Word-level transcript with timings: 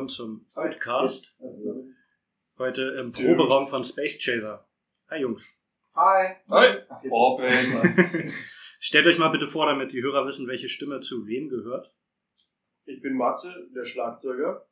willkommen 0.00 0.08
zum. 0.08 0.46
Podcast. 0.54 1.34
Also, 1.40 1.74
Heute 2.56 2.82
im 2.98 3.12
Proberaum 3.12 3.66
von 3.66 3.84
Space 3.84 4.18
Chaser. 4.18 4.66
Hi 5.10 5.20
Jungs. 5.20 5.52
Hi. 5.94 6.36
Hi. 6.48 6.78
Ach, 6.88 7.02
Stellt 8.80 9.06
euch 9.06 9.18
mal 9.18 9.28
bitte 9.28 9.46
vor, 9.46 9.66
damit 9.66 9.92
die 9.92 10.00
Hörer 10.00 10.26
wissen, 10.26 10.46
welche 10.48 10.70
Stimme 10.70 11.00
zu 11.00 11.26
wem 11.26 11.50
gehört. 11.50 11.94
Ich 12.86 13.02
bin 13.02 13.14
Matze, 13.14 13.52
der 13.74 13.84
Schlagzeuger. 13.84 14.66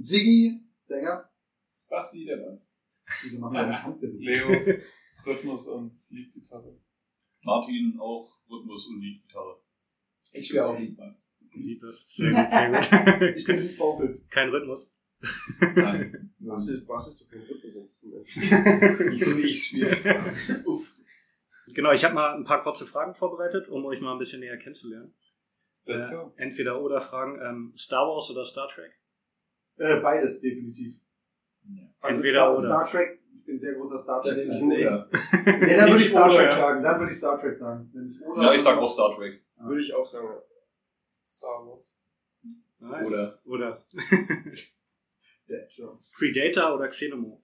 Ziggy, 0.00 0.60
Sänger. 0.84 1.28
Basti, 1.88 2.24
der 2.24 2.38
was? 2.46 2.80
Wieso 3.24 3.40
machen 3.40 3.54
wir 3.54 3.64
eine 3.64 3.82
Handbewegung? 3.82 4.52
Leo, 4.64 4.78
Rhythmus 5.26 5.66
und 5.66 6.00
Leadgitarre. 6.10 6.78
Martin 7.42 7.98
auch 7.98 8.38
Rhythmus 8.48 8.86
und 8.86 9.00
Leadgitarre. 9.00 9.60
Ich 10.32 10.46
spiele 10.46 10.66
auch 10.66 10.78
Liedbass. 10.78 11.32
Lied 11.54 11.82
das. 11.82 12.06
Sehr 12.14 12.30
gut, 12.30 12.84
sehr 12.84 13.36
Ich 13.36 13.44
gut. 13.46 13.56
bin 13.56 13.56
Lead 13.66 13.78
Vocals. 13.78 14.26
Kein 14.30 14.48
Rhythmus. 14.50 14.94
Nein, 15.74 16.32
Was 16.40 16.68
ist, 16.68 16.86
was 16.88 17.08
ist 17.08 17.18
so 17.18 17.24
kein 17.26 17.40
Rhythmusinstrument? 17.42 19.10
nicht 19.10 19.24
so 19.24 19.36
wie 19.36 19.42
ich 19.42 19.64
spiele. 19.66 19.96
Uff. 20.64 20.94
Genau, 21.74 21.92
ich 21.92 22.04
habe 22.04 22.14
mal 22.14 22.34
ein 22.36 22.44
paar 22.44 22.62
kurze 22.62 22.86
Fragen 22.86 23.14
vorbereitet, 23.14 23.68
um 23.68 23.84
euch 23.84 24.00
mal 24.00 24.12
ein 24.12 24.18
bisschen 24.18 24.40
näher 24.40 24.56
kennenzulernen. 24.56 25.12
Let's 25.84 26.06
Äh, 26.06 26.10
go. 26.10 26.32
entweder 26.36 26.80
oder 26.80 27.00
Fragen. 27.00 27.38
Ähm, 27.42 27.72
Star 27.76 28.06
Wars 28.06 28.30
oder 28.30 28.44
Star 28.44 28.68
Trek? 28.68 28.92
Äh, 29.76 30.00
beides, 30.00 30.40
definitiv. 30.40 30.94
Also 32.00 32.16
Entweder 32.20 32.38
Star, 32.40 32.52
oder. 32.52 32.60
Star 32.62 32.86
Trek, 32.86 33.20
ich 33.38 33.44
bin 33.44 33.58
sehr 33.58 33.74
großer 33.74 33.98
Star 33.98 34.22
Dann 34.22 34.34
Trek. 34.36 34.46
ist 34.46 34.54
es 34.54 34.60
Fan. 34.60 34.72
ein 34.72 34.80
Oder. 34.80 35.08
Nee, 35.66 35.76
dann 35.76 35.90
würde 35.90 36.02
ich 36.02 36.08
Star 36.10 36.30
Trek 36.30 36.44
ja. 36.44 36.50
sagen. 36.50 36.82
Dann 36.82 36.98
würde 37.00 37.10
ich 37.12 37.18
Star 37.18 37.38
Trek 37.40 37.54
sagen. 37.56 37.90
Ich 38.12 38.22
oder 38.26 38.42
Ja, 38.42 38.54
ich 38.54 38.62
sag 38.62 38.78
auch 38.78 38.90
Star 38.90 39.14
Trek. 39.14 39.42
Würde 39.60 39.80
ich 39.82 39.92
auch 39.94 40.06
sagen. 40.06 40.26
ja. 40.28 40.42
Star 41.28 41.66
Wars. 41.66 42.00
Nein. 42.80 43.06
Oder. 43.06 43.40
Oder 43.44 43.84
Ja. 45.48 45.98
Predator 46.12 46.74
oder 46.74 46.88
Xenomorph? 46.88 47.42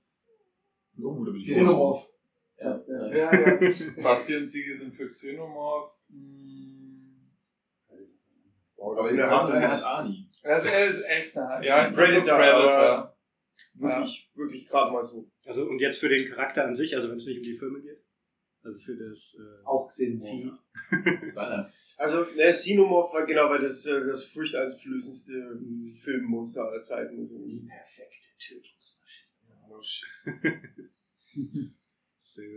Oh, 1.03 1.25
da 1.25 1.31
bin 1.31 1.41
ich 1.41 1.49
Xenomorph. 1.49 2.07
Ja. 2.59 2.85
Ja, 2.87 3.13
ja. 3.13 3.33
ja. 3.33 3.59
Basti 4.03 4.37
und 4.37 4.49
Sigi 4.49 4.75
sind 4.75 4.95
für 4.95 5.07
Xenomorph. 5.07 5.93
Hm. 6.09 7.31
Aber 8.77 9.11
in 9.11 9.17
der 9.17 9.31
hat 9.31 9.85
Ani. 9.85 10.31
Das 10.43 10.67
ist 10.67 11.09
echt 11.09 11.37
eine. 11.39 11.67
Ja, 11.67 11.89
ich 11.89 11.97
bin 11.97 12.05
für 12.05 12.21
Predator, 12.21 12.37
Predator. 12.37 13.17
Wirklich, 13.75 14.31
wirklich 14.35 14.69
gerade 14.69 14.93
mal 14.93 15.05
so. 15.05 15.31
Also 15.47 15.65
und 15.67 15.79
jetzt 15.79 15.99
für 15.99 16.09
den 16.09 16.29
Charakter 16.29 16.65
an 16.65 16.75
sich, 16.75 16.95
also 16.95 17.09
wenn 17.09 17.17
es 17.17 17.27
nicht 17.27 17.39
um 17.39 17.43
die 17.43 17.57
Filme 17.57 17.81
geht. 17.81 18.04
Also 18.65 18.79
für 18.81 18.97
das 18.97 19.37
äh, 19.39 19.65
Auch 19.67 19.91
Vieh. 19.93 20.17
Xenomorph. 20.19 21.35
War 21.35 21.51
das? 21.51 21.75
Also, 21.97 22.25
ne, 22.25 22.49
Xenomorph 22.51 23.13
war 23.15 23.25
genau, 23.25 23.49
weil 23.51 23.61
das 23.61 23.87
äh, 23.87 24.05
das 24.05 24.25
furchteinflößendste 24.27 25.61
Filmmonster 26.03 26.65
aller 26.65 26.81
Zeiten 26.83 27.23
ist. 27.25 27.31
irgendwie. 27.31 27.69
Perfekte 27.69 28.27
Tötungsmaschine. 28.39 29.31
Oh. 29.69 29.81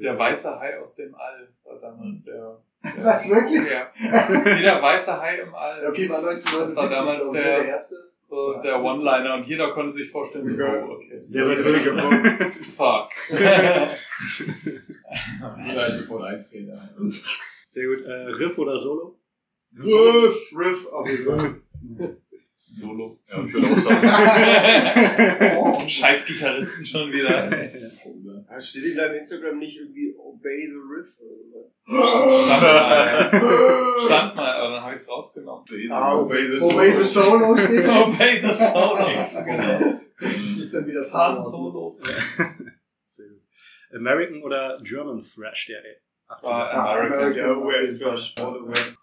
Der 0.01 0.17
weiße 0.17 0.59
Hai 0.59 0.79
aus 0.79 0.95
dem 0.95 1.13
All 1.13 1.53
war 1.63 1.79
damals 1.79 2.23
der. 2.23 2.63
der 2.83 3.03
Was, 3.05 3.29
wirklich? 3.29 3.69
Ja. 3.69 3.91
Wie 3.95 4.61
der 4.61 4.81
weiße 4.81 5.19
Hai 5.21 5.37
im 5.41 5.53
All. 5.53 5.85
Okay, 5.87 6.09
war 6.09 6.17
1979 6.27 6.51
Das 6.59 6.75
war 6.75 6.89
damals 6.89 7.25
ich, 7.27 7.31
der- 7.33 7.43
der 7.59 7.65
erste. 7.67 7.95
So 8.29 8.59
der 8.61 8.83
One-Liner 8.83 9.35
und 9.35 9.47
jeder 9.47 9.71
konnte 9.71 9.93
sich 9.93 10.09
vorstellen, 10.09 10.43
so, 10.43 10.53
oh, 10.53 10.95
okay. 10.95 11.17
Der 11.33 11.47
wird 11.47 11.63
böse. 11.63 11.95
Fuck. 12.75 13.09
Jeder 15.65 15.91
sofort 15.91 16.23
einfrieren. 16.23 16.77
Sehr 17.71 17.85
gut. 17.87 18.01
Äh, 18.01 18.11
Riff 18.11 18.57
oder 18.57 18.77
Solo? 18.77 19.17
Riff, 19.79 20.51
Riff, 20.57 20.87
auf 20.87 21.07
jeden 21.07 21.25
Fall. 21.37 21.61
Solo. 22.69 23.17
Ja, 23.29 23.43
ich 23.45 23.53
würde 23.53 23.67
auch 23.67 23.77
sagen. 23.77 25.57
Oh. 25.57 25.87
Scheiß 25.87 26.25
Gitarristen 26.25 26.85
schon 26.85 27.11
wieder. 27.13 27.49
Ah, 28.49 28.59
Steht 28.59 28.83
in 28.83 28.97
deinem 28.97 29.15
Instagram 29.15 29.57
nicht 29.57 29.77
irgendwie 29.77 30.13
Obey 30.17 30.67
the 30.67 30.75
Riff? 30.75 31.17
Oder 31.17 31.71
Stand 32.57 32.75
mal, 32.75 33.99
stand 34.05 34.35
mal 34.35 34.56
es 34.97 35.09
rausgenommen. 35.09 35.65
Ah, 35.91 36.15
Obey 36.19 36.49
the 36.57 36.61
Obey 36.63 36.91
the 36.97 37.03
Solo 37.05 37.55
steht 37.57 37.85
da. 37.87 38.01
Obey 38.07 38.41
the 38.41 38.51
Solo. 38.51 38.95
Genau. 39.45 40.61
Ist 40.61 40.73
dann 40.73 40.85
wieder 40.87 41.01
das 41.03 41.13
Han. 41.13 41.39
Solo. 41.39 41.97
American 43.93 44.43
oder 44.43 44.77
German 44.83 45.21
Thrash 45.21 45.67
der 45.67 45.79
80er? 45.79 46.43
War 46.43 46.69
Ah, 46.73 46.91
American. 46.93 47.19
American. 47.19 47.37
Ja, 47.37 47.55
US 47.57 47.97
Thrash. 47.99 48.35
All 48.39 48.53
the 48.53 48.67
way. 48.67 48.93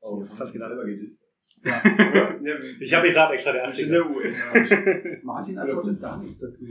Oh, 0.00 0.24
Fast 0.36 0.52
gedacht. 0.52 0.68
selber 0.68 0.84
gedisst. 0.84 1.24
Ja, 1.64 1.80
Ich 2.80 2.94
habe 2.94 3.08
gesagt 3.08 3.32
extra 3.32 3.52
der 3.52 3.66
Das 3.66 3.78
ist 3.78 3.88
80er. 3.88 3.90
der 3.90 4.10
US 4.10 5.22
Martin 5.24 5.58
antwortet 5.58 6.00
gar 6.00 6.20
nichts 6.22 6.38
dazu. 6.38 6.66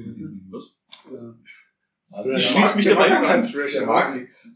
Was? 0.51 0.63
Also, 2.11 2.31
Ich 2.31 2.45
schließe 2.49 2.75
mich 2.77 2.85
dabei 2.85 3.11
an. 3.17 3.43
Thrash, 3.43 3.73
der 3.73 3.85
mag 3.85 4.15
nichts. 4.15 4.47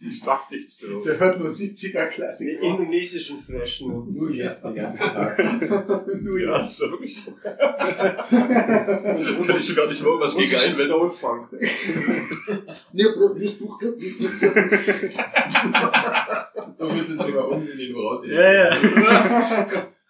Ich 0.00 0.22
mach 0.24 0.50
nichts 0.50 0.74
für 0.76 1.00
Der 1.04 1.18
hört 1.20 1.38
nur 1.40 1.48
70er 1.48 1.92
Den 1.92 2.08
Klassik. 2.08 2.58
indonesischen 2.60 3.36
Thrash 3.44 3.82
nur. 3.82 4.06
Nur 4.06 4.30
jetzt 4.30 4.64
den 4.64 4.74
ganzen 4.74 5.06
Tag. 5.06 5.38
Nur 6.22 6.38
Ja, 6.40 6.58
das 6.58 6.72
ist 6.72 6.80
ja 6.82 6.90
wirklich 6.90 7.14
so. 7.22 7.32
Kann 7.42 7.56
ich 9.58 9.66
sogar 9.66 9.86
nicht 9.86 10.02
mal 10.02 10.20
was 10.20 10.36
gegen 10.36 10.54
einwenden. 10.56 10.86
Soul 10.86 11.10
Funk. 11.10 11.48
Nee, 12.92 13.04
bloß 13.14 13.36
nicht 13.38 13.58
Buch. 13.58 13.80
So 16.74 16.88
ein 16.88 16.98
bisschen 16.98 17.20
sogar 17.20 17.48
unten, 17.48 17.78
du 17.92 18.00
raus. 18.00 18.26
Ja, 18.26 18.52
ja. 18.52 18.76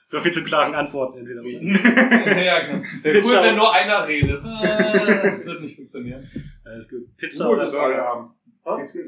So 0.06 0.20
viel 0.20 0.32
zu 0.32 0.44
klaren 0.44 0.74
Antworten 0.74 1.18
entweder. 1.18 1.42
ja, 1.42 2.58
genau. 2.60 2.84
Wäre 3.02 3.22
cool, 3.24 3.32
wenn 3.42 3.56
nur 3.56 3.72
einer 3.72 4.06
redet. 4.06 4.40
Ah, 4.44 5.22
Das 5.24 5.46
wird 5.46 5.62
nicht 5.62 5.76
funktionieren. 5.76 6.28
Alles 6.64 6.88
gut. 6.88 7.16
Pizza 7.16 7.44
Nur 7.44 7.54
oder 7.54 7.70
Burger? 7.70 8.04
haben. 8.04 8.34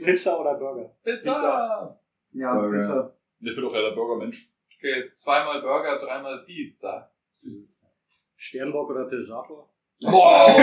Pizza 0.04 0.40
oder 0.40 0.54
Burger? 0.54 0.94
Pizza. 1.02 1.32
Pizza. 1.32 2.00
Ja, 2.32 2.54
Burger. 2.54 2.78
Pizza. 2.78 3.16
Ich 3.40 3.54
bin 3.54 3.64
doch 3.64 3.74
eher 3.74 3.82
der 3.82 3.96
Burgermensch. 3.96 4.50
Okay, 4.76 5.10
zweimal 5.12 5.62
Burger, 5.62 5.98
dreimal 5.98 6.44
Pizza. 6.44 7.10
Sternbock 8.36 8.90
oder 8.90 9.04
Pilsator? 9.04 9.68
Wow. 10.02 10.60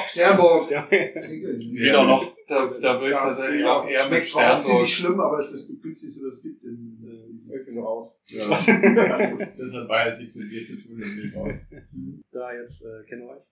Sternburg. 0.08 0.64
Stern 0.64 0.88
Weder 0.90 2.04
noch. 2.04 2.34
Da, 2.48 2.66
da 2.66 3.00
würde 3.00 3.10
ich 3.10 3.16
tatsächlich 3.16 3.60
ja. 3.60 3.76
auch 3.76 3.86
eher 3.86 4.08
mit 4.08 4.08
Schmeckt 4.08 4.24
auch 4.24 4.40
Sternburg. 4.40 4.62
ziemlich 4.64 4.96
schlimm, 4.96 5.20
aber 5.20 5.38
es 5.38 5.52
ist 5.52 5.68
das 5.68 5.82
günstigste, 5.82 6.26
was 6.26 6.34
es 6.34 6.42
gibt. 6.42 6.64
In, 6.64 7.50
Ich 7.52 7.66
bin 7.66 7.78
raus. 7.78 8.12
Ja. 8.28 8.48
Das 9.58 9.74
hat 9.74 9.88
beides 9.88 10.18
nichts 10.18 10.34
mit 10.36 10.50
dir 10.50 10.64
zu 10.64 10.76
tun, 10.80 10.98
dann 10.98 11.14
bin 11.14 11.28
ich 11.28 11.36
raus. 11.36 11.66
Da 12.32 12.52
jetzt 12.54 12.82
äh, 12.84 13.04
kennen 13.06 13.26
wir 13.26 13.32
euch. 13.32 13.42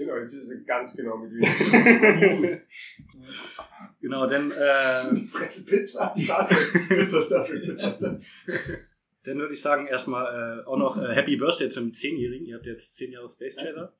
Genau, 0.00 0.16
jetzt 0.16 0.34
wissen 0.34 0.60
wir 0.60 0.64
ganz 0.64 0.96
genau, 0.96 1.18
mit 1.18 1.30
wem. 1.30 2.60
Genau, 4.00 4.26
denn 4.26 4.50
äh, 4.50 5.26
Fresse 5.26 5.66
Pizza, 5.66 6.14
Star 6.16 6.48
Trek. 6.48 6.88
Pizza, 6.88 7.20
Star 7.20 7.44
Trek, 7.44 7.62
Pizza, 7.64 7.92
Star 7.92 8.18
Trek. 8.18 8.88
dann 9.24 9.38
würde 9.38 9.52
ich 9.52 9.60
sagen 9.60 9.86
erstmal 9.88 10.60
äh, 10.60 10.64
auch 10.64 10.78
noch 10.78 10.96
äh, 10.96 11.14
Happy 11.14 11.36
Birthday 11.36 11.68
zum 11.68 11.90
10-Jährigen. 11.90 12.46
Ihr 12.46 12.54
habt 12.56 12.64
jetzt 12.64 12.94
10 12.94 13.12
Jahre 13.12 13.28
Space 13.28 13.56
Chaser. 13.56 13.94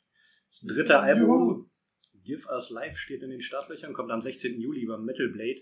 Das 0.49 0.61
dritte 0.63 1.01
Album, 1.01 1.71
Give 2.25 2.49
Us 2.51 2.71
Life, 2.71 2.97
steht 2.97 3.23
in 3.23 3.29
den 3.29 3.43
Startlöchern, 3.43 3.93
kommt 3.93 4.11
am 4.11 4.23
16. 4.23 4.59
Juli 4.59 4.87
beim 4.87 5.05
Metal 5.05 5.29
Blade. 5.29 5.61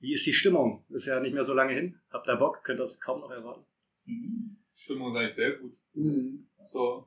Wie 0.00 0.12
ist 0.12 0.26
die 0.26 0.32
Stimmung? 0.32 0.84
Ist 0.88 1.06
ja 1.06 1.20
nicht 1.20 1.34
mehr 1.34 1.44
so 1.44 1.54
lange 1.54 1.74
hin. 1.74 2.00
Habt 2.10 2.28
ihr 2.28 2.34
Bock? 2.34 2.64
Könnt 2.64 2.80
ihr 2.80 2.82
das 2.82 2.98
kaum 2.98 3.20
noch 3.20 3.30
erwarten? 3.30 3.64
Stimmung 4.74 5.12
ist 5.12 5.16
eigentlich 5.20 5.34
sehr 5.34 5.52
gut. 5.52 5.76
Mhm. 5.94 6.48
So. 6.66 7.06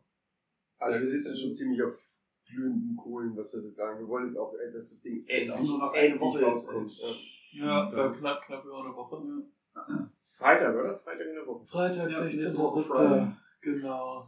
Also 0.77 0.99
wir 0.99 1.05
sitzen 1.05 1.35
schon 1.35 1.53
ziemlich 1.53 1.83
auf 1.83 2.10
glühenden 2.51 2.95
Kohlen, 2.97 3.35
was 3.35 3.51
das 3.51 3.63
jetzt 3.65 3.77
sagen. 3.77 3.99
Wir 3.99 4.07
wollen 4.07 4.25
jetzt 4.27 4.37
auch, 4.37 4.53
äh, 4.53 4.71
dass 4.71 4.89
das 4.89 5.01
Ding 5.01 5.23
endlich 5.27 5.55
nur 5.69 5.79
noch 5.79 5.93
eine 5.93 6.19
Woche 6.19 6.43
rauskommt. 6.43 6.91
Ja. 7.53 7.91
Ja, 7.91 8.09
knapp, 8.11 8.45
knapp 8.45 8.63
über 8.65 8.83
eine 8.83 8.95
Woche. 8.95 9.43
Freitag, 10.37 10.73
oder? 10.75 10.95
Freitag 10.95 11.27
in 11.27 11.35
der 11.35 11.45
Woche. 11.47 11.65
Freitag, 11.65 12.09
Ja, 12.11 12.17
16. 12.19 12.39
nächste 12.39 12.57
Woche 12.57 12.83
Friday. 12.83 13.27
Genau. 13.61 14.27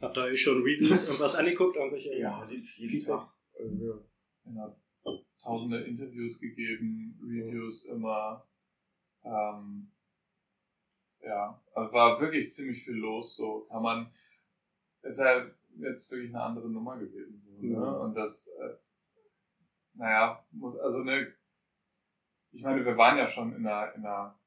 Habt 0.00 0.16
ihr 0.16 0.22
euch 0.22 0.40
schon 0.42 0.62
Reviews 0.62 1.02
irgendwas 1.02 1.34
angeguckt? 1.34 1.76
Irgendwelche 1.76 2.14
Ja, 2.18 2.46
jeden 2.48 2.64
Feedback? 2.64 3.06
Tag. 3.16 3.28
Also, 3.58 4.04
ja. 4.44 4.76
Tausende 5.42 5.80
Interviews 5.82 6.38
gegeben, 6.40 7.18
Reviews 7.22 7.86
immer. 7.86 8.46
Ähm, 9.24 9.90
ja, 11.22 11.60
also 11.74 11.92
war 11.92 12.20
wirklich 12.20 12.50
ziemlich 12.50 12.84
viel 12.84 12.94
los. 12.96 13.36
So 13.36 13.66
kann 13.70 13.82
man. 13.82 14.12
Ist 15.02 15.20
halt 15.20 15.54
jetzt 15.76 16.10
wirklich 16.10 16.34
eine 16.34 16.42
andere 16.42 16.68
Nummer 16.68 16.98
gewesen. 16.98 17.40
So, 17.40 17.50
ne? 17.60 17.76
Mhm. 17.76 18.00
Und 18.00 18.14
das, 18.14 18.48
äh, 18.48 18.74
naja, 19.94 20.44
muss, 20.50 20.78
also 20.78 21.04
ne, 21.04 21.32
ich 22.52 22.62
meine, 22.62 22.84
wir 22.84 22.96
waren 22.96 23.18
ja 23.18 23.26
schon 23.26 23.54
in 23.54 23.66
einer, 23.66 23.94
in 23.94 24.04
einer 24.04 24.40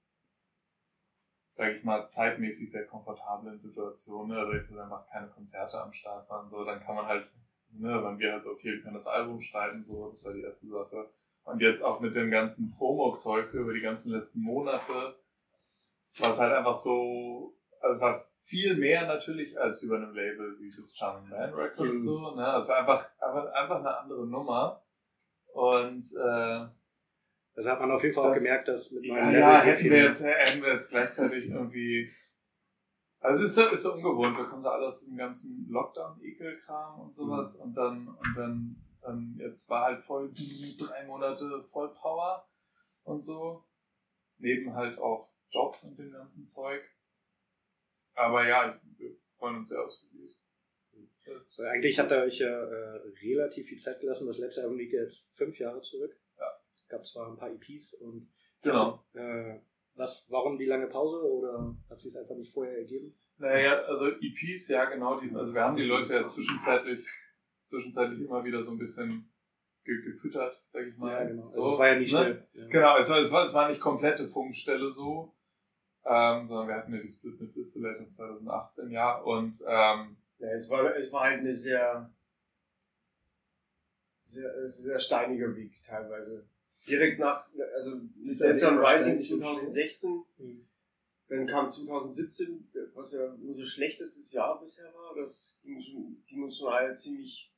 sage 1.55 1.73
ich 1.73 1.83
mal, 1.83 2.09
zeitmäßig 2.09 2.71
sehr 2.71 2.87
komfortablen 2.87 3.59
Situation, 3.59 4.27
ne? 4.27 4.35
dadurch, 4.35 4.67
dass 4.67 4.77
einfach 4.77 5.07
keine 5.09 5.27
Konzerte 5.27 5.79
am 5.79 5.93
Start 5.93 6.29
waren, 6.29 6.47
so, 6.47 6.63
dann 6.63 6.79
kann 6.79 6.95
man 6.95 7.05
halt, 7.05 7.27
also, 7.67 7.85
ne, 7.85 8.03
wenn 8.03 8.19
wir 8.19 8.31
halt 8.31 8.43
so, 8.43 8.51
okay, 8.51 8.71
wir 8.71 8.81
können 8.81 8.95
das 8.95 9.07
Album 9.07 9.39
schreiben, 9.41 9.83
so, 9.83 10.09
das 10.09 10.25
war 10.25 10.33
die 10.33 10.41
erste 10.41 10.67
Sache. 10.67 11.09
Und 11.43 11.61
jetzt 11.61 11.83
auch 11.83 11.99
mit 11.99 12.15
dem 12.15 12.31
ganzen 12.31 12.73
Promo-Zeugs 12.75 13.53
über 13.53 13.73
die 13.73 13.81
ganzen 13.81 14.13
letzten 14.13 14.41
Monate, 14.41 15.15
war 16.19 16.29
es 16.29 16.39
halt 16.39 16.53
einfach 16.53 16.75
so, 16.75 17.55
also 17.81 17.95
es 17.95 18.01
war 18.01 18.25
viel 18.45 18.75
mehr 18.75 19.07
natürlich 19.07 19.57
als 19.59 19.81
über 19.81 19.95
einem 19.97 20.13
Label 20.13 20.57
wie 20.59 20.67
das 20.67 20.95
Charming 20.97 21.29
Man 21.29 21.53
Records 21.53 22.03
so. 22.03 22.35
Ne? 22.35 22.55
Es 22.57 22.67
war 22.67 22.77
einfach, 22.79 23.09
einfach, 23.19 23.53
einfach 23.53 23.79
eine 23.79 23.97
andere 23.97 24.27
Nummer. 24.27 24.83
Und 25.53 26.03
äh, 26.13 26.65
Das 27.55 27.65
hat 27.65 27.79
man 27.79 27.91
auf 27.91 28.03
jeden 28.03 28.13
Fall 28.15 28.25
auch 28.25 28.29
Das- 28.33 28.43
gemerkt, 28.43 28.67
dass 28.67 28.91
mit 28.91 29.05
ja, 29.05 29.13
neuen 29.13 29.33
ja 29.33 29.57
Level 29.63 29.71
hätten, 29.73 29.89
wir 29.89 30.03
jetzt, 30.03 30.23
hätten 30.25 30.61
wir 30.61 30.73
jetzt 30.73 30.89
gleichzeitig 30.89 31.49
irgendwie. 31.49 32.11
Also 33.19 33.43
es 33.45 33.51
ist 33.51 33.55
so, 33.55 33.69
ist 33.69 33.83
so 33.83 33.93
ungewohnt, 33.93 34.37
wir 34.37 34.45
kommen 34.45 34.61
so 34.63 34.69
alle 34.69 34.85
aus 34.87 34.99
diesem 34.99 35.15
ganzen 35.17 35.69
Lockdown-Ekelkram 35.69 36.99
und 36.99 37.13
sowas 37.13 37.55
und 37.55 37.73
dann, 37.73 38.07
und 38.09 38.35
dann, 38.35 38.75
dann 39.01 39.35
jetzt 39.39 39.69
war 39.69 39.85
halt 39.85 40.01
voll 40.03 40.29
die 40.33 40.75
drei 40.77 41.05
Monate 41.05 41.63
Vollpower 41.63 42.45
und 43.03 43.23
so. 43.23 43.63
Neben 44.39 44.73
halt 44.75 44.97
auch 44.97 45.29
Jobs 45.51 45.85
und 45.85 45.97
dem 45.97 46.11
ganzen 46.11 46.45
Zeug. 46.47 46.81
Aber 48.15 48.47
ja, 48.47 48.79
wir 48.97 49.15
freuen 49.37 49.57
uns 49.57 49.69
sehr 49.69 49.83
aus 49.83 50.05
Release. 50.13 50.39
Weil 51.57 51.67
Eigentlich 51.67 51.99
habt 51.99 52.11
ihr 52.11 52.17
euch 52.17 52.39
ja 52.39 52.49
äh, 52.49 53.01
relativ 53.21 53.67
viel 53.67 53.77
Zeit 53.77 53.99
gelassen. 54.01 54.27
Das 54.27 54.37
letzte 54.39 54.61
Album 54.63 54.77
liegt 54.77 54.93
jetzt 54.93 55.33
fünf 55.35 55.57
Jahre 55.57 55.81
zurück. 55.81 56.15
Ja. 56.37 56.45
Gab 56.89 57.05
zwar 57.05 57.29
ein 57.31 57.37
paar 57.37 57.51
EPs 57.51 57.93
und 57.95 58.29
Genau. 58.61 59.03
äh, 59.13 59.59
was, 59.95 60.25
warum 60.29 60.57
die 60.57 60.65
lange 60.65 60.87
Pause 60.87 61.21
oder 61.23 61.75
hat 61.89 61.99
sich 61.99 62.11
es 62.13 62.17
einfach 62.17 62.35
nicht 62.35 62.51
vorher 62.53 62.77
ergeben? 62.77 63.15
Naja, 63.37 63.81
also 63.83 64.09
EPs, 64.09 64.67
ja 64.69 64.85
genau, 64.85 65.19
die, 65.19 65.33
also 65.35 65.53
wir 65.53 65.61
haben 65.61 65.75
die 65.75 65.83
Leute 65.83 66.13
ja 66.13 66.27
zwischenzeitlich, 66.27 67.05
zwischenzeitlich 67.63 68.21
immer 68.21 68.43
wieder 68.43 68.61
so 68.61 68.71
ein 68.71 68.77
bisschen 68.79 69.31
ge 69.83 70.01
gefüttert, 70.01 70.63
sag 70.71 70.87
ich 70.87 70.97
mal. 70.97 71.11
Ja, 71.11 71.23
genau. 71.25 71.45
Also 71.45 71.61
So, 71.61 71.69
es 71.73 71.79
war 71.79 71.87
ja 71.87 71.93
nie 71.95 71.99
ne? 72.01 72.07
still. 72.07 72.47
Ja. 72.53 72.67
Genau, 72.69 72.97
es 72.97 73.09
war, 73.09 73.19
es 73.19 73.31
war, 73.31 73.43
es 73.43 73.53
war 73.53 73.67
nicht 73.69 73.81
komplette 73.81 74.27
Funkstelle 74.27 74.89
so, 74.89 75.35
ähm, 76.05 76.47
sondern 76.47 76.67
wir 76.67 76.75
hatten 76.75 76.93
ja 76.93 76.99
die 77.01 77.07
Split 77.07 77.39
mit 77.39 77.55
Distillator 77.55 78.07
2018, 78.07 78.89
ja, 78.91 79.17
und 79.19 79.59
ähm, 79.65 80.17
Ja, 80.39 80.49
es, 80.53 80.69
war, 80.69 80.95
es 80.95 81.11
war 81.11 81.21
halt 81.23 81.39
eine 81.39 81.53
sehr, 81.55 82.09
sehr, 84.25 84.67
sehr 84.67 84.99
steiniger 84.99 85.55
Weg 85.55 85.81
teilweise. 85.83 86.45
Direkt 86.87 87.19
nach, 87.19 87.45
also 87.75 88.01
Dance 88.39 88.67
on 88.67 88.79
Rising 88.79 89.21
steinig. 89.21 89.41
2016, 89.41 90.23
Mhm. 90.37 90.67
dann 91.29 91.47
kam 91.47 91.69
2017, 91.69 92.69
was 92.93 93.13
ja 93.13 93.25
unser 93.41 93.65
schlechtestes 93.65 94.33
Jahr 94.33 94.59
bisher 94.59 94.93
war. 94.93 95.15
Das 95.15 95.61
ging, 95.63 95.81
schon, 95.81 96.23
ging 96.27 96.43
uns 96.43 96.57
schon 96.57 96.73
alle 96.73 96.93
ziemlich. 96.93 97.49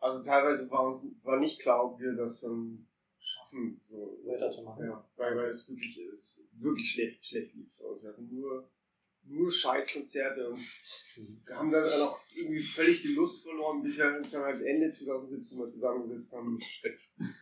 Also 0.00 0.22
teilweise 0.22 0.70
war 0.70 0.84
uns 0.86 1.06
war 1.22 1.38
nicht 1.38 1.60
klar, 1.60 1.84
ob 1.84 1.98
wir 1.98 2.12
das 2.12 2.42
dann 2.42 2.86
schaffen, 3.20 3.80
so 3.84 4.18
Weiterzumachen. 4.24 4.86
Ja, 4.86 5.08
weil, 5.16 5.36
weil 5.36 5.48
es 5.48 5.68
wirklich, 5.68 5.98
es 6.12 6.42
wirklich 6.52 6.90
schlecht, 6.90 7.24
schlecht 7.24 7.54
lief. 7.54 7.68
Also 7.80 8.02
wir 8.02 8.10
hatten 8.10 8.28
nur, 8.28 8.70
nur 9.24 9.50
Scheißkonzerte 9.50 10.50
und 10.50 10.58
wir 11.46 11.56
haben 11.56 11.70
dann 11.70 11.84
auch 11.84 12.20
irgendwie 12.34 12.60
völlig 12.60 13.02
die 13.02 13.14
Lust 13.14 13.42
verloren, 13.42 13.82
bis 13.82 13.96
wir 13.96 14.16
uns 14.16 14.30
dann 14.30 14.42
halt 14.42 14.60
Ende 14.62 14.90
2017 14.90 15.58
mal 15.58 15.68
zusammengesetzt 15.68 16.32
haben 16.32 16.58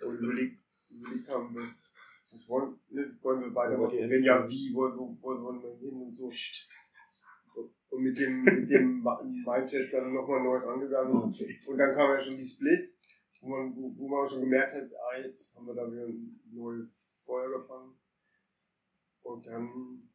und 0.03 0.19
überlegt, 0.19 0.61
überlegt 0.91 1.29
haben, 1.29 1.57
was 2.33 2.49
wollen, 2.49 2.79
ne, 2.91 3.17
wollen 3.23 3.41
wir 3.41 3.55
weitermachen? 3.55 4.11
Wenn 4.11 4.23
ja, 4.23 4.49
wie 4.49 4.75
wollen, 4.75 4.99
wo, 4.99 5.17
wollen, 5.23 5.43
wollen 5.43 5.63
wir 5.63 5.77
hin 5.77 6.01
und 6.01 6.13
so. 6.13 6.31
Und 7.89 8.03
mit 8.03 8.19
dem, 8.19 8.43
mit 8.43 8.69
dem 8.69 9.03
Mindset 9.03 9.93
dann 9.93 10.13
nochmal 10.13 10.43
neu 10.43 10.59
rangegangen. 10.59 11.13
Und 11.23 11.79
dann 11.79 11.95
kam 11.95 12.11
ja 12.11 12.21
schon 12.21 12.37
die 12.37 12.45
Split, 12.45 12.93
wo 13.47 13.51
man, 13.57 13.77
wo, 13.77 13.93
wo 13.97 14.09
man 14.09 14.29
schon 14.29 14.41
gemerkt 14.41 14.75
hat, 14.75 14.91
ah, 14.95 15.17
jetzt 15.19 15.57
haben 15.57 15.67
wir 15.67 15.75
da 15.75 15.91
wieder 15.91 16.07
ein 16.07 16.41
neues 16.53 17.21
Feuer 17.25 17.49
gefangen. 17.59 17.95
Und 19.23 19.47
dann 19.47 20.09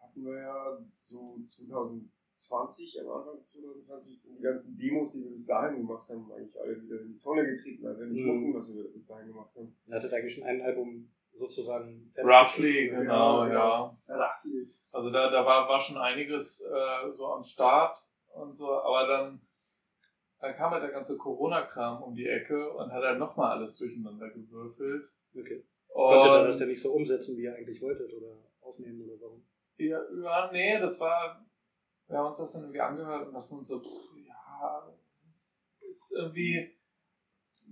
hatten 0.00 0.24
wir 0.24 0.38
ja 0.40 0.78
so 0.98 1.38
2020, 1.44 3.00
am 3.00 3.08
Anfang 3.10 3.44
2020, 3.46 4.22
dann 4.22 4.36
die 4.36 4.42
ganzen 4.42 4.76
Demos, 4.76 5.12
die 5.12 5.22
wir 5.24 5.30
bis 5.30 5.46
dahin 5.46 5.78
gemacht 5.78 6.08
haben, 6.10 6.30
eigentlich 6.32 6.60
alle 6.60 6.80
wieder 6.82 7.00
in 7.00 7.12
die 7.12 7.18
Tonne 7.18 7.44
getreten, 7.46 7.84
weil 7.84 7.98
wir 7.98 8.06
nicht 8.06 8.24
Mhm. 8.24 8.28
wussten, 8.54 8.54
was 8.54 8.74
wir 8.76 8.92
bis 8.92 9.06
dahin 9.06 9.28
gemacht 9.28 9.54
haben. 9.56 9.76
Ihr 9.86 9.94
hattet 9.94 10.12
eigentlich 10.12 10.34
schon 10.34 10.44
ein 10.44 10.60
Album 10.62 11.10
sozusagen 11.34 12.12
roughly, 12.18 12.88
Ja, 12.88 13.00
genau, 13.00 13.44
genau. 13.46 13.98
ja. 14.08 14.16
Raffi. 14.16 14.68
Also 14.90 15.10
da, 15.10 15.30
da 15.30 15.44
war, 15.46 15.68
war 15.68 15.80
schon 15.80 15.96
einiges 15.96 16.60
äh, 16.60 17.10
so 17.10 17.26
am 17.28 17.42
Start 17.42 17.98
und 18.34 18.54
so, 18.54 18.70
aber 18.70 19.06
dann, 19.06 19.40
dann 20.42 20.56
kam 20.56 20.72
halt 20.72 20.82
der 20.82 20.90
ganze 20.90 21.16
Corona-Kram 21.16 22.02
um 22.02 22.16
die 22.16 22.26
Ecke 22.26 22.72
und 22.72 22.92
hat 22.92 23.04
halt 23.04 23.18
nochmal 23.20 23.56
alles 23.56 23.76
durcheinander 23.78 24.28
gewürfelt. 24.28 25.06
Okay. 25.32 25.64
Konntet 25.88 26.32
ihr 26.32 26.44
das 26.46 26.58
denn 26.58 26.66
nicht 26.66 26.82
so 26.82 26.94
umsetzen, 26.94 27.38
wie 27.38 27.44
ihr 27.44 27.54
eigentlich 27.54 27.80
wolltet 27.80 28.12
oder 28.12 28.38
aufnehmen 28.60 29.02
oder 29.02 29.20
warum? 29.20 29.44
Ja, 29.76 30.00
ja, 30.20 30.50
nee, 30.50 30.80
das 30.80 31.00
war, 31.00 31.46
wir 32.08 32.18
haben 32.18 32.26
uns 32.26 32.38
das 32.38 32.54
dann 32.54 32.62
irgendwie 32.62 32.80
angehört 32.80 33.28
und 33.28 33.34
dachten 33.34 33.54
uns 33.54 33.68
so, 33.68 33.78
pff, 33.78 34.16
ja, 34.26 34.84
ist 35.88 36.12
irgendwie 36.16 36.76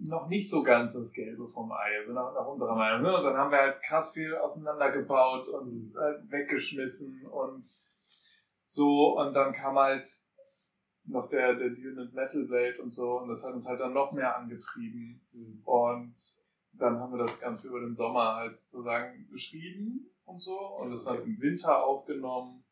noch 0.02 0.28
nicht 0.28 0.48
so 0.48 0.62
ganz 0.62 0.94
das 0.94 1.12
Gelbe 1.12 1.48
vom 1.48 1.72
Ei, 1.72 1.96
also 1.96 2.12
nach, 2.12 2.32
nach 2.32 2.46
unserer 2.46 2.76
Meinung. 2.76 3.02
Ne? 3.02 3.16
Und 3.16 3.24
dann 3.24 3.36
haben 3.36 3.50
wir 3.50 3.58
halt 3.58 3.82
krass 3.82 4.12
viel 4.12 4.36
auseinandergebaut 4.36 5.48
und 5.48 5.92
äh, 5.96 6.30
weggeschmissen 6.30 7.26
und 7.26 7.66
so. 8.64 9.18
Und 9.18 9.34
dann 9.34 9.52
kam 9.52 9.76
halt 9.76 10.08
noch 11.04 11.28
der, 11.28 11.54
der 11.54 11.70
Deal 11.70 11.92
mit 11.92 12.12
Metal 12.14 12.44
Blade 12.44 12.80
und 12.82 12.92
so. 12.92 13.18
Und 13.20 13.28
das 13.28 13.44
hat 13.44 13.52
uns 13.54 13.66
halt 13.68 13.80
dann 13.80 13.92
noch 13.94 14.12
mehr 14.12 14.36
angetrieben. 14.36 15.20
Mhm. 15.32 15.60
Und 15.64 16.14
dann 16.72 16.98
haben 16.98 17.12
wir 17.12 17.18
das 17.18 17.40
Ganze 17.40 17.68
über 17.68 17.80
den 17.80 17.94
Sommer 17.94 18.36
halt 18.36 18.54
sozusagen 18.54 19.28
geschrieben 19.30 20.10
und 20.24 20.40
so. 20.40 20.58
Und 20.58 20.92
es 20.92 21.06
hat 21.06 21.24
im 21.24 21.40
Winter 21.40 21.84
aufgenommen. 21.84 22.64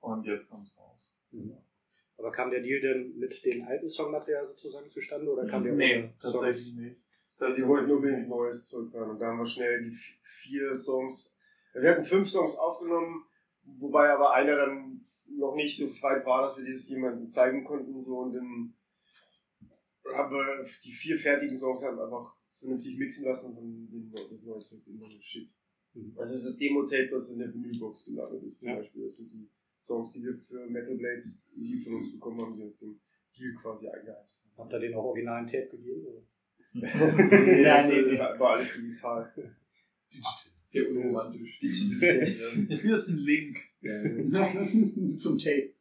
Und 0.00 0.24
jetzt 0.24 0.48
kommt's 0.50 0.78
raus. 0.78 1.18
Mhm. 1.30 1.56
Aber 2.16 2.30
kam 2.32 2.50
der 2.50 2.60
Deal 2.62 2.80
denn 2.80 3.18
mit 3.18 3.44
dem 3.44 3.66
alten 3.66 3.90
Songmaterial 3.90 4.46
sozusagen 4.48 4.88
zustande 4.90 5.30
oder 5.32 5.46
kam 5.46 5.62
der 5.64 5.72
Nee, 5.74 6.12
tatsächlich 6.20 6.66
Songs? 6.68 6.76
nicht. 6.80 7.00
Die 7.58 7.66
wollten 7.66 7.90
unbedingt 7.90 8.28
Neues 8.28 8.66
zurückhören 8.68 9.10
und 9.12 9.18
da 9.18 9.28
haben 9.28 9.38
wir 9.38 9.46
schnell 9.46 9.82
die 9.84 9.90
vi- 9.96 10.18
vier 10.42 10.74
Songs. 10.74 11.34
Wir 11.72 11.90
hatten 11.90 12.04
fünf 12.04 12.28
Songs 12.28 12.56
aufgenommen, 12.56 13.24
wobei 13.64 14.10
aber 14.10 14.32
einer 14.34 14.56
dann 14.56 15.00
noch 15.36 15.54
nicht 15.54 15.78
so 15.78 15.86
weit 16.02 16.24
war, 16.26 16.42
dass 16.42 16.56
wir 16.56 16.70
das 16.70 16.88
jemandem 16.88 17.30
zeigen 17.30 17.64
konnten. 17.64 18.00
So 18.02 18.18
und 18.18 18.34
dann 18.34 18.74
haben 20.14 20.34
wir 20.34 20.66
die 20.84 20.92
vier 20.92 21.18
fertigen 21.18 21.56
Songs 21.56 21.82
halt 21.82 21.98
einfach 21.98 22.34
vernünftig 22.54 22.98
mixen 22.98 23.24
lassen 23.24 23.50
und 23.50 23.56
dann 23.56 23.88
den, 23.90 24.12
das 24.12 24.42
neue 24.42 24.60
Zeug 24.60 24.80
dann 24.86 25.16
geschickt. 25.16 25.52
Mhm. 25.94 26.14
Also 26.18 26.34
es 26.34 26.40
ist 26.40 26.46
das 26.48 26.58
Demo-Tape, 26.58 27.08
das 27.10 27.30
in 27.30 27.38
der 27.38 27.52
Vinylbox 27.52 28.04
gelandet 28.06 28.42
ist 28.44 28.60
zum 28.60 28.68
Ja. 28.70 28.76
Beispiel. 28.76 29.04
Das 29.04 29.16
sind 29.16 29.32
die 29.32 29.48
Songs, 29.78 30.12
die 30.12 30.22
wir 30.22 30.36
für 30.36 30.66
Metal 30.66 30.94
Blade 30.96 31.22
die 31.56 31.78
von 31.78 31.94
uns 31.94 32.12
bekommen 32.12 32.40
haben, 32.40 32.56
die 32.56 32.62
uns 32.62 32.78
den 32.80 33.00
Deal 33.36 33.54
quasi 33.54 33.88
eingeheimst 33.88 34.44
haben. 34.44 34.58
Habt 34.58 34.72
ihr 34.74 34.78
den 34.80 34.94
auch 34.94 35.04
originalen 35.04 35.46
Tape 35.46 35.68
gegeben? 35.68 36.06
Oder? 36.06 36.22
nee, 36.72 36.82
Nein, 36.82 37.62
das 37.62 37.88
nee, 37.88 38.02
nee. 38.02 38.18
war 38.18 38.40
alles 38.40 38.74
digital. 38.74 39.32
Sehr 40.64 40.88
unromantisch. 40.90 41.58
Hier 41.60 42.94
ist 42.94 43.08
ein 43.08 43.16
Link. 43.18 43.58
Zum 45.16 45.38
Tape. 45.38 45.74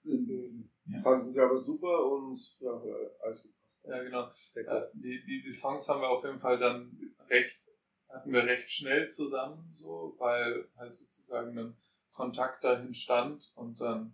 Fanden 1.03 1.32
sie 1.32 1.41
aber 1.41 1.58
super 1.58 2.06
und 2.12 2.39
ja, 2.60 2.82
alles 3.22 3.44
gut. 3.44 3.51
Ja, 3.84 4.03
genau. 4.03 4.29
Ja, 4.56 4.88
die, 4.94 5.24
die, 5.25 5.41
die 5.41 5.51
Songs 5.51 5.88
haben 5.88 6.01
wir 6.01 6.10
auf 6.10 6.24
jeden 6.24 6.39
Fall 6.39 6.58
dann 6.60 6.98
recht, 7.29 7.68
hatten 8.08 8.32
wir 8.32 8.44
recht 8.44 8.70
schnell 8.70 9.10
zusammen, 9.10 9.72
so, 9.74 10.15
weil 10.18 10.68
halt 10.77 10.94
sozusagen 10.94 11.58
ein 11.58 11.77
Kontakt 12.12 12.63
dahin 12.63 12.94
stand 12.94 13.51
und 13.56 13.79
dann 13.79 14.13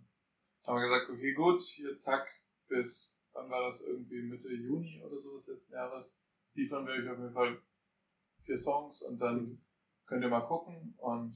haben 0.66 0.76
wir 0.76 0.88
gesagt, 0.88 1.10
okay, 1.10 1.32
gut, 1.32 1.60
hier 1.62 1.96
zack, 1.96 2.26
bis, 2.68 3.16
wann 3.32 3.50
war 3.50 3.66
das 3.66 3.80
irgendwie 3.80 4.22
Mitte 4.22 4.48
Juni 4.48 5.02
oder 5.04 5.18
so 5.18 5.34
des 5.34 5.46
letzten 5.48 5.74
Jahres, 5.74 6.20
liefern 6.54 6.86
wir 6.86 6.94
euch 6.94 7.08
auf 7.08 7.18
jeden 7.18 7.32
Fall 7.32 7.58
vier 8.42 8.56
Songs 8.56 9.02
und 9.02 9.18
dann 9.18 9.58
könnt 10.06 10.22
ihr 10.22 10.28
mal 10.28 10.46
gucken 10.46 10.94
und 10.98 11.34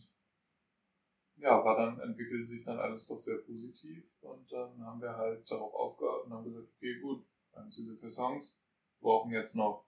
ja, 1.40 1.64
war 1.64 1.76
dann, 1.76 2.00
entwickelte 2.00 2.44
sich 2.44 2.64
dann 2.64 2.78
alles 2.78 3.06
doch 3.06 3.18
sehr 3.18 3.38
positiv 3.38 4.04
und 4.20 4.50
dann 4.52 4.84
haben 4.84 5.00
wir 5.00 5.16
halt 5.16 5.50
darauf 5.50 5.72
aufgehört 5.74 6.26
und 6.26 6.32
haben 6.32 6.44
gesagt, 6.44 6.68
okay, 6.76 7.00
gut, 7.00 7.24
wir 7.52 7.60
haben 7.62 7.70
diese 7.70 7.96
vier 7.96 8.10
Songs, 8.10 8.56
brauchen 9.00 9.30
jetzt 9.30 9.56
noch 9.56 9.86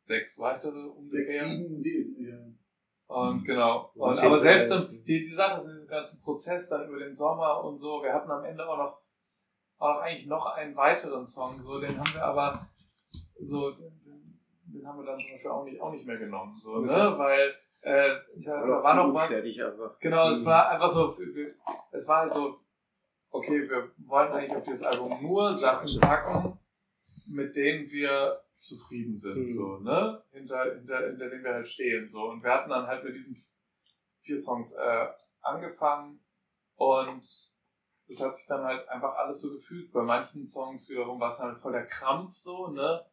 sechs 0.00 0.38
weitere 0.38 0.82
Sechs, 0.82 0.96
ungefähr. 0.96 1.44
sieben, 1.44 1.80
sieben. 1.80 2.26
Ja. 2.26 3.14
Und 3.14 3.44
genau. 3.44 3.92
Ja, 3.94 4.02
Und, 4.02 4.18
aber 4.18 4.38
selbst 4.38 4.70
dann, 4.70 5.04
die, 5.04 5.22
die 5.22 5.32
Sache 5.32 5.56
ist, 5.56 5.66
diesen 5.66 5.86
ganzen 5.86 6.22
Prozess 6.22 6.70
dann 6.70 6.88
über 6.88 6.98
den 6.98 7.14
Sommer 7.14 7.62
und 7.64 7.76
so, 7.76 8.02
wir 8.02 8.12
hatten 8.12 8.30
am 8.30 8.44
Ende 8.44 8.66
auch 8.66 8.78
noch, 8.78 9.00
auch 9.78 10.00
eigentlich 10.00 10.26
noch 10.26 10.46
einen 10.46 10.74
weiteren 10.74 11.26
Song, 11.26 11.60
so, 11.60 11.80
den 11.80 11.98
haben 11.98 12.14
wir 12.14 12.24
aber 12.24 12.66
so, 13.38 13.72
den, 13.72 14.00
den, 14.00 14.40
den 14.66 14.86
haben 14.86 14.98
wir 14.98 15.06
dann 15.06 15.18
zum 15.18 15.32
Beispiel 15.32 15.50
auch 15.50 15.64
nicht, 15.64 15.80
auch 15.80 15.92
nicht 15.92 16.06
mehr 16.06 16.16
genommen, 16.16 16.54
so, 16.58 16.80
ne, 16.80 17.14
weil, 17.18 17.54
äh, 17.84 18.16
da, 18.44 18.60
da 18.66 18.82
war 18.82 18.94
noch 18.96 19.14
was, 19.14 19.28
Fertig 19.28 19.62
einfach. 19.62 19.98
Genau, 20.00 20.28
es 20.30 20.42
Mhm. 20.42 20.46
war 20.48 20.68
einfach 20.70 20.88
so, 20.88 21.16
es 21.92 22.08
war 22.08 22.18
halt 22.22 22.32
so, 22.32 22.58
okay, 23.30 23.68
wir 23.68 23.90
wollen 23.98 24.32
eigentlich 24.32 24.56
auf 24.56 24.64
dieses 24.64 24.84
Album 24.84 25.22
nur 25.22 25.52
Sachen 25.52 26.00
packen, 26.00 26.58
mit 27.26 27.54
denen 27.56 27.90
wir 27.90 28.40
zufrieden 28.58 29.14
sind, 29.14 29.40
Mhm. 29.42 29.46
so, 29.46 29.76
ne? 29.78 30.22
Hinter, 30.32 30.74
hinter, 30.74 31.06
hinter 31.08 31.28
denen 31.28 31.44
wir 31.44 31.52
halt 31.54 31.68
stehen, 31.68 32.08
so. 32.08 32.24
Und 32.30 32.42
wir 32.42 32.50
hatten 32.52 32.70
dann 32.70 32.86
halt 32.86 33.04
mit 33.04 33.14
diesen 33.14 33.36
vier 34.20 34.38
Songs 34.38 34.74
äh, 34.76 35.06
angefangen 35.42 36.24
und 36.76 37.50
das 38.08 38.20
hat 38.20 38.34
sich 38.36 38.46
dann 38.46 38.64
halt 38.64 38.88
einfach 38.88 39.14
alles 39.16 39.40
so 39.42 39.52
gefügt. 39.54 39.92
Bei 39.92 40.02
manchen 40.02 40.46
Songs 40.46 40.88
wiederum 40.88 41.20
war 41.20 41.28
es 41.28 41.40
halt 41.40 41.58
voll 41.58 41.72
der 41.72 41.86
Krampf 41.86 42.34
so, 42.36 42.68
ne? 42.68 43.04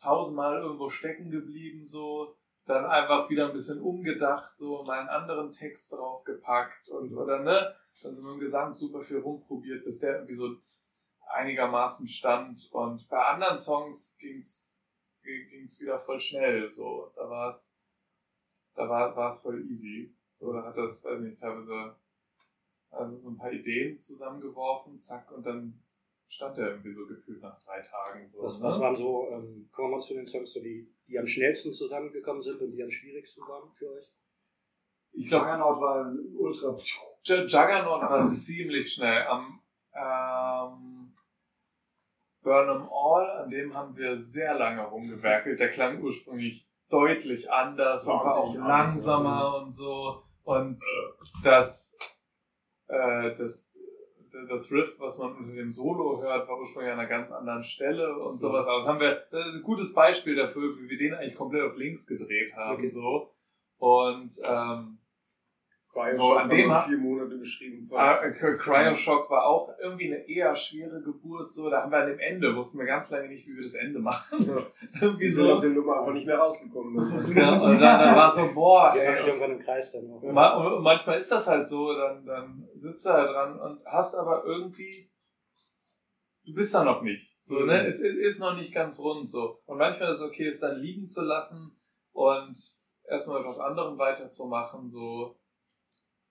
Tausendmal 0.00 0.60
irgendwo 0.62 0.88
stecken 0.88 1.30
geblieben 1.30 1.84
so, 1.84 2.36
dann 2.66 2.86
einfach 2.86 3.28
wieder 3.28 3.46
ein 3.46 3.52
bisschen 3.52 3.80
umgedacht, 3.80 4.56
so 4.56 4.82
mal 4.84 5.00
einen 5.00 5.08
anderen 5.08 5.50
Text 5.50 5.92
draufgepackt 5.92 6.88
und 6.88 7.14
oder 7.14 7.40
ne? 7.40 7.74
Dann 8.02 8.12
sind 8.12 8.24
wir 8.24 8.32
im 8.32 8.40
Gesang 8.40 8.72
super 8.72 9.02
viel 9.02 9.18
rumprobiert, 9.18 9.84
bis 9.84 10.00
der 10.00 10.16
irgendwie 10.16 10.34
so 10.34 10.56
einigermaßen 11.32 12.08
stand. 12.08 12.70
Und 12.72 13.08
bei 13.08 13.22
anderen 13.24 13.58
Songs 13.58 14.16
ging's 14.18 14.82
ging's 15.22 15.80
wieder 15.80 15.98
voll 15.98 16.20
schnell. 16.20 16.70
So, 16.70 17.10
da 17.16 17.28
war 17.28 17.48
es, 17.48 17.78
da 18.74 18.88
war 18.88 19.16
war 19.16 19.28
es 19.28 19.40
voll 19.40 19.64
easy. 19.70 20.14
So, 20.34 20.52
da 20.52 20.64
hat 20.64 20.76
das, 20.76 21.04
weiß 21.04 21.20
nicht, 21.20 21.38
teilweise 21.38 21.96
also 22.90 23.18
so 23.18 23.28
ein 23.28 23.36
paar 23.36 23.52
Ideen 23.52 23.98
zusammengeworfen, 24.00 25.00
zack, 25.00 25.30
und 25.32 25.44
dann 25.44 25.82
stand 26.28 26.58
er 26.58 26.70
irgendwie 26.70 26.92
so 26.92 27.06
gefühlt 27.06 27.42
nach 27.42 27.58
drei 27.60 27.80
Tagen 27.80 28.28
so. 28.28 28.42
Was, 28.42 28.58
ne? 28.58 28.64
was 28.64 28.80
waren 28.80 28.96
so, 28.96 29.28
ähm, 29.30 29.68
kommen 29.72 29.90
wir 29.90 29.96
mal 29.96 30.00
zu 30.00 30.14
den 30.14 30.26
Songs, 30.26 30.52
so 30.52 30.60
die, 30.60 30.93
die 31.06 31.18
am 31.18 31.26
schnellsten 31.26 31.72
zusammengekommen 31.72 32.42
sind 32.42 32.60
und 32.60 32.72
die 32.72 32.82
am 32.82 32.90
schwierigsten 32.90 33.42
waren 33.48 33.70
für 33.72 33.90
euch? 33.90 34.10
Ich 35.12 35.28
glaube, 35.28 35.46
Juggernaut 35.46 35.80
war 35.80 36.12
ultra. 36.36 36.76
J- 37.24 37.48
Juggernaut 37.50 38.02
war 38.02 38.28
ziemlich 38.28 38.92
schnell. 38.92 39.22
Am 39.22 39.60
ähm, 39.94 41.14
Burnham 42.42 42.88
All, 42.92 43.42
an 43.42 43.50
dem 43.50 43.74
haben 43.74 43.96
wir 43.96 44.16
sehr 44.16 44.54
lange 44.54 44.82
rumgewerkelt. 44.84 45.60
Der 45.60 45.70
klang 45.70 46.02
ursprünglich 46.02 46.68
deutlich 46.90 47.50
anders 47.50 48.06
und 48.08 48.14
war 48.14 48.36
auch 48.36 48.54
langsamer 48.54 49.62
und 49.62 49.70
so. 49.70 50.22
Und 50.42 50.82
das, 51.42 51.96
äh, 52.88 53.34
das, 53.36 53.78
das 54.48 54.70
Riff, 54.72 54.98
was 54.98 55.18
man 55.18 55.36
unter 55.36 55.52
dem 55.54 55.70
Solo 55.70 56.20
hört, 56.22 56.48
war 56.48 56.58
ursprünglich 56.58 56.92
an 56.92 56.98
einer 56.98 57.08
ganz 57.08 57.32
anderen 57.32 57.62
Stelle 57.62 58.18
und 58.18 58.40
sowas. 58.40 58.66
Aber 58.66 58.78
das 58.78 58.88
haben 58.88 59.00
wir, 59.00 59.24
das 59.30 59.46
ist 59.46 59.54
ein 59.54 59.62
gutes 59.62 59.92
Beispiel 59.94 60.34
dafür, 60.36 60.76
wie 60.78 60.88
wir 60.88 60.98
den 60.98 61.14
eigentlich 61.14 61.34
komplett 61.34 61.62
auf 61.62 61.76
links 61.76 62.06
gedreht 62.06 62.54
haben, 62.56 62.74
Okay. 62.78 62.86
so. 62.88 63.30
Und, 63.78 64.34
ähm, 64.44 64.98
Ja 65.96 66.12
So, 66.12 66.32
an 66.32 66.48
dem 66.48 66.58
haben 66.62 66.68
wir 66.68 66.74
ha- 66.74 66.82
vier 66.82 66.98
Monate 66.98 67.38
geschrieben. 67.38 67.88
Ah, 67.94 68.14
fast. 68.14 68.22
Cry- 68.36 68.56
Cryoshock 68.58 69.30
war 69.30 69.46
auch 69.46 69.70
irgendwie 69.80 70.06
eine 70.12 70.28
eher 70.28 70.54
schwere 70.56 71.00
Geburt. 71.02 71.52
So, 71.52 71.70
da 71.70 71.82
haben 71.82 71.90
wir 71.92 71.98
an 71.98 72.08
dem 72.08 72.18
Ende, 72.18 72.54
wussten 72.56 72.78
wir 72.78 72.86
ganz 72.86 73.10
lange 73.10 73.28
nicht, 73.28 73.46
wie 73.46 73.54
wir 73.54 73.62
das 73.62 73.74
Ende 73.74 73.98
machen. 74.00 74.46
Ja. 74.46 74.56
irgendwie 75.00 75.28
so. 75.30 75.52
ist 75.52 75.62
der 75.62 75.70
Nummer 75.70 76.00
einfach 76.00 76.12
nicht 76.12 76.26
mehr 76.26 76.38
rausgekommen? 76.38 76.94
Ne? 76.94 77.34
Ja, 77.40 77.52
und 77.60 77.80
dann, 77.80 78.00
dann 78.00 78.16
war 78.16 78.30
so, 78.30 78.52
boah, 78.52 78.94
Ja, 78.96 79.02
ey. 79.02 79.26
irgendwann 79.26 79.52
im 79.52 79.58
Kreis 79.60 79.90
dann 79.92 80.10
auch. 80.10 80.22
Ma 80.22 80.56
und 80.76 80.82
manchmal 80.82 81.18
ist 81.18 81.30
das 81.30 81.46
halt 81.48 81.66
so, 81.68 81.94
dann, 81.94 82.24
dann 82.26 82.68
sitzt 82.74 83.04
du 83.06 83.10
da 83.10 83.24
dran 83.26 83.58
und 83.60 83.84
hast 83.86 84.14
aber 84.16 84.44
irgendwie, 84.44 85.10
du 86.44 86.54
bist 86.54 86.74
da 86.74 86.84
noch 86.84 87.02
nicht. 87.02 87.36
So, 87.40 87.60
Mhm. 87.60 87.66
ne? 87.66 87.86
Es 87.86 88.00
ist 88.00 88.40
noch 88.40 88.56
nicht 88.56 88.72
ganz 88.74 88.98
rund 89.00 89.28
so. 89.28 89.60
Und 89.66 89.78
manchmal 89.78 90.10
ist 90.10 90.20
es 90.20 90.26
okay, 90.26 90.46
es 90.46 90.60
dann 90.60 90.78
liegen 90.80 91.06
zu 91.08 91.22
lassen 91.24 91.76
und 92.12 92.56
erstmal 93.06 93.40
mit 93.40 93.48
was 93.48 93.58
anderem 93.60 93.98
weiterzumachen, 93.98 94.88
so, 94.88 95.36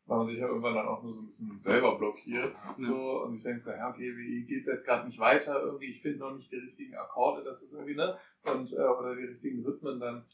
weil 0.05 0.17
man 0.17 0.25
sich 0.25 0.37
ja 0.37 0.47
irgendwann 0.47 0.75
dann 0.75 0.87
auch 0.87 1.01
nur 1.01 1.13
so 1.13 1.21
ein 1.21 1.27
bisschen 1.27 1.57
selber 1.57 1.97
blockiert. 1.97 2.57
So, 2.77 3.23
und 3.23 3.35
ich 3.35 3.43
denke 3.43 3.61
so, 3.61 3.71
ja, 3.71 3.89
okay, 3.89 4.15
wie 4.17 4.43
geht's 4.45 4.67
jetzt 4.67 4.85
gerade 4.85 5.05
nicht 5.07 5.19
weiter? 5.19 5.61
Irgendwie, 5.61 5.91
ich 5.91 6.01
finde 6.01 6.19
noch 6.19 6.35
nicht 6.35 6.51
die 6.51 6.57
richtigen 6.57 6.95
Akkorde, 6.95 7.43
das 7.43 7.63
ist 7.63 7.73
irgendwie, 7.73 7.95
ne? 7.95 8.17
Und, 8.51 8.71
äh, 8.73 8.75
oder 8.75 9.15
die 9.15 9.23
richtigen 9.23 9.63
Rhythmen 9.63 9.99
dann 9.99 10.25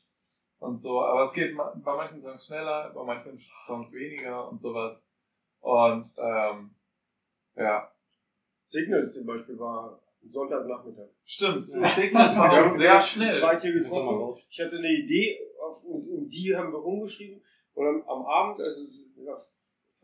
und 0.60 0.78
so. 0.78 1.02
Aber 1.02 1.22
es 1.22 1.34
geht 1.34 1.56
bei 1.56 1.96
manchen 1.96 2.20
Songs 2.20 2.48
schneller, 2.48 2.92
bei 2.94 3.04
manchen 3.04 3.40
Songs 3.62 3.94
weniger 3.94 4.50
und 4.50 4.60
sowas. 4.60 5.12
Und 5.62 6.14
ähm, 6.18 6.76
ja, 7.56 7.92
Signals 8.64 9.14
zum 9.14 9.26
Beispiel 9.26 9.58
war 9.60 10.02
Sonntagnachmittag. 10.24 11.10
stimmt. 11.24 11.64
Signals 11.64 12.38
war 12.38 12.52
Wir 12.52 12.62
auch 12.62 12.70
sehr 12.70 13.02
schnell. 13.02 13.34
zweit 13.34 13.62
hier 13.62 13.74
getroffen. 13.74 14.44
Ich 14.50 14.60
hatte 14.60 14.78
eine 14.78 14.92
Idee 14.92 15.40
auf, 15.62 15.84
und, 15.84 16.08
und 16.10 16.30
die 16.30 16.56
haben 16.56 16.72
wir 16.72 16.80
rumgeschrieben. 16.80 17.42
Und 17.74 17.88
am, 17.88 18.02
am 18.08 18.26
Abend, 18.26 18.62
also 18.62 18.84
es 18.84 19.08
ja, 19.16 19.42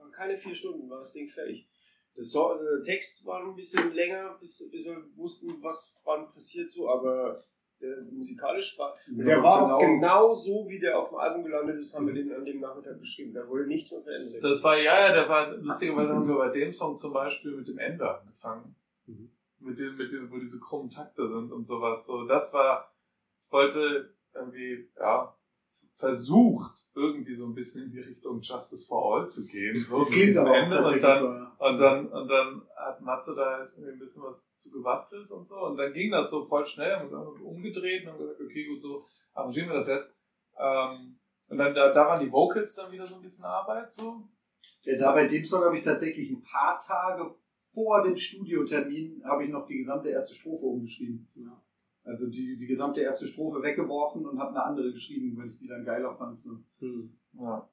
waren 0.06 0.12
keine 0.12 0.38
vier 0.38 0.56
Stunden, 0.56 0.90
war 0.90 1.00
das 1.00 1.14
Ding 1.14 1.30
fertig. 1.30 1.68
Das 2.16 2.32
so, 2.32 2.58
der 2.58 2.82
Text 2.84 3.26
war 3.26 3.44
ein 3.44 3.56
bisschen 3.56 3.94
länger, 3.94 4.38
bis, 4.40 4.70
bis 4.72 4.86
wir 4.86 5.04
wussten, 5.16 5.62
was 5.62 5.94
wann 6.06 6.32
passiert 6.32 6.72
so, 6.72 6.90
aber 6.90 7.44
der, 7.82 8.04
musikalisch 8.10 8.78
war. 8.80 8.96
Und 9.10 9.26
der 9.26 9.44
war 9.44 9.76
auch 9.76 9.80
genau 9.80 10.34
so, 10.34 10.66
wie 10.70 10.80
der 10.80 10.98
auf 10.98 11.10
dem 11.10 11.18
Album 11.18 11.44
gelandet 11.44 11.78
ist, 11.80 11.94
haben 11.94 12.08
wir 12.08 12.14
den 12.14 12.32
an 12.32 12.46
dem 12.46 12.62
Nachmittag 12.62 13.00
geschrieben. 13.00 13.34
Da 13.34 13.46
wurde 13.48 13.68
nichts 13.68 13.92
mehr 13.92 14.02
verändert. 14.02 14.42
Das 14.42 14.64
war, 14.64 14.78
ja, 14.78 15.08
ja, 15.08 15.14
der 15.14 15.28
war, 15.28 15.58
lustigerweise 15.58 16.14
haben 16.14 16.28
wir 16.28 16.38
bei 16.38 16.50
dem 16.50 16.72
Song 16.72 16.96
zum 16.96 17.12
Beispiel 17.12 17.52
mit 17.52 17.68
dem 17.68 17.80
Ende 17.80 18.10
angefangen. 18.10 18.76
Mhm. 19.08 19.30
Mit 19.60 19.78
dem, 19.78 19.98
mit 19.98 20.12
dem, 20.14 20.32
wo 20.32 20.38
diese 20.38 20.60
krummen 20.60 20.90
Takte 20.90 21.28
sind 21.28 21.52
und 21.52 21.66
sowas. 21.66 22.06
So, 22.06 22.26
das 22.26 22.54
war, 22.54 22.94
ich 23.46 23.52
wollte 23.52 24.14
irgendwie, 24.34 24.90
ja, 24.98 25.35
versucht, 25.96 26.88
irgendwie 26.94 27.34
so 27.34 27.46
ein 27.46 27.56
bisschen 27.56 27.86
in 27.86 27.92
die 27.92 28.00
Richtung 28.00 28.42
Justice 28.42 28.86
for 28.88 29.16
All 29.16 29.30
zu 29.30 29.48
gehen. 29.48 29.74
So, 29.82 30.00
Das 30.00 30.10
diesem 30.10 30.46
aber 30.46 30.58
Ende 30.58 30.84
und 30.84 31.02
dann, 31.02 31.20
so, 31.20 31.28
ja. 31.28 31.56
Und 31.58 31.78
dann, 31.78 32.08
und 32.08 32.28
dann 32.28 32.62
hat 32.76 33.02
Matze 33.02 33.34
da 33.36 33.46
halt 33.46 33.72
irgendwie 33.74 33.94
ein 33.94 34.00
bisschen 34.00 34.24
was 34.24 34.54
zu 34.56 34.72
gebastelt 34.72 35.32
und 35.32 35.46
so. 35.46 35.62
Und 35.66 35.78
dann 35.78 35.94
ging 35.94 36.12
das 36.12 36.30
so 36.30 36.46
voll 36.46 36.66
schnell, 36.66 36.94
haben 36.94 37.04
wir 37.04 37.08
es 37.08 37.14
einfach 37.14 37.40
umgedreht 37.42 38.04
und 38.04 38.12
haben 38.12 38.20
gesagt, 38.20 38.42
okay, 38.42 38.66
gut, 38.66 38.82
so 38.82 39.06
arrangieren 39.34 39.70
wir 39.70 39.76
das 39.76 39.88
jetzt. 39.88 40.20
Ähm, 40.60 41.18
und 41.48 41.58
dann, 41.58 41.74
da, 41.74 41.94
da 41.94 42.08
waren 42.08 42.20
die 42.20 42.32
Vocals 42.32 42.76
dann 42.76 42.92
wieder 42.92 43.06
so 43.06 43.16
ein 43.16 43.22
bisschen 43.22 43.46
Arbeit, 43.46 43.94
so. 43.94 44.28
Ja, 44.84 44.98
da 44.98 45.12
bei 45.14 45.28
dem 45.28 45.44
Song 45.44 45.64
habe 45.64 45.78
ich 45.78 45.84
tatsächlich 45.84 46.30
ein 46.30 46.42
paar 46.42 46.80
Tage 46.80 47.36
vor 47.74 48.04
dem 48.04 48.16
Studiotermin 48.16 49.22
habe 49.26 49.44
ich 49.44 49.50
noch 49.50 49.68
die 49.68 49.78
gesamte 49.78 50.10
erste 50.10 50.34
Strophe 50.34 50.66
umgeschrieben. 50.66 51.28
Ja. 51.36 51.62
Also 52.06 52.28
die, 52.28 52.56
die 52.56 52.68
gesamte 52.68 53.02
erste 53.02 53.26
Strophe 53.26 53.62
weggeworfen 53.62 54.26
und 54.26 54.40
habe 54.40 54.52
eine 54.52 54.64
andere 54.64 54.92
geschrieben, 54.92 55.36
weil 55.38 55.50
ich 55.50 55.58
die 55.58 55.68
dann 55.68 55.84
geiler 55.84 56.16
fand. 56.16 56.40
So. 56.40 56.52
Hm. 56.80 57.18
Ja. 57.34 57.68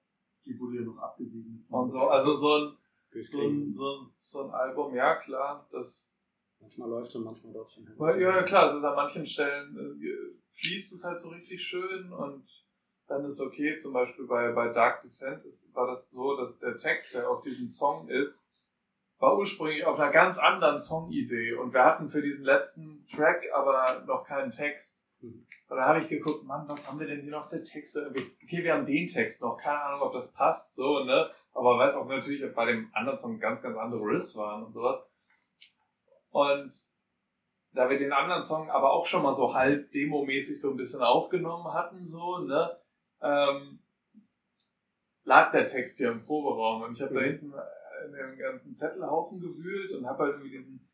Die 0.45 0.59
wurde 0.59 0.79
ja 0.79 0.83
noch 0.83 0.99
abgesegnet. 0.99 1.63
Und 1.69 1.89
so, 1.89 2.01
also 2.09 2.33
so 2.33 2.57
ein, 2.57 2.77
so 3.23 3.41
ein, 3.41 3.73
so 3.73 3.87
ein, 3.87 4.11
so 4.19 4.43
ein 4.45 4.51
Album, 4.51 4.95
ja 4.95 5.17
klar, 5.17 5.69
das, 5.71 6.13
Manchmal 6.63 6.91
läuft 6.91 7.15
und 7.17 7.25
manchmal 7.25 7.53
dort 7.53 7.69
zum 7.69 7.85
ja, 7.99 8.17
ja 8.17 8.43
klar, 8.45 8.67
es 8.67 8.75
ist 8.75 8.85
an 8.85 8.95
manchen 8.95 9.27
Stellen, 9.27 9.77
äh, 9.77 10.37
fließt 10.51 10.93
es 10.93 11.05
halt 11.05 11.19
so 11.19 11.31
richtig 11.31 11.61
schön 11.61 12.13
und 12.13 12.65
dann 13.09 13.25
ist 13.25 13.41
okay, 13.41 13.77
zum 13.77 13.93
Beispiel 13.93 14.27
bei, 14.27 14.53
bei 14.53 14.69
Dark 14.69 15.03
Descent 15.03 15.45
ist, 15.45 15.75
war 15.75 15.89
das 15.89 16.13
so, 16.13 16.37
dass 16.37 16.61
der 16.61 16.77
Text, 16.77 17.15
der 17.15 17.29
auf 17.29 17.43
diesem 17.43 17.67
Song 17.67 18.09
ist, 18.09 18.52
war 19.23 19.39
ursprünglich 19.39 19.85
auf 19.85 20.01
einer 20.01 20.11
ganz 20.11 20.37
anderen 20.39 20.81
Songidee 20.81 21.55
und 21.55 21.73
wir 21.73 21.85
hatten 21.85 22.09
für 22.09 22.21
diesen 22.21 22.45
letzten 22.45 23.07
Track 23.07 23.45
aber 23.55 24.03
noch 24.05 24.25
keinen 24.25 24.51
Text. 24.51 25.09
Mhm. 25.21 25.47
Und 25.69 25.77
da 25.77 25.87
habe 25.87 26.01
ich 26.01 26.09
geguckt, 26.09 26.45
Mann, 26.45 26.69
was 26.69 26.89
haben 26.89 26.99
wir 26.99 27.07
denn 27.07 27.23
hier 27.23 27.31
noch 27.31 27.49
für 27.49 27.63
Texte? 27.63 28.13
Okay, 28.43 28.65
wir 28.65 28.75
haben 28.75 28.85
den 28.85 29.07
Text 29.07 29.41
noch, 29.41 29.57
keine 29.57 29.81
Ahnung, 29.81 30.03
ob 30.03 30.13
das 30.13 30.33
passt, 30.33 30.75
so, 30.75 31.05
ne? 31.05 31.31
Aber 31.55 31.79
weiß 31.79 31.99
auch 31.99 32.09
natürlich, 32.09 32.43
bei 32.53 32.67
dem 32.67 32.91
anderen 32.93 33.17
Song 33.17 33.39
ganz, 33.39 33.63
ganz 33.63 33.77
andere 33.77 34.03
Riffs 34.03 34.37
waren 34.37 34.65
und 34.65 34.73
sowas. 34.73 35.01
Und 36.31 36.73
da 37.73 37.89
wir 37.89 37.99
den 37.99 38.13
anderen 38.13 38.43
Song 38.43 38.71
aber 38.71 38.93
auch 38.93 39.07
schon 39.07 39.23
mal 39.23 39.33
so 39.33 39.55
halb 39.55 39.93
demomäßig 39.93 40.61
so 40.61 40.73
ein 40.73 40.77
bisschen 40.77 41.03
aufgenommen 41.03 41.73
hatten, 41.73 42.05
so, 42.05 42.39
ne, 42.39 42.77
ähm, 43.23 43.79
lag 45.23 45.53
der 45.53 45.65
Text 45.65 45.99
hier 45.99 46.11
im 46.11 46.25
Proberaum 46.25 46.83
und 46.83 46.97
ich 46.97 47.03
habe 47.03 47.15
da 47.15 47.21
Mhm. 47.21 47.25
hinten 47.25 47.53
äh, 47.53 47.82
in 48.07 48.13
dem 48.13 48.39
ganzen 48.39 48.75
Zettelhaufen 48.75 49.41
gewühlt 49.41 49.93
und 49.93 50.07
habe 50.07 50.25
halt 50.25 50.33
irgendwie 50.35 50.51
diesen, 50.51 50.89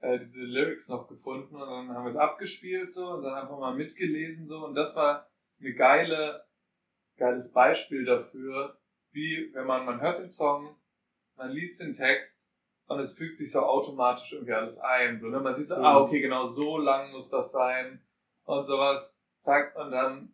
äh, 0.00 0.18
diese 0.18 0.44
Lyrics 0.44 0.88
noch 0.88 1.06
gefunden 1.08 1.54
und 1.54 1.60
dann 1.68 1.88
haben 1.90 2.04
wir 2.04 2.10
es 2.10 2.16
abgespielt 2.16 2.90
so 2.90 3.10
und 3.14 3.22
dann 3.22 3.34
einfach 3.34 3.58
mal 3.58 3.74
mitgelesen 3.74 4.44
so 4.44 4.64
und 4.64 4.74
das 4.74 4.96
war 4.96 5.28
eine 5.60 5.74
geile, 5.74 6.44
geiles 7.16 7.52
Beispiel 7.52 8.04
dafür, 8.04 8.78
wie 9.12 9.50
wenn 9.54 9.66
man, 9.66 9.86
man 9.86 10.00
hört 10.00 10.18
den 10.18 10.30
Song, 10.30 10.76
man 11.36 11.50
liest 11.50 11.80
den 11.82 11.94
Text 11.94 12.46
und 12.86 12.98
es 12.98 13.16
fügt 13.16 13.36
sich 13.36 13.50
so 13.50 13.60
automatisch 13.60 14.32
irgendwie 14.32 14.52
alles 14.52 14.78
ein. 14.80 15.16
So, 15.18 15.28
ne? 15.28 15.40
Man 15.40 15.54
sieht 15.54 15.68
so, 15.68 15.76
Mhm. 15.78 15.84
ah, 15.84 16.00
okay, 16.00 16.20
genau 16.20 16.44
so 16.44 16.76
lang 16.76 17.12
muss 17.12 17.30
das 17.30 17.52
sein 17.52 18.02
und 18.44 18.66
sowas. 18.66 19.22
Zack, 19.38 19.74
und 19.76 19.90
dann 19.90 20.33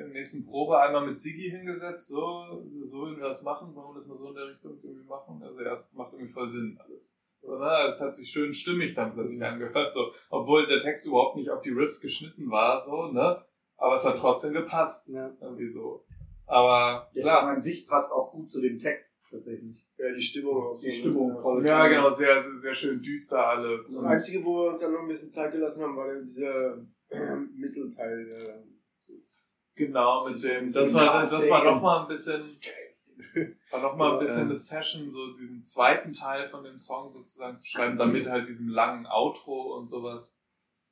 im 0.00 0.12
nächsten 0.12 0.44
Probe 0.44 0.78
einmal 0.80 1.06
mit 1.06 1.18
Sigi 1.20 1.50
hingesetzt, 1.50 2.08
so, 2.08 2.64
so 2.84 2.98
würden 3.00 3.16
wir 3.18 3.28
das 3.28 3.42
machen, 3.42 3.74
wollen 3.74 3.88
wir 3.90 3.94
das 3.94 4.06
mal 4.06 4.16
so 4.16 4.28
in 4.28 4.34
der 4.34 4.48
Richtung 4.48 4.78
irgendwie 4.82 5.06
machen. 5.06 5.42
Also 5.42 5.60
ja, 5.60 5.72
es 5.72 5.92
macht 5.94 6.12
irgendwie 6.12 6.32
voll 6.32 6.48
Sinn 6.48 6.78
alles. 6.84 7.20
So, 7.40 7.56
ne? 7.58 7.84
Es 7.86 8.00
hat 8.00 8.14
sich 8.14 8.30
schön 8.30 8.54
stimmig 8.54 8.94
dann 8.94 9.12
plötzlich 9.12 9.38
Mhm. 9.40 9.46
angehört, 9.46 9.92
so, 9.92 10.12
obwohl 10.30 10.66
der 10.66 10.80
Text 10.80 11.06
überhaupt 11.06 11.36
nicht 11.36 11.50
auf 11.50 11.60
die 11.62 11.70
Riffs 11.70 12.00
geschnitten 12.00 12.50
war, 12.50 12.80
so, 12.80 13.08
ne? 13.12 13.44
Aber 13.76 13.94
es 13.94 14.04
hat 14.06 14.16
trotzdem 14.18 14.54
gepasst. 14.54 15.08
Ja. 15.10 15.30
Irgendwie 15.40 15.68
so. 15.68 16.04
Aber 16.46 17.10
Der 17.14 17.22
klar. 17.22 17.48
An 17.48 17.60
sich 17.60 17.86
passt 17.86 18.12
auch 18.12 18.30
gut 18.32 18.50
zu 18.50 18.60
dem 18.60 18.78
Text 18.78 19.18
tatsächlich. 19.30 19.84
Ja, 19.98 20.12
die 20.14 20.20
Stimmung 20.22 20.54
auch. 20.62 20.80
Die 20.80 20.90
so, 20.90 20.96
Stimmung 20.96 21.38
voll. 21.38 21.66
Ja, 21.66 21.86
genau, 21.88 22.08
sehr, 22.08 22.40
sehr, 22.40 22.56
sehr 22.56 22.74
schön 22.74 23.00
düster 23.02 23.46
alles. 23.46 23.92
Das 23.94 24.04
Einzige, 24.04 24.44
wo 24.44 24.62
wir 24.64 24.70
uns 24.70 24.80
dann 24.80 24.92
noch 24.92 25.00
ein 25.00 25.08
bisschen 25.08 25.30
Zeit 25.30 25.52
gelassen 25.52 25.82
haben, 25.82 25.96
war 25.96 26.06
dann 26.06 26.24
dieser 26.24 26.76
äh, 27.10 27.36
Mittelteil. 27.56 28.64
Genau, 29.76 30.28
mit 30.28 30.42
dem, 30.42 30.72
das 30.72 30.94
war, 30.94 31.22
das 31.22 31.50
war 31.50 31.64
noch 31.64 31.82
mal 31.82 32.02
ein 32.02 32.08
bisschen, 32.08 32.42
war 33.70 33.82
nochmal 33.82 34.12
ein 34.12 34.18
bisschen 34.20 34.42
eine 34.42 34.54
Session, 34.54 35.10
so 35.10 35.32
diesen 35.32 35.62
zweiten 35.62 36.12
Teil 36.12 36.48
von 36.48 36.62
dem 36.62 36.76
Song 36.76 37.08
sozusagen 37.08 37.56
zu 37.56 37.66
schreiben, 37.66 37.98
damit 37.98 38.28
halt 38.28 38.46
diesem 38.46 38.68
langen 38.68 39.06
Outro 39.06 39.76
und 39.76 39.86
sowas. 39.86 40.40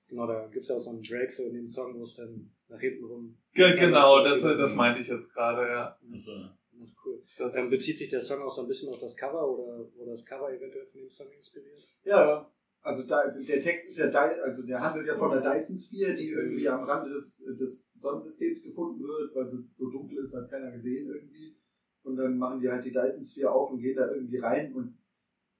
Genau, 0.08 0.26
da 0.26 0.46
gibt 0.48 0.64
es 0.64 0.68
ja 0.68 0.76
auch 0.76 0.80
so 0.80 0.90
einen 0.90 1.02
Drake 1.02 1.30
so 1.30 1.44
in 1.44 1.54
dem 1.54 1.66
Song, 1.66 1.98
wo 1.98 2.02
es 2.02 2.16
dann 2.16 2.52
nach 2.68 2.80
hinten 2.80 3.04
rum. 3.04 3.38
Ge 3.54 3.76
genau, 3.78 4.24
das, 4.24 4.42
das 4.42 4.74
meinte 4.74 5.00
ich 5.00 5.08
jetzt 5.08 5.32
gerade, 5.32 5.68
ja. 5.68 5.98
Also, 6.12 6.32
Das 6.72 6.88
ist 6.90 6.96
cool. 7.04 7.22
Das, 7.38 7.56
Ähm, 7.56 7.70
bezieht 7.70 7.98
sich 7.98 8.08
der 8.08 8.20
Song 8.20 8.42
auch 8.42 8.50
so 8.50 8.62
ein 8.62 8.68
bisschen 8.68 8.92
auf 8.92 8.98
das 8.98 9.16
Cover 9.16 9.48
oder 9.48 9.78
wurde 9.94 10.10
das 10.10 10.24
Cover 10.26 10.52
eventuell 10.52 10.86
von 10.86 11.00
dem 11.00 11.10
Song 11.10 11.30
inspiriert? 11.30 11.80
Ja, 12.04 12.26
ja. 12.26 12.52
Also 12.84 13.04
da, 13.04 13.28
der 13.28 13.60
Text 13.60 13.90
ist 13.90 13.98
ja, 13.98 14.08
also 14.10 14.66
der 14.66 14.80
handelt 14.80 15.06
ja 15.06 15.16
von 15.16 15.30
der 15.30 15.40
Dyson 15.40 15.78
Sphere, 15.78 16.14
die 16.14 16.30
irgendwie 16.30 16.68
am 16.68 16.82
Rande 16.82 17.10
des, 17.10 17.44
des 17.58 17.94
Sonnensystems 17.94 18.64
gefunden 18.64 19.00
wird, 19.04 19.34
weil 19.36 19.48
sie 19.48 19.64
so 19.70 19.88
dunkel 19.88 20.18
ist, 20.18 20.34
hat 20.34 20.50
keiner 20.50 20.72
gesehen 20.72 21.08
irgendwie. 21.08 21.56
Und 22.02 22.16
dann 22.16 22.36
machen 22.36 22.60
die 22.60 22.68
halt 22.68 22.84
die 22.84 22.90
Dyson 22.90 23.22
Sphere 23.22 23.52
auf 23.52 23.70
und 23.70 23.80
gehen 23.80 23.96
da 23.96 24.10
irgendwie 24.10 24.38
rein. 24.38 24.74
Und 24.74 24.98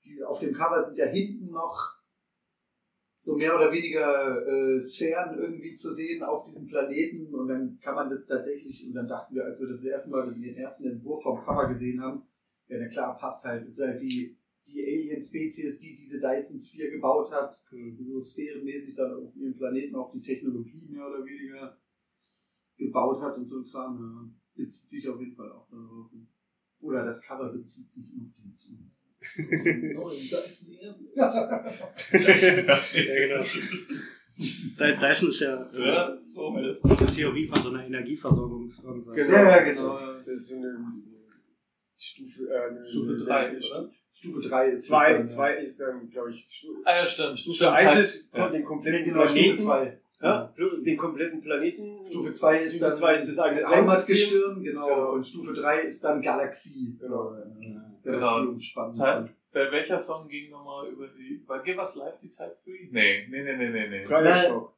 die, 0.05 0.23
auf 0.25 0.41
dem 0.41 0.53
Cover 0.53 0.85
sind 0.85 0.99
ja 0.99 1.07
hinten 1.07 1.53
noch 1.53 2.03
so 3.19 3.37
mehr 3.37 3.55
oder 3.55 3.71
weniger 3.71 4.45
äh, 4.45 4.81
Sphären 4.81 5.39
irgendwie 5.39 5.75
zu 5.75 5.93
sehen 5.93 6.25
auf 6.25 6.45
diesem 6.47 6.67
Planeten. 6.67 7.33
Und 7.33 7.47
dann 7.47 7.79
kann 7.81 7.95
man 7.95 8.11
das 8.11 8.27
tatsächlich, 8.27 8.85
und 8.85 8.95
dann 8.95 9.07
dachten 9.07 9.37
wir, 9.37 9.45
als 9.45 9.61
wir 9.61 9.69
das, 9.69 9.77
das 9.77 9.91
erste 9.91 10.11
Mal 10.11 10.35
den 10.35 10.57
ersten 10.57 10.85
Entwurf 10.87 11.23
vom 11.23 11.39
Cover 11.39 11.69
gesehen 11.69 12.03
haben, 12.03 12.25
ja, 12.67 12.79
na 12.81 12.89
klar, 12.89 13.17
passt 13.17 13.45
halt. 13.45 13.69
Ist 13.69 13.81
halt 13.81 14.01
die, 14.01 14.37
die 14.67 14.85
Alien-Spezies, 14.85 15.81
die 15.81 15.95
diese 15.95 16.21
Dyson 16.21 16.59
Sphere 16.59 16.91
gebaut 16.91 17.31
hat, 17.33 17.53
so 17.53 18.21
sphärenmäßig 18.21 18.95
dann 18.95 19.15
auf 19.15 19.35
ihrem 19.37 19.57
Planeten 19.57 19.95
auch 19.97 20.13
die 20.13 20.21
Technologie 20.23 20.83
mehr 20.89 21.07
oder 21.07 21.25
weniger 21.25 21.77
gebaut 22.77 23.21
hat 23.23 23.37
und 23.39 23.47
so 23.47 23.59
ein 23.61 23.65
Kram. 23.65 23.99
Ja. 23.99 24.65
Bezieht 24.65 24.89
sich 24.91 25.09
auf 25.09 25.19
jeden 25.21 25.35
Fall 25.35 25.51
auch 25.51 25.69
darauf. 25.71 26.11
Oder 26.81 27.05
das 27.05 27.21
Cover 27.23 27.53
bezieht 27.53 27.91
sich 27.91 28.13
auf 28.13 28.35
den 28.43 28.53
Song. 28.53 28.91
Neuen 29.37 30.11
Dyson 30.19 30.73
ja, 31.15 31.31
genau. 32.93 33.43
Dy- 34.37 34.97
Dyson 34.99 35.29
ist 35.31 35.41
ja 35.41 35.71
äh, 35.73 35.87
ja, 35.87 36.19
so 36.27 36.53
so 36.75 36.89
eine 36.97 37.07
Theorie 37.07 37.47
von 37.47 37.63
so 37.63 37.69
einer 37.71 37.85
Energieversorgungs 37.87 38.83
irgendwas. 38.83 39.15
Genau. 39.15 39.33
Ja, 39.33 39.43
ja, 39.59 39.63
genau. 39.65 39.99
Das 40.25 40.35
ist 40.35 40.49
so 40.49 40.57
eine 40.57 41.03
Stufe, 41.97 42.49
äh, 42.49 42.91
Stufe 42.91 43.11
eine- 43.13 43.25
drei, 43.25 43.47
eine 43.49 43.59
oder? 43.59 43.91
Stufe 44.13 44.41
3 44.49 44.67
ist 44.69 44.87
Zwei, 44.87 45.11
es 45.13 45.17
dann, 45.19 45.29
zwei 45.29 45.55
ist 45.55 45.81
dann, 45.81 46.11
glaube 46.11 46.31
ich, 46.31 46.47
Stu 46.49 46.69
ah 46.85 46.97
ja, 46.97 47.07
stimmt. 47.07 47.41
Stufe 47.41 47.57
Stimmt, 47.57 47.73
1 47.73 47.89
halt- 47.89 47.99
ist 47.99 48.35
ja. 48.35 48.49
den 48.49 48.65
kompletten 48.65 49.05
Genau, 49.05 49.27
Stufe 49.27 49.41
Planeten. 49.41 49.59
2. 49.59 49.99
Ja, 50.23 50.55
den 50.85 50.97
kompletten 50.97 51.41
Planeten. 51.41 52.07
Stufe 52.09 52.31
2 52.33 52.59
ist 52.63 52.77
Stufe 52.77 52.85
dann 52.91 52.95
zwei 52.97 53.15
ist 53.15 53.29
das 53.29 53.39
eigene 53.41 53.69
Heimatgestirn, 53.69 54.63
genau. 54.63 54.87
Genau. 54.87 55.13
Und 55.15 55.27
Stufe 55.27 55.53
3 55.53 55.81
ist 55.81 56.05
dann 56.05 56.23
Galaxie. 56.23 56.97
Genau. 57.01 57.35
Äh, 57.35 57.43
Genau. 58.05 58.19
Galaxie 58.21 58.47
umspannt. 58.49 58.97
Teil- 58.97 59.29
Äh, 59.55 59.71
welcher 59.71 59.99
Song 59.99 60.29
ging 60.29 60.51
nochmal 60.51 60.89
über 60.89 61.07
die. 61.09 61.43
War 61.47 61.63
Give 61.63 61.79
Us 61.79 61.97
Life 61.97 62.19
die 62.23 62.31
Type 62.31 62.55
3? 62.65 62.89
Nee, 62.91 63.27
nee, 63.29 63.43
nee, 63.43 63.57
nee, 63.57 63.71
nee. 63.71 63.89
nee. 63.89 64.05
Cryoshock. 64.05 64.75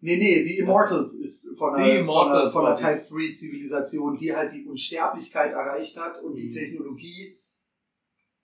Nee, 0.00 0.16
nee, 0.18 0.44
die 0.44 0.58
Immortals 0.58 1.14
ist 1.14 1.56
von 1.58 1.74
Die 1.76 1.82
einer, 1.82 2.04
von 2.04 2.30
einer, 2.30 2.50
von 2.50 2.66
einer 2.66 2.74
Type 2.76 2.92
dies. 2.92 3.08
3 3.08 3.32
Zivilisation, 3.32 4.16
die 4.16 4.34
halt 4.36 4.52
die 4.52 4.64
Unsterblichkeit 4.66 5.52
erreicht 5.52 5.96
hat 5.98 6.22
und 6.22 6.34
die 6.36 6.46
Mhm. 6.46 6.50
Technologie, 6.50 7.38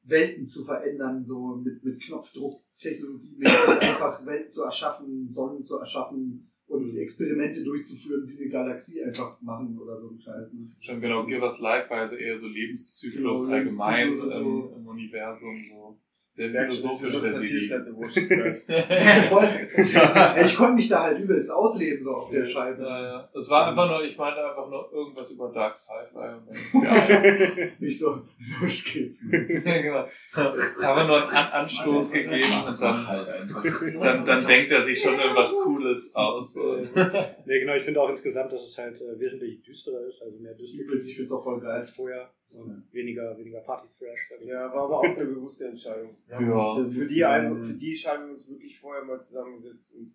Welten 0.04 0.46
zu 0.46 0.64
verändern, 0.64 1.22
so 1.22 1.56
mit, 1.56 1.84
mit 1.84 2.02
Knopfdruck-Technologie, 2.02 3.36
einfach 3.80 4.24
Welten 4.26 4.50
zu 4.50 4.62
erschaffen, 4.62 5.28
Sonnen 5.28 5.62
zu 5.62 5.78
erschaffen 5.78 6.48
und 6.66 6.92
Mhm. 6.92 6.98
Experimente 6.98 7.62
durchzuführen, 7.62 8.26
wie 8.26 8.40
eine 8.40 8.48
Galaxie 8.48 9.02
einfach 9.04 9.40
machen 9.42 9.78
oder 9.78 10.00
so 10.00 10.10
ein 10.10 10.18
Scheiß. 10.20 10.52
Ne? 10.52 10.70
Schon 10.80 11.00
genau, 11.00 11.26
Give 11.26 11.42
Us 11.42 11.60
Life 11.60 11.90
war 11.90 11.98
also 11.98 12.16
eher 12.16 12.38
so 12.38 12.48
Lebenszyklus 12.48 13.42
Genau, 13.42 13.52
allgemein 13.52 14.08
Lebenszyklus, 14.08 14.36
im, 14.36 14.44
so. 14.44 14.74
im 14.76 14.86
Universum. 14.86 15.62
So. 15.70 16.00
Sehr 16.34 16.48
Merkst 16.48 16.82
du, 16.82 16.88
das 16.88 17.02
ist 17.02 17.06
philosophisch 17.10 17.14
was 17.14 17.68
der 17.68 17.92
passiert 17.92 18.08
Sigi. 18.08 18.36
Guys. 18.36 18.66
Ja, 19.92 20.36
ich 20.42 20.56
konnte 20.56 20.72
mich 20.76 20.88
da 20.88 21.02
halt 21.02 21.18
übelst 21.18 21.50
ausleben, 21.52 22.02
so 22.02 22.14
auf 22.14 22.30
der 22.30 22.46
Scheibe. 22.46 22.82
Ja, 22.82 23.02
ja. 23.02 23.28
Es 23.34 23.50
war 23.50 23.66
einfach 23.68 23.86
nur, 23.86 24.02
ich 24.02 24.16
meinte 24.16 24.42
einfach 24.42 24.66
nur 24.70 24.90
irgendwas 24.94 25.30
über 25.32 25.50
Dark 25.52 25.76
Sci-Fi. 25.76 26.16
und 26.16 26.46
dann- 26.48 26.82
Ja, 27.62 27.66
Nicht 27.78 27.98
so, 27.98 28.22
los 28.62 28.84
geht's. 28.84 29.22
ja, 29.30 29.38
genau. 29.82 30.04
Einfach 30.34 31.06
nur 31.06 31.18
einen 31.18 31.36
An 31.36 31.52
Anstoß 31.52 32.12
gegeben 32.12 32.62
und 32.66 32.80
dann, 32.80 33.06
halt 33.06 33.28
einfach. 33.28 33.62
dann, 34.00 34.24
dann 34.24 34.46
denkt 34.46 34.72
er 34.72 34.82
sich 34.82 35.02
schon 35.02 35.18
irgendwas 35.20 35.52
Cooles 35.62 36.12
aus. 36.14 36.56
Nee, 36.56 37.60
genau, 37.60 37.74
ich 37.74 37.82
finde 37.82 38.00
auch 38.00 38.08
insgesamt, 38.08 38.50
dass 38.54 38.62
es 38.66 38.78
halt 38.78 38.98
äh, 39.02 39.20
wesentlich 39.20 39.62
düsterer 39.64 40.06
ist, 40.06 40.22
also 40.22 40.38
mehr 40.38 40.54
Dystopie 40.54 40.96
ich 40.96 41.14
find's 41.14 41.30
auch 41.32 41.44
voll 41.44 41.60
geil. 41.60 41.72
als 41.72 41.90
vorher. 41.90 42.30
Und 42.56 42.92
weniger, 42.92 43.36
weniger 43.38 43.60
Party-Thrash. 43.60 44.32
Ja, 44.44 44.72
war 44.72 44.84
aber 44.84 44.98
auch 45.00 45.04
eine 45.04 45.24
bewusste 45.24 45.68
Entscheidung. 45.68 46.16
Ja. 46.28 46.38
Für 46.38 47.06
die, 47.08 47.24
ein, 47.24 47.64
für 47.64 47.74
die 47.74 47.94
haben 47.94 48.26
wir 48.26 48.32
uns 48.32 48.48
wirklich 48.48 48.78
vorher 48.78 49.04
mal 49.04 49.20
zusammengesetzt 49.20 49.94
und 49.94 50.14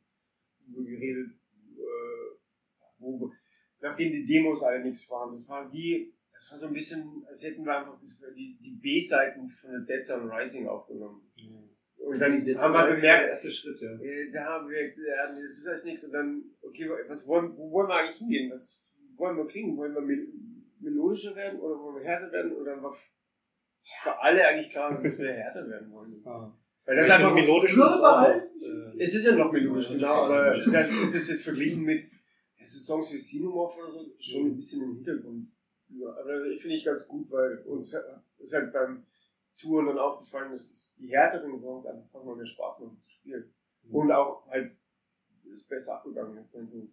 geredet, 0.86 1.32
äh, 1.78 2.38
wo, 3.00 3.32
nachdem 3.80 4.12
die 4.12 4.26
Demos 4.26 4.63
alle 4.63 4.84
nichts 4.84 5.10
waren. 5.10 5.32
Das 5.32 5.47
waren 5.47 5.71
die, 5.71 6.13
das 6.34 6.52
war 6.52 6.58
so 6.58 6.67
ein 6.67 6.73
bisschen, 6.73 7.26
als 7.28 7.43
hätten 7.43 7.65
wir 7.65 7.78
einfach 7.78 8.00
das, 8.00 8.21
die, 8.36 8.58
die 8.60 8.76
B-Seiten 8.76 9.47
von 9.47 9.71
der 9.71 9.82
Dead 9.82 10.06
Sun 10.06 10.30
Rising 10.30 10.67
aufgenommen. 10.67 11.32
Und 11.97 12.19
dann 12.19 12.45
Jetzt 12.45 12.62
haben 12.62 12.73
wir 12.73 12.88
der 12.88 12.95
bemerkt, 12.95 13.28
erste 13.30 13.52
Schritt, 13.52 13.82
ja. 13.82 13.91
äh, 14.00 14.32
da 14.32 14.45
haben 14.45 14.69
wir 14.69 14.78
gemerkt, 14.78 14.97
ja, 14.97 15.34
nee, 15.34 15.41
das 15.41 15.58
ist 15.58 15.67
alles 15.67 15.84
nichts. 15.84 16.04
Und 16.06 16.13
dann, 16.13 16.43
okay, 16.62 16.89
was 17.08 17.28
wollen, 17.28 17.58
wo 17.58 17.71
wollen 17.71 17.89
wir 17.89 17.95
eigentlich 17.95 18.17
hingehen? 18.17 18.52
Was 18.52 18.82
wollen 19.15 19.36
wir 19.36 19.47
kriegen? 19.47 19.76
Wollen 19.76 19.93
wir 19.93 20.02
melodischer 20.79 21.35
werden 21.35 21.59
oder 21.59 21.79
wollen 21.79 21.95
wir 21.97 22.03
härter 22.03 22.31
werden? 22.31 22.55
Und 22.55 22.65
dann 22.65 22.81
war 22.81 22.95
für 24.03 24.19
alle 24.21 24.45
eigentlich 24.45 24.69
klar, 24.69 25.01
dass 25.01 25.19
wir 25.19 25.33
härter 25.33 25.67
werden 25.67 25.91
wollen. 25.91 26.21
Ah. 26.25 26.51
Weil 26.85 26.95
das 26.95 27.09
einfach 27.09 27.33
melodisch 27.33 27.75
ist 27.75 28.01
äh, 28.01 28.97
Es 28.97 29.15
ist 29.15 29.25
ja 29.25 29.35
noch 29.35 29.51
melodisch, 29.51 29.89
genau, 29.89 30.25
aber 30.25 30.57
dann 30.57 31.03
ist 31.03 31.15
es 31.15 31.29
jetzt 31.29 31.43
verglichen 31.43 31.83
mit 31.83 32.09
so 32.61 32.79
Songs 32.79 33.13
wie 33.13 33.17
Sinomorph 33.17 33.77
oder 33.77 33.91
so 33.91 34.05
schon 34.19 34.47
ein 34.47 34.55
bisschen 34.55 34.83
im 34.83 34.95
Hintergrund. 34.95 35.51
Ja, 35.89 36.09
aber 36.09 36.45
ich 36.45 36.61
finde 36.61 36.75
ich 36.75 36.85
ganz 36.85 37.07
gut, 37.07 37.31
weil 37.31 37.59
uns 37.65 37.95
ist 38.39 38.53
halt 38.53 38.73
beim 38.73 39.05
Touren 39.57 39.87
dann 39.87 39.97
aufgefallen, 39.97 40.51
dass 40.51 40.61
es 40.61 40.95
die 40.99 41.07
härteren 41.07 41.55
Songs 41.55 41.85
einfach 41.85 42.07
tausendmal 42.09 42.35
mehr 42.37 42.45
Spaß 42.45 42.79
machen 42.79 42.97
zu 42.99 43.09
spielen. 43.09 43.53
Und 43.89 44.11
auch 44.11 44.47
halt 44.49 44.71
es 45.51 45.63
besser 45.63 45.95
abgegangen 45.95 46.37
ist 46.37 46.53
dann 46.53 46.67
so. 46.67 46.87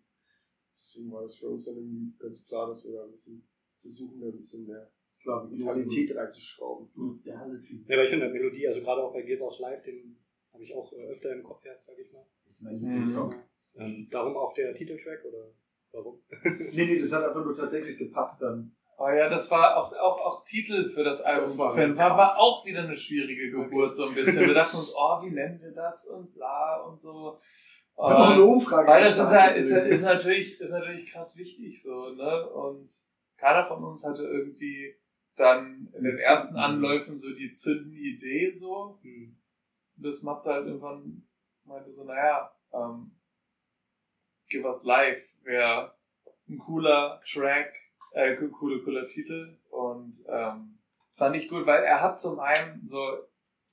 Deswegen 0.79 1.11
war 1.13 1.23
das 1.23 1.37
für 1.37 1.49
uns 1.49 1.65
dann 1.65 1.77
irgendwie 1.77 2.15
ganz 2.19 2.45
klar, 2.47 2.69
dass 2.69 2.85
wir 2.85 2.93
da 2.93 3.05
ein 3.05 3.11
bisschen 3.11 3.47
versuchen, 3.85 4.21
da 4.21 4.27
ein 4.27 4.37
bisschen 4.37 4.67
mehr 4.67 4.91
Klar, 5.23 5.51
Vitalität 5.51 6.15
reinzuschrauben. 6.17 6.89
Ja, 7.25 7.35
Ja, 7.35 7.97
aber 7.97 8.05
ich 8.05 8.11
finde 8.11 8.29
Melodie, 8.29 8.67
also 8.69 8.81
gerade 8.81 9.03
auch 9.03 9.13
bei 9.13 9.23
Give 9.23 9.43
Us 9.43 9.61
Live, 9.61 9.83
den 9.83 10.17
habe 10.53 10.63
ich 10.63 10.75
auch 10.75 10.93
äh, 10.93 11.07
öfter 11.07 11.33
im 11.33 11.43
Kopf 11.43 11.63
gehabt, 11.63 11.83
sag 11.85 11.99
ich 11.99 12.13
mal. 12.13 12.27
Ich 12.47 12.61
meine, 12.61 12.79
Mhm. 12.79 13.07
Song. 13.07 13.35
Ähm, 13.77 14.07
darum 14.11 14.37
auch 14.37 14.53
der 14.55 14.75
Titeltrack 14.75 15.25
oder 15.25 15.51
warum? 15.93 16.23
Nee, 16.73 16.87
nee, 16.87 16.99
das 16.99 17.13
hat 17.13 17.25
einfach 17.25 17.45
nur 17.45 17.55
tatsächlich 17.57 17.99
gepasst 17.99 18.43
dann. 18.43 18.75
Oh 18.97 19.09
ja, 19.09 19.29
das 19.29 19.51
war 19.51 19.77
auch, 19.77 19.93
auch, 19.95 20.21
auch 20.21 20.45
Titel 20.45 20.89
für 20.89 21.03
das 21.03 21.21
Album 21.23 21.45
Das 21.45 21.59
war 21.59 21.77
War, 21.77 22.17
war 22.17 22.39
auch 22.39 22.65
wieder 22.65 22.83
eine 22.85 22.97
schwierige 22.97 23.51
Geburt, 23.51 23.95
so 23.97 24.07
ein 24.09 24.15
bisschen. 24.15 24.47
Wir 24.47 24.55
dachten 24.55 24.77
uns, 24.77 24.95
oh, 24.97 25.21
wie 25.23 25.31
nennen 25.31 25.61
wir 25.61 25.73
das 25.73 26.07
und 26.09 26.33
bla 26.33 26.81
und 26.83 27.01
so. 27.01 27.39
Wir 27.97 28.05
haben 28.05 28.19
noch 28.19 28.31
eine 28.31 28.43
Und, 28.45 28.53
Umfrage 28.55 28.89
weil 28.89 29.03
das 29.03 29.19
ist, 29.19 29.33
ja, 29.33 29.53
gestartet. 29.53 29.57
ist, 29.65 29.71
ja, 29.71 29.79
ist, 29.79 30.03
natürlich, 30.05 30.61
ist 30.61 30.71
natürlich 30.73 31.07
krass 31.11 31.37
wichtig, 31.39 31.83
so, 31.83 32.11
ne? 32.11 32.51
Und 32.51 32.89
keiner 33.45 33.67
von 33.67 33.85
uns 33.85 34.07
hatte 34.07 34.23
irgendwie 34.23 34.97
dann 35.37 35.93
in 35.95 36.05
den 36.05 36.17
ersten 36.17 36.57
Anläufen 36.57 37.19
so 37.19 37.35
die 37.35 37.51
zündende 37.51 37.99
Idee, 37.99 38.51
so. 38.51 38.99
Hm. 39.03 39.37
bis 39.97 40.23
Matze 40.23 40.55
halt 40.55 40.67
irgendwann 40.67 41.27
meinte 41.65 41.91
so, 41.91 42.05
naja, 42.05 42.51
ähm, 42.73 43.13
Give 44.49 44.65
Us 44.67 44.85
Life 44.85 45.23
wäre 45.43 45.95
ein 46.49 46.57
cooler 46.59 47.21
Track, 47.25 47.73
äh, 48.13 48.37
co- 48.37 48.49
cooler, 48.49 48.83
cooler 48.83 49.05
Titel 49.05 49.59
und 49.71 50.17
ähm, 50.29 50.79
fand 51.11 51.37
ich 51.37 51.49
gut, 51.49 51.67
weil 51.67 51.83
er 51.85 52.01
hat 52.01 52.19
zum 52.19 52.39
einen 52.41 52.87
so, 52.87 52.99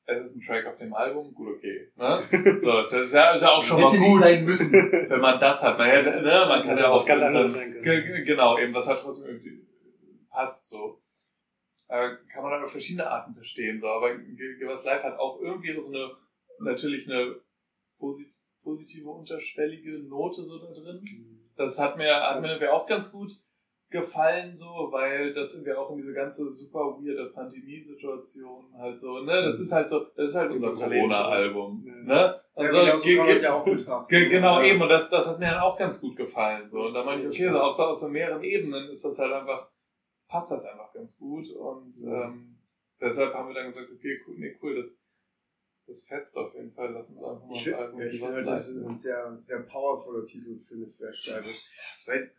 es 0.06 0.20
ist 0.26 0.36
ein 0.38 0.46
Track 0.46 0.66
auf 0.66 0.76
dem 0.78 0.94
Album, 0.94 1.34
gut, 1.34 1.58
okay, 1.58 1.92
ne? 1.96 2.18
So, 2.62 2.82
das 2.90 3.08
ist 3.08 3.14
ja, 3.14 3.32
ist 3.32 3.42
ja 3.44 3.50
auch 3.50 3.64
schon 3.64 3.80
mal 3.82 3.88
Hätte 3.92 4.00
nicht 4.02 4.12
gut, 4.12 4.22
sein 4.22 4.46
müssen. 4.46 4.74
wenn 4.92 5.20
man 5.22 5.40
das 5.40 5.64
hat. 5.64 5.78
Man, 5.78 5.90
hätte, 5.90 6.10
ne, 6.22 6.46
man 6.48 6.64
kann 6.64 6.78
ja 6.78 6.90
auch 6.90 6.98
was 7.00 7.06
ganz 7.06 7.20
dann- 7.22 7.28
anderes 7.36 7.54
sein 7.54 7.72
können. 7.72 7.84
Ge- 7.84 8.02
ge- 8.04 8.24
Genau, 8.24 8.58
eben, 8.58 8.74
was 8.74 8.88
halt 8.88 9.00
trotzdem 9.02 9.30
irgendwie 9.32 9.66
passt 10.30 10.70
so. 10.70 11.02
Äh, 11.88 12.10
kann 12.32 12.42
man 12.44 12.52
dann 12.54 12.64
auf 12.64 12.72
verschiedene 12.72 13.10
Arten 13.10 13.34
verstehen, 13.36 13.78
so, 13.78 13.88
aber 13.90 14.16
Ge- 14.18 14.58
Give 14.58 14.70
Us 14.70 14.86
Life 14.86 15.04
hat 15.04 15.18
auch 15.20 15.40
irgendwie 15.42 15.78
so 15.80 15.94
eine, 15.94 16.12
natürlich 16.60 17.10
eine 17.10 17.36
posit 18.00 18.34
positive, 18.64 19.10
unterschwellige 19.10 20.00
Note 20.08 20.44
so 20.44 20.60
da 20.60 20.72
drin. 20.72 21.04
Das 21.56 21.80
hat 21.80 21.98
mir, 21.98 22.14
hat 22.16 22.42
mir 22.42 22.72
auch 22.72 22.86
ganz 22.86 23.12
gut 23.12 23.32
gefallen, 23.92 24.56
so, 24.56 24.66
weil 24.92 25.34
das 25.34 25.54
irgendwie 25.56 25.74
auch 25.74 25.90
in 25.92 25.98
diese 25.98 26.14
ganze 26.14 26.50
super 26.50 26.98
weirde 27.00 27.30
Pandemie-Situation 27.34 28.74
halt 28.78 28.98
so, 28.98 29.20
ne, 29.20 29.42
das 29.44 29.60
ist 29.60 29.72
halt 29.72 29.88
so, 29.90 30.06
das 30.16 30.30
ist 30.30 30.36
halt 30.36 30.52
unser 30.52 30.74
Corona-Album, 30.74 31.84
Ja. 31.86 31.94
ne? 31.96 32.42
Und 32.54 32.66
Ja, 32.66 32.70
so, 32.72 32.80
genau, 32.80 32.98
so 32.98 33.08
kann 33.08 33.18
man 33.28 33.38
ja 33.38 33.54
auch 33.54 33.66
betrachten. 33.66 34.08
Genau, 34.30 34.60
Ja. 34.62 34.66
eben. 34.66 34.82
Und 34.82 34.90
das, 34.90 35.10
das 35.10 35.28
hat 35.28 35.40
mir 35.40 35.46
dann 35.52 35.60
auch 35.62 35.78
ganz 35.78 36.00
gut 36.02 36.16
gefallen. 36.16 36.68
So. 36.68 36.84
Und 36.86 36.94
da 36.94 37.04
meine 37.04 37.22
ich, 37.22 37.28
okay, 37.28 37.50
so 37.50 37.60
aus, 37.60 37.80
aus 37.80 38.02
so 38.02 38.10
mehreren 38.10 38.44
Ebenen 38.44 38.90
ist 38.90 39.04
das 39.06 39.20
halt 39.20 39.32
einfach, 39.34 39.70
passt 40.28 40.52
das 40.52 40.66
einfach 40.68 40.92
ganz 40.94 41.18
gut 41.18 41.50
und 41.50 41.94
ähm, 42.04 42.58
deshalb 43.00 43.34
haben 43.34 43.48
wir 43.50 43.56
dann 43.56 43.68
gesagt, 43.68 43.90
okay, 43.94 44.20
cool, 44.28 44.36
nee, 44.38 44.56
cool, 44.62 44.76
das, 44.76 45.02
das 45.88 46.04
fetzt 46.06 46.38
auf 46.38 46.54
jeden 46.54 46.72
Fall, 46.72 46.92
lass 46.94 47.12
uns 47.12 47.24
einfach 47.24 47.46
mal 47.46 47.56
Ich, 47.56 47.64
find- 47.64 47.76
sagen, 47.78 48.00
ja, 48.00 48.06
ich 48.06 48.22
was 48.22 48.36
finde, 48.36 48.52
das 48.52 48.68
live 48.70 48.76
ist 48.78 48.86
ein 48.86 48.96
sehr, 48.98 49.38
sehr 49.42 49.60
powervoller 49.62 50.26
Titel 50.26 50.58
für 50.60 50.76
eine 50.76 50.86
Thrash-Scheibe. 50.88 51.48
Weil 52.06 52.32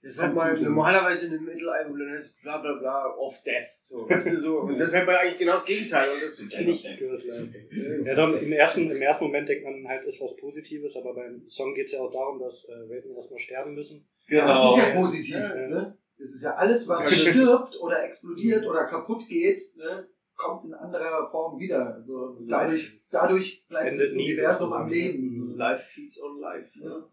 das 0.00 0.12
ist 0.14 0.22
halt 0.22 0.34
mal 0.34 0.54
normalerweise 0.60 1.26
in 1.26 1.32
einem 1.34 1.44
Mittelalbum, 1.44 1.98
dann 1.98 2.10
heißt 2.10 2.20
es 2.36 2.40
bla 2.40 2.58
bla 2.58 2.74
bla, 2.74 3.06
off 3.18 3.42
death. 3.42 3.66
So, 3.80 4.08
weißt 4.08 4.32
du, 4.32 4.40
so. 4.40 4.58
Und 4.60 4.78
das 4.78 4.90
ist 4.90 4.94
halt 4.94 5.06
mal 5.06 5.16
eigentlich 5.16 5.38
genau 5.38 5.54
das 5.54 5.64
Gegenteil. 5.64 6.06
Und 6.08 6.22
das 6.24 6.40
finde 6.40 6.70
ich. 6.70 8.06
Ja, 8.06 8.14
dann 8.14 8.38
im 8.38 8.52
ersten, 8.52 8.90
im 8.90 9.02
ersten 9.02 9.24
Moment 9.24 9.48
denkt 9.48 9.64
man 9.64 9.86
halt, 9.88 10.04
ist 10.04 10.20
was 10.20 10.36
Positives, 10.36 10.96
aber 10.96 11.14
beim 11.14 11.48
Song 11.48 11.74
geht 11.74 11.86
es 11.86 11.92
ja 11.92 12.00
auch 12.00 12.12
darum, 12.12 12.38
dass 12.38 12.64
äh, 12.68 12.74
Raven 12.74 13.14
erstmal 13.14 13.40
sterben 13.40 13.74
müssen. 13.74 14.06
Ja, 14.28 14.46
das 14.46 14.60
Genau. 14.60 14.70
ist 14.70 14.78
ja 14.78 14.94
positiv. 15.00 15.34
Ja. 15.36 15.54
Ne? 15.66 15.98
Das 16.18 16.28
ist 16.30 16.42
ja 16.44 16.54
alles, 16.54 16.88
was 16.88 17.24
Ja. 17.24 17.32
stirbt 17.32 17.80
oder 17.80 18.04
explodiert 18.04 18.66
oder 18.66 18.84
kaputt 18.84 19.26
geht, 19.28 19.60
ne? 19.76 20.08
kommt 20.36 20.64
in 20.64 20.74
anderer 20.74 21.28
Form 21.30 21.58
wieder. 21.58 21.94
Also 21.96 22.38
dadurch, 22.48 22.96
dadurch 23.10 23.66
bleibt 23.66 23.88
Endet 23.88 24.06
das 24.06 24.12
Universum 24.12 24.72
am 24.72 24.88
Leben. 24.88 25.56
Life 25.56 25.84
feeds 25.92 26.22
on 26.22 26.38
life. 26.40 26.78
Ne? 26.78 27.04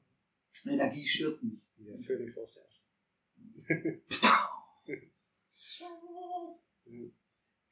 Energie 0.67 1.05
stirbt 1.05 1.43
nicht. 1.43 1.61
Der 1.79 1.97
Phönix 1.99 2.37
aus 2.37 2.53
der. 2.53 2.63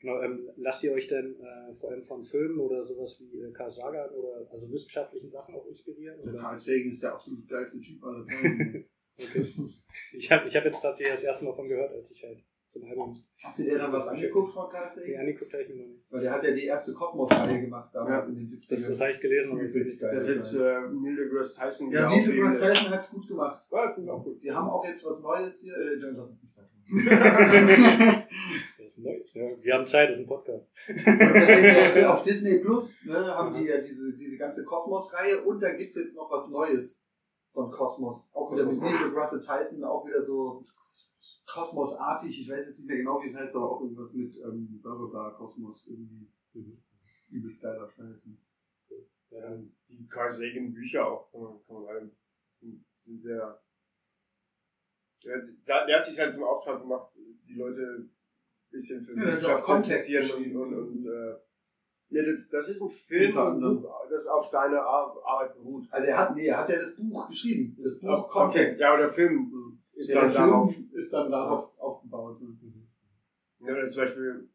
Genau, 0.04 0.22
ähm, 0.22 0.50
lasst 0.58 0.84
ihr 0.84 0.92
euch 0.92 1.08
denn 1.08 1.40
äh, 1.40 1.74
vor 1.76 1.92
allem 1.92 2.04
von 2.04 2.26
Filmen 2.26 2.60
oder 2.60 2.84
sowas 2.84 3.18
wie 3.22 3.40
äh, 3.40 3.54
Carl 3.54 3.70
Sagan 3.70 4.10
oder 4.10 4.46
also 4.52 4.70
wissenschaftlichen 4.70 5.32
Sachen 5.32 5.56
auch 5.56 5.66
inspirieren? 5.66 6.22
Der 6.22 6.34
Oder? 6.34 6.42
Carl 6.42 6.58
Sagan 6.58 6.90
ist 6.90 7.04
der 7.04 7.14
absolut 7.14 7.48
geilste 7.48 7.80
Typ 7.80 8.04
aller 8.04 8.24
Zeiten. 8.24 8.86
Okay. 9.16 9.46
Ich 10.14 10.32
habe 10.32 10.48
ich 10.48 10.56
hab 10.56 10.66
jetzt 10.66 10.82
tatsächlich 10.82 11.14
das 11.14 11.24
erste 11.24 11.46
Mal 11.46 11.54
von 11.54 11.68
gehört, 11.68 11.92
als 11.92 12.10
ich 12.10 12.24
halt 12.24 12.44
zum 12.74 12.84
Album 12.90 13.14
Hast 13.44 13.60
du 13.60 13.64
dir 13.64 13.78
dann 13.78 13.92
was 13.94 14.08
angeguckt 14.08 14.52
von 14.54 14.70
Carl 14.70 14.88
nee, 15.06 15.18
angeguckt 15.18 15.54
habe 15.54 15.64
ich 15.64 15.70
mir 15.70 15.76
noch 15.76 15.88
nicht. 15.88 16.12
Weil 16.12 16.22
der 16.22 16.32
hat 16.32 16.44
ja 16.44 16.52
die 16.52 16.66
erste 16.66 16.94
Kosmos-Reihe 16.94 17.62
gemacht, 17.62 17.90
damals 17.94 18.26
Ja. 18.26 18.30
in 18.32 18.36
den 18.38 18.46
Das, 18.46 18.54
70ern. 18.54 18.90
das 18.90 19.02
habe 19.02 19.12
ich 19.12 19.20
gelesen. 19.20 19.52
aber 19.52 19.62
ich. 19.64 20.00
Das 20.00 20.28
ist 20.28 20.30
jetzt 20.30 20.54
äh, 20.56 20.82
Neil 20.92 21.16
deGrasse 21.16 21.60
Tyson. 21.60 21.92
ja, 21.92 22.10
Neil 22.10 22.20
auf 22.20 22.26
deGrasse 22.26 22.74
Tyson 22.74 22.90
hat's 22.92 23.12
gut 23.12 23.28
gemacht. 23.28 23.64
Ja, 23.72 23.92
finde 23.94 24.10
ich 24.10 24.12
auch 24.12 24.24
gut. 24.24 24.44
Die 24.44 24.52
haben 24.52 24.70
auch 24.70 24.86
jetzt 24.86 25.06
was 25.06 25.22
Neues 25.22 25.62
hier. 25.62 25.76
Äh, 25.78 25.96
lass 25.96 26.32
uns 26.32 26.42
nicht 26.42 26.58
da 26.58 26.64
Das 28.78 28.88
ist 28.88 28.98
neu. 29.00 29.20
Ja, 29.34 29.48
wir 29.62 29.74
haben 29.74 29.86
Zeit, 29.86 30.10
das 30.10 30.18
ist 30.20 30.24
ein 30.26 30.28
Podcast. 30.28 30.68
Und 30.88 32.04
auf, 32.04 32.04
auf 32.20 32.22
Disney 32.24 32.60
Plus 32.60 33.06
ne, 33.06 33.16
haben 33.16 33.56
die 33.56 33.66
ja 33.68 33.80
diese, 33.80 34.14
diese 34.14 34.38
ganze 34.38 34.66
Kosmos-Reihe 34.66 35.44
und 35.44 35.62
da 35.62 35.72
gibt's 35.74 35.98
jetzt 35.98 36.16
noch 36.18 36.30
was 36.32 36.50
Neues 36.50 37.06
von 37.52 37.72
Kosmos. 37.72 38.32
Auch 38.34 38.52
wieder 38.52 38.66
mit 38.66 38.80
Neil 38.80 38.94
deGrasse 39.06 39.40
Tyson, 39.42 39.84
auch 39.84 40.06
wieder 40.08 40.22
so 40.24 40.64
Kosmos-artig. 41.46 42.42
Ich 42.42 42.50
weiß 42.50 42.66
jetzt 42.66 42.80
nicht 42.80 42.88
mehr 42.88 42.98
genau, 42.98 43.22
wie 43.22 43.28
es 43.28 43.36
heißt, 43.36 43.56
aber 43.56 43.72
auch 43.72 43.82
irgendwas 43.82 44.14
mit 44.14 44.36
ähm, 44.38 44.80
bla 44.82 44.96
bla 44.96 45.08
bla, 45.08 45.30
Kosmos. 45.32 45.86
Irgendwie 45.88 46.28
übelst 47.30 47.62
geiler 47.62 47.90
Scheiß. 47.90 48.26
ne? 48.26 48.38
Ja, 49.30 49.58
die 49.90 50.08
Carl 50.08 50.30
Sagan 50.32 50.74
Bücher 50.74 51.08
auch, 51.08 51.32
kann 51.32 51.42
man, 51.42 51.54
kann 51.66 51.84
man 51.84 52.12
sind, 52.60 52.86
sind 52.98 53.22
sehr. 53.22 53.60
Ja, 55.24 55.86
der 55.86 55.98
hat 55.98 56.06
sich 56.06 56.20
halt 56.20 56.34
zum 56.34 56.44
Auftrag 56.44 56.82
gemacht, 56.82 57.18
die 57.48 57.56
Leute 57.56 57.82
ein 57.82 58.12
bisschen 58.70 59.04
für 59.04 59.16
Ja, 59.16 59.24
Wissenschaft 59.26 59.66
zu 59.66 59.74
interessieren 59.76 60.30
und, 60.46 60.56
und, 60.56 60.74
und 60.74 61.06
äh, 61.06 61.36
ja, 62.10 62.24
das, 62.24 62.50
das 62.50 62.70
ist 62.70 62.82
ein 62.82 62.90
Film. 62.92 63.34
Buch, 63.34 63.90
das 64.10 64.28
auf 64.28 64.46
seine 64.46 64.80
Ar 64.80 65.16
Arbeit 65.26 65.56
beruht. 65.56 65.88
Also 65.90 66.08
er 66.08 66.18
hat, 66.18 66.36
nee, 66.36 66.46
er 66.46 66.58
hat 66.60 66.70
ja 66.70 66.78
das 66.78 66.96
Buch 66.96 67.28
geschrieben. 67.28 67.76
Das 67.82 68.00
Buch 68.00 68.10
Auch 68.10 68.30
Content. 68.30 68.80
Ja, 68.80 68.90
aber 68.90 69.04
der 69.04 69.10
Film 69.10 69.50
ist 70.04 70.10
Ja, 70.10 70.22
dann 70.22 70.32
der 70.34 70.42
darauf. 70.48 70.76
Ist 70.94 71.14
dann 71.14 71.32
darauf 71.32 71.80
aufgebaut. 71.80 72.42
ne? 72.42 72.58
Ja, 73.60 73.74
oder 73.74 73.90
zum 73.90 74.04
Beispiel 74.04 74.50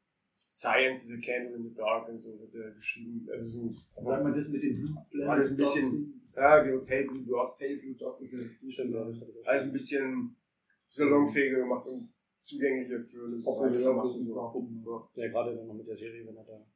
Science 0.48 1.04
is 1.04 1.12
a 1.12 1.20
Candle 1.20 1.56
in 1.56 1.62
the 1.68 1.74
Dark 1.74 2.08
und 2.08 2.20
so 2.22 2.38
wird 2.38 2.54
er 2.54 2.70
geschrieben. 2.72 3.26
Also 3.30 3.44
so, 3.46 3.74
Sag 3.92 4.22
mal, 4.22 4.32
das 4.32 4.48
mit 4.48 4.62
dem 4.62 4.76
Blutblenden. 4.82 5.30
Alles 5.30 5.50
ein 5.50 5.56
bisschen- 5.56 6.22
ja, 6.36 6.62
genau, 6.62 6.84
Pale 6.84 7.04
Blue 7.06 7.24
Dot. 7.24 7.58
Pale 7.58 7.76
Blue 7.78 7.94
Dot 7.94 8.20
ist 8.20 8.32
ja 8.32 8.38
das 8.38 8.76
ja, 8.78 9.04
das 9.04 9.46
Also 9.46 9.64
ein 9.64 9.72
bisschen 9.72 10.36
salonfähiger 10.88 11.58
gemacht 11.60 11.86
und 11.86 12.08
zugänglicher 12.40 13.00
für 13.02 13.24
eine 13.26 13.42
Populärer 13.42 13.92
Masse. 13.94 14.18
Publikum. 14.18 14.82
So. 14.84 15.08
Ja, 15.14 15.28
gerade 15.28 15.56
dann 15.56 15.66
noch 15.66 15.74
mit 15.74 15.86
der 15.88 15.96
Serie, 15.96 16.26
wenn 16.26 16.36
er 16.36 16.44
da 16.44 16.66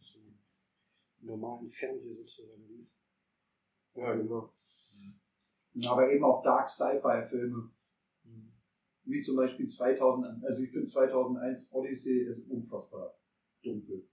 so 0.00 0.18
im 1.20 1.26
normalen 1.26 1.70
Fernsehen 1.70 2.12
sozusagen 2.14 2.66
lief. 2.68 2.88
Ja, 3.94 4.14
genau. 4.14 4.52
Aber 5.86 6.10
eben 6.12 6.24
auch 6.24 6.42
Dark 6.42 6.68
Sci-Fi-Filme. 6.68 7.70
Wie 9.12 9.20
zum 9.20 9.36
Beispiel 9.36 9.68
2000, 9.68 10.44
also 10.44 10.62
ich 10.62 10.70
finde 10.70 10.86
2001 10.86 11.68
Odyssey 11.72 12.22
ist 12.28 12.48
unfassbar 12.48 13.14
dunkel. 13.62 14.08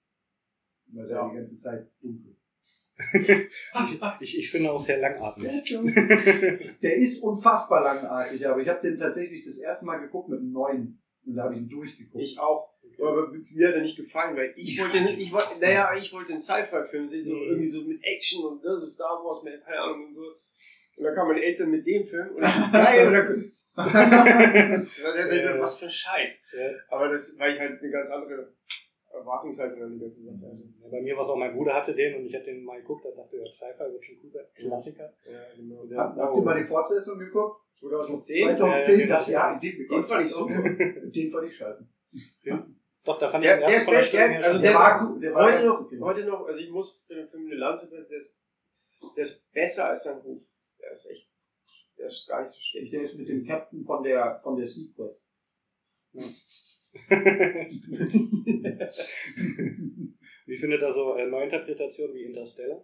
Weil 0.91 1.09
ja. 1.09 1.15
Ja. 1.17 1.29
die 1.29 1.35
ganze 1.37 1.57
Zeit 1.57 1.87
dunkel. 2.01 2.35
Ich, 4.19 4.37
ich 4.37 4.51
finde 4.51 4.71
auch 4.73 4.83
sehr 4.83 4.99
langatmig. 4.99 5.63
Der 6.81 6.95
ist 6.97 7.23
unfassbar 7.23 7.81
langartig, 7.81 8.45
aber 8.45 8.61
ich 8.61 8.67
habe 8.67 8.81
den 8.81 8.97
tatsächlich 8.97 9.43
das 9.45 9.57
erste 9.59 9.85
Mal 9.85 9.97
geguckt 9.99 10.27
mit 10.29 10.39
einem 10.39 10.51
neuen. 10.51 11.01
Und 11.25 11.35
da 11.35 11.43
habe 11.43 11.53
ich 11.55 11.61
ihn 11.61 11.69
durchgeguckt. 11.69 12.21
Ich 12.21 12.37
auch. 12.39 12.73
Aber 12.99 13.29
mir 13.31 13.67
hat 13.69 13.75
er 13.75 13.81
nicht 13.81 13.95
gefallen, 13.95 14.35
weil 14.35 14.53
ich, 14.57 14.73
Ich 14.73 14.81
wollte, 14.81 14.97
ihn 14.97 15.19
ich 15.21 15.31
wollte, 15.31 15.61
naja, 15.61 15.95
ich 15.97 16.11
wollte 16.11 16.31
einen 16.33 16.41
Sci-Fi-Film 16.41 17.05
sehen, 17.07 17.23
so 17.23 17.33
Mhm. 17.33 17.41
irgendwie 17.51 17.67
so 17.67 17.83
mit 17.85 18.03
Action 18.03 18.43
und 18.45 18.65
das 18.65 18.83
ist 18.83 18.95
Star 18.95 19.23
Wars, 19.23 19.41
mit, 19.43 19.61
keine 19.63 19.79
Ahnung 19.79 20.07
und 20.07 20.13
sowas. 20.15 20.33
Und 20.97 21.05
dann 21.05 21.15
kamen 21.15 21.29
meine 21.31 21.45
Eltern 21.45 21.71
mit 21.71 21.87
dem 21.87 22.05
Film 22.05 22.35
und 22.35 22.43
ich, 22.43 22.71
geil, 22.73 23.07
und 23.07 23.13
dann, 23.13 23.51
war 25.03 25.55
Ja. 25.55 25.59
was 25.59 25.77
für 25.77 25.85
ein 25.85 25.89
Scheiß. 25.89 26.43
Ja. 26.57 26.71
Aber 26.89 27.09
das, 27.09 27.37
weil 27.39 27.53
ich 27.53 27.59
halt 27.59 27.81
eine 27.81 27.91
ganz 27.91 28.09
andere 28.09 28.53
Erwartungshaltung 29.11 29.81
an 29.81 29.91
die 29.93 29.99
ganze 29.99 30.23
Sache 30.23 30.35
hatte. 30.35 30.63
Ja, 30.81 30.87
bei 30.89 31.01
mir 31.01 31.15
war 31.15 31.23
es 31.23 31.29
auch, 31.29 31.35
mein 31.35 31.53
Bruder 31.53 31.73
hatte 31.73 31.93
den 31.95 32.15
und 32.15 32.25
ich 32.25 32.35
hatte 32.35 32.45
den 32.45 32.63
mal 32.63 32.79
geguckt, 32.79 33.05
da 33.05 33.09
dachte 33.09 33.37
ich, 33.37 33.41
ja, 33.43 33.53
Sci-Fi 33.53 33.91
wird 33.91 34.05
schon 34.05 34.15
cool 34.23 34.31
sein. 34.31 34.45
Klassiker. 34.55 35.13
Ja, 35.25 35.39
genau. 35.55 35.83
Ja. 35.85 36.15
Habt, 36.15 36.35
ihr 36.37 36.41
mal 36.41 36.59
die 36.59 36.67
Fortsetzung 36.67 37.19
geguckt? 37.19 37.61
2010? 37.79 38.57
2010, 38.57 38.99
Ja, 38.99 39.07
das 39.07 39.25
den- 39.25 39.33
ja, 39.33 39.59
den, 39.59 39.87
Den 39.87 40.03
fand 40.03 40.25
ich 40.25 40.31
super. 40.31 40.53
Den 40.53 41.31
fand 41.31 41.47
ich 41.47 41.55
scheiße. 41.57 41.87
Doch, 43.05 43.17
da 43.17 43.29
fand 43.29 43.43
ich 43.43 43.49
Der, 43.49 43.57
den 43.57 43.65
der 43.65 43.69
ersten 43.73 43.93
ist 43.95 44.09
von 44.09 44.19
der 44.19 44.29
her 44.29 44.43
also 44.43 44.61
der 44.61 44.73
war 44.73 45.07
gut, 45.07 45.23
der 45.23 45.33
war 45.33 45.45
heute 45.45 45.65
noch, 45.65 45.81
okay. 45.81 45.99
heute 46.01 46.23
noch, 46.25 46.45
also 46.45 46.59
ich 46.59 46.69
muss 46.69 47.03
für 47.07 47.15
den 47.15 47.27
Film 47.29 47.45
eine 47.45 47.55
Lanze 47.55 47.87
setzen, 47.87 48.09
der 48.11 48.17
ist, 48.19 48.35
der 49.15 49.21
ist 49.23 49.51
besser 49.53 49.87
als 49.87 50.03
sein 50.03 50.17
Ruf. 50.17 50.43
Der 50.81 50.91
ist 50.91 51.09
echt, 51.09 51.28
der 51.99 52.07
ist 52.07 52.27
gar 52.27 52.41
nicht 52.41 52.51
so 52.51 52.61
schlecht. 52.61 52.93
Der 52.93 53.03
ist 53.03 53.15
mit 53.15 53.27
dem 53.27 53.45
Captain 53.45 53.83
von 53.83 54.01
der, 54.03 54.39
von 54.41 54.55
der 54.55 54.65
Sequest. 54.65 55.27
Wie 60.45 60.57
findet 60.57 60.81
er 60.81 60.91
so 60.91 61.15
äh, 61.15 61.27
Neuinterpretationen 61.27 62.15
wie 62.15 62.23
Interstellar? 62.23 62.83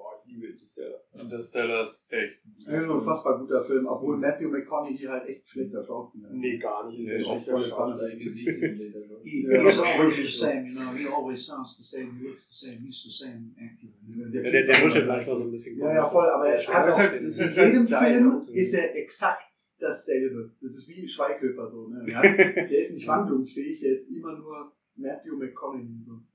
Boah, 0.00 0.12
ich 0.24 0.32
liebe 0.32 0.46
Interstellar. 0.46 0.98
Interstellar 1.12 1.82
ist 1.82 2.06
echt. 2.10 2.40
Ein 2.68 2.88
unfassbar 2.88 3.38
guter 3.38 3.62
Film, 3.64 3.86
obwohl 3.86 4.16
Matthew 4.16 4.48
McConaughey 4.48 5.04
halt 5.04 5.28
echt 5.28 5.46
schlechter 5.46 5.82
Schauspieler 5.82 6.28
ist. 6.30 6.34
Nee, 6.36 6.56
gar 6.58 6.88
nicht. 6.88 7.06
Nee, 7.06 7.16
Ist 7.18 7.26
auch 7.26 7.34
ein 7.34 7.40
schlechter 7.42 7.60
Schauspieler. 7.68 8.08
Kanne. 8.08 8.14
He 9.22 9.46
Ja, 9.46 9.62
he's 9.62 9.78
aber 9.78 9.88
always 9.88 10.16
the 10.16 10.26
same, 10.28 10.68
you 10.68 10.74
know. 10.74 10.92
He 10.96 11.06
always 11.06 11.44
sounds 11.44 11.76
the 11.76 11.82
same. 11.82 12.12
He 12.18 12.26
looks 12.28 12.48
the 12.48 12.66
same. 12.66 12.78
He's 12.80 13.02
the 13.02 13.10
same 13.10 13.54
actor. 13.58 13.88
Ja, 14.08 14.28
der, 14.50 14.66
der 14.66 14.82
nuschelt 14.84 15.06
manchmal 15.06 15.36
so 15.36 15.44
ein 15.44 15.50
bisschen. 15.50 15.78
Ja, 15.78 15.92
ja, 15.92 16.08
voll, 16.08 16.28
aber 16.30 16.46
er 16.48 16.56
Der 16.64 16.68
hat 16.74 16.92
auch, 16.92 16.98
halt- 16.98 17.20
in 17.20 17.28
halt 17.28 17.56
jedem 17.56 17.86
Film 17.86 18.42
ist 18.54 18.72
er 18.72 18.96
exakt 18.96 19.42
dasselbe. 19.78 20.50
Das 20.62 20.74
ist 20.76 20.88
wie 20.88 21.06
Schweighöfer 21.06 21.68
so. 21.68 21.88
Ne? 21.88 22.06
Er 22.08 22.16
hat, 22.16 22.24
der 22.70 22.78
ist 22.78 22.94
nicht 22.94 23.06
wandlungsfähig, 23.06 23.80
der 23.80 23.92
ist 23.92 24.10
immer 24.10 24.36
nur 24.38 24.72
Matthew 24.96 25.36
McConaughey. 25.36 25.86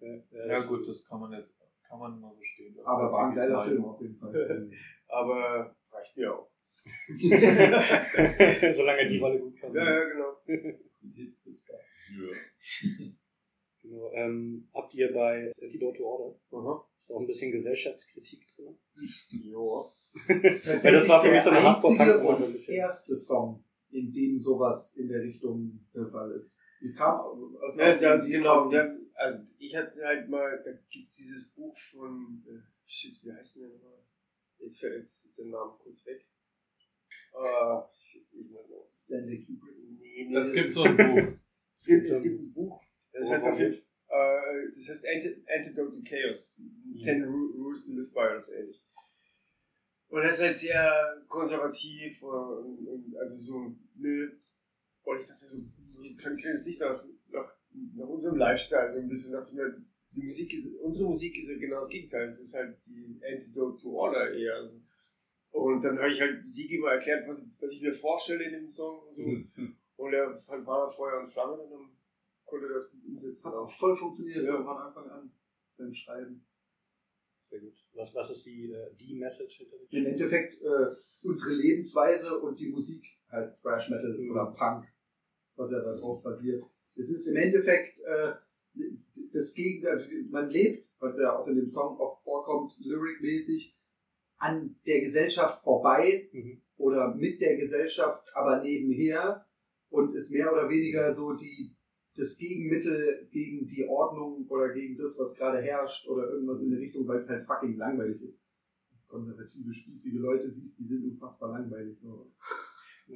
Ja, 0.01 0.07
ja, 0.09 0.47
Ja 0.47 0.47
das- 0.55 0.67
gut, 0.67 0.87
das 0.87 1.03
kann 1.05 1.19
man 1.19 1.31
jetzt 1.33 1.57
kann 1.95 2.11
man 2.11 2.17
immer 2.19 2.31
so 2.31 2.41
stehen 2.41 2.75
lassen. 2.75 2.89
Aber 2.89 3.11
war 3.11 3.29
ein 3.29 3.35
geiler. 3.35 3.65
Film 3.65 3.85
auf 3.85 4.01
jeden 4.01 4.15
Fall. 4.17 4.69
Aber 5.07 5.75
reicht 5.91 6.17
mir 6.17 6.33
auch. 6.33 6.49
Solange 8.75 9.09
die 9.09 9.17
Rolle 9.19 9.39
gut 9.39 9.57
kann. 9.59 9.73
Ja, 9.73 9.83
ja, 9.83 10.03
genau. 10.03 10.37
It's 11.15 11.43
this 11.43 11.65
guy. 11.65 11.77
Genau. 13.81 14.11
Ähm, 14.13 14.67
habt 14.73 14.93
ihr 14.95 15.13
bei 15.13 15.51
Antidote 15.61 15.99
to 15.99 16.05
Order, 16.05 16.39
Aha. 16.51 16.89
ist 16.97 17.11
auch 17.11 17.19
ein 17.19 17.27
bisschen 17.27 17.51
Gesellschaftskritik 17.51 18.47
drin? 18.55 18.77
Tatsächlich 20.63 21.01
das 21.01 21.09
war 21.09 21.21
für 21.21 21.31
mich 21.31 21.41
so 21.41 21.49
der 21.51 21.59
eine 21.59 21.77
ein 21.77 22.25
und 22.25 22.53
bisschen. 22.53 22.75
erste 22.75 23.15
Song, 23.15 23.63
in 23.91 24.11
dem 24.11 24.37
sowas 24.37 24.95
in 24.95 25.07
der 25.07 25.21
Richtung 25.21 25.85
der 25.93 26.07
Fall 26.07 26.31
ist. 26.31 26.59
Die 26.81 26.93
kam 26.93 27.19
aus 27.19 27.77
Ja, 27.77 27.97
da, 27.97 28.17
die 28.17 28.31
genau. 28.31 28.69
Da, 28.69 28.95
also 29.15 29.39
ich 29.59 29.75
hatte 29.75 30.03
halt 30.05 30.29
mal, 30.29 30.61
da 30.63 30.71
gibt's 30.89 31.15
dieses 31.17 31.49
Buch 31.49 31.77
von, 31.77 32.43
äh, 32.47 32.59
shit, 32.85 33.17
wie 33.23 33.31
heißt 33.31 33.55
denn 33.57 33.63
der 33.63 33.71
nochmal? 33.71 34.03
Jetzt, 34.59 34.81
jetzt 34.81 35.25
ist 35.25 35.39
der 35.39 35.45
Name 35.45 35.73
kurz 35.81 36.05
weg. 36.05 36.25
Äh, 37.33 37.81
shit, 37.93 38.27
ich 38.31 38.49
meine, 38.49 38.67
Stanley 38.97 39.43
Kubrick. 39.45 39.75
nee, 39.99 40.25
nee, 40.29 40.35
Es 40.37 40.47
das- 40.47 40.53
gibt 40.63 40.73
so 40.73 40.83
ein 40.83 40.97
Buch. 40.97 41.33
Es 41.77 41.85
gibt, 41.87 42.09
es 42.09 42.23
gibt 42.23 42.39
ein 42.41 42.51
Buch, 42.53 42.81
das 43.13 43.29
heißt, 43.29 43.45
auf 43.45 43.59
jeden, 43.59 43.73
äh, 43.75 44.71
das 44.73 44.89
heißt 44.89 45.05
Anti 45.07 45.45
Antidote 45.47 45.91
to 45.97 46.01
Chaos. 46.03 46.57
Ten 47.03 47.23
Ru- 47.25 47.53
Rules 47.61 47.85
to 47.85 47.93
Live 47.93 48.11
By 48.11 48.19
oder 48.21 48.39
so 48.41 48.51
ähnlich. 48.53 48.83
Und 50.07 50.23
das 50.23 50.35
ist 50.37 50.41
halt 50.41 50.57
sehr 50.57 51.23
konservativ 51.27 52.23
und, 52.23 52.87
und 52.87 53.15
also 53.19 53.37
so, 53.37 53.75
nö. 53.97 54.31
Und 55.03 55.19
ich 55.19 55.27
dachte 55.27 55.45
so, 55.45 55.59
klingt 56.17 56.41
jetzt 56.43 56.65
nicht 56.67 56.79
nach, 56.81 57.03
nach, 57.31 57.53
nach 57.95 58.07
unserem 58.07 58.37
Lifestyle 58.37 58.91
so 58.91 58.99
ein 58.99 59.07
bisschen. 59.09 59.31
Dachte 59.33 59.55
mir, 59.55 59.75
die 60.11 60.23
Musik 60.23 60.53
ist, 60.53 60.73
unsere 60.79 61.07
Musik 61.07 61.37
ist 61.37 61.49
ja 61.49 61.57
genau 61.57 61.79
das 61.79 61.89
Gegenteil. 61.89 62.25
Es 62.27 62.39
ist 62.39 62.53
halt 62.53 62.77
die 62.87 63.19
Antidote 63.29 63.81
to 63.81 63.89
Order 63.91 64.31
eher. 64.33 64.69
Und 65.51 65.81
dann 65.83 65.97
habe 65.99 66.11
ich 66.11 66.19
halt 66.19 66.47
Sigi 66.47 66.77
mal 66.79 66.93
erklärt, 66.95 67.27
was, 67.27 67.45
was 67.59 67.71
ich 67.71 67.81
mir 67.81 67.93
vorstelle 67.93 68.43
in 68.45 68.51
dem 68.53 68.69
Song 68.69 68.99
und 69.07 69.13
so. 69.13 69.23
Und 69.97 70.13
er 70.13 70.37
fand 70.39 70.65
war 70.67 70.91
Feuer 70.91 71.21
und 71.21 71.31
Flamme 71.31 71.53
und 71.53 71.71
dann 71.71 71.89
konnte 72.45 72.67
er 72.67 72.73
das 72.73 72.91
gut 72.91 73.03
umsetzen. 73.05 73.45
Hat 73.47 73.53
auch 73.55 73.71
voll 73.71 73.95
funktioniert 73.97 74.45
Ja. 74.45 74.57
von 74.63 74.77
Anfang 74.77 75.09
an 75.09 75.31
beim 75.77 75.93
Schreiben. 75.93 76.45
Sehr 77.49 77.59
gut. 77.61 77.73
Was, 77.93 78.13
was 78.13 78.31
ist 78.31 78.45
die, 78.45 78.71
äh, 78.71 78.93
die 78.99 79.15
Message 79.15 79.57
hinter 79.57 79.77
dem 79.77 79.87
Im 79.99 80.05
Endeffekt 80.07 80.55
äh, 80.61 80.95
unsere 81.23 81.53
Lebensweise 81.53 82.37
und 82.39 82.59
die 82.59 82.67
Musik, 82.67 83.05
halt 83.29 83.55
Thrash 83.61 83.89
Metal 83.89 84.17
Mhm. 84.17 84.31
oder 84.31 84.45
Punk, 84.57 84.85
was 85.55 85.71
ja 85.71 85.79
darauf 85.79 86.21
basiert. 86.23 86.63
Es 86.95 87.09
ist 87.09 87.27
im 87.27 87.35
Endeffekt 87.35 87.99
äh, 88.01 88.33
das 89.31 89.53
Gegenteil. 89.53 90.07
Man 90.29 90.49
lebt, 90.49 90.93
was 90.99 91.19
ja 91.19 91.37
auch 91.37 91.47
in 91.47 91.55
dem 91.55 91.67
Song 91.67 91.97
oft 91.97 92.23
vorkommt, 92.23 92.73
lyricmäßig, 92.83 93.75
an 94.37 94.75
der 94.85 94.99
Gesellschaft 95.01 95.63
vorbei 95.63 96.29
Mhm. 96.31 96.61
oder 96.77 97.15
mit 97.15 97.39
der 97.41 97.55
Gesellschaft, 97.55 98.29
aber 98.33 98.61
nebenher 98.61 99.45
und 99.89 100.13
ist 100.13 100.31
mehr 100.31 100.51
oder 100.51 100.69
weniger 100.69 101.13
so 101.13 101.33
die 101.33 101.75
das 102.17 102.37
Gegenmittel 102.37 103.27
gegen 103.31 103.67
die 103.67 103.85
Ordnung 103.87 104.47
oder 104.47 104.69
gegen 104.69 104.95
das, 104.95 105.19
was 105.19 105.35
gerade 105.35 105.61
herrscht 105.61 106.07
oder 106.07 106.29
irgendwas 106.29 106.61
in 106.61 106.69
der 106.71 106.79
Richtung, 106.79 107.05
weil 107.07 107.17
es 107.17 107.29
halt 107.29 107.43
fucking 107.45 107.75
langweilig 107.77 108.21
ist. 108.21 108.45
Konservative, 109.07 109.73
spießige 109.73 110.19
Leute 110.19 110.49
siehst, 110.49 110.79
die 110.79 110.85
sind 110.85 111.03
unfassbar 111.03 111.51
langweilig. 111.51 111.99
So. 111.99 112.31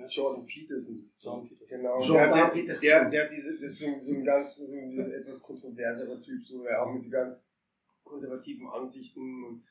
Jordan 0.07 0.45
Peterson. 0.45 1.05
Jordan 1.21 1.47
Peterson. 1.49 1.67
Genau. 1.77 1.99
Jordan 2.01 2.31
der, 2.33 2.45
der, 2.45 2.51
Peterson. 2.53 2.81
Der, 2.81 3.09
der 3.09 3.23
hat 3.23 3.31
diese, 3.31 3.55
ist 3.63 3.79
so, 3.79 3.87
ein- 3.87 3.99
so 3.99 4.13
ein 4.13 4.23
ganz, 4.23 4.55
so 4.57 4.75
ein 4.77 4.91
dieser 4.91 5.15
etwas 5.15 5.41
kontroverserer 5.41 6.21
Typ, 6.21 6.45
so, 6.45 6.63
der 6.63 6.81
auch 6.83 6.93
mit 6.93 7.01
so 7.03 7.09
ganz 7.09 7.45
konservativen 8.03 8.67
Ansichten 8.67 9.43
und, 9.43 9.63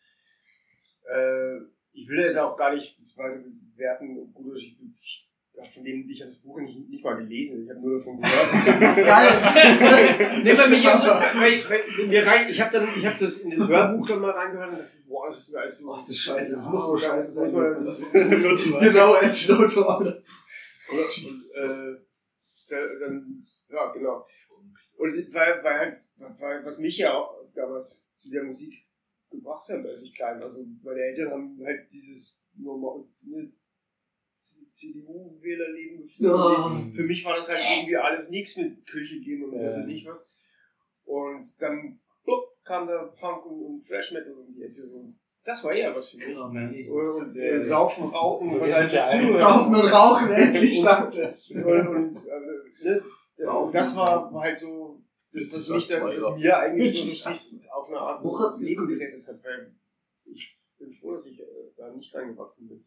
äh, 1.11 1.57
ich 1.93 2.07
will 2.09 2.21
jetzt 2.21 2.37
auch 2.37 2.57
gar 2.57 2.75
nicht 2.75 3.01
das 3.01 3.17
weiter 3.17 3.43
bewerten, 3.75 4.33
gut, 4.35 4.57
ich 4.59 5.28
von 5.73 5.85
dem, 5.85 6.09
ich 6.09 6.21
habe 6.21 6.31
das 6.31 6.39
Buch 6.39 6.61
nicht, 6.61 6.89
nicht 6.89 7.05
mal 7.05 7.17
gelesen, 7.17 7.65
ich 7.65 7.71
habe 7.71 7.81
nur 7.81 7.99
davon 7.99 8.21
gehört. 8.21 8.97
Geil! 8.97 10.43
Nee, 10.45 10.55
so, 10.55 10.63
weil, 10.63 11.63
weil, 11.69 12.07
mir 12.07 12.27
rein, 12.27 12.49
ich 12.49 12.61
habe 12.61 12.73
dann, 12.73 12.89
ich 12.97 13.05
habe 13.05 13.17
das 13.19 13.39
in 13.39 13.51
das 13.51 13.69
Hörbuch 13.69 14.07
dann 14.07 14.21
mal 14.21 14.31
reingehört 14.31 14.71
und 14.71 14.79
dachte, 14.79 14.93
boah, 15.07 15.27
das 15.27 15.41
ist 15.41 15.53
mir 15.53 15.61
alles 15.61 15.79
so. 15.79 15.87
Boah, 15.87 15.97
ist 15.97 16.09
das 16.09 16.17
scheiße, 16.17 16.55
das 16.55 16.69
muss 16.69 16.87
so 16.87 16.99
scheiße 16.99 17.31
sein. 17.31 18.81
genau, 18.81 19.15
Antidote 19.15 19.75
to 19.75 19.87
Order. 19.87 20.23
Und, 20.91 21.19
äh, 21.55 21.97
da, 22.69 22.77
dann, 23.01 23.47
ja, 23.69 23.93
genau. 23.93 24.27
Und 24.97 25.35
weil, 25.35 25.63
weil 25.63 25.79
halt, 25.79 25.97
weil, 26.17 26.65
was 26.65 26.79
mich 26.79 26.99
ja 26.99 27.15
auch 27.15 27.35
damals 27.55 28.07
zu 28.15 28.31
der 28.31 28.45
Musik 28.45 28.89
gebracht 29.31 29.69
hat, 29.69 29.85
als 29.85 30.03
ich 30.03 30.15
klein 30.15 30.39
war. 30.39 30.45
Also 30.45 30.65
meine 30.83 31.01
Eltern 31.01 31.31
haben 31.31 31.59
halt 31.65 31.91
dieses 31.93 32.45
CDU-Wählerleben 34.39 36.03
geführt. 36.03 36.31
Ja. 36.31 36.83
Für 36.95 37.03
mich 37.03 37.25
war 37.25 37.37
das 37.37 37.49
halt 37.49 37.61
irgendwie 37.61 37.97
alles 37.97 38.29
nichts 38.31 38.57
mit 38.57 38.87
Kirche 38.87 39.21
gehen 39.21 39.45
und 39.45 39.59
was 39.61 39.77
weiß 39.77 39.89
ich 39.89 40.07
was. 40.07 40.27
Und 41.05 41.61
dann 41.61 41.99
plupp, 42.23 42.45
kam 42.65 42.87
da 42.87 43.05
Punk 43.19 43.47
und, 43.47 43.63
und 43.63 43.87
Thrash 43.87 44.13
Metal 44.13 44.33
um 44.33 44.53
die 44.53 44.63
Ecke. 44.63 44.87
So. 44.87 45.13
Das 45.45 45.65
war 45.65 45.73
eher 45.73 45.95
was 45.95 46.11
für 46.11 46.19
mich. 46.19 46.37
Und 46.89 47.37
äh, 47.37 47.61
Saufen, 47.65 48.05
Rauchen, 48.05 48.51
So 48.51 48.61
was 48.61 48.71
es 48.71 48.93
ja. 48.93 49.33
Saufen 49.33 49.75
und 49.75 49.87
Rauchen, 49.87 50.31
endlich 50.31 50.83
sagt 50.83 51.15
es. 51.17 51.51
Und, 51.51 51.65
und 51.65 52.17
äh, 52.17 52.85
ne, 52.85 53.03
Saufen. 53.35 53.73
das 53.73 53.97
war, 53.97 54.33
war 54.33 54.43
halt 54.43 54.59
so, 54.59 55.03
das, 55.33 55.53
was, 55.53 55.71
mich 55.71 55.87
dann, 55.89 56.03
was 56.03 56.37
mir 56.37 56.59
eigentlich 56.59 57.23
so 57.23 57.31
richtig 57.31 57.71
auf 57.73 57.89
eine 57.89 57.99
Art 57.99 58.25
das 58.25 58.61
Leben 58.61 58.87
gerettet 58.87 59.27
hat, 59.27 59.43
weil 59.43 59.75
ich 60.25 60.59
bin 60.79 60.93
froh, 60.93 61.13
dass 61.13 61.27
ich 61.27 61.41
äh, 61.41 61.45
da 61.77 61.91
nicht 61.91 62.15
reingewachsen 62.15 62.69
bin. 62.69 62.85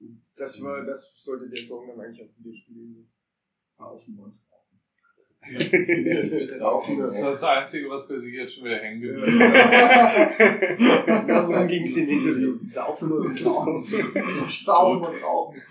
Und 0.00 0.20
Das 0.36 0.62
war, 0.62 0.84
das 0.84 1.14
sollte 1.16 1.48
der 1.48 1.64
Song 1.64 1.88
dann 1.88 2.00
eigentlich 2.00 2.22
auch 2.22 2.32
widerspiegeln. 2.38 3.10
Saufen 3.64 4.18
und 4.18 4.40
Saufen. 6.46 6.98
Das 7.00 7.16
ist 7.16 7.22
das 7.22 7.44
Einzige, 7.44 7.90
was 7.90 8.08
bei 8.08 8.16
sich 8.16 8.32
jetzt 8.32 8.54
schon 8.54 8.64
wieder 8.64 8.78
hängen 8.78 9.02
geblieben 9.02 9.40
Ja, 11.06 11.48
worum 11.48 11.68
ging 11.68 11.84
es 11.84 11.96
im 11.98 12.08
Interview? 12.08 12.58
Saufen 12.66 13.12
und 13.12 13.44
Rauchen. 13.44 13.84
Saufen 14.48 15.04
und 15.04 15.22
Rauchen. 15.22 15.62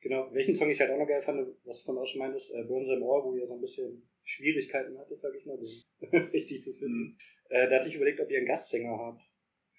Genau. 0.00 0.28
Welchen 0.32 0.54
Song 0.54 0.70
ich 0.70 0.80
halt 0.80 0.90
auch 0.90 0.98
noch 0.98 1.06
geil 1.06 1.22
fand, 1.22 1.46
was 1.64 1.80
du 1.80 1.86
von 1.86 1.98
auch 1.98 2.06
schon 2.06 2.20
meintest, 2.20 2.54
äh, 2.54 2.64
Burn 2.64 2.84
Them 2.84 3.02
All, 3.02 3.22
wo 3.24 3.34
ihr 3.34 3.46
so 3.46 3.54
ein 3.54 3.60
bisschen 3.60 4.08
Schwierigkeiten 4.24 4.98
hattet, 4.98 5.20
sag 5.20 5.34
ich 5.34 5.46
mal, 5.46 5.58
den 5.58 6.20
richtig 6.32 6.62
zu 6.62 6.72
finden. 6.72 7.16
Äh, 7.48 7.68
da 7.68 7.76
hatte 7.76 7.88
ich 7.88 7.94
überlegt, 7.96 8.20
ob 8.20 8.30
ihr 8.30 8.38
einen 8.38 8.46
Gastsänger 8.46 8.96
habt. 8.96 9.22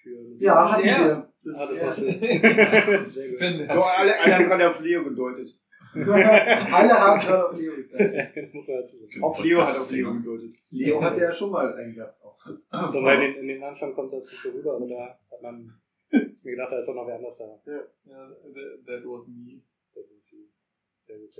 Für 0.09 0.43
Ja, 0.45 0.71
hatten 0.71 0.87
er. 0.87 0.99
wir. 1.05 1.33
Das 1.43 1.55
Ah, 1.55 1.59
das 1.61 1.71
ist 1.71 1.81
war 1.83 1.93
schön. 1.93 2.19
Sehr 3.09 3.29
gut. 3.29 3.37
Finde. 3.39 3.67
Doch, 3.67 3.85
alle, 3.97 4.19
alle 4.19 4.35
haben 4.35 4.45
gerade 4.45 4.69
auf 4.69 4.81
Leo 4.81 5.03
gedeutet. 5.03 5.55
Alle 5.95 6.13
haben 6.99 7.19
gerade 7.19 7.49
auf 7.49 7.57
Leo 7.57 7.75
gesagt. 7.77 8.53
Muss 8.53 8.67
man 8.67 8.77
dazu 8.81 8.97
sagen. 8.99 9.23
Auch 9.23 9.43
Leo 9.43 9.61
hat 9.61 9.69
auf 9.69 9.91
Leo 9.91 10.13
gedeutet. 10.13 10.51
Leo 10.69 11.01
hatte 11.01 11.21
ja 11.21 11.33
schon 11.33 11.49
mal 11.51 11.73
einen 11.73 11.95
Gast 11.95 12.21
auch. 12.23 12.37
Weil 12.71 13.23
in, 13.23 13.31
den- 13.33 13.35
in 13.41 13.47
den 13.47 13.63
Anfang 13.63 13.93
kommt 13.93 14.13
das 14.13 14.21
nicht 14.23 14.39
so 14.43 14.49
rüber, 14.51 14.75
aber 14.75 14.87
da 14.87 15.19
hat 15.31 15.41
man 15.41 15.73
mir 16.11 16.51
gedacht, 16.51 16.71
da 16.71 16.77
ist 16.79 16.87
doch 16.87 16.93
noch 16.95 17.07
wer 17.07 17.15
anders 17.15 17.37
da. 17.37 17.45
Ja, 17.65 17.79
that, 18.29 18.85
that 18.85 19.03
was 19.05 19.29
me. 19.29 19.49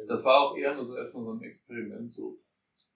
Das 0.08 0.25
war 0.25 0.41
auch 0.41 0.58
eher 0.58 0.73
nur 0.73 0.84
so 0.86 0.95
erstmal 0.97 1.23
so 1.25 1.32
ein 1.34 1.41
Experiment. 1.43 1.99
So. 2.12 2.39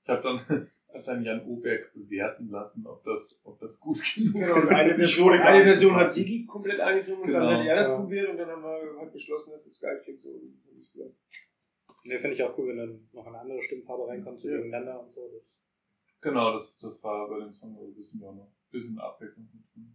Ich 0.03 0.09
habe 0.09 0.21
dann, 0.23 0.69
hab 0.93 1.03
dann 1.03 1.23
Jan 1.23 1.45
Oberg 1.45 1.91
bewerten 1.93 2.49
lassen, 2.49 2.85
ob 2.87 3.03
das, 3.03 3.41
ob 3.43 3.59
das 3.59 3.79
gut 3.79 3.99
genug 4.15 4.33
Genau, 4.35 4.55
und 4.55 4.63
ist. 4.65 4.69
eine 4.73 4.95
Version, 4.95 5.33
eine 5.33 5.63
Version 5.65 5.95
hat 5.95 6.11
Sigi 6.13 6.45
komplett 6.45 6.79
eingesungen 6.79 7.21
und 7.21 7.27
Genau. 7.27 7.39
dann 7.39 7.59
hat 7.59 7.65
er 7.67 7.75
das 7.77 7.87
Ja. 7.87 7.95
probiert 7.97 8.29
und 8.29 8.37
dann 8.37 8.49
haben 8.49 8.61
wir 8.63 8.99
halt 8.99 9.11
beschlossen, 9.13 9.51
dass 9.51 9.65
es 9.65 9.79
geil 9.79 9.99
klingt. 10.03 10.21
So, 10.21 10.29
und 10.29 10.41
haben 10.67 10.79
es 10.81 10.91
gelassen. 10.91 11.19
Ne, 12.05 12.19
finde 12.19 12.33
ich 12.35 12.43
auch 12.43 12.57
cool, 12.57 12.67
wenn 12.69 12.77
dann 12.77 13.09
noch 13.13 13.25
eine 13.27 13.39
andere 13.39 13.61
Stimmfarbe 13.61 14.07
reinkommt, 14.07 14.39
so 14.39 14.49
Ja. 14.49 14.57
gegeneinander 14.57 15.01
und 15.01 15.11
so. 15.11 15.21
Das 15.33 15.59
Genau, 16.21 16.53
das, 16.53 16.77
das 16.77 17.03
war 17.03 17.29
bei 17.29 17.39
dem 17.39 17.51
Song 17.51 17.75
so 17.77 17.85
ein 17.85 17.93
bisschen, 17.93 18.21
ja, 18.21 18.31
noch 18.31 18.43
ein 18.45 18.71
bisschen 18.71 18.97
Abwechslung 18.99 19.47
mit 19.53 19.63
drin. 19.73 19.93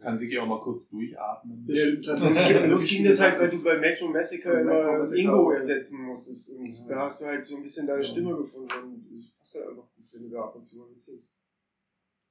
Kann 0.00 0.16
Sigi 0.16 0.38
auch 0.38 0.46
mal 0.46 0.60
kurz 0.60 0.88
durchatmen. 0.90 1.66
Das 1.66 1.78
Sonst 1.80 2.06
tatsächlich. 2.22 2.88
ging, 2.88 3.04
das 3.06 3.20
halt, 3.20 3.40
weil 3.40 3.50
du 3.50 3.60
bei 3.64 3.76
Metro 3.78 4.06
Massacre 4.06 4.60
immer 4.60 5.12
Ingo 5.12 5.50
ersetzen 5.50 6.00
musstest. 6.02 6.50
Und 6.50 6.66
Ja. 6.66 6.86
da 6.86 6.96
hast 7.02 7.20
du 7.20 7.26
halt 7.26 7.44
so 7.44 7.56
ein 7.56 7.62
bisschen 7.62 7.88
deine 7.88 8.04
Stimme 8.04 8.36
gefunden. 8.36 8.68
Und 8.70 9.06
das 9.16 9.30
passt 9.36 9.54
halt 9.56 9.66
einfach 9.70 9.88
wenn 10.18 10.28
du 10.28 10.34
da 10.34 10.44
ab 10.44 10.56
und 10.56 10.64
zu 10.64 10.76
mal 10.76 10.88
singst. 10.96 11.32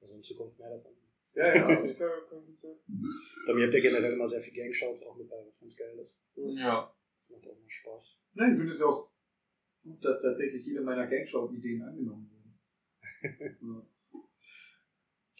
also 0.00 0.14
in 0.14 0.22
Zukunft 0.22 0.58
mehr 0.58 0.70
davon. 0.70 0.92
Ja, 1.34 1.54
ja, 1.54 1.82
das 1.82 1.96
kann, 1.96 2.10
kann 2.28 2.46
gut 2.46 2.56
sein. 2.56 2.76
Bei 3.46 3.54
mir 3.54 3.66
habt 3.66 3.74
ihr 3.74 3.80
generell 3.80 4.12
immer 4.12 4.28
sehr 4.28 4.40
viel 4.40 4.52
Gangshows 4.52 5.02
auch 5.04 5.16
mit 5.16 5.28
bei, 5.28 5.36
was 5.46 5.58
ganz 5.58 5.76
geil 5.76 5.98
ist. 5.98 6.20
Ja. 6.34 6.94
Das 7.18 7.30
macht 7.30 7.46
auch 7.46 7.56
immer 7.56 7.68
Spaß. 7.70 8.18
Nein, 8.34 8.52
ich 8.52 8.58
finde 8.58 8.74
es 8.74 8.82
auch 8.82 9.10
gut, 9.82 10.04
dass 10.04 10.22
tatsächlich 10.22 10.64
jede 10.66 10.82
meiner 10.82 11.06
Gangshow-Ideen 11.06 11.82
angenommen 11.82 12.30
wurden. 12.30 12.58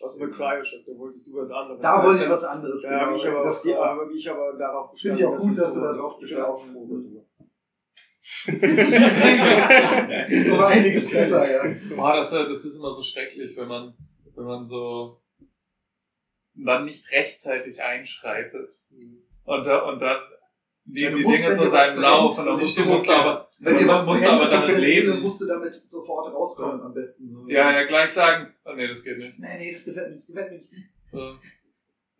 Außer 0.00 0.20
bei 0.20 0.30
Cryoshock, 0.30 0.86
da 0.86 0.96
wolltest 0.96 1.26
du 1.26 1.34
was 1.34 1.50
anderes. 1.50 1.82
Da 1.82 2.04
wollte 2.04 2.22
ich 2.22 2.30
was 2.30 2.44
anderes. 2.44 2.82
Da 2.82 3.00
habe 3.00 3.16
ich 3.16 3.26
aber, 3.26 3.40
genau. 3.40 3.50
auf 3.50 3.62
die, 3.62 3.74
aber 3.74 4.10
ich 4.10 4.30
aber 4.30 4.56
darauf 4.56 4.96
Finde 4.96 5.18
ich 5.18 5.24
auch 5.24 5.36
gut, 5.36 5.58
dass 5.58 5.74
du 5.74 5.80
da 5.80 5.92
drauf 5.92 6.18
bestanden 6.20 7.18
hast. 7.18 7.27
Aber 10.52 10.68
einiges 10.68 11.10
besser, 11.10 11.50
ja. 11.50 11.74
Boah, 11.96 12.16
das, 12.16 12.32
äh, 12.32 12.44
das 12.48 12.64
ist 12.64 12.78
immer 12.78 12.90
so 12.90 13.02
schrecklich, 13.02 13.56
wenn 13.56 13.68
man, 13.68 13.94
wenn 14.34 14.44
man 14.44 14.64
so 14.64 15.20
dann 16.54 16.84
nicht 16.84 17.10
rechtzeitig 17.12 17.82
einschreitet. 17.82 18.70
Und, 19.44 19.66
und 19.66 19.98
dann 20.00 20.18
Ja, 20.86 21.10
nehmen 21.10 21.24
die 21.24 21.36
Dinge 21.36 21.54
so 21.54 21.68
seinen 21.68 22.00
Lauf 22.00 22.38
und 22.38 22.46
dann 22.46 22.58
musst 22.58 22.84
musst 22.84 23.08
du 23.08 23.12
aber, 23.12 23.48
Wenn 23.58 23.76
dir 23.78 23.86
man 23.86 23.96
was 23.96 24.06
musst 24.06 24.24
brennt 24.24 24.42
aber 24.42 24.50
damit 24.50 24.78
leben. 24.80 25.20
musst 25.20 25.40
du 25.40 25.46
damit 25.46 25.72
sofort 25.74 26.32
rauskommen 26.34 26.80
am 26.82 26.92
besten. 26.94 27.30
So. 27.32 27.48
Ja, 27.48 27.70
ja, 27.72 27.84
gleich 27.86 28.10
sagen, 28.10 28.52
oh 28.64 28.72
nee, 28.74 28.88
das 28.88 29.02
geht 29.02 29.18
nicht. 29.18 29.38
Nee, 29.38 29.56
nee, 29.58 29.72
das 29.72 29.84
gefällt 29.84 30.08
mir, 30.08 30.14
das 30.14 30.26
gefällt 30.26 30.50
mir 30.50 30.56
nicht. 30.58 30.70
So, 31.12 31.38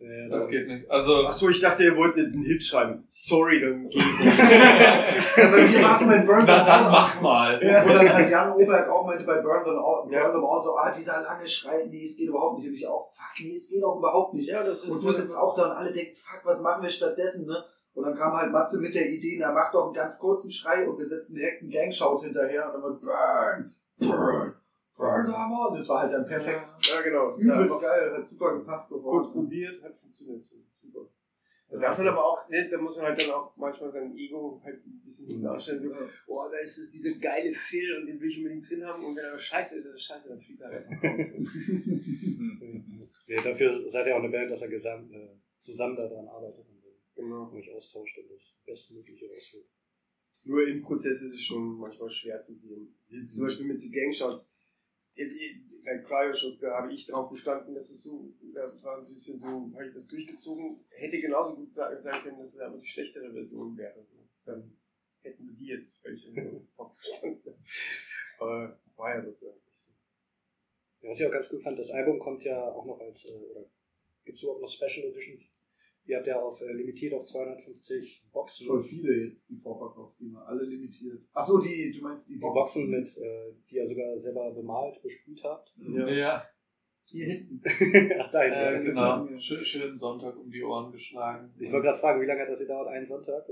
Ja, 0.00 0.28
das 0.28 0.48
geht 0.48 0.68
nicht. 0.68 0.88
Also, 0.88 1.26
Achso, 1.26 1.48
ich 1.48 1.58
dachte, 1.58 1.82
ihr 1.82 1.96
wollt 1.96 2.16
einen 2.16 2.44
Hit 2.44 2.62
schreiben. 2.62 3.04
Sorry, 3.08 3.60
dann 3.60 3.88
geht 3.88 4.00
Ja, 5.36 5.50
bei 5.50 5.66
mir 5.66 5.82
war 5.82 5.94
es 5.94 6.06
mein 6.06 6.24
Burn 6.24 6.46
dann, 6.46 6.64
dann 6.64 6.90
mach 6.90 7.20
mal. 7.20 7.60
Wo 7.60 7.92
dann 7.92 8.14
halt 8.14 8.30
Jan 8.30 8.52
Oberg 8.52 8.88
auch 8.88 9.04
meinte 9.04 9.24
bei 9.24 9.40
Burn 9.40 9.64
Them 9.64 9.74
All, 9.78 10.02
Burn 10.02 10.12
Ja. 10.12 10.30
Them 10.30 10.44
All 10.44 10.62
so, 10.62 10.76
ah, 10.76 10.92
dieser 10.96 11.22
lange 11.22 11.44
Schrei, 11.46 11.86
nee, 11.90 12.04
es 12.04 12.16
geht 12.16 12.28
überhaupt 12.28 12.58
nicht. 12.58 12.68
Und 12.68 12.74
ich 12.74 12.86
auch, 12.86 13.10
fuck, 13.12 13.44
nee, 13.44 13.54
es 13.54 13.68
geht 13.68 13.82
auch 13.82 13.96
überhaupt 13.98 14.34
nicht. 14.34 14.48
Ja, 14.48 14.62
das 14.62 14.84
ist. 14.84 14.90
Und 14.90 15.04
du 15.04 15.12
sitzt 15.12 15.36
auch 15.36 15.52
da 15.54 15.64
und 15.64 15.72
alle 15.72 15.90
denken, 15.90 16.14
fuck, 16.14 16.40
was 16.44 16.60
machen 16.62 16.82
wir 16.82 16.90
stattdessen, 16.90 17.46
ne? 17.46 17.64
Und 17.94 18.04
dann 18.04 18.14
kam 18.14 18.32
halt 18.34 18.52
Matze 18.52 18.80
mit 18.80 18.94
der 18.94 19.10
Idee, 19.10 19.36
na, 19.40 19.50
mach 19.50 19.72
doch 19.72 19.86
einen 19.86 19.94
ganz 19.94 20.20
kurzen 20.20 20.52
Schrei 20.52 20.88
und 20.88 20.96
wir 20.96 21.06
setzen 21.06 21.34
direkt 21.34 21.62
einen 21.62 21.70
Gangshout 21.72 22.20
hinterher 22.22 22.66
und 22.66 22.74
dann 22.74 22.82
war 22.82 22.90
es 22.90 23.00
Burn, 23.00 23.74
Burn, 23.98 24.54
All. 24.98 25.24
Das 25.74 25.88
war 25.88 26.02
halt 26.02 26.12
dann 26.12 26.26
perfekt. 26.26 26.68
Ja, 26.82 27.00
genau. 27.02 27.36
Übelst 27.36 27.80
Ja, 27.82 27.88
geil, 27.88 28.12
hat 28.16 28.26
super 28.26 28.58
gepasst 28.58 28.88
sofort. 28.90 29.22
Kurz 29.22 29.32
probiert, 29.32 29.82
hat 29.82 29.96
funktioniert. 29.96 30.42
So, 30.44 30.56
Super. 30.82 31.08
Da 31.70 31.78
darf 31.78 31.98
man 31.98 32.08
aber 32.08 32.24
auch, 32.24 32.48
ne, 32.48 32.66
da 32.70 32.78
muss 32.78 32.96
man 32.96 33.06
halt 33.06 33.20
dann 33.22 33.30
auch 33.30 33.54
manchmal 33.56 33.92
sein 33.92 34.16
Ego 34.16 34.60
halt 34.64 34.84
ein 34.86 35.02
bisschen 35.04 35.26
Mhm. 35.26 35.30
hinten 35.32 35.46
anstellen. 35.46 35.82
So, 35.82 35.94
oh, 36.26 36.48
da 36.50 36.58
ist 36.58 36.78
es 36.78 36.90
dieser 36.90 37.18
geile 37.20 37.52
Phil 37.52 37.96
und 37.98 38.06
den 38.06 38.18
will 38.20 38.28
ich 38.30 38.38
unbedingt 38.38 38.68
drin 38.70 38.84
haben. 38.84 39.04
Und 39.04 39.16
wenn 39.16 39.24
er 39.24 39.38
scheiße 39.38 39.76
ist, 39.76 39.84
ist 39.84 39.92
er 39.92 39.98
scheiße, 39.98 40.28
dann 40.30 40.40
fliegt 40.40 40.60
er 40.62 40.70
einfach 40.70 41.02
raus. 41.04 41.20
Ja, 43.26 43.42
dafür 43.42 43.90
seid 43.90 44.06
ihr 44.06 44.14
auch 44.14 44.20
eine 44.20 44.30
Band, 44.30 44.50
dass 44.50 44.62
ihr 44.62 44.68
gesam- 44.68 45.12
äh, 45.12 45.28
zusammen 45.58 45.96
daran 45.96 46.26
arbeitet 46.28 46.64
und 46.66 46.82
genau. 47.14 47.52
euch 47.52 47.70
austauscht 47.74 48.16
und 48.18 48.30
das 48.30 48.58
Bestmögliche 48.64 49.26
rausholt. 49.28 49.66
Nur 50.44 50.66
im 50.66 50.80
Prozess 50.80 51.20
ist 51.20 51.34
es 51.34 51.42
schon 51.42 51.76
manchmal 51.78 52.08
schwer 52.10 52.40
zu 52.40 52.54
sehen. 52.54 52.94
Jetzt 53.08 53.36
zum 53.36 53.46
Beispiel 53.46 53.66
mit 53.66 53.78
so 53.80 53.90
Gangshots. 53.90 54.50
Bei 55.84 55.98
Cryoshock, 55.98 56.60
da 56.60 56.82
habe 56.82 56.92
ich 56.92 57.06
drauf 57.06 57.30
bestanden, 57.30 57.74
dass 57.74 57.90
es 57.90 58.02
so, 58.02 58.32
da 58.54 58.72
war 58.82 58.98
ein 58.98 59.12
bisschen 59.12 59.38
so, 59.38 59.46
habe 59.46 59.86
ich 59.86 59.94
das 59.94 60.06
durchgezogen. 60.06 60.84
Hätte 60.90 61.18
genauso 61.18 61.56
gut 61.56 61.72
sein 61.72 61.96
können, 62.22 62.38
dass 62.38 62.54
es 62.54 62.60
aber 62.60 62.78
die 62.78 62.86
schlechtere 62.86 63.32
Version 63.32 63.76
wäre. 63.76 64.04
So. 64.04 64.18
Dann 64.44 64.76
hätten 65.22 65.46
wir 65.46 65.54
die 65.54 65.66
jetzt, 65.66 66.04
weil 66.04 66.14
ich 66.14 66.22
so 66.22 66.32
drauf 66.76 66.96
bestanden 66.96 67.42
habe. 67.46 67.58
Aber 68.38 68.80
war 68.96 69.14
ja 69.14 69.22
das 69.22 69.40
nicht 69.40 69.64
so. 69.72 69.90
Was 71.02 71.20
ich 71.20 71.26
auch 71.26 71.32
ganz 71.32 71.50
cool 71.52 71.60
fand, 71.60 71.78
das 71.78 71.90
Album 71.90 72.18
kommt 72.18 72.44
ja 72.44 72.60
auch 72.60 72.84
noch 72.84 73.00
als, 73.00 73.24
äh, 73.26 73.32
oder 73.32 73.64
gibt 74.24 74.36
es 74.36 74.42
überhaupt 74.42 74.62
noch 74.62 74.68
Special 74.68 75.06
Editions? 75.06 75.48
Ihr 76.08 76.16
habt 76.16 76.26
ja 76.26 76.40
auf 76.40 76.60
äh, 76.62 76.72
limitiert 76.72 77.12
auf 77.12 77.24
250 77.26 78.24
Boxen. 78.32 78.66
Voll 78.66 78.82
viele 78.82 79.24
jetzt, 79.24 79.50
die 79.50 79.56
Vorverkaufsdinger, 79.56 80.44
alle 80.46 80.64
limitiert. 80.64 81.20
Achso, 81.34 81.58
die, 81.60 81.92
du 81.92 82.02
meinst 82.02 82.28
die 82.30 82.34
Die 82.34 82.38
Boxen? 82.40 82.90
Boxen 82.90 82.90
mit, 82.90 83.16
äh, 83.18 83.52
die 83.70 83.76
ihr 83.76 83.86
sogar 83.86 84.18
selber 84.18 84.50
bemalt, 84.52 85.02
besprüht 85.02 85.44
habt. 85.44 85.74
Ja, 85.76 86.44
Hier 87.10 87.26
hinten. 87.26 87.62
Ach, 88.20 88.30
da 88.32 88.42
hinten. 88.42 88.58
äh, 88.58 88.84
genau. 88.90 89.28
Schön, 89.38 89.64
schön 89.64 89.96
Sonntag 89.96 90.36
um 90.38 90.50
die 90.50 90.62
Ohren 90.64 90.90
geschlagen. 90.92 91.52
Ich 91.60 91.70
wollte 91.70 91.86
gerade 91.88 91.98
fragen, 91.98 92.22
wie 92.22 92.26
lange 92.26 92.40
hat 92.40 92.48
das 92.48 92.58
gedauert? 92.58 92.88
Einen 92.88 93.06
Sonntag? 93.06 93.44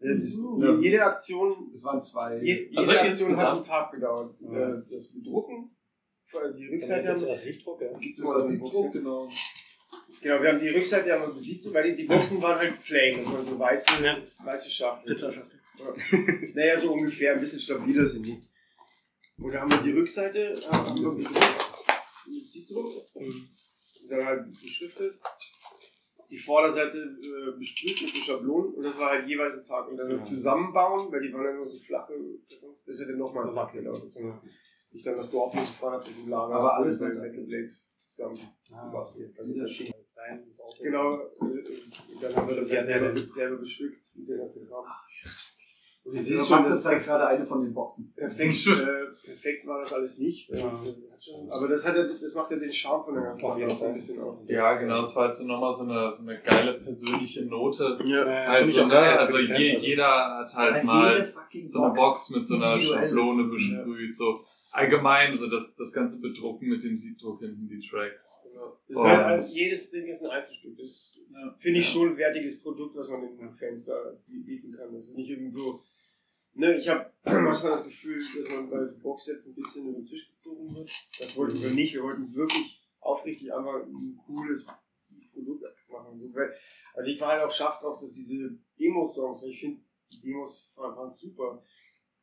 Ja, 0.00 0.14
das, 0.14 0.38
Ja. 0.60 0.78
Jede 0.80 1.02
Aktion, 1.04 1.70
Es 1.74 1.82
waren 1.84 2.02
zwei. 2.02 2.36
je, 2.42 2.64
jede 2.66 2.76
Also 2.78 2.90
Aktion 2.92 3.06
insgesamt- 3.30 3.40
hat 3.48 3.54
einen 3.56 3.64
Tag 3.64 3.92
gedauert. 3.92 4.34
Ja. 4.40 4.74
Äh, 4.74 4.82
Das 4.90 5.12
Bedrucken, 5.12 5.74
die 6.58 6.68
Rückseite 6.74 7.08
das 7.08 7.42
Siebdruck, 7.42 7.80
ja. 7.80 7.96
gibt 7.98 8.18
es 8.18 8.24
also. 8.26 8.46
Siebdruck, 8.46 8.92
genau. 8.92 9.28
Genau, 10.22 10.40
wir 10.40 10.50
haben 10.50 10.60
die 10.60 10.68
Rückseite 10.68 11.12
haben 11.12 11.22
wir 11.22 11.34
besiegt, 11.34 11.72
weil 11.74 11.90
die, 11.90 11.96
die 12.02 12.04
Boxen 12.08 12.40
waren 12.40 12.58
halt 12.58 12.82
plain, 12.84 13.18
das 13.18 13.26
waren 13.32 13.44
so 13.44 13.58
weiße, 13.58 14.04
Ja. 14.04 14.16
weiße 14.18 14.70
Schachteln. 14.70 15.14
Pizzaschachtel. 15.14 15.58
Naja, 16.54 16.76
so 16.76 16.92
ungefähr, 16.92 17.32
ein 17.34 17.40
bisschen 17.40 17.58
stabiler 17.60 18.06
sind 18.06 18.26
die. 18.26 18.40
Und 19.38 19.52
da 19.52 19.60
haben 19.60 19.70
wir 19.72 19.78
die 19.78 19.90
Rückseite, 19.92 20.60
haben 20.70 20.86
haben 20.90 21.02
wir 21.02 21.10
bedruckt, 21.10 21.38
mit 22.28 22.48
Siebdruck, 22.50 22.88
dann 24.08 24.24
halt 24.26 24.62
beschriftet. 24.62 25.18
Die 26.30 26.38
Vorderseite 26.38 26.98
äh, 26.98 27.58
besprüht 27.58 28.00
mit 28.02 28.14
so 28.14 28.20
Schablonen 28.22 28.74
und 28.74 28.82
das 28.84 28.98
war 28.98 29.10
halt 29.10 29.28
jeweils 29.28 29.54
ein 29.54 29.64
Tag. 29.64 29.88
Und 29.88 29.96
dann 29.96 30.08
das 30.08 30.28
Zusammenbauen, 30.28 31.10
weil 31.12 31.20
die 31.20 31.32
waren 31.32 31.44
ja 31.44 31.52
nur 31.52 31.66
so 31.66 31.78
flache 31.78 32.14
Kartons, 32.48 32.84
das 32.86 33.00
hätte 33.00 33.12
nochmal 33.14 33.46
einen 33.46 33.54
Tag 33.54 33.72
gedauert. 33.72 34.02
Das 34.04 34.16
haben 34.16 34.40
ich 34.92 35.02
dann 35.02 35.16
nach 35.16 35.26
Dortmund 35.30 35.66
gefahren 35.66 35.94
habe, 35.94 36.04
das 36.04 36.16
im 36.16 36.28
Lager. 36.28 36.54
Aber 36.54 36.74
alles 36.76 37.00
mit 37.00 37.18
Metal 37.18 37.44
Blade 37.44 37.70
zusammen. 38.04 38.38
Ah, 38.72 38.86
gebastelt. 38.86 39.38
Also 39.38 39.54
das 39.54 39.70
rein 40.28 40.42
ins 40.44 40.60
Auto. 40.60 40.82
Genau, 40.82 41.14
äh, 41.16 42.20
dann 42.20 42.36
haben 42.36 42.48
wir 42.48 42.56
das 42.56 42.68
Ja, 42.70 42.76
halt 42.78 42.86
selber, 42.86 43.16
selber 43.34 43.56
bestückt 43.56 44.02
mit 44.14 44.28
der 44.28 44.38
ganzen 44.38 44.66
Kram. 44.68 44.84
Und 46.04 46.14
du 46.14 46.18
Also 46.18 46.30
siehst 46.30 46.48
schon, 46.48 46.64
das 46.64 46.82
zeigt 46.82 47.04
gerade 47.04 47.28
eine 47.28 47.46
von 47.46 47.62
den 47.62 47.72
Boxen. 47.72 48.12
perfekt, 48.16 48.66
äh, 48.66 49.04
perfekt 49.24 49.64
war 49.68 49.82
das 49.82 49.92
alles 49.92 50.18
nicht. 50.18 50.48
Ja. 50.50 50.72
Aber 51.48 51.68
das, 51.68 51.86
hat 51.86 51.96
ja, 51.96 52.08
das 52.20 52.34
macht 52.34 52.50
ja 52.50 52.56
den 52.56 52.72
Charme 52.72 53.04
von 53.04 53.14
der 53.14 53.22
ganzen 53.22 53.40
Sache 53.40 53.70
so 53.70 53.84
ein 53.86 53.94
bisschen 53.94 54.20
aus. 54.20 54.44
Ja, 54.48 54.74
genau, 54.74 54.98
das 54.98 55.14
war 55.14 55.26
halt 55.26 55.36
so 55.36 55.46
nochmal 55.46 55.70
so 55.72 55.84
eine, 55.84 56.10
so 56.10 56.22
eine 56.22 56.40
geile 56.42 56.74
persönliche 56.80 57.44
Note. 57.46 58.00
Ja. 58.04 58.24
Also, 58.24 58.84
ne, 58.86 58.98
also 58.98 59.38
je, 59.38 59.76
jeder 59.78 60.38
hat 60.38 60.52
halt 60.56 60.82
mal 60.82 61.24
so 61.24 61.82
eine 61.84 61.94
Box 61.94 62.30
mit 62.30 62.44
so 62.46 62.56
einer. 62.56 62.80
Schablone 62.80 63.44
besprüht, 63.44 64.16
so 64.16 64.40
allgemein, 64.72 65.32
so 65.32 65.48
das, 65.48 65.74
das 65.76 65.92
ganze 65.92 66.20
Bedrucken 66.20 66.68
mit 66.68 66.82
dem 66.82 66.96
Siebdruck 66.96 67.40
hinten, 67.40 67.68
die 67.68 67.80
Tracks. 67.80 68.42
Ist 68.88 68.98
halt 68.98 69.20
alles, 69.24 69.54
jedes 69.54 69.90
Ding 69.90 70.06
ist 70.06 70.22
ein 70.22 70.30
Einzelstück. 70.30 70.76
Das 70.76 71.12
Ja. 71.30 71.54
finde 71.58 71.78
ich 71.80 71.88
schon 71.88 72.10
ein 72.10 72.16
wertiges 72.16 72.60
Produkt, 72.60 72.96
was 72.96 73.08
man 73.08 73.36
den 73.38 73.52
Fans 73.52 73.84
da 73.84 73.94
bieten 74.26 74.72
kann. 74.72 74.92
Das 74.94 75.08
ist 75.08 75.16
nicht 75.16 75.30
irgend 75.30 75.52
so. 75.52 75.82
Ne, 76.54 76.76
ich 76.76 76.88
habe 76.88 77.10
manchmal 77.24 77.72
das 77.72 77.84
Gefühl, 77.84 78.18
dass 78.18 78.48
man 78.50 78.68
bei 78.68 78.84
so 78.84 78.98
Boxsets 78.98 79.46
ein 79.46 79.54
bisschen 79.54 79.88
über 79.88 79.98
den 79.98 80.04
Tisch 80.06 80.30
gezogen 80.30 80.74
wird. 80.74 80.90
Das 81.18 81.36
wollten 81.36 81.62
wir 81.62 81.70
nicht. 81.70 81.94
Wir 81.94 82.02
wollten 82.02 82.34
wirklich 82.34 82.80
aufrichtig 83.00 83.52
einfach 83.54 83.82
ein 83.86 84.18
cooles 84.26 84.66
Produkt 85.32 85.64
machen. 85.90 86.34
Also 86.94 87.10
ich 87.10 87.20
war 87.20 87.28
halt 87.32 87.42
auch 87.42 87.50
scharf 87.50 87.80
drauf, 87.80 87.98
dass 87.98 88.12
diese 88.12 88.58
Demo-Songs, 88.78 89.42
weil 89.42 89.48
ich 89.50 89.60
finde, 89.60 89.80
die 90.12 90.20
Demos 90.20 90.70
waren, 90.76 90.94
waren 90.96 91.10
super. 91.10 91.62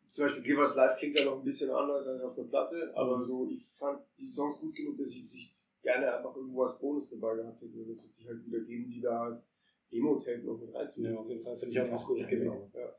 Zum 0.09 0.25
Beispiel 0.25 0.43
Give 0.43 0.59
Us 0.59 0.75
Life 0.75 0.95
klingt 0.97 1.19
ja 1.19 1.25
noch 1.25 1.37
ein 1.37 1.43
bisschen 1.43 1.69
anders 1.69 2.07
als 2.07 2.21
auf 2.21 2.35
der 2.35 2.43
Platte, 2.43 2.91
aber 2.95 3.21
so, 3.21 3.47
ich 3.49 3.63
fand 3.77 4.01
die 4.17 4.29
Songs 4.29 4.59
gut 4.59 4.75
genug, 4.75 4.97
dass 4.97 5.09
ich, 5.09 5.25
ich 5.33 5.53
gerne 5.81 6.13
einfach 6.15 6.35
irgendwo 6.35 6.63
als 6.63 6.79
Bonus 6.79 7.09
dabei 7.09 7.35
gehabt 7.35 7.61
hätte. 7.61 7.85
Das 7.87 8.03
wird 8.03 8.13
sich 8.13 8.27
halt 8.27 8.45
wieder 8.45 8.59
geben, 8.61 8.89
die 8.89 9.01
da 9.01 9.23
als 9.23 9.47
Demo-Tape 9.91 10.39
noch 10.39 10.59
mit 10.59 10.73
reinzunehmen. 10.73 11.15
Ja, 11.15 11.21
auf 11.21 11.29
jeden 11.29 11.43
Fall. 11.43 11.57
Finde 11.57 11.71
ich 11.71 11.81
auch 11.81 11.89
ganz 11.89 12.05
gut. 12.05 12.27
Genau. 12.27 12.69
Ja. 12.73 12.95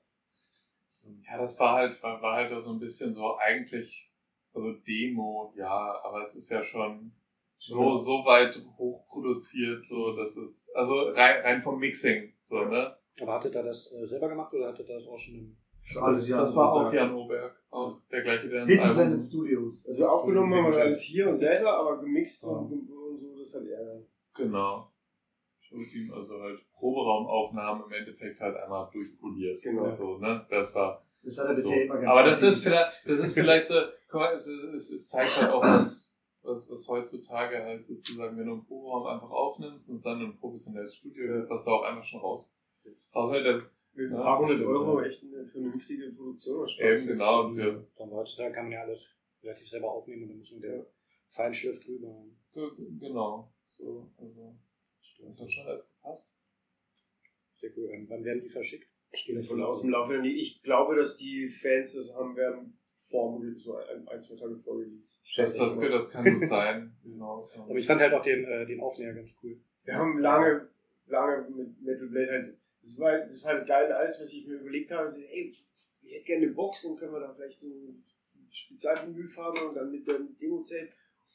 Ja, 1.27 1.39
das 1.39 1.59
war 1.59 1.77
halt, 1.77 2.03
war, 2.03 2.21
war 2.21 2.37
halt 2.37 2.61
so 2.61 2.71
ein 2.71 2.79
bisschen 2.79 3.13
so 3.13 3.37
eigentlich, 3.37 4.13
also 4.53 4.73
Demo, 4.73 5.53
ja, 5.57 6.01
aber 6.03 6.23
es 6.23 6.35
ist 6.35 6.51
ja 6.51 6.63
schon 6.63 7.13
so, 7.59 7.95
so 7.95 8.25
weit 8.25 8.63
hochproduziert, 8.79 9.83
so, 9.83 10.15
dass 10.15 10.37
es, 10.37 10.71
also 10.75 11.09
rein, 11.11 11.43
rein 11.43 11.63
vom 11.63 11.79
Mixing, 11.79 12.35
so, 12.43 12.65
ne? 12.65 12.97
Aber 13.21 13.35
hattet 13.35 13.55
ihr 13.55 13.63
das 13.63 13.93
äh, 13.93 14.05
selber 14.05 14.29
gemacht 14.29 14.53
oder 14.55 14.69
hattet 14.69 14.89
ihr 14.89 14.95
das 14.95 15.07
auch 15.07 15.19
schon 15.19 15.35
im 15.35 15.57
Das, 15.95 16.27
das 16.29 16.57
war 16.57 16.73
auch 16.73 16.93
Jan 16.93 17.15
Oberg, 17.15 17.55
auch 17.71 17.99
der 18.11 18.23
gleiche, 18.23 18.49
der 18.49 18.63
ins 18.63 18.73
Hidden 18.73 18.85
Album. 18.99 19.21
Studios. 19.23 19.85
Also 19.87 20.07
aufgenommen 20.09 20.55
haben 20.55 20.73
wir 20.73 20.81
alles 20.81 21.01
hier 21.03 21.29
und 21.29 21.37
selber, 21.37 21.73
aber 21.75 21.99
gemixt 22.01 22.43
Ja. 22.45 22.51
und, 22.51 22.73
und 22.91 23.19
so, 23.19 23.37
das 23.39 23.55
hat 23.55 23.63
er 23.67 23.85
dann. 23.85 24.07
Genau. 24.37 24.91
Ihm 25.73 26.13
also 26.13 26.41
halt 26.41 26.59
Proberaumaufnahmen 26.73 27.85
im 27.87 27.93
Endeffekt 27.93 28.41
halt 28.41 28.57
einmal 28.57 28.89
durchpoliert. 28.93 29.63
Genau. 29.63 29.89
So, 29.89 30.19
ne? 30.19 30.45
Das 30.51 30.75
war. 30.75 31.05
Das 31.23 31.39
hat 31.39 31.47
er 31.49 31.55
So. 31.57 31.69
bisher 31.71 31.85
immer 31.85 31.99
ganz 31.99 32.07
Aber 32.13 32.23
das 32.25 32.43
ist 32.43 32.65
gemacht. 32.65 32.93
vielleicht, 33.05 33.09
das 33.09 33.27
ist 33.27 33.35
vielleicht 33.35 33.67
so, 33.67 33.75
guck 34.09 34.21
mal, 34.21 34.33
es, 34.33 34.47
es, 34.49 34.91
es 34.91 35.09
zeigt 35.09 35.41
halt 35.41 35.53
auch 35.53 35.63
was, 35.63 36.17
was, 36.43 36.69
was 36.71 36.89
heutzutage 36.89 37.63
halt 37.63 37.85
sozusagen, 37.85 38.37
wenn 38.39 38.47
du 38.47 38.53
einen 38.55 38.65
Proberaum 38.65 39.07
einfach 39.07 39.31
aufnimmst 39.31 39.91
und 39.91 39.97
es 39.97 40.03
dann 40.03 40.21
ein 40.21 40.37
professionelles 40.39 40.97
Studio 40.97 41.29
wird, 41.29 41.51
was 41.51 41.65
du 41.65 41.71
auch 41.73 41.83
einfach 41.83 42.05
schon 42.05 42.21
raus, 42.21 42.59
raus 43.15 43.31
das, 44.09 44.11
Mit 44.11 44.19
ein 44.19 44.23
paar 44.25 44.39
hundert 44.39 44.63
Euro 44.67 45.01
ja. 45.01 45.07
echt 45.07 45.23
eine 45.23 45.47
vernünftige 45.47 46.11
Produktion 46.13 46.69
eben 46.79 47.07
genau 47.07 47.49
für, 47.51 47.87
Dann 47.97 48.11
heutzutage 48.11 48.53
kann 48.55 48.65
man 48.65 48.73
ja 48.73 48.83
alles 48.83 49.09
relativ 49.43 49.69
selber 49.69 49.91
aufnehmen 49.91 50.23
und 50.25 50.29
dann 50.31 50.39
muss 50.39 50.53
nur 50.53 50.61
der 50.61 50.87
Feinschliff 51.31 51.81
drüber. 51.81 52.25
ge- 52.53 52.71
genau, 52.99 53.53
so, 53.67 54.11
also, 54.19 54.55
das 55.25 55.41
hat 55.41 55.53
schon 55.53 55.67
alles 55.67 55.93
gepasst. 55.95 56.35
Sehr 57.55 57.71
cool. 57.77 57.91
Ähm, 57.91 58.07
wann 58.09 58.25
werden 58.25 58.41
die 58.43 58.49
verschickt? 58.49 58.89
Ich 59.13 59.25
gehe 59.27 59.35
davon 59.35 59.63
aus, 59.63 59.83
im 59.85 59.91
Laufe 59.91 60.13
der 60.15 60.25
Ich 60.25 60.63
glaube, 60.63 60.97
dass 60.97 61.17
die 61.17 61.49
Fans 61.49 61.95
das 61.95 62.15
haben 62.15 62.37
werden 62.37 62.79
vor 62.97 63.41
so 63.59 63.77
ein, 63.77 64.07
ein 64.09 64.23
zwei 64.23 64.37
Tage 64.37 64.57
vor 64.57 64.79
Release. 64.79 65.17
Das, 65.37 65.57
das, 65.57 65.79
das 65.81 66.11
kann 66.11 66.25
gut 66.25 66.45
sein, 66.47 66.97
genau. 67.03 67.49
Aber 67.55 67.75
ich 67.77 67.87
fand 67.87 68.01
halt 68.01 68.15
auch 68.15 68.23
den, 68.23 68.45
äh, 68.45 68.65
den 68.67 68.81
Aufnäher 68.81 69.13
ganz 69.15 69.35
cool. 69.43 69.61
Wir 69.85 69.95
haben 69.95 70.19
lange, 70.19 70.69
lange 71.07 71.49
mit 71.51 71.81
Metal 71.83 72.07
Blade 72.09 72.31
halt, 72.31 72.59
das 72.83 72.99
war, 72.99 73.19
das 73.19 73.45
war 73.45 73.55
halt 73.55 73.67
geil, 73.67 73.93
alles, 73.93 74.21
was 74.21 74.33
ich 74.33 74.47
mir 74.47 74.55
überlegt 74.55 74.91
habe, 74.91 75.09
so, 75.09 75.21
hey, 75.21 75.55
ich 76.03 76.15
hätte 76.15 76.25
gerne 76.25 76.47
eine 76.47 76.55
Box, 76.55 76.83
dann 76.83 76.97
können 76.97 77.13
wir 77.13 77.21
da 77.21 77.33
vielleicht 77.35 77.61
so 77.61 77.67
eine 77.67 77.95
Spezialvinylfarbe 78.51 79.69
und 79.69 79.75
dann 79.75 79.91
mit 79.91 80.07
dem 80.09 80.37
Demo-Tape 80.39 80.89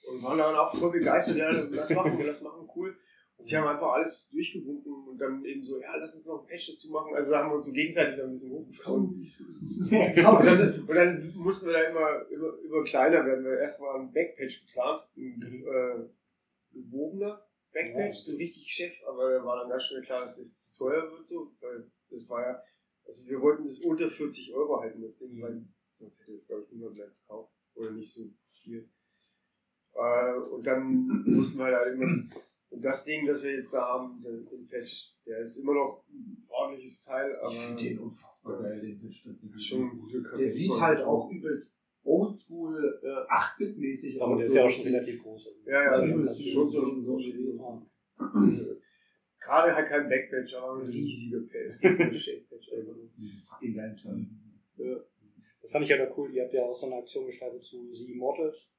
und 0.10 0.24
waren 0.24 0.38
dann 0.38 0.56
auch 0.56 0.76
voll 0.76 0.92
begeistert, 0.92 1.38
ja, 1.38 1.50
lass 1.50 1.90
machen, 1.92 2.20
lass 2.26 2.42
machen, 2.42 2.70
cool. 2.76 2.98
Und 3.38 3.50
die 3.50 3.58
haben 3.58 3.68
einfach 3.68 3.92
alles 3.92 4.30
durchgewunken 4.32 5.10
und 5.10 5.18
dann 5.18 5.44
eben 5.44 5.64
so, 5.64 5.80
ja, 5.80 5.96
lass 5.98 6.16
uns 6.16 6.26
noch 6.26 6.42
ein 6.42 6.48
Patch 6.48 6.72
dazu 6.72 6.90
machen. 6.90 7.14
Also 7.16 7.32
da 7.32 7.40
haben 7.40 7.50
wir 7.50 7.56
uns 7.56 7.66
so 7.66 7.74
gegenseitig 7.74 8.16
dann 8.16 8.28
ein 8.28 8.32
bisschen 8.32 8.52
hochgeschaut. 8.52 8.98
und, 8.98 9.92
dann, 9.92 10.86
und 10.88 10.96
dann 10.96 11.34
mussten 11.36 11.68
wir 11.68 11.74
da 11.74 11.82
immer, 11.84 12.30
immer, 12.30 12.54
immer 12.64 12.84
kleiner 12.86 13.26
werden. 13.26 13.44
Wir 13.44 13.60
erstmal 13.60 14.00
ein 14.00 14.14
Backpatch 14.14 14.66
geplant, 14.66 15.02
ein 15.18 15.66
äh, 15.68 16.80
gewobener 16.80 17.46
Backpatch, 17.76 18.18
so 18.20 18.36
richtig 18.38 18.72
Chef, 18.72 18.94
aber 19.06 19.44
war 19.46 19.60
dann 19.60 19.70
ganz 19.70 19.84
schnell 19.84 20.02
klar, 20.02 20.22
dass 20.22 20.38
das 20.38 20.60
zu 20.60 20.78
teuer 20.86 21.12
wird, 21.12 21.28
so, 21.28 21.52
weil 21.60 21.92
das 22.10 22.30
war 22.30 22.42
ja, 22.42 22.64
also 23.06 23.28
wir 23.28 23.42
wollten 23.42 23.66
das 23.66 23.80
unter 23.80 24.10
40 24.10 24.54
Euro 24.56 24.80
halten, 24.80 25.02
das 25.02 25.18
Ding, 25.18 25.42
weil 25.42 25.62
sonst 25.94 26.22
hätte 26.22 26.34
es, 26.34 26.48
glaube 26.48 26.64
ich, 26.64 26.72
niemand 26.72 26.96
mehr 26.96 27.08
gekauft 27.08 27.54
oder 27.76 27.92
nicht 27.92 28.12
so 28.12 28.30
viel. 28.54 28.90
Äh, 29.94 30.34
und 30.52 30.66
dann 30.66 31.24
mussten 31.26 31.58
wir 31.60 31.66
halt 31.66 31.94
immer, 31.96 32.30
und 32.70 32.84
das 32.84 33.04
Ding, 33.04 33.26
das 33.26 33.44
wir 33.44 33.52
jetzt 33.54 33.74
da 33.74 33.82
haben, 33.82 34.22
den, 34.22 34.46
den 34.46 34.68
Patch, 34.68 35.14
der 35.26 35.40
ist 35.40 35.58
immer 35.58 35.74
noch 35.74 36.04
ein 36.10 36.46
ordentliches 36.48 37.04
Teil, 37.04 37.36
aber 37.40 37.52
Ich 37.52 37.60
finde 37.60 37.84
den 37.84 38.00
unfassbar 38.00 38.62
geil, 38.62 38.80
den 38.82 39.02
tatsächlich. 39.02 39.68
schon 39.68 39.82
ein 39.84 40.00
guter 40.00 40.38
Der 40.38 40.48
sieht 40.48 40.80
halt 40.80 41.02
auch 41.02 41.30
übelst 41.30 41.82
oldschool, 42.06 43.02
Ja. 43.04 43.28
8-Bit-mäßig 43.28 44.22
Aber 44.22 44.38
der 44.38 44.46
ist 44.46 44.56
ja 44.56 44.66
auch 44.66 44.70
schon 44.70 44.86
relativ 44.86 45.22
groß. 45.22 45.50
Ja, 45.66 45.84
ja, 45.84 45.92
Also 45.92 46.18
das 46.22 46.40
ist 46.40 46.50
schon 46.54 46.70
so, 46.70 47.02
so 47.02 47.20
so. 47.20 47.20
Ja. 47.20 47.86
Gerade 49.40 49.76
halt 49.76 49.90
kein 49.90 50.10
Backpatch, 50.10 50.54
aber 50.56 50.82
ein 50.84 50.92
Shape-Patch 50.92 52.74
einfach 52.74 52.96
nur. 52.96 53.10
Diesen 53.18 53.40
fucking 53.42 53.76
geilen 53.76 53.96
Turn. 53.96 54.42
Das 55.62 55.72
fand 55.72 55.84
ich 55.84 55.90
ja 55.90 55.98
da 55.98 56.12
cool. 56.18 56.32
Ihr 56.34 56.44
habt 56.44 56.54
ja 56.54 56.64
auch 56.64 56.76
so 56.76 56.86
eine 56.86 56.96
Aktion 56.96 57.26
gestartet 57.26 57.64
zu 57.64 57.94
The 57.94 58.12
Immortals, 58.12 58.72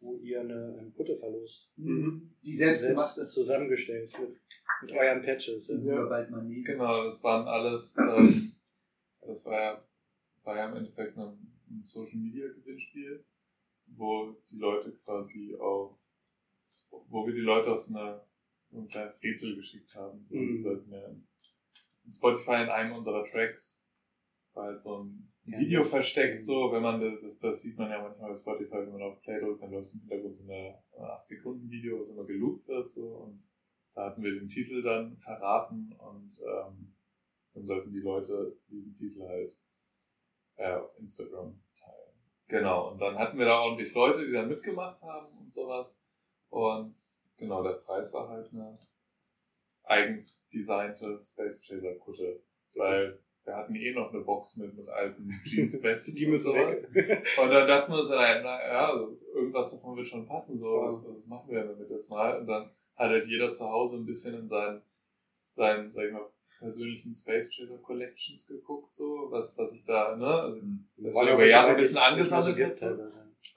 wo 0.00 0.16
ihr 0.16 0.40
eine, 0.40 0.76
eine 0.78 0.90
Kutte 0.92 1.16
verlost. 1.16 1.72
Mhm. 1.76 2.34
Die 2.44 2.52
selbstgemachte. 2.52 3.14
Selbst 3.16 3.34
zusammengestellt 3.34 4.10
mit, 4.20 4.36
mit 4.82 4.92
euren 4.92 5.22
Patches. 5.22 5.68
Müssen 5.68 5.96
wir 5.96 6.06
bald 6.06 6.30
mal 6.30 6.42
nehmen. 6.44 6.64
Genau, 6.64 7.02
das 7.04 7.22
waren 7.24 7.46
alles, 7.46 7.96
ähm, 7.98 8.52
das 9.22 9.44
war 9.46 9.60
ja, 9.60 9.84
war 10.44 10.56
ja 10.56 10.70
im 10.70 10.76
Endeffekt 10.76 11.16
ein, 11.18 11.57
ein 11.70 11.84
Social 11.84 12.18
Media 12.18 12.46
Gewinnspiel, 12.48 13.24
wo 13.86 14.36
die 14.50 14.58
Leute 14.58 14.92
quasi 15.04 15.54
auf, 15.56 15.96
wo 17.08 17.26
wir 17.26 17.34
die 17.34 17.40
Leute 17.40 17.72
auf 17.72 17.78
so, 17.78 17.96
eine, 17.98 18.20
so 18.70 18.78
ein 18.80 18.88
kleines 18.88 19.22
Rätsel 19.22 19.56
geschickt 19.56 19.94
haben. 19.94 20.22
So, 20.22 20.36
Mhm. 20.36 20.48
die 20.48 20.56
sollten 20.58 20.92
ja 20.92 21.06
in 22.04 22.10
Spotify 22.10 22.62
in 22.62 22.68
einem 22.70 22.92
unserer 22.96 23.24
Tracks 23.24 23.86
war 24.54 24.64
halt 24.66 24.80
so 24.80 25.04
ein 25.04 25.32
Ja, 25.44 25.58
Video 25.60 25.80
das- 25.80 25.90
versteckt, 25.90 26.42
so, 26.42 26.72
wenn 26.72 26.82
man 26.82 27.00
das, 27.22 27.38
das 27.38 27.62
sieht 27.62 27.78
man 27.78 27.90
ja 27.90 28.02
manchmal 28.02 28.30
bei 28.30 28.34
Spotify, 28.34 28.76
wenn 28.78 28.92
man 28.92 29.02
auf 29.02 29.20
Play 29.22 29.38
drückt, 29.40 29.62
dann 29.62 29.70
läuft 29.70 29.92
im 29.94 30.00
Hintergrund 30.00 30.34
so 30.36 30.50
eine 30.50 30.78
8-Sekunden-Video, 30.96 32.00
was 32.00 32.10
immer 32.10 32.24
geloopt 32.24 32.66
wird, 32.68 32.88
so, 32.90 33.06
und 33.08 33.42
da 33.94 34.06
hatten 34.06 34.22
wir 34.22 34.32
den 34.32 34.48
Titel 34.48 34.82
dann 34.82 35.16
verraten 35.18 35.92
und 35.98 36.40
ähm, 36.40 36.94
dann 37.54 37.64
sollten 37.64 37.92
die 37.92 38.00
Leute 38.00 38.56
diesen 38.68 38.94
Titel 38.94 39.22
halt 39.22 39.52
äh, 40.58 40.74
auf 40.74 40.96
Instagram 40.98 41.58
teilen. 41.78 42.12
Genau, 42.48 42.90
und 42.90 43.00
dann 43.00 43.18
hatten 43.18 43.38
wir 43.38 43.46
da 43.46 43.60
ordentlich 43.60 43.92
Leute, 43.94 44.26
die 44.26 44.32
dann 44.32 44.48
mitgemacht 44.48 45.00
haben 45.02 45.38
und 45.38 45.52
sowas. 45.52 46.04
Und 46.50 46.96
genau, 47.36 47.62
der 47.62 47.74
Preis 47.74 48.12
war 48.12 48.28
halt 48.28 48.52
eine 48.52 48.78
eigens 49.84 50.46
designte 50.50 51.18
Space 51.20 51.62
Chaser 51.62 51.94
Kutte, 51.94 52.42
weil 52.74 53.18
wir 53.44 53.56
hatten 53.56 53.74
eh 53.74 53.92
noch 53.92 54.12
eine 54.12 54.22
Box 54.22 54.56
mit, 54.56 54.74
mit 54.76 54.88
alten 54.88 55.30
Jeanswesten 55.44 56.14
Die 56.14 56.26
und 56.26 56.32
müssen 56.32 56.52
sowas. 56.52 56.94
weg. 56.94 57.26
Und 57.42 57.50
dann 57.50 57.66
dachten 57.66 57.92
wir 57.92 57.98
uns, 57.98 58.10
na, 58.10 58.42
na 58.42 58.68
ja, 58.68 58.90
also 58.90 59.18
irgendwas 59.34 59.72
davon 59.72 59.96
wird 59.96 60.06
schon 60.06 60.26
passen, 60.26 60.58
so, 60.58 60.82
was, 60.82 61.02
was 61.06 61.26
machen 61.26 61.50
wir 61.50 61.64
damit 61.64 61.88
jetzt 61.88 62.10
mal? 62.10 62.38
Und 62.38 62.46
dann 62.46 62.64
hat 62.94 63.10
halt 63.10 63.26
jeder 63.26 63.50
zu 63.50 63.66
Hause 63.66 63.96
ein 63.96 64.04
bisschen 64.04 64.34
in 64.34 64.46
seinen, 64.46 64.82
seinen, 65.48 65.90
sag 65.90 66.06
ich 66.06 66.12
mal, 66.12 66.28
persönlichen 66.58 67.14
Space 67.14 67.50
Chaser 67.50 67.78
Collections 67.78 68.48
geguckt, 68.48 68.92
so, 68.92 69.28
was, 69.30 69.56
was 69.58 69.74
ich 69.74 69.84
da, 69.84 70.16
ne, 70.16 70.26
also, 70.26 70.60
das 70.96 71.14
war 71.14 71.22
über 71.24 71.38
welche 71.38 71.52
Jahre 71.52 71.70
ein 71.70 71.76
bisschen 71.76 71.98
angesammelt 71.98 72.58
hat. 72.82 72.98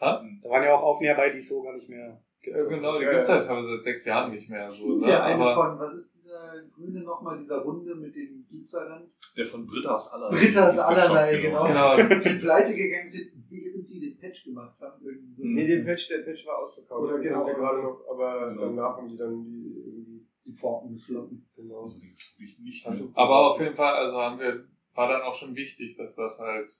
Ha? 0.02 0.24
Da 0.44 0.50
waren 0.50 0.64
ja 0.64 0.74
auch 0.76 0.84
Aufnäher 0.84 1.16
bei, 1.16 1.30
die 1.30 1.40
es 1.40 1.50
so 1.50 1.62
gar 1.62 1.74
nicht 1.76 1.90
mehr. 1.90 2.22
Ja, 2.44 2.64
genau, 2.64 2.98
die 2.98 3.06
Ja, 3.06 3.12
gibt's 3.12 3.28
ja. 3.28 3.36
halt 3.36 3.46
teilweise 3.46 3.68
seit 3.70 3.84
sechs 3.84 4.06
Jahren 4.06 4.32
nicht 4.32 4.50
mehr, 4.50 4.70
so, 4.70 4.96
ne, 4.98 5.06
Der 5.08 5.24
eine 5.24 5.44
aber, 5.44 5.54
von, 5.56 5.80
was 5.80 5.94
ist 5.96 6.16
dieser 6.16 6.64
grüne 6.76 7.02
nochmal, 7.02 7.38
dieser 7.38 7.60
Runde 7.60 7.94
mit 7.96 8.16
dem 8.16 8.44
Glitzerland? 8.50 9.12
Der 9.38 9.46
von 9.46 9.68
Britta's 9.68 10.12
allerlei. 10.12 10.38
Britta's 10.38 10.80
allerlei, 10.80 11.34
Shop, 11.34 11.68
genau. 11.68 11.98
genau, 11.98 12.20
Die 12.20 12.40
pleite 12.40 12.74
gegangen 12.74 13.10
sind, 13.10 13.28
während 13.48 13.88
sie 13.88 14.00
den 14.00 14.18
Patch 14.18 14.44
gemacht 14.44 14.80
haben. 14.82 15.06
Irgendwie. 15.06 15.44
Nee, 15.44 15.68
den 15.68 15.86
Patch, 15.86 16.08
der 16.10 16.20
Patch 16.20 16.46
war 16.48 16.58
ausverkauft. 16.58 17.04
Oder 17.04 17.20
genau. 17.20 17.42
sie 17.42 17.54
gerade 17.54 17.82
noch, 17.84 18.02
aber 18.10 18.50
Genau. 18.50 18.62
danach 18.66 18.98
haben 18.98 19.10
sie 19.10 19.18
dann 19.18 19.44
die. 19.44 19.81
Die 20.46 20.54
Pforten 20.54 20.94
geschlossen. 20.94 21.48
Genau. 21.56 21.84
Also, 21.84 21.98
ich 22.40 22.60
nicht 22.60 22.88
Also. 22.88 23.12
Aber 23.14 23.52
auf 23.52 23.60
jeden 23.60 23.76
Fall, 23.76 23.94
also 23.94 24.18
haben 24.18 24.40
wir, 24.40 24.66
war 24.94 25.08
dann 25.08 25.22
auch 25.22 25.36
schon 25.36 25.56
wichtig, 25.56 25.96
dass 25.96 26.16
das 26.16 26.40
halt 26.40 26.72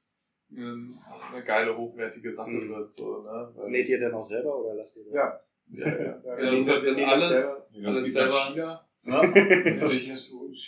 eine, 0.50 0.98
eine 1.32 1.44
geile, 1.44 1.78
hochwertige 1.78 2.34
Sache 2.34 2.50
Mhm. 2.50 2.70
wird, 2.70 2.92
so, 2.92 3.22
ne? 3.22 3.52
Weil, 3.56 3.70
Näht 3.70 3.88
ihr 3.90 4.00
denn 4.00 4.14
auch 4.14 4.26
selber 4.26 4.58
oder 4.58 4.76
lasst 4.76 4.98
ihr 4.98 5.04
das? 5.06 5.14
Ja, 5.14 5.40
ja, 5.72 5.88
ja. 5.88 6.22
Ja, 6.26 6.40
ja 6.44 6.52
das 6.52 6.66
wird, 6.66 6.86
das 6.86 7.08
alles, 7.10 7.30
selber. 7.30 7.88
alles 7.88 8.14
selber. 8.14 8.34
China. 8.34 8.88
Ja, 9.04 9.22
Natürlich 9.28 10.08
ist 10.10 10.28
für 10.28 10.36
uns. 10.38 10.66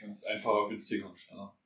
Das 0.00 0.08
ist 0.10 0.26
einfacher, 0.26 0.68
günstiger 0.68 1.08
und 1.08 1.18
schneller. 1.18 1.56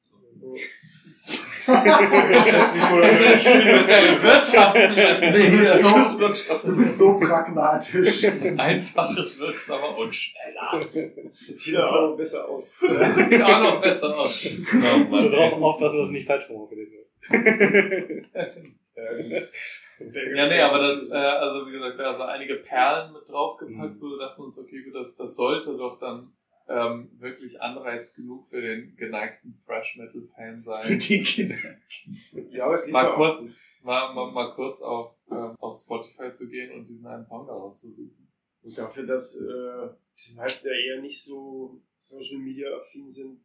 Wir 2.83 3.75
müssen 3.75 3.91
ja 3.91 4.23
wirtschaften, 4.23 4.95
deswegen 4.97 5.53
Du 5.53 5.59
bist 5.59 6.47
so-. 6.49 6.59
Du 6.67 6.77
bist 6.77 6.99
so 6.99 7.19
pragmatisch. 7.21 8.25
einfaches, 8.57 9.39
wirksamer 9.39 9.97
und 9.97 10.13
schneller. 10.15 10.81
Jetzt 10.93 11.57
sieht 11.59 11.77
auch 11.79 12.17
besser 12.17 12.49
aus. 12.49 12.71
Das 12.81 13.17
sieht 13.17 13.43
auch 13.43 13.61
noch 13.63 13.81
besser 13.81 14.17
aus. 14.19 14.43
Genau, 14.71 14.99
Mann, 15.09 15.31
darauf 15.31 15.53
ey. 15.53 15.59
aufpassen, 15.63 15.99
dass 15.99 16.07
es 16.07 16.13
nicht 16.13 16.27
falsch 16.27 16.49
wird. 16.49 16.73
Ja, 20.37 20.47
nee, 20.49 20.61
aber 20.61 20.79
das, 20.79 21.11
äh, 21.13 21.15
also 21.17 21.67
wie 21.69 21.73
gesagt, 21.73 21.97
da 21.99 22.13
sind 22.13 22.27
einige 22.27 22.57
Perlen 22.57 23.13
mit 23.13 23.29
draufgepackt, 23.29 23.95
Mhm. 23.95 24.01
wo 24.01 24.07
wir 24.11 24.19
dachten 24.19 24.43
uns, 24.43 24.59
okay, 24.59 24.83
gut, 24.83 24.95
das, 24.97 25.15
das 25.17 25.37
sollte 25.37 25.77
doch 25.77 25.99
dann 26.01 26.33
ähm, 26.69 27.11
wirklich 27.19 27.61
Anreiz 27.61 28.15
genug 28.15 28.49
für 28.49 28.61
den 28.61 28.97
geneigten 28.97 29.55
Thrash 29.65 29.97
Metal 29.97 30.23
Fan 30.35 30.61
sein. 30.61 30.99
die 30.99 31.23
Kinder. 31.23 31.57
Ja, 32.51 32.67
aber 32.67 32.75
es 32.75 32.87
mal 32.89 33.15
kurz, 33.15 33.63
mal, 33.83 34.15
mal, 34.15 34.31
mal 34.31 34.55
kurz 34.55 34.83
auf, 34.83 35.15
ähm, 35.31 35.55
auf 35.59 35.75
Spotify 35.75 36.31
zu 36.33 36.49
gehen 36.49 36.73
und 36.73 36.87
diesen 36.87 37.07
einen 37.07 37.25
Song 37.25 37.47
daraus 37.47 37.81
zu 37.81 37.93
suchen. 37.93 38.29
Und 38.63 38.79
dafür, 38.79 39.07
dass 39.07 39.37
äh, 39.37 39.89
die 40.27 40.35
meisten 40.35 40.67
ja 40.67 40.75
eher 40.75 41.01
nicht 41.01 41.23
so 41.23 41.81
Social 41.99 42.39
Media 42.39 42.69
affin 42.77 43.09
sind. 43.09 43.41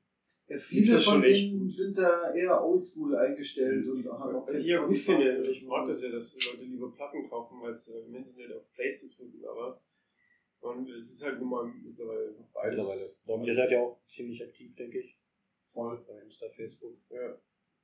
Ja, 0.47 0.57
viele 0.59 0.99
von 0.99 1.23
echt 1.23 1.51
denen 1.51 1.69
sind 1.69 1.97
da 1.97 2.33
eher 2.33 2.63
oldschool 2.63 3.17
eingestellt 3.17 3.85
und 3.87 4.05
haben 4.07 4.35
auch 4.35 4.47
Was 4.47 4.59
ich 4.59 4.67
ja 4.67 4.85
gut 4.85 4.97
finde, 4.97 5.45
ich 5.45 5.65
mag 5.65 5.85
das 5.85 6.01
ja, 6.01 6.09
dass 6.09 6.37
Leute 6.45 6.63
lieber 6.63 6.89
Platten 6.93 7.27
kaufen, 7.27 7.59
als 7.63 7.89
äh, 7.89 7.99
im 7.99 8.15
Internet 8.15 8.55
auf 8.55 8.71
Play 8.73 8.95
zu 8.95 9.09
drücken, 9.09 9.43
aber 9.45 9.81
und 10.61 10.89
es 10.89 11.11
ist 11.13 11.23
halt 11.23 11.39
nun 11.39 11.49
mal 11.49 11.65
mittlerweile 11.65 12.31
noch 12.33 12.49
beides. 12.53 12.77
Mittlerweile. 12.77 13.15
Darum, 13.25 13.43
ihr 13.43 13.53
seid 13.53 13.71
ja 13.71 13.79
auch 13.81 13.99
ziemlich 14.07 14.43
aktiv, 14.43 14.75
denke 14.75 14.99
ich. 14.99 15.17
Voll. 15.67 16.03
Bei 16.07 16.19
Insta, 16.21 16.49
Facebook. 16.49 16.97
Ja. 17.09 17.39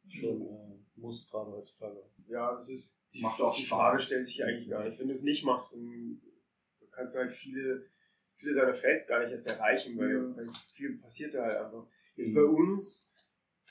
Schon 0.09 0.41
äh, 0.41 0.99
muss 0.99 1.29
gerade 1.29 1.51
heutzutage. 1.51 2.03
Ja, 2.27 2.53
das 2.53 2.69
ist 2.69 3.01
die, 3.13 3.21
Macht 3.21 3.39
auch 3.39 3.55
die. 3.55 3.65
Frage 3.65 3.99
stellt 4.01 4.27
sich 4.27 4.43
eigentlich 4.43 4.69
gar 4.69 4.83
nicht. 4.83 4.99
Wenn 4.99 5.07
du 5.07 5.13
es 5.13 5.21
nicht 5.23 5.45
machst, 5.45 5.75
dann 5.75 6.21
kannst 6.91 7.15
du 7.15 7.19
halt 7.19 7.31
viele, 7.31 7.85
viele 8.35 8.53
deiner 8.55 8.73
Fans 8.73 9.07
gar 9.07 9.19
nicht 9.23 9.31
erst 9.31 9.47
erreichen, 9.47 9.97
weil, 9.97 10.11
Ja. 10.11 10.35
weil 10.35 10.49
viel 10.75 10.97
passiert 10.97 11.33
da 11.33 11.43
halt 11.43 11.55
einfach. 11.57 11.87
Jetzt 12.15 12.29
Mhm. 12.29 12.35
bei 12.35 12.43
uns, 12.43 13.11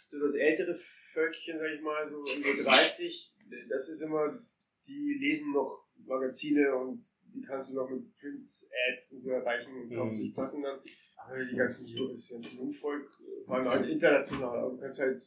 so 0.09 0.19
das 0.21 0.35
ältere 0.35 0.75
Völkchen, 1.13 1.59
sag 1.59 1.71
ich 1.75 1.83
mal, 1.83 2.09
so 2.11 2.19
um 2.19 2.25
die 2.43 2.63
30, 2.63 3.35
das 3.69 3.89
ist 3.91 4.01
immer, 4.01 4.43
die 4.87 5.15
lesen 5.21 5.53
noch 5.53 5.82
Magazine 6.07 6.75
und 6.77 7.03
die 7.35 7.41
kannst 7.41 7.71
du 7.73 7.77
noch 7.77 7.89
mit 7.91 8.17
Print-Ads 8.19 9.13
und 9.13 9.21
so 9.21 9.31
erreichen 9.31 9.71
und 9.83 9.95
kaufen 9.95 10.13
Mhm. 10.13 10.17
sich 10.17 10.35
Platten 10.35 10.63
dann. 10.63 10.81
Aber 11.17 11.45
die 11.45 11.57
ganzen 11.57 11.87
das 12.11 12.31
ganze 12.31 12.57
Jungvolk, 12.57 13.09
vor 13.47 13.55
allem 13.57 13.69
halt 13.69 13.89
international, 13.89 14.59
aber 14.59 14.71
du 14.73 14.79
kannst 14.79 15.01
halt 15.01 15.23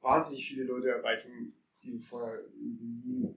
wahnsinnig 0.00 0.48
viele 0.48 0.64
Leute 0.64 0.88
erreichen, 0.90 1.52
die 1.82 1.90
du 1.92 1.98
vorher 2.00 2.42
nie 2.58 3.34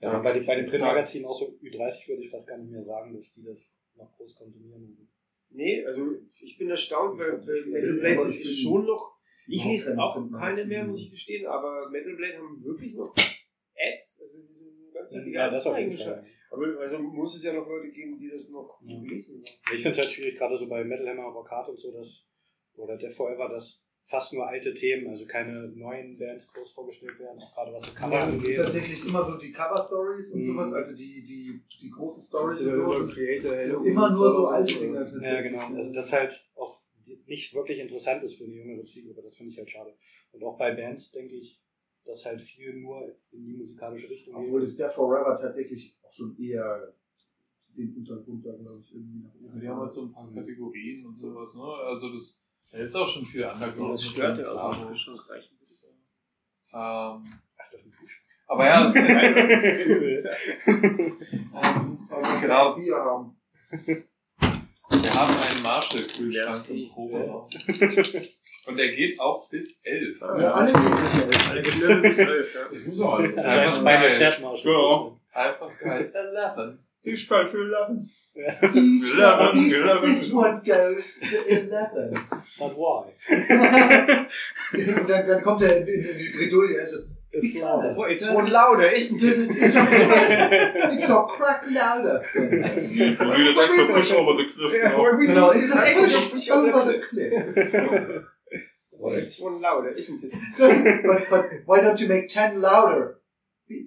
Ja, 0.00 0.18
bei, 0.18 0.32
den, 0.34 0.44
bei 0.46 0.56
den 0.56 0.66
Printmagazinen 0.66 1.26
auch 1.26 1.38
so 1.38 1.46
Ü30 1.62 2.08
würde 2.08 2.22
ich 2.22 2.30
fast 2.30 2.46
gar 2.46 2.58
nicht 2.58 2.70
mehr 2.70 2.84
sagen, 2.84 3.14
dass 3.16 3.32
die 3.34 3.42
das 3.44 3.74
noch 3.96 4.12
groß 4.16 4.34
konsumieren. 4.36 5.08
Nee, 5.50 5.84
also 5.84 6.14
ich 6.40 6.56
bin 6.58 6.70
erstaunt, 6.70 7.18
weil, 7.18 7.44
weil 7.46 7.66
Metal 7.66 7.94
Blade 7.98 8.38
ist 8.38 8.60
schon 8.60 8.86
noch. 8.86 9.16
Ich 9.48 9.64
lese 9.64 9.98
auch 9.98 10.14
keine 10.30 10.64
mehr, 10.64 10.84
muss 10.84 11.00
ich 11.00 11.10
gestehen, 11.10 11.46
aber 11.46 11.88
Metal 11.90 12.14
Blade 12.14 12.38
haben 12.38 12.62
wirklich 12.62 12.94
noch 12.94 13.12
Ads, 13.74 14.18
also 14.20 14.42
so 15.08 15.18
eine 15.18 15.30
ganze 15.30 15.34
Ja, 15.34 15.50
das. 15.50 16.02
Fall. 16.02 16.26
Aber 16.50 16.66
also 16.80 16.98
muss 16.98 17.36
es 17.36 17.44
ja 17.44 17.52
noch 17.52 17.66
Leute 17.68 17.90
geben, 17.90 18.18
die 18.18 18.28
das 18.28 18.48
noch 18.50 18.80
Ja. 18.84 19.00
lesen. 19.02 19.40
ne? 19.40 19.44
Ich 19.74 19.82
finde 19.82 19.90
es 19.90 19.98
halt 19.98 20.10
schwierig, 20.10 20.36
gerade 20.36 20.56
so 20.56 20.68
bei 20.68 20.82
Metal 20.84 21.08
Hammer, 21.08 21.28
Rock 21.28 21.50
Hard 21.50 21.68
und 21.68 21.78
so, 21.78 21.92
dass, 21.92 22.26
oder 22.74 22.96
Death 22.96 23.12
Forever, 23.14 23.48
dass 23.48 23.84
fast 24.02 24.32
nur 24.32 24.48
alte 24.48 24.74
Themen, 24.74 25.08
also 25.08 25.24
keine 25.26 25.68
neuen 25.68 26.18
Bands 26.18 26.52
groß 26.52 26.72
vorgestellt 26.72 27.16
werden, 27.20 27.38
auch 27.38 27.54
gerade 27.54 27.72
was 27.72 27.82
so 27.86 27.94
Cover 27.94 28.14
Ja, 28.14 28.24
angeht. 28.24 28.56
tatsächlich 28.56 29.06
immer 29.06 29.22
so 29.24 29.36
die 29.38 29.52
Cover-Stories 29.52 30.34
und 30.34 30.40
Mhm. 30.40 30.44
sowas, 30.46 30.72
also 30.72 30.96
die, 30.96 31.22
die, 31.22 31.62
die 31.80 31.90
großen 31.90 32.20
Stories 32.22 32.64
ja 32.64 32.74
und 32.74 32.90
so. 32.98 33.06
Creator, 33.06 33.60
sind 33.60 33.72
Halo, 33.76 33.84
immer 33.84 34.10
nur 34.10 34.32
so 34.32 34.46
alte 34.48 34.74
Dinger 34.74 35.04
tatsächlich. 35.04 35.28
Ja, 35.30 35.40
genau. 35.42 35.76
Also 35.76 35.92
das 35.92 36.12
halt 36.12 36.44
auch 36.56 36.80
nicht 37.26 37.54
wirklich 37.54 37.78
interessant 37.78 38.24
ist 38.24 38.34
für 38.36 38.44
eine 38.44 38.54
jüngere 38.54 38.84
Zielgruppe. 38.84 39.22
Das 39.22 39.36
finde 39.36 39.52
ich 39.52 39.58
halt 39.58 39.70
schade. 39.70 39.94
Und 40.32 40.42
auch 40.42 40.58
bei 40.58 40.74
Bands 40.74 41.12
denke 41.12 41.36
ich, 41.36 41.60
dass 42.10 42.26
halt 42.26 42.42
viel 42.42 42.74
nur 42.74 43.14
in 43.30 43.44
die 43.44 43.52
musikalische 43.52 44.10
Richtung 44.10 44.34
Obwohl 44.34 44.60
das 44.60 44.76
Death 44.76 44.92
Forever 44.94 45.38
tatsächlich 45.40 45.96
auch 46.02 46.12
schon 46.12 46.36
eher 46.38 46.92
den 47.76 47.94
Untergrund 47.96 48.44
da, 48.44 48.52
glaube 48.56 48.80
ich, 48.80 48.92
irgendwie 48.92 49.20
nach 49.20 49.34
oben 49.34 49.60
Die 49.60 49.68
haben 49.68 49.80
halt 49.80 49.92
so 49.92 50.02
ein 50.02 50.12
paar 50.12 50.28
Kategorien 50.34 51.06
und 51.06 51.16
sowas, 51.16 51.54
ne? 51.54 51.62
Also 51.62 52.12
das, 52.12 52.36
da 52.70 52.78
ist 52.78 52.96
auch 52.96 53.06
schon 53.06 53.24
viel 53.24 53.44
anders. 53.44 53.78
Also 53.78 53.92
das 53.92 54.04
stört 54.04 54.38
ja 54.38 54.48
aus 54.48 54.76
dem 54.76 54.88
Kühlschrank 54.88 55.30
reichen. 55.30 55.56
Ähm, 56.72 57.24
Ach, 57.58 57.70
das 57.72 57.80
ist 57.80 57.86
ein 57.86 57.92
Fuß. 57.92 58.10
aber 58.46 58.66
ja, 58.66 58.84
es 58.84 58.94
ist, 58.94 59.04
Aber 62.10 62.40
Genau. 62.40 62.76
Wir 62.76 62.96
haben. 62.96 63.36
wir 63.70 65.14
haben 65.14 65.34
einen 65.34 65.62
Marshall-Kühlschrank 65.62 66.70
im 66.70 66.82
Proberaum. 66.92 67.48
Und 68.68 68.78
der 68.78 68.88
geht 68.88 69.20
auch 69.20 69.48
bis 69.48 69.80
11. 69.84 70.20
Ja, 70.20 70.52
alle 70.52 70.72
sind 70.72 71.48
Alle 71.50 71.62
Geschnüre 71.62 72.00
bis 72.02 72.18
11, 72.18 72.54
ja. 72.54 72.60
Das 72.72 72.86
muss 72.86 73.00
auch 73.00 73.18
alles. 73.18 73.38
Einfach 73.38 73.82
meine. 73.82 74.20
Ja. 74.20 75.12
Einfach 75.32 75.78
geil. 75.78 76.12
11. 76.14 76.78
Ich 77.02 77.28
kann 77.28 77.48
schon 77.48 77.70
lachen. 77.70 78.10
These, 78.72 79.14
Eleven, 79.14 79.64
these, 79.64 79.76
eleven. 79.76 80.02
this 80.02 80.32
one 80.32 80.62
goes 80.64 81.18
to 81.18 81.36
11. 81.48 82.14
But 82.58 82.76
why? 82.76 83.12
Und 84.72 85.08
dann, 85.08 85.26
dann 85.26 85.42
kommt 85.42 85.62
er 85.62 85.78
in, 85.78 85.86
die 85.86 86.28
Bredouille. 86.28 86.80
Also, 86.80 86.98
It's 87.32 87.54
louder. 87.56 87.94
Oh, 87.96 88.02
it's 88.04 88.28
one 88.28 88.50
louder, 88.50 88.90
isn't 88.90 89.22
it? 89.22 89.50
it's, 89.50 89.76
a, 89.76 90.92
it's 90.92 91.08
a 91.08 91.24
crack 91.28 91.62
louder. 91.70 92.20
We 92.34 93.14
an 93.14 93.16
extra 93.20 93.86
push 93.86 94.10
over 94.12 94.32
the 94.32 94.46
cliff 94.52 94.74
Yeah, 94.74 94.96
well, 94.96 95.16
we 95.16 95.26
Genau, 95.28 95.50
it's 95.50 95.72
this 95.72 95.80
a 95.80 95.88
extra 95.88 96.30
push 96.30 96.50
over 96.50 96.92
the 96.92 96.98
cliff. 96.98 98.24
Well, 99.00 99.14
it's 99.18 99.40
one 99.40 99.60
louder, 99.60 99.90
isn't 99.90 100.22
it? 100.24 100.32
So, 100.54 100.68
but, 101.06 101.30
but 101.30 101.50
why 101.66 101.80
don't 101.80 101.98
you 102.00 102.06
make 102.08 102.28
10 102.28 102.60
louder? 102.60 103.16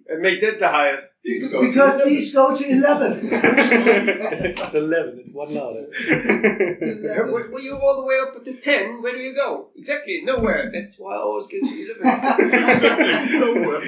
And 0.08 0.22
make 0.22 0.40
that 0.40 0.60
the 0.60 0.70
highest. 0.70 1.12
These 1.26 1.50
go 1.52 1.62
Because 1.62 1.96
11. 1.96 2.08
these 2.10 2.34
go 2.34 2.56
to 2.56 2.64
11. 2.64 3.30
It's 4.64 4.74
11, 4.74 5.20
it's 5.20 5.34
one 5.34 5.54
louder. 5.54 5.86
When 7.32 7.52
when 7.52 7.64
you're 7.64 7.82
all 7.82 7.98
the 8.02 8.06
way 8.08 8.18
up 8.24 8.42
to 8.44 8.54
10, 8.54 9.02
where 9.02 9.12
do 9.12 9.20
you 9.20 9.36
go? 9.36 9.72
Exactly, 9.76 10.22
nowhere. 10.24 10.72
That's 10.74 10.98
why 10.98 11.16
I 11.16 11.20
always 11.20 11.48
get 11.48 11.62
to 11.64 11.76
11. 12.00 12.50
Exactly, 12.70 13.40
nowhere. 13.40 13.82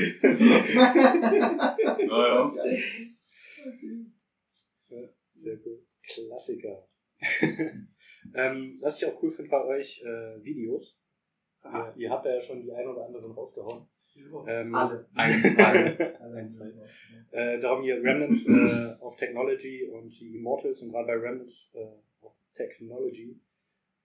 Naja. 2.12 2.52
Sehr 5.36 5.58
cool. 5.64 5.80
Klassiker. 6.04 6.88
ähm, 8.36 8.78
was 8.82 8.98
ich 8.98 9.06
auch 9.06 9.22
cool 9.22 9.32
finde 9.32 9.50
bei 9.52 9.64
euch, 9.64 10.02
äh, 10.04 10.44
Videos. 10.44 10.98
Ihr, 11.74 11.94
ihr 11.98 12.10
habt 12.10 12.26
da 12.26 12.34
ja 12.34 12.42
schon 12.42 12.62
die 12.62 12.72
ein 12.72 12.88
oder 12.88 13.06
anderen 13.06 13.32
rausgehauen. 13.32 13.88
Ähm, 14.48 14.74
Alle. 14.74 15.06
Ein, 15.16 15.44
zwei. 15.44 16.18
Ein, 16.20 16.48
zwei. 16.48 16.72
Äh, 17.32 17.60
darum 17.60 17.84
hier 17.84 17.96
Remnants 17.96 18.46
äh, 18.48 18.96
auf 19.02 19.18
Technology 19.18 19.88
und 19.88 20.10
die 20.20 20.38
Immortals 20.38 20.82
und 20.82 20.92
gerade 20.92 21.08
bei 21.08 21.16
Remnants 21.16 21.72
äh, 21.74 22.26
auf 22.26 22.34
Technology 22.54 23.40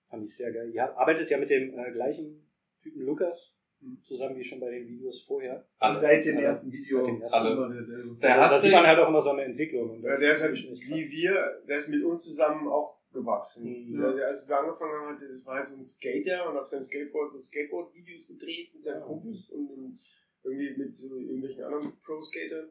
fand 0.09 0.25
ich 0.25 0.37
sehr 0.37 0.53
geil. 0.53 0.71
Ihr 0.73 0.97
arbeitet 0.99 1.31
ja 1.31 1.39
mit 1.39 1.51
dem 1.51 1.79
äh, 1.79 1.93
gleichen 1.93 2.45
Typen 2.83 3.03
Lukas 3.03 3.57
zusammen 4.03 4.37
wie 4.37 4.45
schon 4.45 4.61
bei 4.61 4.71
den 4.71 4.87
Videos 4.87 5.23
vorher. 5.23 5.67
Alle. 5.79 5.99
Seit 5.99 6.25
dem 6.25 6.37
Alle. 6.37 6.47
ersten 6.47 6.73
Video. 6.73 6.99
Seit 6.99 7.07
dem 7.07 7.23
ersten. 7.23 7.39
Alle. 7.39 7.53
Immer 7.53 7.75
derselbe. 7.75 8.17
Der 8.21 8.37
da 8.37 8.51
hat 8.51 8.59
sieht 8.59 8.65
sich, 8.65 8.73
man 8.73 8.87
halt 8.87 8.99
auch 8.99 9.09
immer 9.09 9.23
so 9.23 9.31
eine 9.31 9.45
Entwicklung. 9.45 9.91
Und 9.91 10.03
das 10.03 10.21
der 10.21 10.33
ist 10.33 10.43
halt 10.43 10.57
wie 10.57 11.11
wir, 11.11 11.59
der 11.67 11.77
ist 11.79 11.89
mit 11.89 12.05
uns 12.05 12.25
zusammen 12.25 12.69
auch 12.69 13.00
gewachsen. 13.13 13.65
Mhm. 13.65 14.01
Der, 14.01 14.29
als 14.29 14.49
wir 14.49 14.59
angefangen 14.59 14.93
haben, 14.93 15.19
das 15.19 15.45
war 15.47 15.57
halt 15.57 15.67
so 15.67 15.77
ein 15.77 15.85
Skater 15.85 16.49
und 16.49 16.57
auf 16.57 16.67
seinem 16.67 16.83
Skateboard 16.83 17.31
so 17.31 17.39
Skateboard-Videos 17.39 18.29
gedreht 18.29 18.75
mit 18.75 18.85
seinen 18.85 19.01
Ja. 19.01 19.07
Kumpels 19.07 19.51
und, 19.51 19.99
irgendwie 20.43 20.75
mit 20.77 20.95
so 20.95 21.15
irgendwelchen 21.17 21.65
anderen 21.65 21.93
Pro-Skatern. 22.01 22.71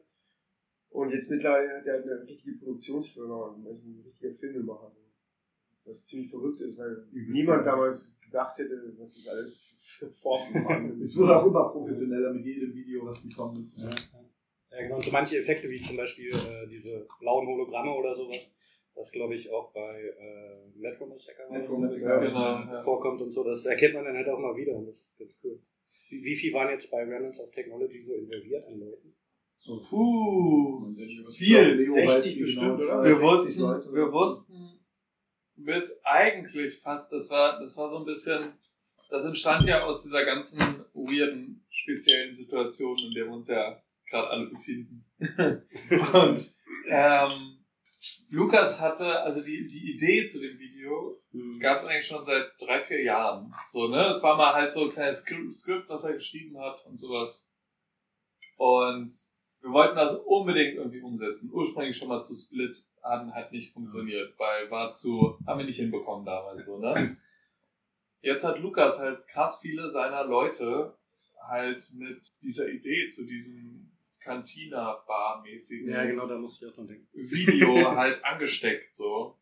Und 0.88 1.12
jetzt 1.12 1.30
mittlerweile 1.30 1.78
hat 1.78 1.86
er 1.86 1.92
halt 1.94 2.04
eine 2.04 2.26
richtige 2.26 2.56
Produktionsfirma 2.58 3.36
und 3.46 3.66
ist 3.66 3.84
ein 3.84 4.02
richtiger 4.04 4.34
Filmemacher. 4.34 4.92
Was 5.84 6.04
ziemlich 6.04 6.30
verrückt 6.30 6.60
ist, 6.60 6.76
weil 6.78 7.06
niemand 7.12 7.64
damals 7.64 8.18
gedacht 8.20 8.58
hätte, 8.58 8.92
was 8.98 9.14
das 9.14 9.28
alles 9.28 9.64
für 9.80 10.10
Formen 10.10 10.52
waren. 10.64 11.00
Es 11.00 11.16
wurde 11.16 11.36
auch 11.36 11.46
immer 11.46 11.70
professioneller 11.70 12.32
mit 12.32 12.44
jedem 12.44 12.74
Video, 12.74 13.06
was 13.06 13.22
gekommen 13.22 13.60
ist. 13.60 13.78
Ja, 13.78 13.84
ja. 13.84 14.24
ja, 14.72 14.82
genau. 14.82 14.96
Und 14.96 15.04
so 15.04 15.12
manche 15.12 15.38
Effekte, 15.38 15.70
wie 15.70 15.76
zum 15.76 15.96
Beispiel 15.96 16.30
äh, 16.30 16.66
diese 16.68 17.06
blauen 17.20 17.46
Hologramme 17.46 17.92
oder 17.92 18.14
sowas, 18.14 18.50
was 19.00 19.10
glaube 19.10 19.34
ich 19.34 19.50
auch 19.50 19.72
bei 19.72 19.98
äh, 19.98 20.78
Metro 20.78 21.06
Massacre 21.06 21.48
oder 21.48 21.58
Metro 21.58 21.74
so, 21.74 21.78
Massacre, 21.78 22.20
genau, 22.20 22.38
ja. 22.38 22.82
vorkommt 22.82 23.20
und 23.22 23.30
so, 23.30 23.42
das 23.42 23.64
erkennt 23.64 23.94
man 23.94 24.04
dann 24.04 24.16
halt 24.16 24.28
auch 24.28 24.38
mal 24.38 24.54
wieder 24.56 24.74
und 24.76 24.86
das 24.86 24.96
ist 24.96 25.18
ganz 25.18 25.38
cool. 25.42 25.58
Wie, 26.10 26.24
wie 26.24 26.36
viel 26.36 26.52
waren 26.52 26.70
jetzt 26.70 26.90
bei 26.90 26.98
Remnants 26.98 27.40
of 27.40 27.50
Technology 27.50 28.02
so 28.02 28.14
involviert 28.14 28.66
an 28.66 28.78
Leuten? 28.78 29.14
Puh. 29.88 30.94
Viel. 31.32 31.74
Leo 31.74 31.92
60 31.92 32.08
weiß 32.08 32.24
die 32.24 32.40
bestimmt, 32.40 32.80
genau 32.80 32.94
oder? 32.94 33.04
wir 33.04 33.14
60 33.14 33.22
wussten, 33.30 33.60
Leute. 33.60 33.92
wir 33.92 34.12
wussten 34.12 34.80
bis 35.56 36.00
eigentlich 36.04 36.80
fast, 36.80 37.12
das 37.12 37.30
war, 37.30 37.60
das 37.60 37.76
war 37.76 37.88
so 37.88 37.98
ein 37.98 38.04
bisschen, 38.04 38.52
das 39.08 39.24
entstand 39.24 39.66
ja 39.66 39.82
aus 39.82 40.02
dieser 40.02 40.24
ganzen 40.24 40.58
weirden, 40.94 41.64
speziellen 41.68 42.32
Situation, 42.32 42.96
in 42.98 43.12
der 43.12 43.26
wir 43.26 43.32
uns 43.32 43.48
ja 43.48 43.82
gerade 44.08 44.28
alle 44.28 44.46
befinden. 44.46 45.04
Und 46.14 46.54
ähm, 46.88 47.59
Lukas 48.30 48.80
hatte, 48.80 49.20
also 49.22 49.44
die, 49.44 49.66
die 49.66 49.92
Idee 49.92 50.24
zu 50.24 50.40
dem 50.40 50.58
Video 50.58 51.20
gab 51.60 51.78
es 51.78 51.84
eigentlich 51.84 52.06
schon 52.06 52.22
seit 52.22 52.52
drei, 52.60 52.80
vier 52.80 53.02
Jahren. 53.02 53.52
So, 53.68 53.88
ne? 53.88 54.06
Es 54.06 54.22
war 54.22 54.36
mal 54.36 54.54
halt 54.54 54.70
so 54.72 54.84
ein 54.84 54.90
kleines 54.90 55.20
Skript, 55.22 55.88
was 55.88 56.04
er 56.04 56.14
geschrieben 56.14 56.58
hat 56.58 56.84
und 56.86 56.98
sowas. 56.98 57.46
Und 58.56 59.12
wir 59.60 59.70
wollten 59.70 59.96
das 59.96 60.16
unbedingt 60.20 60.76
irgendwie 60.76 61.00
umsetzen. 61.00 61.50
Ursprünglich 61.52 61.96
schon 61.96 62.08
mal 62.08 62.20
zu 62.20 62.34
Split, 62.36 62.84
haben 63.02 63.32
halt 63.34 63.52
nicht 63.52 63.72
funktioniert, 63.72 64.38
weil 64.38 64.70
war 64.70 64.92
zu, 64.92 65.38
haben 65.46 65.58
wir 65.58 65.66
nicht 65.66 65.78
hinbekommen 65.78 66.24
damals 66.24 66.66
so, 66.66 66.78
ne? 66.78 67.16
Jetzt 68.22 68.44
hat 68.44 68.58
Lukas 68.58 69.00
halt 69.00 69.26
krass 69.28 69.60
viele 69.62 69.88
seiner 69.90 70.24
Leute 70.24 70.94
halt 71.42 71.82
mit 71.94 72.20
dieser 72.42 72.68
Idee 72.68 73.08
zu 73.08 73.26
diesem 73.26 73.89
Cantina-Bar-mäßigen 74.30 75.90
Ja, 75.90 76.04
genau, 76.04 76.26
da 76.26 76.36
muss 76.38 76.60
ich 76.60 76.68
auch 76.68 76.74
dran 76.74 76.86
denken. 76.88 77.06
Video 77.12 77.74
halt 77.96 78.24
angesteckt, 78.24 78.94
so. 78.94 79.36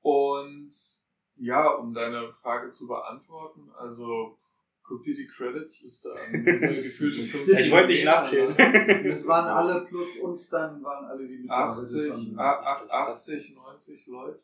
Und 0.00 0.70
ja, 1.36 1.68
um 1.74 1.94
deine 1.94 2.32
Frage 2.32 2.70
zu 2.70 2.86
beantworten, 2.86 3.70
also 3.76 4.38
guck 4.82 5.02
dir 5.02 5.14
die 5.14 5.26
Credits-Liste 5.26 6.12
an. 6.12 6.44
Das 6.44 6.60
sind 6.60 6.82
gefühlte 6.82 7.20
50 7.22 7.46
Das- 7.48 7.60
Ich 7.66 7.72
wollte 7.72 7.86
nicht 7.88 8.04
nachzählen. 8.04 8.54
Das 9.08 9.26
waren 9.26 9.48
alle 9.48 9.84
plus 9.86 10.18
uns 10.18 10.48
dann, 10.50 10.82
waren 10.82 11.04
alle 11.06 11.26
die 11.26 11.38
mitgearbeitet 11.38 12.10
80, 12.12 12.12
haben. 12.12 12.38
a- 12.38 12.74
a- 12.74 13.10
80, 13.12 13.54
90 13.54 14.06
Leute. 14.08 14.40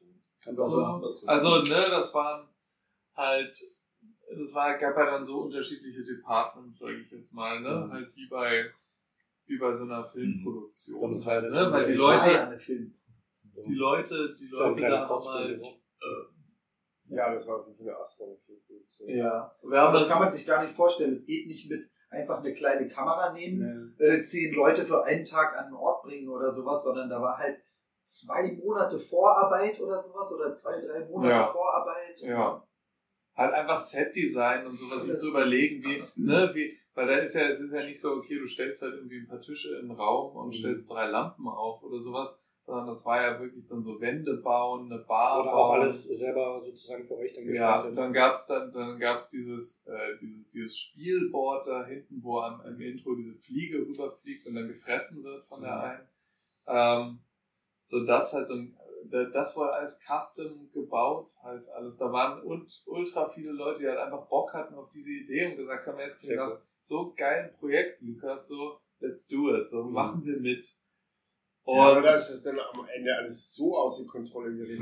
Also, 0.46 0.70
So. 1.12 1.26
Also, 1.26 1.62
ne, 1.62 1.86
das 1.90 2.14
waren 2.14 2.48
halt, 3.16 3.60
das 4.36 4.54
war, 4.54 4.78
gab 4.78 4.96
ja 4.96 5.06
dann 5.06 5.24
so 5.24 5.40
unterschiedliche 5.42 6.02
Departments, 6.04 6.78
sage 6.78 6.98
ich 7.00 7.10
jetzt 7.10 7.34
mal, 7.34 7.60
ne? 7.60 7.84
Mhm. 7.86 7.92
Halt 7.92 8.14
wie 8.16 8.28
bei, 8.28 8.70
wie 9.48 9.58
bei 9.58 9.72
so 9.72 9.84
einer 9.84 10.04
Filmproduktion. 10.04 11.12
Das 11.12 11.26
war 11.26 11.34
ja 11.34 11.40
ne? 11.42 11.72
Weil 11.72 11.86
die 11.86 11.94
Leute, 11.98 12.30
ja 12.32 12.46
eine 12.46 12.58
Film. 12.58 12.94
die 13.66 13.74
Leute, 13.74 14.34
die 14.38 14.46
Leute 14.48 14.82
da 14.82 15.08
haben 15.08 15.24
halt, 15.26 15.62
Ja, 17.08 17.32
das 17.32 17.46
war 17.48 17.60
auf 17.60 17.66
jeden 17.66 17.78
Fall 17.78 17.88
eine 17.88 17.98
Astronomie. 17.98 18.38
ja, 19.06 19.52
wir 19.62 19.78
haben 19.80 19.88
Aber 19.88 19.92
das 19.98 20.02
das 20.02 20.10
kann 20.10 20.22
man 20.22 20.30
sich 20.30 20.46
gar 20.46 20.62
nicht 20.62 20.74
vorstellen. 20.74 21.10
Es 21.10 21.26
geht 21.26 21.46
nicht 21.46 21.70
mit 21.70 21.88
einfach 22.10 22.38
eine 22.38 22.52
kleine 22.52 22.86
Kamera 22.88 23.32
nehmen, 23.32 23.94
Ja. 23.98 24.06
äh, 24.06 24.20
zehn 24.20 24.54
Leute 24.54 24.84
für 24.84 25.04
einen 25.04 25.24
Tag 25.24 25.56
an 25.56 25.66
einen 25.66 25.74
Ort 25.74 26.02
bringen 26.04 26.28
oder 26.28 26.50
sowas, 26.50 26.84
sondern 26.84 27.08
da 27.08 27.20
war 27.20 27.36
halt 27.38 27.58
zwei 28.02 28.52
Monate 28.52 28.98
Vorarbeit 28.98 29.78
oder 29.80 30.00
sowas 30.00 30.32
oder 30.34 30.52
zwei, 30.52 30.80
drei 30.80 31.06
Monate 31.08 31.30
Ja. 31.34 31.46
Vorarbeit. 31.52 32.20
Ja. 32.20 32.64
halt 33.36 33.52
einfach 33.54 33.76
Set-Design 33.78 34.66
und 34.66 34.76
sowas 34.76 35.04
sich 35.04 35.14
zu 35.16 35.28
überlegen, 35.28 35.84
wie, 35.84 36.02
ne, 36.16 36.50
wie, 36.54 36.76
weil 36.98 37.06
da 37.06 37.16
ist 37.18 37.34
ja, 37.34 37.46
es 37.48 37.60
ist 37.60 37.72
ja 37.72 37.84
nicht 37.84 38.00
so, 38.00 38.14
okay, 38.14 38.38
du 38.38 38.46
stellst 38.46 38.82
halt 38.82 38.94
irgendwie 38.94 39.18
ein 39.20 39.28
paar 39.28 39.40
Tische 39.40 39.76
in 39.76 39.88
den 39.88 39.96
Raum 39.96 40.34
und 40.36 40.48
Mhm. 40.48 40.52
stellst 40.52 40.90
drei 40.90 41.06
Lampen 41.06 41.46
auf 41.48 41.80
oder 41.84 42.00
sowas, 42.00 42.34
sondern 42.66 42.86
das 42.88 43.06
war 43.06 43.22
ja 43.22 43.38
wirklich 43.40 43.64
dann 43.66 43.80
so 43.80 44.00
Wände 44.00 44.34
bauen, 44.38 44.90
eine 44.92 45.02
Bar 45.04 45.40
Oder 45.42 45.54
auch 45.54 45.68
bauen. 45.68 45.80
alles 45.82 46.04
selber 46.04 46.60
sozusagen 46.64 47.04
für 47.06 47.16
euch 47.18 47.32
dann 47.34 47.44
Ja, 47.44 47.50
gestaltet. 47.82 47.96
dann 47.98 48.12
gab's 48.12 48.46
dann, 48.48 48.72
dann 48.72 48.98
gab's 48.98 49.30
dieses, 49.30 49.86
äh, 49.86 50.18
dieses, 50.20 50.48
dieses 50.48 50.76
Spielboard 50.78 51.66
da 51.68 51.86
hinten, 51.86 52.20
wo 52.22 52.40
am, 52.40 52.60
im 52.66 52.80
Intro 52.80 53.14
diese 53.14 53.34
Fliege 53.36 53.78
rüberfliegt 53.78 54.46
und 54.48 54.54
dann 54.56 54.66
gefressen 54.68 55.22
wird 55.22 55.46
von 55.46 55.62
der 55.62 55.76
Mhm. 55.76 55.82
einen. 55.84 56.08
Ähm, 56.66 57.18
so 57.82 58.04
das 58.04 58.32
halt 58.34 58.46
so 58.46 58.54
ein, 58.54 58.76
da- 59.04 59.24
das 59.24 59.56
war 59.56 59.72
alles 59.72 60.00
custom 60.06 60.68
gebaut, 60.72 61.30
halt 61.42 61.66
alles. 61.70 61.96
Da 61.96 62.12
waren 62.12 62.42
und 62.42 62.82
ultra 62.86 63.28
viele 63.28 63.52
Leute, 63.52 63.80
die 63.82 63.88
halt 63.88 63.98
einfach 63.98 64.26
Bock 64.26 64.52
hatten 64.52 64.74
auf 64.74 64.90
diese 64.90 65.12
Idee 65.12 65.46
und 65.46 65.56
gesagt 65.56 65.86
haben, 65.86 65.98
es 66.00 66.18
klingt 66.18 66.36
nach. 66.36 66.58
So 66.80 67.12
geilen 67.16 67.52
Projekt, 67.58 68.00
Lukas, 68.02 68.48
so, 68.48 68.78
let's 69.00 69.26
do 69.28 69.54
it, 69.56 69.68
so, 69.68 69.84
Mhm. 69.84 69.92
machen 69.92 70.24
wir 70.24 70.38
mit. 70.38 70.64
Und 71.64 71.74
Und 71.78 71.80
aber 71.84 72.00
dass 72.02 72.28
das 72.30 72.42
dann 72.44 72.58
am 72.58 72.86
Ende 72.96 73.14
alles 73.14 73.54
so 73.54 73.76
außer 73.76 74.06
Kontrolle 74.06 74.54
gerät, 74.56 74.80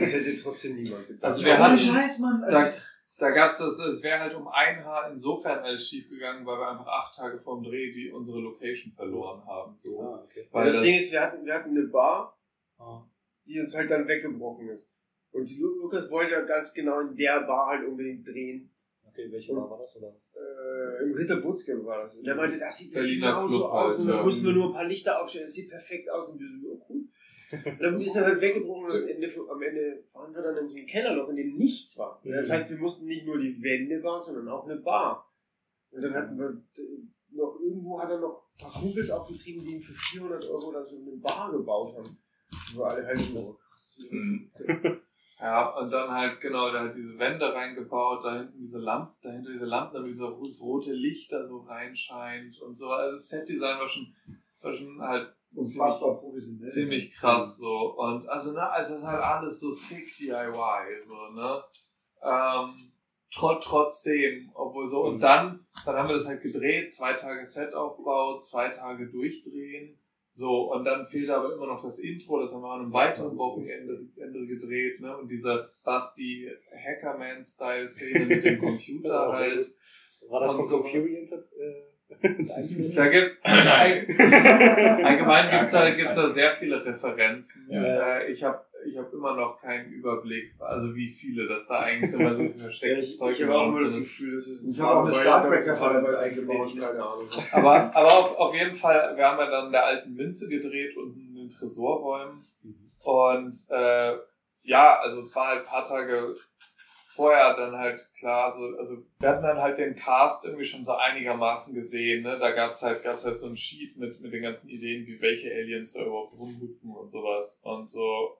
das 0.00 0.14
hätte 0.14 0.34
trotzdem 0.36 0.82
niemand 0.82 1.06
gedacht. 1.06 1.24
Also 1.24 1.44
wir 1.44 1.58
hatten- 1.58 1.78
Scheiß, 1.78 2.18
Mann. 2.20 2.40
da, 2.40 2.46
Also 2.46 2.80
da 3.18 3.30
gab's 3.30 3.58
das, 3.58 3.78
es 3.80 4.02
wäre 4.02 4.18
halt 4.18 4.34
um 4.34 4.48
ein 4.48 4.82
Haar 4.82 5.10
insofern 5.10 5.58
alles 5.58 5.86
schief 5.86 6.08
gegangen, 6.08 6.46
weil 6.46 6.58
wir 6.58 6.70
einfach 6.70 6.86
acht 6.86 7.14
Tage 7.14 7.38
vorm 7.38 7.62
Dreh 7.62 7.92
die 7.92 8.10
unsere 8.10 8.40
Location 8.40 8.92
verloren 8.92 9.44
haben. 9.46 9.76
So. 9.76 10.00
Ah, 10.00 10.22
okay. 10.24 10.48
Weil 10.50 10.64
das, 10.66 10.76
das, 10.76 10.84
Ding 10.84 10.94
ist, 10.98 11.12
wir 11.12 11.20
hatten, 11.20 11.44
wir 11.44 11.52
hatten 11.54 11.70
eine 11.76 11.86
Bar, 11.88 12.38
Ah. 12.78 13.02
die 13.44 13.60
uns 13.60 13.76
halt 13.76 13.90
dann 13.90 14.08
weggebrochen 14.08 14.68
ist. 14.70 14.88
Und 15.32 15.50
Lukas 15.58 16.10
wollte 16.10 16.32
ja 16.32 16.40
ganz 16.42 16.72
genau 16.72 17.00
in 17.00 17.14
der 17.14 17.42
Bar 17.42 17.66
halt 17.66 17.86
unbedingt 17.86 18.26
drehen. 18.26 18.74
Okay, 19.06 19.30
welche 19.30 19.52
Bar 19.54 19.68
war 19.70 19.78
das? 19.78 19.94
Oder? 19.96 20.16
Äh, 20.42 21.04
Im 21.04 21.14
Ritter 21.14 21.40
Butzke 21.40 21.84
war 21.84 22.04
das. 22.04 22.16
Und 22.16 22.26
der 22.26 22.34
meinte, 22.34 22.58
das 22.58 22.78
sieht 22.78 22.94
genauso 22.94 23.58
Club 23.58 23.70
aus. 23.70 23.90
halt, 23.90 24.00
und 24.00 24.06
da 24.08 24.16
ja. 24.16 24.22
mussten 24.22 24.46
wir 24.46 24.52
nur 24.52 24.66
ein 24.68 24.72
paar 24.72 24.84
Lichter 24.84 25.22
aufstellen. 25.22 25.46
Das 25.46 25.54
sieht 25.54 25.70
perfekt 25.70 26.10
aus. 26.10 26.28
Und 26.30 26.40
wir 26.40 26.48
so, 26.60 26.68
oh, 26.68 26.86
cool. 26.88 27.04
Und 27.52 27.82
dann 27.82 27.98
ist 27.98 28.16
er 28.16 28.24
halt 28.24 28.40
weggebrochen 28.40 28.86
und 28.86 29.02
am 29.02 29.08
Ende, 29.08 29.30
am 29.50 29.62
Ende 29.62 30.04
waren 30.14 30.34
wir 30.34 30.42
dann 30.42 30.56
in 30.56 30.66
so 30.66 30.74
einem 30.74 30.86
Kellerloch, 30.86 31.28
in 31.28 31.36
dem 31.36 31.56
nichts 31.56 31.98
war. 31.98 32.18
Das 32.24 32.50
heißt, 32.50 32.70
wir 32.70 32.78
mussten 32.78 33.06
nicht 33.06 33.26
nur 33.26 33.38
die 33.38 33.62
Wände 33.62 34.00
bauen, 34.00 34.22
sondern 34.22 34.48
auch 34.48 34.64
eine 34.64 34.76
Bar. 34.76 35.30
Und 35.90 36.00
dann 36.00 36.14
hatten 36.14 36.38
wir 36.38 36.62
noch 37.34 37.60
irgendwo 37.60 38.00
hat 38.00 38.10
er 38.10 38.20
noch 38.20 38.44
ein 38.54 38.58
paar 38.58 38.72
Kumpels 38.80 39.10
aufgetrieben, 39.10 39.64
die 39.64 39.74
ihm 39.74 39.82
für 39.82 39.94
400 39.94 40.48
Euro 40.50 40.72
dann 40.72 40.84
so 40.84 40.96
eine 40.96 41.16
Bar 41.16 41.52
gebaut 41.52 41.94
haben. 41.96 42.18
Wo 42.74 42.82
alle 42.84 43.06
halt 43.06 43.18
so, 43.18 43.58
krass. 43.68 43.98
Mhm. 44.10 44.50
Ja, 45.42 45.70
und 45.70 45.90
dann 45.90 46.08
halt, 46.08 46.40
genau, 46.40 46.70
da 46.70 46.84
hat 46.84 46.94
diese 46.94 47.18
Wände 47.18 47.52
reingebaut, 47.52 48.24
da 48.24 48.36
hinten 48.36 48.60
diese 48.60 48.78
Lampen, 48.78 49.16
dahinter 49.22 49.50
diese 49.50 49.64
Lampen, 49.64 49.94
damit 49.94 50.12
dieses 50.12 50.62
rote 50.62 50.92
Licht 50.92 51.32
da 51.32 51.42
so 51.42 51.62
reinscheint 51.62 52.60
und 52.60 52.76
so. 52.76 52.90
Also 52.90 53.16
das 53.16 53.28
Setdesign 53.28 53.76
war 53.76 53.88
schon, 53.88 54.14
war 54.60 54.72
schon 54.72 55.02
halt 55.02 55.34
Unfassbar 55.52 56.20
professionell. 56.20 56.68
ziemlich 56.68 57.12
krass 57.12 57.58
so. 57.58 57.92
Und 57.96 58.28
also, 58.28 58.52
ne, 58.52 58.70
also 58.70 58.94
das 58.94 59.02
ist 59.02 59.08
halt 59.08 59.20
alles 59.20 59.58
so 59.58 59.72
sick 59.72 60.16
DIY, 60.16 61.00
so, 61.04 61.28
ne? 61.34 61.64
Ähm, 62.22 62.92
tro 63.34 63.56
trotzdem, 63.56 64.48
obwohl 64.54 64.86
so, 64.86 65.06
und 65.06 65.18
dann, 65.18 65.66
dann 65.84 65.96
haben 65.96 66.08
wir 66.08 66.14
das 66.14 66.28
halt 66.28 66.42
gedreht, 66.42 66.94
zwei 66.94 67.14
Tage 67.14 67.44
Setaufbau, 67.44 68.38
zwei 68.38 68.68
Tage 68.68 69.10
durchdrehen. 69.10 69.98
So, 70.34 70.72
und 70.72 70.84
dann 70.84 71.06
fehlt 71.06 71.28
aber 71.28 71.54
immer 71.54 71.66
noch 71.66 71.82
das 71.82 71.98
Intro, 71.98 72.40
das 72.40 72.54
haben 72.54 72.62
wir 72.62 72.70
an 72.70 72.80
einem 72.80 72.92
weiteren 72.92 73.36
Wochenende 73.36 74.00
Ende 74.16 74.46
gedreht, 74.46 74.98
ne? 75.00 75.14
Und 75.16 75.30
diese 75.30 75.70
Basti 75.84 76.50
Hackerman-Style-Szene 76.74 78.24
mit 78.24 78.42
dem 78.42 78.58
Computer 78.58 79.30
halt. 79.30 79.66
War 80.30 80.40
das 80.40 80.54
Und 80.54 80.64
von. 80.64 80.82
Confusion 80.82 81.28
äh? 81.28 81.92
Da 82.22 83.08
gibt's, 83.08 83.40
allgemein 83.44 84.06
gibt's 85.50 85.72
da, 85.72 85.90
gibt's 85.90 86.16
da 86.16 86.28
sehr 86.28 86.54
viele 86.56 86.84
Referenzen. 86.84 87.68
Ja. 87.70 88.18
Äh, 88.18 88.30
ich 88.30 88.42
habe 88.42 88.62
ich 88.84 88.96
hab 88.96 89.12
immer 89.12 89.36
noch 89.36 89.60
keinen 89.60 89.92
Überblick, 89.92 90.52
also 90.58 90.94
wie 90.94 91.08
viele, 91.08 91.46
dass 91.46 91.68
da 91.68 91.80
eigentlich 91.80 92.12
immer 92.12 92.34
so 92.34 92.42
viel 92.42 92.54
verstecktes 92.58 93.12
Ich, 93.12 93.18
Zeug 93.18 93.36
ich 93.36 93.42
habe 93.42 93.54
auch 93.54 93.68
immer 93.68 93.80
das 93.80 93.92
ist. 93.94 93.98
Gefühl, 93.98 94.34
dass 94.34 94.46
es 94.46 94.64
Ich 94.64 94.80
habe 94.80 94.94
auch 95.00 95.04
eine 95.04 95.14
Star 95.14 95.46
Trek-Referenz 95.46 96.14
eingebaut. 96.14 96.72
keine 96.78 97.02
Ahnung. 97.02 97.28
Aber, 97.52 97.96
aber 97.96 98.18
auf, 98.18 98.36
auf 98.36 98.54
jeden 98.54 98.74
Fall, 98.74 99.16
wir 99.16 99.26
haben 99.26 99.38
ja 99.38 99.50
dann 99.50 99.66
in 99.66 99.72
der 99.72 99.84
alten 99.84 100.14
Münze 100.14 100.48
gedreht 100.48 100.96
und 100.96 101.16
in 101.16 101.34
den 101.34 101.48
Tresorräumen. 101.48 102.44
Und 103.00 103.56
äh, 103.70 104.16
ja, 104.62 104.98
also 105.00 105.20
es 105.20 105.34
war 105.34 105.48
halt 105.48 105.60
ein 105.60 105.66
paar 105.66 105.84
Tage 105.84 106.34
vorher 107.14 107.54
dann 107.54 107.76
halt 107.76 108.10
klar, 108.18 108.50
so, 108.50 108.64
also 108.78 108.96
wir 109.18 109.28
hatten 109.28 109.42
dann 109.42 109.58
halt 109.60 109.76
den 109.76 109.94
Cast 109.94 110.46
irgendwie 110.46 110.64
schon 110.64 110.82
so 110.82 110.92
einigermaßen 110.92 111.74
gesehen, 111.74 112.22
ne? 112.22 112.38
Da 112.38 112.52
gab's 112.52 112.82
halt, 112.82 113.02
gab's 113.02 113.24
halt 113.26 113.36
so 113.36 113.48
ein 113.48 113.56
Sheet 113.56 113.98
mit, 113.98 114.18
mit 114.20 114.32
den 114.32 114.42
ganzen 114.42 114.70
Ideen, 114.70 115.06
wie 115.06 115.20
welche 115.20 115.52
Aliens 115.52 115.92
da 115.92 116.02
überhaupt 116.02 116.38
rumhüpfen 116.38 116.90
und 116.90 117.10
sowas. 117.10 117.60
Und 117.64 117.90
so, 117.90 118.38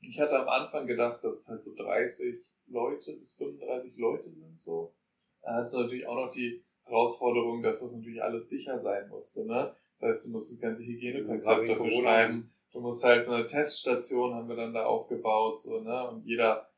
ich 0.00 0.18
hatte 0.20 0.38
am 0.38 0.48
Anfang 0.48 0.86
gedacht, 0.86 1.22
dass 1.22 1.40
es 1.40 1.48
halt 1.48 1.62
so 1.62 1.74
30 1.74 2.36
Leute 2.66 3.14
bis 3.14 3.32
35 3.34 3.96
Leute 3.96 4.32
sind 4.32 4.60
so. 4.60 4.94
Da 5.42 5.54
hast 5.54 5.74
du 5.74 5.80
natürlich 5.80 6.06
auch 6.06 6.16
noch 6.16 6.30
die 6.30 6.62
Herausforderung, 6.84 7.62
dass 7.62 7.80
das 7.80 7.94
natürlich 7.94 8.22
alles 8.22 8.48
sicher 8.48 8.78
sein 8.78 9.08
musste, 9.08 9.46
ne? 9.46 9.74
Das 9.92 10.02
heißt, 10.02 10.26
du 10.26 10.30
musst 10.30 10.52
das 10.52 10.60
ganze 10.60 10.84
Hygienekonzept 10.84 11.68
dafür 11.68 11.90
schreiben. 11.90 12.52
Du 12.72 12.80
musst 12.80 13.02
halt 13.04 13.26
so 13.26 13.32
eine 13.32 13.46
Teststation 13.46 14.34
haben 14.34 14.48
wir 14.48 14.56
dann 14.56 14.72
da 14.72 14.84
aufgebaut, 14.84 15.60
so, 15.60 15.80
ne? 15.80 16.08
Und 16.08 16.24
jeder, 16.24 16.68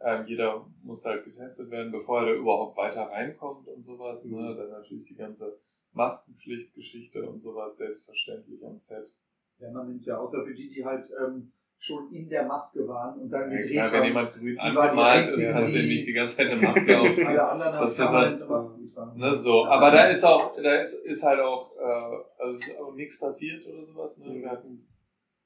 ähm, 0.00 0.26
jeder 0.26 0.66
muss 0.82 1.04
halt 1.04 1.24
getestet 1.24 1.70
werden, 1.70 1.92
bevor 1.92 2.20
er 2.20 2.26
da 2.26 2.32
überhaupt 2.32 2.76
weiter 2.76 3.02
reinkommt 3.02 3.68
und 3.68 3.82
sowas, 3.82 4.28
ne? 4.30 4.54
Dann 4.56 4.70
natürlich 4.70 5.06
die 5.06 5.14
ganze 5.14 5.58
Maskenpflichtgeschichte 5.92 7.28
und 7.28 7.40
sowas 7.40 7.78
selbstverständlich 7.78 8.64
am 8.64 8.76
Set. 8.76 9.14
Ja, 9.58 9.70
man 9.70 9.88
nimmt 9.88 10.04
ja 10.04 10.18
außer 10.18 10.44
für 10.44 10.54
die, 10.54 10.68
die 10.68 10.84
halt 10.84 11.08
ähm, 11.22 11.52
schon 11.78 12.10
in 12.12 12.28
der 12.28 12.44
Maske 12.44 12.86
waren 12.88 13.20
und 13.20 13.28
dann 13.30 13.50
Ja, 13.50 13.56
gedreht 13.58 13.72
klar, 13.72 13.92
wenn 13.92 13.98
haben. 14.00 14.06
jemand 14.06 14.32
grün 14.32 14.58
angemalt 14.58 15.28
ist, 15.28 15.52
kannst 15.52 15.74
du 15.74 15.78
ihm 15.80 15.88
nicht 15.88 16.06
die 16.06 16.12
ganze 16.14 16.36
Zeit 16.36 16.46
eine 16.50 16.60
Maske 16.60 16.98
aufziehen. 17.00 17.26
Alle 17.26 17.48
anderen 17.48 17.72
haben 17.74 17.82
Das 17.84 17.96
permanent 17.96 18.30
halt- 18.32 18.42
eine 18.42 18.50
Maske 18.50 18.80
getragen. 18.80 19.18
Ne, 19.20 19.36
so. 19.36 19.66
Aber 19.66 19.90
da 19.90 20.06
ist 20.08 20.24
auch, 20.24 20.52
da 20.56 20.74
ist, 20.80 20.94
ist 21.06 21.22
halt 21.22 21.40
auch, 21.40 21.76
äh, 21.76 22.42
also 22.42 22.58
ist 22.58 22.78
auch 22.80 22.94
nichts 22.94 23.18
passiert 23.20 23.66
oder 23.66 23.82
sowas. 23.82 24.18
Ne? 24.18 24.34
Wir 24.40 24.50
hatten, 24.50 24.88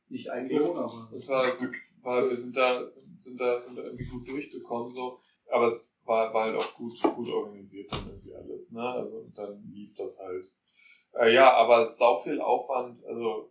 Nicht 0.09 0.31
ein 0.31 0.49
Corona, 0.49 0.81
aber 0.81 1.17
es 1.17 1.29
war, 1.29 1.45
war, 2.03 2.29
wir 2.31 2.37
sind 2.37 2.57
da, 2.57 2.89
sind, 2.89 3.21
sind 3.21 3.41
da, 3.41 3.61
sind 3.61 3.77
da 3.77 3.83
irgendwie 3.83 4.07
gut 4.07 4.29
durchgekommen, 4.29 4.89
so. 4.89 5.19
Aber 5.51 5.67
es 5.67 5.97
war, 6.05 6.33
war 6.33 6.45
halt 6.45 6.57
auch 6.57 6.75
gut, 6.75 6.93
gut 7.17 7.29
organisiert 7.29 7.93
dann 7.93 8.09
irgendwie 8.09 8.35
alles, 8.35 8.71
ne? 8.73 8.83
Also 8.83 9.27
dann 9.35 9.63
lief 9.73 9.95
das 9.95 10.21
halt. 10.21 10.47
Äh, 11.13 11.35
ja, 11.35 11.53
aber 11.55 11.81
es 11.81 11.91
ist 11.91 11.99
sau 11.99 12.17
viel 12.17 12.41
Aufwand, 12.41 13.05
also 13.05 13.51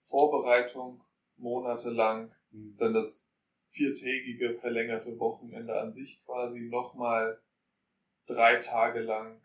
Vorbereitung 0.00 1.00
monatelang, 1.38 2.32
dann 2.50 2.94
das 2.94 3.32
viertägige 3.70 4.54
verlängerte 4.54 5.18
Wochenende 5.18 5.78
an 5.78 5.92
sich 5.92 6.22
quasi 6.24 6.60
nochmal 6.62 7.40
drei 8.26 8.56
Tage 8.56 9.00
lang 9.00 9.40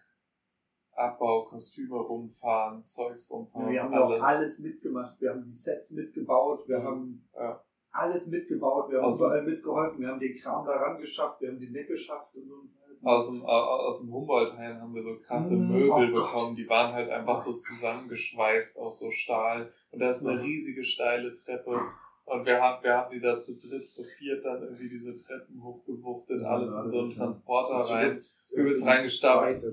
Abbau, 0.93 1.45
Kostüme 1.45 1.95
rumfahren, 1.97 2.83
Zeugs 2.83 3.31
rumfahren, 3.31 3.71
wir 3.71 3.81
haben 3.81 3.93
ja 3.93 4.03
auch 4.03 4.21
alles. 4.21 4.59
mitgemacht. 4.59 5.19
Wir 5.21 5.29
haben 5.31 5.43
die 5.45 5.53
Sets 5.53 5.91
mitgebaut, 5.91 6.67
wir 6.67 6.83
haben 6.83 7.27
Ja. 7.33 7.63
alles 7.91 8.27
mitgebaut, 8.27 8.89
wir 8.91 8.97
haben 8.97 9.05
Also- 9.05 9.25
überall 9.25 9.43
mitgeholfen, 9.43 9.99
wir 9.99 10.07
haben 10.09 10.19
den 10.19 10.35
Kram 10.35 10.65
daran 10.65 10.99
geschafft, 10.99 11.41
wir 11.41 11.49
haben 11.49 11.59
den 11.59 11.73
weggeschafft 11.73 12.35
und 12.35 12.47
so. 12.47 12.63
Aus 13.03 13.31
dem, 13.31 13.43
au- 13.43 13.47
aus 13.87 14.01
dem 14.01 14.13
Humboldt-Hain 14.13 14.79
haben 14.79 14.93
wir 14.93 15.01
so 15.01 15.17
krasse 15.19 15.55
Mm, 15.55 15.71
Möbel 15.71 16.11
oh 16.11 16.15
bekommen, 16.15 16.55
die 16.55 16.69
waren 16.69 16.93
halt 16.93 17.09
einfach 17.09 17.35
so 17.35 17.53
zusammengeschweißt 17.53 18.79
aus 18.79 18.99
so 18.99 19.09
Stahl. 19.11 19.73
Und 19.91 19.99
da 19.99 20.09
ist 20.09 20.25
eine 20.25 20.41
riesige 20.43 20.83
steile 20.83 21.33
Treppe. 21.33 21.79
Und 22.25 22.45
wir 22.45 22.61
haben, 22.61 22.83
wir 22.83 22.93
haben 22.95 23.11
die 23.11 23.19
da 23.19 23.37
zu 23.37 23.57
dritt, 23.59 23.89
zu 23.89 24.03
viert 24.03 24.45
dann 24.45 24.61
irgendwie 24.61 24.87
diese 24.87 25.15
Treppen 25.15 25.61
hochgewuchtet, 25.63 26.41
Ja, 26.43 26.49
alles 26.49 26.75
in 26.77 26.87
so 26.87 26.99
einen. 26.99 27.09
Transporter 27.09 27.73
rein. 27.95 28.19
übelst 28.55 28.85
reingestapelt. 28.85 29.63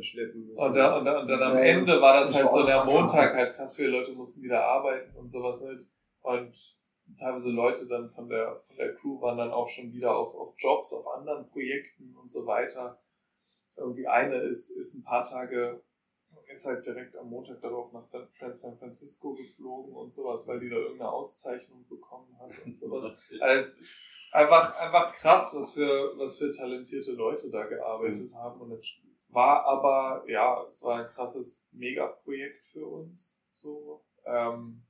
Und, 0.56 0.74
da, 0.74 0.98
und, 0.98 1.04
da, 1.04 1.20
und 1.20 1.28
dann 1.28 1.42
am 1.42 1.56
Ende 1.58 2.00
war 2.00 2.14
das 2.14 2.34
halt 2.34 2.50
so 2.50 2.64
der. 2.66 2.84
Montag 2.84 3.34
halt 3.34 3.54
krass 3.54 3.76
viele 3.76 3.90
Leute 3.90 4.12
mussten 4.12 4.42
wieder 4.42 4.64
arbeiten 4.64 5.14
und 5.16 5.30
sowas 5.30 5.62
nicht. 5.62 5.86
Und 6.22 6.76
teilweise 7.18 7.50
Leute 7.50 7.86
dann 7.86 8.08
von 8.10 8.28
der, 8.28 8.62
von 8.66 8.76
der 8.76 8.94
Crew 8.94 9.20
waren 9.20 9.38
dann 9.38 9.50
auch 9.50 9.68
schon 9.68 9.92
wieder 9.92 10.16
auf, 10.16 10.34
auf 10.34 10.54
Jobs, 10.58 10.92
auf 10.94 11.06
anderen 11.16 11.46
Projekten 11.48 12.16
und 12.20 12.30
so 12.32 12.46
weiter. 12.46 12.98
Irgendwie 13.78 14.06
eine 14.06 14.36
ist, 14.42 14.70
ist 14.70 14.94
ein 14.94 15.04
paar 15.04 15.24
Tage, 15.24 15.80
ist 16.48 16.66
halt 16.66 16.84
direkt 16.84 17.16
am 17.16 17.30
Montag 17.30 17.60
darauf 17.60 17.92
nach 17.92 18.04
San, 18.04 18.28
Francisco 18.78 19.34
geflogen 19.34 19.94
und 19.94 20.12
sowas, 20.12 20.46
weil 20.46 20.60
die 20.60 20.68
da 20.68 20.76
irgendeine 20.76 21.12
Auszeichnung 21.12 21.86
bekommen 21.88 22.38
hat 22.38 22.50
und 22.64 22.76
sowas. 22.76 23.32
Also 23.40 23.84
einfach, 24.32 24.76
einfach 24.76 25.12
krass, 25.14 25.54
was 25.54 25.74
für, 25.74 26.16
was 26.18 26.38
für 26.38 26.52
talentierte 26.52 27.12
Leute 27.12 27.50
da 27.50 27.66
gearbeitet 27.66 28.32
haben. 28.34 28.60
Und 28.60 28.72
es 28.72 29.02
war 29.28 29.64
aber, 29.64 30.24
ja, 30.28 30.64
es 30.66 30.82
war 30.82 31.00
ein 31.00 31.10
krasses 31.10 31.68
Megaprojekt 31.72 32.64
für 32.72 32.86
uns. 32.86 33.44
So, 33.50 34.04
ähm, 34.24 34.82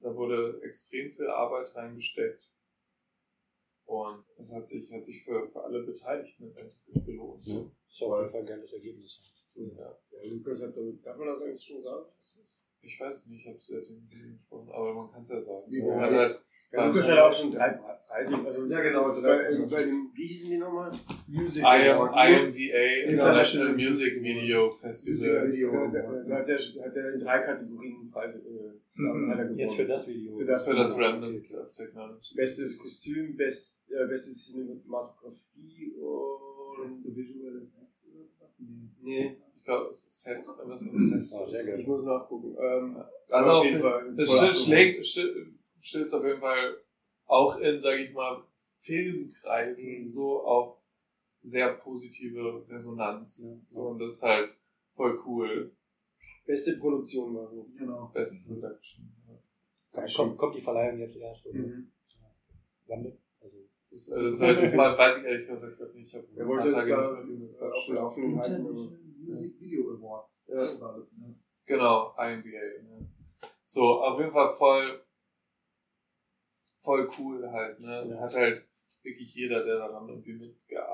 da 0.00 0.14
wurde 0.14 0.60
extrem 0.62 1.10
viel 1.12 1.28
Arbeit 1.28 1.74
reingesteckt. 1.74 2.50
Und 3.84 4.24
es 4.38 4.52
hat 4.52 4.66
sich, 4.66 4.92
hat 4.92 5.04
sich 5.04 5.22
für, 5.24 5.48
für 5.48 5.62
alle 5.62 5.82
Beteiligten 5.82 6.44
im 6.44 6.56
Endeffekt 6.56 7.06
gelohnt. 7.06 7.46
Ja. 7.46 7.64
Ist 7.96 8.02
auf 8.02 8.18
jeden 8.18 8.30
Fall 8.30 8.40
ein 8.40 8.46
geiles 8.46 8.72
Ergebnis. 8.74 9.20
Ja. 9.54 9.64
Ja, 10.10 10.30
Lukas 10.30 10.62
hat 10.62 10.76
damit, 10.76 11.04
darf 11.04 11.16
man 11.16 11.28
das 11.28 11.40
eigentlich 11.40 11.64
schon 11.64 11.82
sagen? 11.82 12.04
Ich 12.82 13.00
weiß 13.00 13.26
nicht, 13.28 13.40
ich 13.40 13.46
habe 13.46 13.56
es 13.56 13.66
seitdem 13.66 13.96
nicht 13.96 14.10
gesprochen, 14.38 14.68
aber 14.70 14.94
man 14.94 15.10
kann 15.10 15.22
es 15.22 15.30
ja 15.30 15.40
sagen. 15.40 15.64
War 15.72 16.00
hat 16.02 16.12
halt, 16.12 16.40
Ja, 16.72 16.86
Lukas 16.86 17.10
hat 17.10 17.18
auch 17.18 17.32
schon 17.32 17.50
drei 17.50 17.70
Pre- 17.70 17.98
Preise. 18.06 18.36
Also 18.44 18.66
Ja, 18.66 18.80
genau, 18.82 19.08
Bei, 19.14 19.20
drei- 19.20 19.44
also 19.46 19.66
bei 19.66 19.82
dem, 19.84 20.10
wie 20.14 20.26
hießen 20.26 20.50
die 20.50 20.58
nochmal? 20.58 20.92
Music 21.26 21.62
IM, 21.62 21.66
Awards. 21.66 22.28
IMVA, 22.28 23.08
International 23.10 23.72
Music 23.74 24.22
Video 24.22 24.70
Festival. 24.70 25.50
Video 25.50 25.72
Da, 25.72 25.86
da, 25.88 26.00
Awards. 26.04 26.26
da 26.28 26.36
hat, 26.36 26.48
der, 26.48 26.58
hat 26.58 26.94
der 26.96 27.14
in 27.14 27.18
drei 27.18 27.38
Kategorien 27.40 28.10
Preise 28.10 28.38
äh, 28.38 28.72
Mhm. 28.98 29.30
er. 29.30 29.52
Jetzt 29.52 29.74
für 29.74 29.84
das 29.86 30.06
Video. 30.06 30.36
Für 30.38 30.44
das, 30.44 30.64
Für 30.66 30.74
das 30.74 30.96
Remnants 30.96 31.54
of 31.56 31.72
Technology. 31.72 32.34
Bestes 32.34 32.78
Kostüm, 32.78 33.36
best, 33.36 33.82
äh, 33.90 34.06
beste 34.06 34.32
Cinematografie 34.32 35.92
und. 35.98 36.82
Beste 36.84 37.16
Visual? 37.16 37.66
Nee. 38.58 39.36
Ich 39.58 39.64
glaube, 39.64 39.88
es 39.90 40.04
ist 40.06 40.22
Set, 40.22 40.46
was 40.64 40.82
ist 40.82 40.92
ein 40.92 41.00
Set? 41.00 41.32
Ah, 41.32 41.44
sehr 41.44 41.64
geil. 41.64 41.80
ich 41.80 41.86
muss 41.86 42.04
nachgucken. 42.04 42.56
Ähm, 42.60 43.02
Also 43.30 43.50
auf 43.52 43.64
jeden 43.64 43.80
Fall. 43.80 44.14
Es 44.18 44.64
schlägt, 44.64 45.02
st- 45.04 45.46
stößt 45.80 46.14
auf 46.14 46.24
jeden 46.24 46.40
Fall 46.40 46.76
auch 47.26 47.58
in, 47.58 47.80
sage 47.80 48.04
ich 48.04 48.12
mal, 48.12 48.42
Filmkreisen 48.78 50.00
Mhm. 50.02 50.06
so 50.06 50.42
auf 50.42 50.78
sehr 51.42 51.72
positive 51.74 52.64
Resonanz. 52.68 53.44
Ja. 53.48 53.60
So, 53.66 53.88
und 53.88 53.98
das 53.98 54.12
ist 54.14 54.22
halt 54.22 54.56
voll 54.94 55.20
cool. 55.26 55.72
Beste 56.46 56.76
Produktion 56.76 57.34
war 57.34 57.48
so. 57.50 57.66
Genau. 57.76 58.10
Best 58.14 58.46
Production. 58.46 59.12
Ja. 59.94 60.04
Kommt, 60.14 60.36
kommt, 60.38 60.56
die 60.56 60.60
Verleihung 60.62 60.98
jetzt 61.00 61.16
erst? 61.16 61.46
Oder? 61.46 61.58
Mhm. 61.58 61.90
Wann? 62.86 63.12
Also, 63.40 63.56
Das, 63.90 64.12
also 64.12 64.24
das, 64.26 64.34
ist 64.34 64.42
halt, 64.42 64.58
das 64.62 64.76
weiß 64.98 65.18
ich 65.18 65.24
ehrlich 65.24 65.48
gesagt 65.48 65.94
nicht. 65.94 66.08
Ich 66.08 66.14
habe 66.14 66.26
ein 66.38 66.46
wollte 66.48 66.70
paar 66.70 66.80
Tage 66.86 66.96
nicht 67.16 67.28
mit 67.28 67.38
ihm 67.38 67.45
auf 67.60 67.86
dem. 67.86 67.94
Laufenden 67.94 68.38
halten. 68.38 68.62
Music 69.26 69.60
Video 69.60 69.90
Awards. 69.94 70.44
Ja. 70.48 70.60
So 70.60 70.80
war 70.80 70.98
das, 70.98 71.12
ne? 71.18 71.34
Genau, 71.66 72.14
IMBA. 72.18 72.82
Ne? 72.82 73.08
So, 73.64 74.00
auf 74.02 74.18
jeden 74.20 74.30
Fall 74.30 74.48
voll, 74.50 75.04
voll 76.78 77.08
cool 77.18 77.50
halt. 77.50 77.80
Ne? 77.80 78.06
Ja. 78.10 78.20
Hat 78.20 78.34
halt 78.34 78.64
wirklich 79.02 79.34
jeder, 79.34 79.64
der 79.64 79.76
daran 79.78 80.08
irgendwie 80.08 80.32
mitgearbeitet 80.34 80.86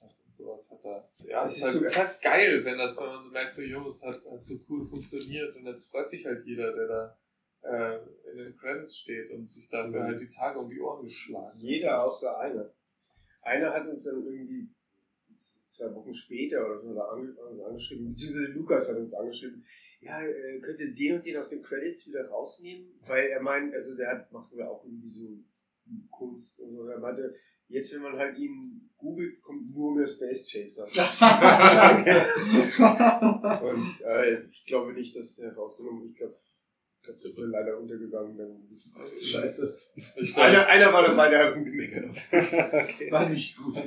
hat 0.02 0.16
und 0.24 0.34
sowas 0.34 0.70
hat 0.72 0.84
er. 0.84 1.10
Ja, 1.26 1.44
Es 1.44 1.52
es 1.52 1.58
ist, 1.58 1.64
halt, 1.64 1.74
so- 1.78 1.84
ist 1.84 1.96
halt 1.98 2.22
geil, 2.22 2.64
wenn 2.64 2.78
das, 2.78 3.00
wenn 3.00 3.06
man 3.08 3.22
so 3.22 3.30
merkt, 3.30 3.54
so, 3.54 3.62
jo, 3.62 3.86
es 3.86 4.04
hat, 4.04 4.20
hat 4.30 4.44
so 4.44 4.54
cool 4.68 4.84
funktioniert 4.84 5.54
und 5.56 5.66
jetzt 5.66 5.90
freut 5.90 6.08
sich 6.08 6.24
halt 6.26 6.44
jeder, 6.44 6.72
der 6.72 6.86
da 6.88 7.18
äh, 7.62 7.98
in 8.30 8.38
den 8.38 8.56
Credits 8.56 8.96
steht 8.98 9.30
und 9.30 9.48
sich 9.48 9.68
dafür 9.68 10.00
Mhm. 10.00 10.04
halt 10.06 10.20
die 10.20 10.28
Tage 10.30 10.58
um 10.58 10.68
die 10.70 10.80
Ohren 10.80 11.04
geschlagen. 11.04 11.46
hat. 11.54 11.62
Jeder 11.62 12.04
außer 12.04 12.38
einer. 12.38 12.72
Einer 13.42 13.72
hat 13.72 13.86
uns 13.86 14.04
dann 14.04 14.24
irgendwie 14.24 14.68
zwei 15.80 15.94
Wochen 15.94 16.14
später 16.14 16.66
oder 16.66 16.76
so 16.76 16.94
da 16.94 17.08
ange 17.08 17.34
also 17.38 17.64
angeschrieben, 17.64 18.10
beziehungsweise 18.10 18.52
Lukas 18.52 18.88
hat 18.88 18.96
uns 18.96 19.14
angeschrieben, 19.14 19.64
ja, 20.00 20.20
äh, 20.22 20.58
könnt 20.60 20.80
ihr 20.80 20.94
den 20.94 21.16
und 21.16 21.26
den 21.26 21.36
aus 21.36 21.50
den 21.50 21.62
Credits 21.62 22.08
wieder 22.08 22.26
rausnehmen? 22.28 22.88
Weil 23.06 23.28
er 23.28 23.42
meint, 23.42 23.74
also 23.74 23.94
der 23.96 24.10
hat, 24.10 24.32
macht 24.32 24.52
ja 24.54 24.68
auch 24.68 24.84
irgendwie 24.84 25.08
so 25.08 25.38
Kunst 26.10 26.58
und 26.60 26.74
so. 26.74 26.86
Er 26.86 26.98
meinte, 26.98 27.34
jetzt 27.68 27.94
wenn 27.94 28.02
man 28.02 28.16
halt 28.16 28.38
ihn 28.38 28.90
googelt, 28.96 29.42
kommt 29.42 29.74
nur 29.74 29.94
mehr 29.94 30.06
Space 30.06 30.50
Chaser. 30.50 30.84
und 33.62 34.00
äh, 34.06 34.44
ich 34.50 34.64
glaube 34.66 34.92
nicht, 34.92 35.16
dass 35.16 35.36
der 35.36 35.54
rausgenommen 35.54 36.10
Ich 36.10 36.16
glaube, 36.16 36.36
das 37.06 37.24
ist 37.24 37.38
leider 37.38 37.78
untergegangen. 37.78 38.36
Dann 38.36 38.68
ist, 38.70 38.94
Scheiße. 39.22 39.74
Ich 40.16 40.36
einer, 40.36 40.66
einer 40.66 40.92
war 40.92 41.02
dabei, 41.02 41.30
der 41.30 41.46
hat 41.46 41.54
gemeckert. 41.54 42.10
okay. 42.32 43.10
War 43.10 43.28
nicht 43.28 43.56
gut. 43.56 43.82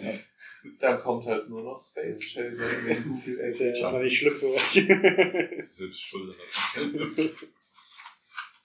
Dann 0.79 0.99
kommt 1.01 1.25
halt 1.25 1.49
nur 1.49 1.61
noch 1.63 1.79
Space 1.79 2.19
Chaser 2.33 2.79
in 2.79 2.85
den 2.87 3.03
Google 3.03 3.37
Das 3.37 3.55
ist 3.55 3.61
erstmal 3.61 4.03
nicht 4.03 4.17
schlimm 4.17 4.35
für 4.35 4.47
euch. 4.53 5.67
Selbst 5.69 6.01
schuld. 6.01 6.35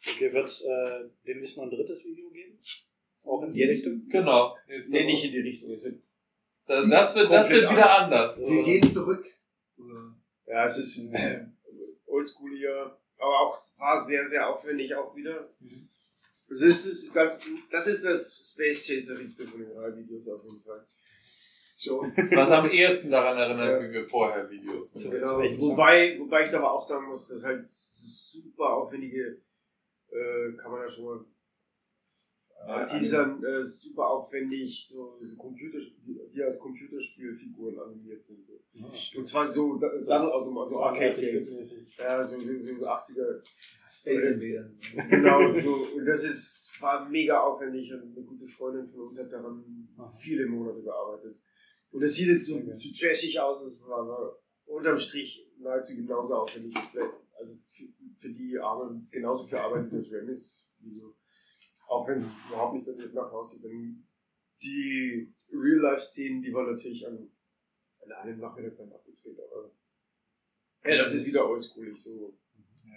okay, 0.07 0.33
wird 0.33 0.47
es 0.47 0.63
äh, 0.63 1.05
demnächst 1.27 1.57
noch 1.57 1.65
ein 1.65 1.71
drittes 1.71 2.05
Video 2.05 2.31
geben? 2.31 2.59
Auch 3.25 3.43
in 3.45 3.53
die 3.53 3.61
Yes. 3.61 3.71
Richtung? 3.73 4.09
Genau. 4.09 4.57
Nächste 4.69 4.93
Nee, 4.93 4.99
Woche. 5.03 5.07
nicht 5.13 5.25
in 5.25 5.33
die 5.33 5.41
Richtung. 5.41 5.99
Das, 6.67 6.89
das 6.89 7.15
wird, 7.15 7.33
das 7.33 7.51
wird 7.51 7.71
wieder 7.71 7.99
anders. 7.99 8.41
Wir 8.47 8.63
gehen 8.63 8.91
zurück. 8.91 9.25
Ja, 10.47 10.65
es 10.67 10.79
ist 10.79 10.99
äh, 11.13 11.45
oldschooliger, 12.07 12.99
aber 13.19 13.41
auch 13.41 13.57
war 13.79 13.99
sehr, 14.03 14.27
sehr 14.27 14.49
aufwendig 14.49 14.95
auch 14.95 15.15
wieder. 15.15 15.51
Das 16.49 16.63
ist, 16.63 16.87
das 16.87 16.93
ist 16.93 17.13
ganz, 17.13 17.47
das 17.71 17.87
ist 17.87 18.05
das 18.05 18.53
Space 18.55 18.87
Chaserigste 18.87 19.47
von 19.47 19.61
den 19.61 19.71
drei 19.75 19.95
Videos 19.97 20.29
auf 20.29 20.43
jeden 20.45 20.63
Fall. 20.63 20.87
Schon. 21.81 22.13
Was 22.35 22.51
am 22.51 22.69
ehesten 22.69 23.11
daran 23.11 23.39
erinnert, 23.39 23.81
Ja. 23.83 23.89
wie 23.89 23.93
wir 23.95 24.05
vorher 24.05 24.51
Videos 24.51 24.93
gemacht 24.93 25.05
zu 25.05 25.11
Genau. 25.11 25.39
Wobei, 25.71 26.19
wobei 26.19 26.43
ich 26.43 26.51
da 26.51 26.59
aber 26.59 26.73
auch 26.73 26.81
sagen 26.83 27.07
muss, 27.09 27.29
dass 27.29 27.45
halt 27.45 27.65
super 27.71 28.71
aufwendige, 28.75 29.41
äh, 30.11 30.53
kann 30.57 30.73
man 30.73 30.81
ja 30.83 30.89
schon 30.89 31.05
mal 31.05 31.25
Ja, 32.67 32.85
teasern, 32.85 33.43
äh, 33.45 33.63
super 33.63 34.09
aufwendig, 34.11 34.85
so, 34.89 35.17
so 35.21 35.37
Computerspiel, 35.37 36.29
die 36.35 36.43
als 36.43 36.59
Computerspielfiguren 36.59 37.79
animiert 37.79 38.21
sind. 38.21 38.45
So. 38.45 39.17
Und 39.19 39.25
zwar 39.25 39.47
so, 39.47 39.77
da- 39.79 39.97
dann 40.05 40.27
automat, 40.27 40.67
so 40.67 40.81
Arcade 40.83 41.15
Games. 41.21 41.57
Ja, 41.97 42.21
so, 42.23 42.41
so, 42.41 42.59
so, 42.59 42.77
so 42.77 42.87
80er. 42.89 43.41
Space 43.89 44.25
Invader. 44.25 44.69
Genau, 45.09 45.57
so. 45.57 45.75
Und 45.97 46.05
das 46.05 46.25
ist, 46.25 46.77
war 46.83 47.09
mega 47.09 47.41
aufwendig 47.41 47.91
und 47.95 48.03
eine 48.17 48.27
gute 48.27 48.47
Freundin 48.47 48.87
von 48.87 49.01
uns 49.03 49.19
hat 49.19 49.33
daran 49.33 49.89
Aha. 49.97 50.13
viele 50.21 50.45
Monate 50.47 50.83
gearbeitet. 50.83 51.37
Und 51.91 52.03
das 52.03 52.15
sieht 52.15 52.29
jetzt 52.29 52.47
so, 52.47 52.57
Okay. 52.57 52.75
so 52.75 52.89
trashig 52.93 53.41
aus, 53.41 53.63
es 53.63 53.81
war 53.81 54.39
unterm 54.67 54.99
Strich 54.99 55.47
nahezu 55.59 55.95
genauso 55.97 56.35
aufwendig. 56.35 56.75
Also 57.39 57.57
für, 57.73 57.85
für 58.17 58.31
die 58.31 58.59
Arme 58.59 59.07
genauso 59.11 59.47
viel 59.47 59.59
Arbeit 59.59 59.91
wie 59.91 59.97
das 59.97 60.11
Remnants-Video. 60.11 61.15
Auch 61.87 62.07
wenn 62.09 62.19
es 62.19 62.37
überhaupt 62.49 62.75
nicht 62.75 62.87
damit 62.87 63.15
nach 63.15 63.33
aussieht. 63.33 63.65
Denn 63.65 64.07
die 64.63 65.33
Real-Life-Szenen, 65.51 66.43
die 66.43 66.53
waren 66.53 66.71
natürlich 66.73 67.07
an, 67.07 67.31
an 68.05 68.13
einem 68.13 68.41
Nachmittag 68.41 68.77
dann 68.77 68.93
abgedreht. 68.93 69.39
Aber 69.41 69.71
ja, 70.85 70.99
das 70.99 71.15
ist 71.15 71.27
wieder 71.27 71.49
oldschoolig. 71.49 71.97
So 71.97 72.37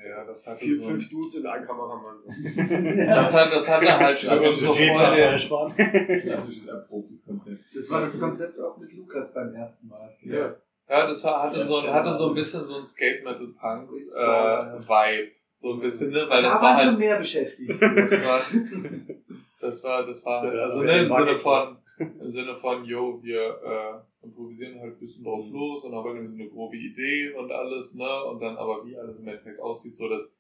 Ja, 0.08 0.24
das 0.26 0.48
hatte 0.48 0.60
vier, 0.60 0.78
so. 0.78 0.84
fünf 0.84 1.10
Dudes 1.10 1.36
und 1.38 1.46
ein 1.46 1.66
Kameramann. 1.66 2.18
So. 2.20 2.30
Das, 3.06 3.34
hat, 3.34 3.54
das 3.54 3.70
hatte 3.70 3.98
halt 4.00 4.30
also 4.30 4.46
Also, 4.48 4.60
so 4.60 4.74
steht 4.74 4.96
voll 4.96 5.16
der. 5.16 5.28
Klassisches 6.20 6.68
erprobtes 6.68 7.26
Konzept. 7.26 7.64
Das 7.76 7.90
war 7.90 8.02
das 8.02 8.20
Konzept 8.20 8.60
auch 8.60 8.78
mit 8.78 8.92
Lukas 8.94 9.34
beim 9.34 9.54
ersten 9.54 9.88
Mal. 9.88 10.10
Ja. 10.24 10.56
Ja, 10.90 11.08
das 11.08 11.24
war, 11.24 11.44
hatte, 11.44 11.64
so, 11.64 11.78
ein- 11.80 11.94
hatte 11.94 12.12
so 12.14 12.30
ein 12.30 12.36
bisschen 12.36 12.66
so 12.66 12.78
ein 12.78 12.84
Skate 12.84 13.24
Metal 13.24 13.48
Punks 13.60 14.14
äh, 14.14 14.22
Vibe. 14.22 15.32
So 15.54 15.74
ein 15.74 15.80
bisschen, 15.80 16.12
ne? 16.12 16.26
Weil 16.28 16.42
das 16.44 16.54
da 16.54 16.62
war 16.62 16.70
waren 16.72 16.80
schon 16.80 16.88
halt. 16.90 17.00
mehr 17.00 17.18
beschäftigt. 17.20 17.72
Das 17.82 18.26
war, 18.26 18.42
das 19.62 19.84
war, 19.84 20.06
das 20.08 20.26
war 20.26 20.42
halt, 20.42 20.56
also 20.60 20.82
ne, 20.82 21.04
im 21.04 21.12
Sinne 21.12 21.38
von, 21.38 21.78
im 22.00 22.32
Sinne 22.32 22.56
von, 22.56 22.84
yo, 22.84 23.20
wir 23.22 23.42
äh, 23.64 23.94
improvisieren 24.52 24.80
halt 24.80 24.94
ein 24.94 25.00
bisschen 25.00 25.24
drauf 25.24 25.46
los 25.50 25.84
und 25.84 25.96
haben 25.96 26.04
halt 26.06 26.16
irgendwie 26.16 26.34
so 26.34 26.42
eine 26.42 26.50
grobe 26.50 26.78
Idee 26.78 27.34
und 27.34 27.52
alles, 27.52 27.96
ne? 27.96 28.24
Und 28.26 28.42
dann 28.42 28.58
aber 28.58 28.86
wie 28.86 28.98
alles 28.98 29.20
im 29.20 29.28
Endeffekt 29.28 29.60
aussieht, 29.60 29.96
so 29.96 30.10
dass 30.10 30.36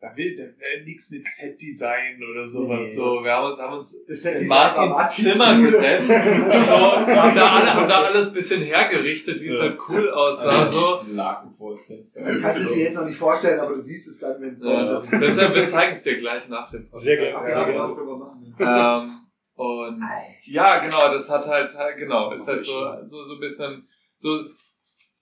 da 0.00 0.14
will, 0.16 0.36
da 0.36 0.42
wäre 0.42 0.84
nichts 0.84 1.10
mit 1.10 1.26
Set-Design 1.26 2.22
oder 2.30 2.44
sowas. 2.44 2.80
Nee. 2.80 2.94
So, 2.94 3.24
wir 3.24 3.32
haben 3.32 3.46
uns, 3.46 3.62
haben 3.62 3.74
uns 3.74 4.04
Das 4.06 4.22
in 4.26 4.48
Martins 4.48 4.90
Martins 4.90 5.32
Zimmer 5.32 5.62
gesetzt. 5.62 6.08
So, 6.08 6.12
haben, 6.96 7.34
da 7.34 7.52
alle, 7.52 7.74
haben 7.74 7.88
da 7.88 8.02
alles 8.04 8.28
ein 8.28 8.34
bisschen 8.34 8.62
hergerichtet, 8.62 9.40
wie 9.40 9.46
es 9.46 9.58
halt 9.58 9.78
cool 9.88 10.10
aussah. 10.10 10.66
So. 10.66 11.00
Laken 11.10 11.50
vors 11.52 11.86
Fenster. 11.86 12.22
Du 12.22 12.38
kannst 12.38 12.60
es 12.60 12.74
dir 12.74 12.82
jetzt 12.82 12.96
noch 12.96 13.06
nicht 13.06 13.16
vorstellen, 13.16 13.58
aber 13.60 13.76
du 13.76 13.80
siehst 13.80 14.08
es 14.08 14.18
dann, 14.18 14.38
wenn 14.42 14.52
es 14.52 14.62
Ja, 14.62 15.00
kommt. 15.00 15.10
wir, 15.10 15.54
wir 15.54 15.66
zeigen 15.66 15.92
es 15.92 16.02
dir 16.02 16.18
gleich 16.18 16.48
nach 16.50 16.70
dem 16.70 16.82
Podcast. 16.90 17.04
Sehr 17.04 17.16
gerne. 17.16 17.48
Ja, 17.48 17.68
ja, 17.70 17.86
genau. 17.94 19.04
Ähm, 19.04 19.23
und 19.54 20.02
ja, 20.44 20.78
genau, 20.84 21.12
das 21.12 21.30
hat 21.30 21.46
halt, 21.46 21.74
halt 21.76 21.96
genau, 21.96 22.32
ist 22.32 22.48
halt 22.48 22.64
so, 22.64 23.04
so, 23.04 23.24
so 23.24 23.34
ein 23.34 23.40
bisschen 23.40 23.88
so, 24.14 24.46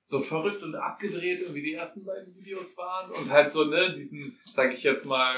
so 0.04 0.20
verrückt 0.20 0.62
und 0.62 0.74
abgedreht, 0.74 1.52
wie 1.54 1.62
die 1.62 1.74
ersten 1.74 2.04
beiden 2.04 2.34
Videos 2.34 2.76
waren. 2.78 3.10
Und 3.10 3.30
halt 3.30 3.50
so, 3.50 3.64
ne, 3.64 3.92
diesen, 3.92 4.38
sag 4.44 4.72
ich 4.72 4.82
jetzt 4.82 5.04
mal, 5.04 5.36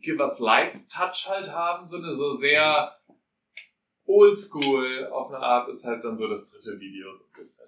Give 0.00 0.20
Us 0.20 0.38
Life 0.38 0.78
Touch 0.88 1.26
halt 1.28 1.50
haben, 1.50 1.86
so 1.86 1.96
eine 1.96 2.12
so 2.12 2.30
sehr 2.30 2.94
oldschool 4.04 5.06
auf 5.06 5.28
eine 5.28 5.38
Art 5.38 5.68
ist 5.68 5.84
halt 5.84 6.02
dann 6.04 6.16
so 6.16 6.28
das 6.28 6.50
dritte 6.50 6.78
Video 6.80 7.12
so 7.14 7.24
ein 7.24 7.32
bisschen. 7.38 7.66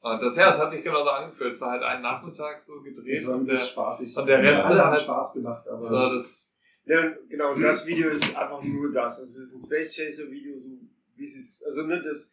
Und 0.00 0.20
das, 0.20 0.36
ja, 0.36 0.46
das 0.46 0.58
hat 0.58 0.70
sich 0.70 0.82
genauso 0.82 1.10
angefühlt. 1.10 1.52
Es 1.54 1.60
war 1.60 1.70
halt 1.70 1.82
ein 1.82 2.02
Nachmittag 2.02 2.60
so 2.60 2.80
gedreht 2.82 3.26
und 3.26 3.46
der, 3.46 3.56
spaßig. 3.56 4.16
und 4.16 4.26
der 4.26 4.42
Rest 4.42 4.64
Alle 4.64 4.74
sind 4.74 4.84
haben 4.84 4.90
halt- 4.92 5.02
Spaß 5.02 5.32
gemacht, 5.34 5.68
aber 5.68 5.84
so 5.86 6.12
das, 6.14 6.51
Ja, 6.84 7.16
genau, 7.28 7.52
und 7.52 7.60
das 7.60 7.86
Video 7.86 8.10
ist 8.10 8.36
einfach 8.36 8.62
nur 8.62 8.90
das. 8.92 9.18
Es 9.20 9.36
ist 9.36 9.54
ein 9.54 9.60
Space 9.60 9.94
Chaser 9.94 10.30
Video, 10.30 10.56
so 10.58 10.68
wie 11.16 11.24
es 11.24 11.36
ist. 11.36 11.64
Also, 11.64 11.86
ne, 11.86 12.02
das. 12.02 12.32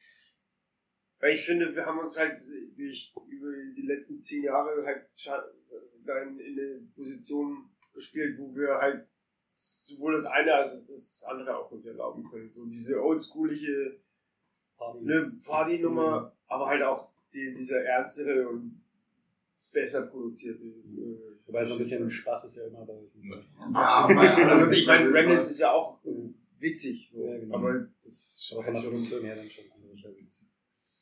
Weil 1.19 1.35
ich 1.35 1.45
finde, 1.45 1.75
wir 1.75 1.85
haben 1.85 1.99
uns 1.99 2.17
halt 2.17 2.37
durch, 2.77 3.13
über 3.29 3.51
die 3.75 3.81
letzten 3.85 4.19
zehn 4.21 4.43
Jahre 4.43 4.83
halt 4.85 5.05
scha- 5.17 5.43
da 6.05 6.21
in, 6.23 6.39
in 6.39 6.57
eine 6.59 6.79
Position 6.95 7.69
gespielt, 7.93 8.37
wo 8.39 8.55
wir 8.55 8.75
halt 8.79 9.05
sowohl 9.53 10.13
das 10.13 10.25
eine 10.25 10.53
als 10.55 10.71
auch 10.71 10.87
das 10.93 11.23
andere 11.27 11.57
auch 11.57 11.69
uns 11.71 11.85
erlauben 11.85 12.23
können. 12.29 12.49
So 12.49 12.65
diese 12.65 13.03
oldschoolige 13.03 13.99
ne, 15.01 15.37
Party-Nummer, 15.45 16.33
aber 16.47 16.67
halt 16.67 16.83
auch 16.83 17.11
die, 17.33 17.53
diese 17.53 17.83
ernstere 17.83 18.47
und 18.47 18.81
besser 19.73 20.07
produzierte. 20.07 20.63
äh, 20.63 21.28
Wobei 21.49 21.65
so 21.65 21.73
ein 21.73 21.79
bisschen 21.79 22.09
Spaß 22.11 22.43
ist 22.45 22.55
ja 22.57 22.67
immer 22.67 22.85
bei 22.85 22.93
euch. 22.93 23.09
Ja, 23.73 24.49
Also 24.49 24.69
ich 24.71 24.85
meine, 24.87 25.11
Remnants 25.11 25.49
ist 25.49 25.59
ja 25.59 25.71
auch 25.71 25.99
äh, 26.05 26.29
witzig, 26.59 27.09
so. 27.11 27.25
Ja, 27.25 27.37
genau. 27.39 27.55
aber 27.55 27.87
das 28.03 28.05
ist 28.13 28.53
Aber 28.53 28.63
schon 28.63 28.65
von 28.65 28.73
der 28.83 28.89
Produktion 28.89 29.23
her 29.25 29.35
dann 29.35 29.49
schon. 29.49 29.65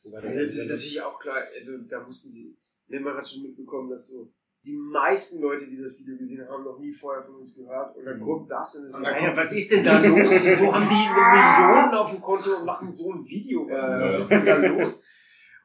Wobei 0.03 0.19
Also 0.21 0.39
es 0.39 0.55
ist 0.55 0.69
natürlich 0.69 1.01
auch 1.01 1.19
klar, 1.19 1.35
also 1.55 1.77
da 1.79 1.99
mussten 2.01 2.29
sie, 2.29 2.55
ne, 2.87 2.99
man 3.01 3.15
hat 3.17 3.27
schon 3.27 3.43
mitbekommen, 3.43 3.89
dass 3.89 4.07
so 4.07 4.31
die 4.63 4.75
meisten 4.75 5.41
Leute, 5.41 5.67
die 5.67 5.77
das 5.77 5.97
Video 5.99 6.17
gesehen 6.17 6.47
haben, 6.47 6.63
noch 6.63 6.79
nie 6.79 6.93
vorher 6.93 7.23
von 7.23 7.35
uns 7.35 7.53
gehört 7.55 7.95
und 7.95 8.05
dann 8.05 8.19
kommt 8.19 8.49
das 8.49 8.75
und, 8.75 8.89
so, 8.89 8.97
Und 8.97 9.03
dann 9.03 9.35
was 9.35 9.49
das- 9.49 9.53
ist 9.57 9.71
denn 9.71 9.83
da 9.83 9.99
los? 10.05 10.31
Wieso 10.43 10.73
haben 10.73 10.87
die 10.87 10.95
eine 10.95 11.81
Million 11.83 11.95
auf 11.95 12.11
dem 12.11 12.21
Konto 12.21 12.57
und 12.57 12.65
machen 12.65 12.91
so 12.91 13.11
ein 13.13 13.25
Video? 13.25 13.67
Was, 13.69 13.81
Ja, 13.81 13.99
was 14.01 14.11
ja. 14.13 14.19
ist 14.19 14.31
denn 14.31 14.45
da 14.45 14.55
los? 14.57 15.01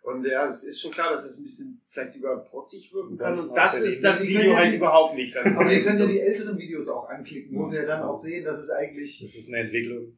Und 0.03 0.25
ja, 0.27 0.47
es 0.47 0.65
ist 0.65 0.81
schon 0.81 0.91
klar, 0.91 1.11
dass 1.11 1.25
das 1.25 1.37
ein 1.39 1.43
bisschen 1.45 1.81
vielleicht 1.87 2.13
sogar 2.15 2.43
protzig 2.45 2.93
wirken 2.93 3.17
kann. 3.17 3.33
Das 3.33 3.41
Und 3.45 3.47
ist 3.51 3.55
das 3.57 3.81
ist 3.81 4.05
das 4.05 4.27
Video 4.27 4.57
halt 4.57 4.73
die- 4.73 4.77
überhaupt 4.77 5.15
nicht. 5.15 5.37
Aber 5.37 5.73
ihr 5.73 5.83
könnt 5.85 6.01
ja 6.01 6.07
die 6.07 6.19
älteren 6.19 6.59
Videos 6.59 6.89
auch 6.89 7.09
anklicken, 7.09 7.57
wo 7.57 7.67
sie 7.67 7.77
ja 7.77 7.85
dann 7.87 8.03
auch 8.03 8.17
sehen, 8.17 8.45
dass 8.45 8.59
es 8.59 8.71
eigentlich. 8.71 9.21
Das 9.23 9.35
ist 9.35 9.49
eine 9.49 9.59
Entwicklung. 9.59 10.17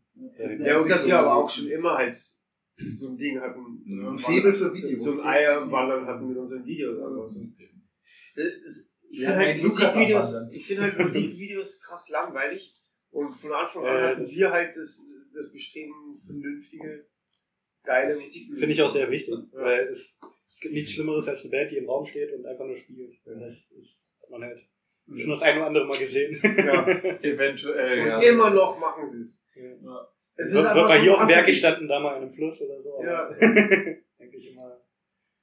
Ja, 0.60 0.78
und 0.80 0.88
dass 0.88 1.06
wir 1.06 1.18
aber 1.18 1.34
auch 1.36 1.50
schon 1.50 1.68
immer 1.68 1.96
halt 1.98 2.16
so 2.92 3.10
ein 3.10 3.18
Ding 3.18 3.38
hatten. 3.40 3.82
Ja. 3.86 4.10
Ein 4.10 4.18
Faible 4.18 4.52
für 4.54 4.72
Videos. 4.74 5.02
So 5.04 5.20
ein 5.20 5.26
Eierwandern 5.26 6.06
hatten 6.06 6.28
mit 6.28 6.38
unseren 6.38 6.64
Videos. 6.64 6.98
Aber 7.00 7.28
so. 7.28 7.40
Das, 8.36 8.90
ich 9.10 9.20
Ja, 9.20 9.30
finde 9.30 9.46
halt 9.46 9.62
Musikvideos, 9.62 10.34
ich 10.50 10.66
finde 10.66 10.82
halt 10.82 10.98
Musikvideos 10.98 11.80
krass 11.82 12.08
langweilig. 12.08 12.72
Und 13.10 13.32
von 13.34 13.52
Anfang 13.52 13.84
an 13.84 13.96
Äh, 13.96 14.06
hatten 14.08 14.28
wir 14.28 14.50
halt 14.50 14.76
das, 14.76 15.06
das 15.32 15.52
Bestreben, 15.52 16.18
vernünftige, 16.26 17.06
geile 17.84 18.14
Musikvideos. 18.14 18.58
Finde 18.58 18.72
ich 18.72 18.82
auch 18.82 18.88
sehr 18.90 19.10
wichtig, 19.10 19.34
Ja. 19.52 19.60
weil 19.60 19.88
es, 19.88 20.18
es 20.48 20.60
gibt 20.60 20.74
nichts 20.74 20.92
Schlimmeres 20.92 21.28
als 21.28 21.42
eine 21.42 21.50
Band, 21.50 21.70
die 21.70 21.76
im 21.78 21.88
Raum 21.88 22.04
steht 22.04 22.32
und 22.32 22.44
einfach 22.46 22.64
nur 22.66 22.76
spielt. 22.76 23.14
Das 23.24 23.70
ist, 23.72 24.04
hat 24.22 24.30
man 24.30 24.42
halt 24.42 24.58
schon 25.16 25.30
das 25.30 25.42
ein 25.42 25.56
oder 25.58 25.66
andere 25.66 25.86
Mal 25.86 25.98
gesehen. 25.98 26.40
Ja. 26.42 26.86
eventuell, 27.22 28.00
Und 28.00 28.06
ja. 28.06 28.20
immer 28.22 28.50
noch 28.50 28.78
machen 28.78 29.06
sie 29.06 29.20
es. 29.20 29.42
Ja. 29.54 30.08
Es 30.36 30.48
ist 30.48 30.54
Wird, 30.54 30.66
einfach 30.66 30.76
wird 30.76 30.88
mal 30.88 30.96
so 30.96 31.02
hier 31.02 31.12
auf 31.12 31.18
dem 31.20 31.28
Berg 31.28 31.46
gestanden, 31.46 31.88
da 31.88 32.00
mal 32.00 32.16
in 32.16 32.22
einem 32.22 32.32
Fluss 32.32 32.60
oder 32.60 32.82
so. 32.82 33.02
Ja. 33.02 33.28
eigentlich 34.18 34.52
immer. 34.52 34.80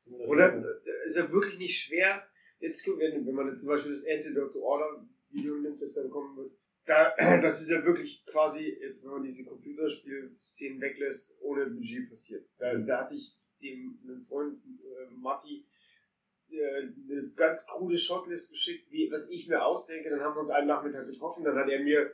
immer 0.06 0.18
Oder 0.28 0.54
äh, 0.56 1.08
ist 1.08 1.16
ja 1.18 1.32
wirklich 1.32 1.58
nicht 1.60 1.80
schwer. 1.80 2.28
Jetzt, 2.60 2.86
wenn, 2.88 3.26
wenn 3.26 3.34
man 3.34 3.48
jetzt 3.48 3.62
zum 3.62 3.70
Beispiel 3.70 3.92
das 3.92 4.06
Antidote 4.06 4.60
Order 4.62 5.06
Video 5.30 5.56
nimmt, 5.56 5.82
das 5.82 5.94
dann 5.94 6.10
kommen 6.10 6.36
wird, 6.36 6.52
da, 6.86 7.14
das 7.42 7.62
ist 7.62 7.70
ja 7.70 7.84
wirklich 7.86 8.26
quasi, 8.26 8.78
jetzt 8.82 9.04
wenn 9.04 9.12
man 9.12 9.24
diese 9.24 9.46
Computerspielszenen 9.46 10.82
weglässt, 10.82 11.38
ohne 11.42 11.68
Budget 11.68 12.10
passiert. 12.10 12.46
Da, 12.58 12.76
da 12.76 13.02
hatte 13.02 13.16
ich 13.16 13.36
dem 13.62 14.00
einen 14.04 14.22
Freund, 14.22 14.60
äh, 14.66 15.14
Matti, 15.14 15.66
äh, 16.50 16.82
eine 16.82 17.32
ganz 17.36 17.68
krude 17.68 17.98
Shotlist 17.98 18.52
geschickt, 18.52 18.92
wie, 18.92 19.10
was 19.12 19.30
ich 19.30 19.48
mir 19.48 19.64
ausdenke. 19.64 20.10
Dann 20.10 20.22
haben 20.22 20.36
wir 20.36 20.40
uns 20.40 20.50
einen 20.50 20.68
Nachmittag 20.68 21.08
getroffen. 21.08 21.44
Dann 21.44 21.58
hat 21.58 21.70
er 21.70 21.80
mir, 21.80 22.12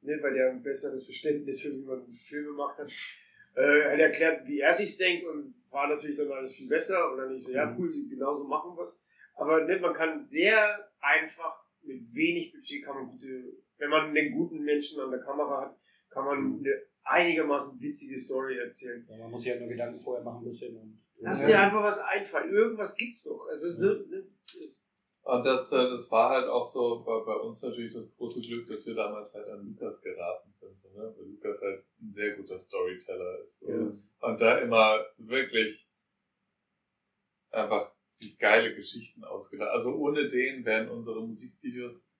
ne, 0.00 0.18
weil 0.22 0.34
der 0.34 0.50
ein 0.50 0.62
besseres 0.62 1.04
Verständnis 1.04 1.60
für 1.60 1.72
wie 1.72 1.84
man 1.84 2.12
Filme 2.12 2.52
macht 2.52 2.78
hat, 2.78 2.90
äh, 3.54 3.84
hat 3.84 3.98
er 3.98 4.06
erklärt, 4.06 4.46
wie 4.46 4.60
er 4.60 4.72
sich's 4.72 4.96
denkt 4.96 5.26
und 5.26 5.54
war 5.70 5.88
natürlich 5.88 6.16
dann 6.16 6.32
alles 6.32 6.54
viel 6.54 6.68
besser. 6.68 7.12
Und 7.12 7.18
dann 7.18 7.34
ich 7.34 7.42
so, 7.42 7.52
ja 7.52 7.74
cool, 7.78 7.92
genauso 8.08 8.44
machen 8.44 8.76
wir's. 8.76 9.00
Aber 9.34 9.64
ne, 9.64 9.78
man 9.78 9.92
kann 9.92 10.18
sehr 10.18 10.90
einfach 11.00 11.64
mit 11.82 12.12
wenig 12.14 12.52
Budget 12.52 12.84
kann 12.84 12.96
man 12.96 13.06
gute, 13.06 13.56
wenn 13.78 13.90
man 13.90 14.16
einen 14.16 14.32
guten 14.32 14.62
Menschen 14.62 15.00
an 15.00 15.10
der 15.10 15.20
Kamera 15.20 15.62
hat, 15.62 15.78
kann 16.10 16.24
man 16.24 16.58
eine 16.60 16.82
einigermaßen 17.04 17.80
witzige 17.80 18.18
Story 18.18 18.58
erzählen. 18.58 19.06
Ja, 19.08 19.18
man 19.18 19.30
muss 19.30 19.42
sich 19.42 19.50
halt 19.50 19.60
nur 19.60 19.68
Gedanken 19.70 20.00
vorher 20.00 20.24
machen, 20.24 20.42
ein 20.42 20.44
bisschen. 20.44 20.76
Und, 20.76 21.02
Lass 21.18 21.46
dir 21.46 21.58
einfach 21.58 21.82
was 21.82 21.98
einfallen. 21.98 22.52
Irgendwas 22.52 22.94
gibt's 22.96 23.22
doch. 23.24 23.46
Also 23.48 23.70
so, 23.72 23.86
ne, 23.86 24.26
das- 24.60 24.82
Und 25.22 25.44
das, 25.44 25.72
äh, 25.72 25.76
das 25.88 26.10
war 26.10 26.30
halt 26.30 26.46
auch 26.48 26.62
so 26.62 27.02
bei, 27.04 27.18
bei 27.24 27.34
uns 27.34 27.62
natürlich 27.62 27.92
das 27.92 28.14
große 28.14 28.40
Glück, 28.42 28.66
dass 28.68 28.86
wir 28.86 28.94
damals 28.94 29.34
halt 29.34 29.48
an 29.48 29.64
Lukas 29.66 30.02
geraten 30.02 30.52
sind, 30.52 30.78
so, 30.78 30.90
ne? 30.90 31.12
weil 31.16 31.26
Lukas 31.26 31.62
halt 31.62 31.84
ein 32.00 32.12
sehr 32.12 32.36
guter 32.36 32.58
Storyteller 32.58 33.40
ist. 33.42 33.60
So. 33.60 33.70
Ja. 33.72 33.92
Und 34.20 34.40
da 34.40 34.58
immer 34.58 35.04
wirklich 35.16 35.90
einfach 37.50 37.92
die 38.20 38.36
geile 38.36 38.74
Geschichten 38.74 39.24
ausgedacht. 39.24 39.70
Also 39.70 39.96
ohne 39.96 40.28
den 40.28 40.64
wären 40.64 40.88
unsere 40.90 41.20
Musikvideos 41.26 42.10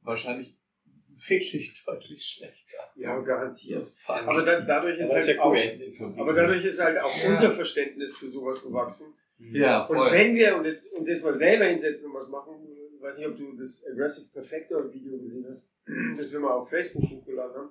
wahrscheinlich 0.00 0.56
wirklich 1.28 1.84
deutlich 1.84 2.24
schlechter. 2.24 2.78
ja, 2.96 3.18
garantiert. 3.20 3.86
So. 4.06 4.12
Aber 4.12 4.42
da, 4.42 4.60
dadurch 4.60 4.98
ist 4.98 5.10
Aber 5.10 5.20
halt 5.20 5.36
ja 5.36 5.42
auch, 5.42 5.52
cool. 5.52 6.14
aber 6.20 6.32
dadurch 6.32 6.64
ist 6.64 6.80
halt 6.82 6.98
auch 6.98 7.22
Ja. 7.24 7.30
unser 7.30 7.52
Verständnis 7.52 8.16
für 8.16 8.26
sowas 8.28 8.62
gewachsen. 8.62 9.14
ja, 9.38 9.84
Und 9.84 9.96
voll. 9.96 10.12
wenn 10.12 10.34
wir 10.34 10.56
uns 10.56 10.66
jetzt, 10.66 10.92
uns 10.94 11.08
jetzt 11.08 11.24
mal 11.24 11.32
selber 11.32 11.66
hinsetzen 11.66 12.08
und 12.10 12.14
was 12.16 12.28
machen, 12.28 12.54
weiß 13.06 13.18
nicht, 13.18 13.28
ob 13.28 13.36
du 13.36 13.52
das 13.56 13.84
Aggressive 13.88 14.28
Perfector 14.32 14.92
Video 14.92 15.18
gesehen 15.18 15.46
hast, 15.48 15.70
das 16.16 16.32
wir 16.32 16.40
mal 16.40 16.52
auf 16.52 16.68
Facebook 16.68 17.08
hochgeladen 17.08 17.54
haben. 17.56 17.70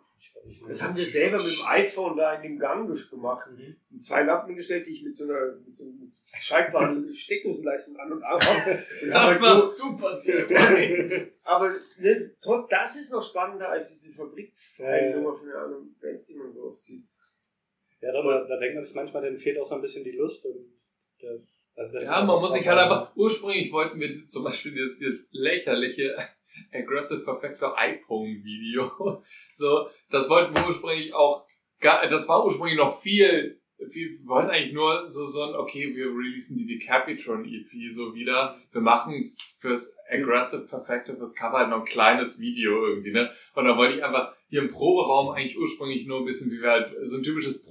Das 0.67 0.81
haben 0.81 0.95
wir 0.95 1.05
selber 1.05 1.37
mit 1.37 1.57
dem 1.57 1.65
iPhone 1.67 2.15
da 2.17 2.35
in 2.35 2.43
dem 2.43 2.59
Gang 2.59 2.87
gemacht. 3.09 3.49
Mhm. 3.51 3.99
Zwei 3.99 4.23
Lampen 4.23 4.55
gestellt, 4.55 4.87
die 4.87 4.91
ich 4.91 5.03
mit 5.03 5.15
so 5.15 5.25
einer 5.25 5.57
mit 5.65 5.73
so 5.73 5.85
schaltbaren 6.33 7.13
Steckdosenleisten 7.13 7.97
an 7.97 8.13
und 8.13 8.23
ab 8.23 8.41
habe. 8.43 8.79
Das 9.09 9.41
war 9.43 9.59
so- 9.59 9.89
super. 9.89 10.17
Aber 11.43 11.75
ne, 11.99 12.31
das 12.69 12.95
ist 12.95 13.11
noch 13.11 13.21
spannender 13.21 13.69
als 13.69 13.89
diese 13.89 14.13
Fabrik-Nummer 14.13 15.29
Ja, 15.29 15.33
von 15.33 15.49
anderen 15.51 15.95
Bands, 15.99 16.25
die 16.27 16.35
man 16.35 16.51
so 16.51 16.63
oft 16.63 16.81
sieht. 16.81 17.03
Ja, 18.01 18.11
da 18.11 18.59
denkt 18.59 18.75
man 18.75 18.85
sich 18.85 18.93
manchmal, 18.95 19.23
dann 19.23 19.37
fehlt 19.37 19.59
auch 19.59 19.67
so 19.67 19.75
ein 19.75 19.81
bisschen 19.81 20.03
die 20.03 20.11
Lust 20.11 20.45
und 20.45 20.74
das. 21.21 21.69
Also 21.75 21.93
das 21.93 22.03
Ja, 22.03 22.23
man 22.23 22.39
muss 22.39 22.53
sich 22.53 22.67
halt 22.67 22.79
einfach, 22.79 23.15
ursprünglich 23.15 23.71
wollten 23.71 23.99
wir 23.99 24.25
zum 24.27 24.43
Beispiel 24.43 24.73
dieses, 24.73 24.97
dieses 24.97 25.29
lächerliche 25.31 26.15
Aggressive 26.73 27.23
Perfector 27.23 27.77
iPhone 27.77 28.43
Video, 28.43 29.21
so, 29.51 29.89
das 30.09 30.29
wollten 30.29 30.55
wir 30.55 30.67
ursprünglich 30.67 31.13
auch, 31.13 31.45
gar, 31.79 32.07
das 32.07 32.29
war 32.29 32.45
ursprünglich 32.45 32.77
noch 32.77 32.99
viel, 32.99 33.59
wir 33.77 34.09
wollten 34.25 34.51
eigentlich 34.51 34.73
nur 34.73 35.09
so, 35.09 35.25
so 35.25 35.43
ein, 35.43 35.55
okay, 35.55 35.93
wir 35.93 36.05
releasen 36.05 36.57
die 36.57 36.65
Decapitron 36.65 37.43
EP 37.43 37.91
so 37.91 38.15
wieder, 38.15 38.57
wir 38.71 38.81
machen 38.81 39.35
fürs 39.59 39.97
Aggressive 40.09 40.67
Perfector, 40.67 41.17
fürs 41.17 41.35
Cover 41.35 41.57
halt 41.57 41.69
noch 41.69 41.79
ein 41.79 41.85
kleines 41.85 42.39
Video 42.39 42.87
irgendwie, 42.87 43.11
ne, 43.11 43.31
und 43.53 43.65
da 43.65 43.75
wollte 43.75 43.97
ich 43.97 44.03
einfach 44.03 44.33
hier 44.47 44.61
im 44.61 44.71
Proberaum 44.71 45.29
eigentlich 45.29 45.57
ursprünglich 45.57 46.05
nur 46.07 46.19
ein 46.19 46.25
bisschen, 46.25 46.51
wie 46.51 46.61
wir 46.61 46.71
halt, 46.71 46.95
so 47.03 47.17
ein 47.17 47.23
typisches 47.23 47.65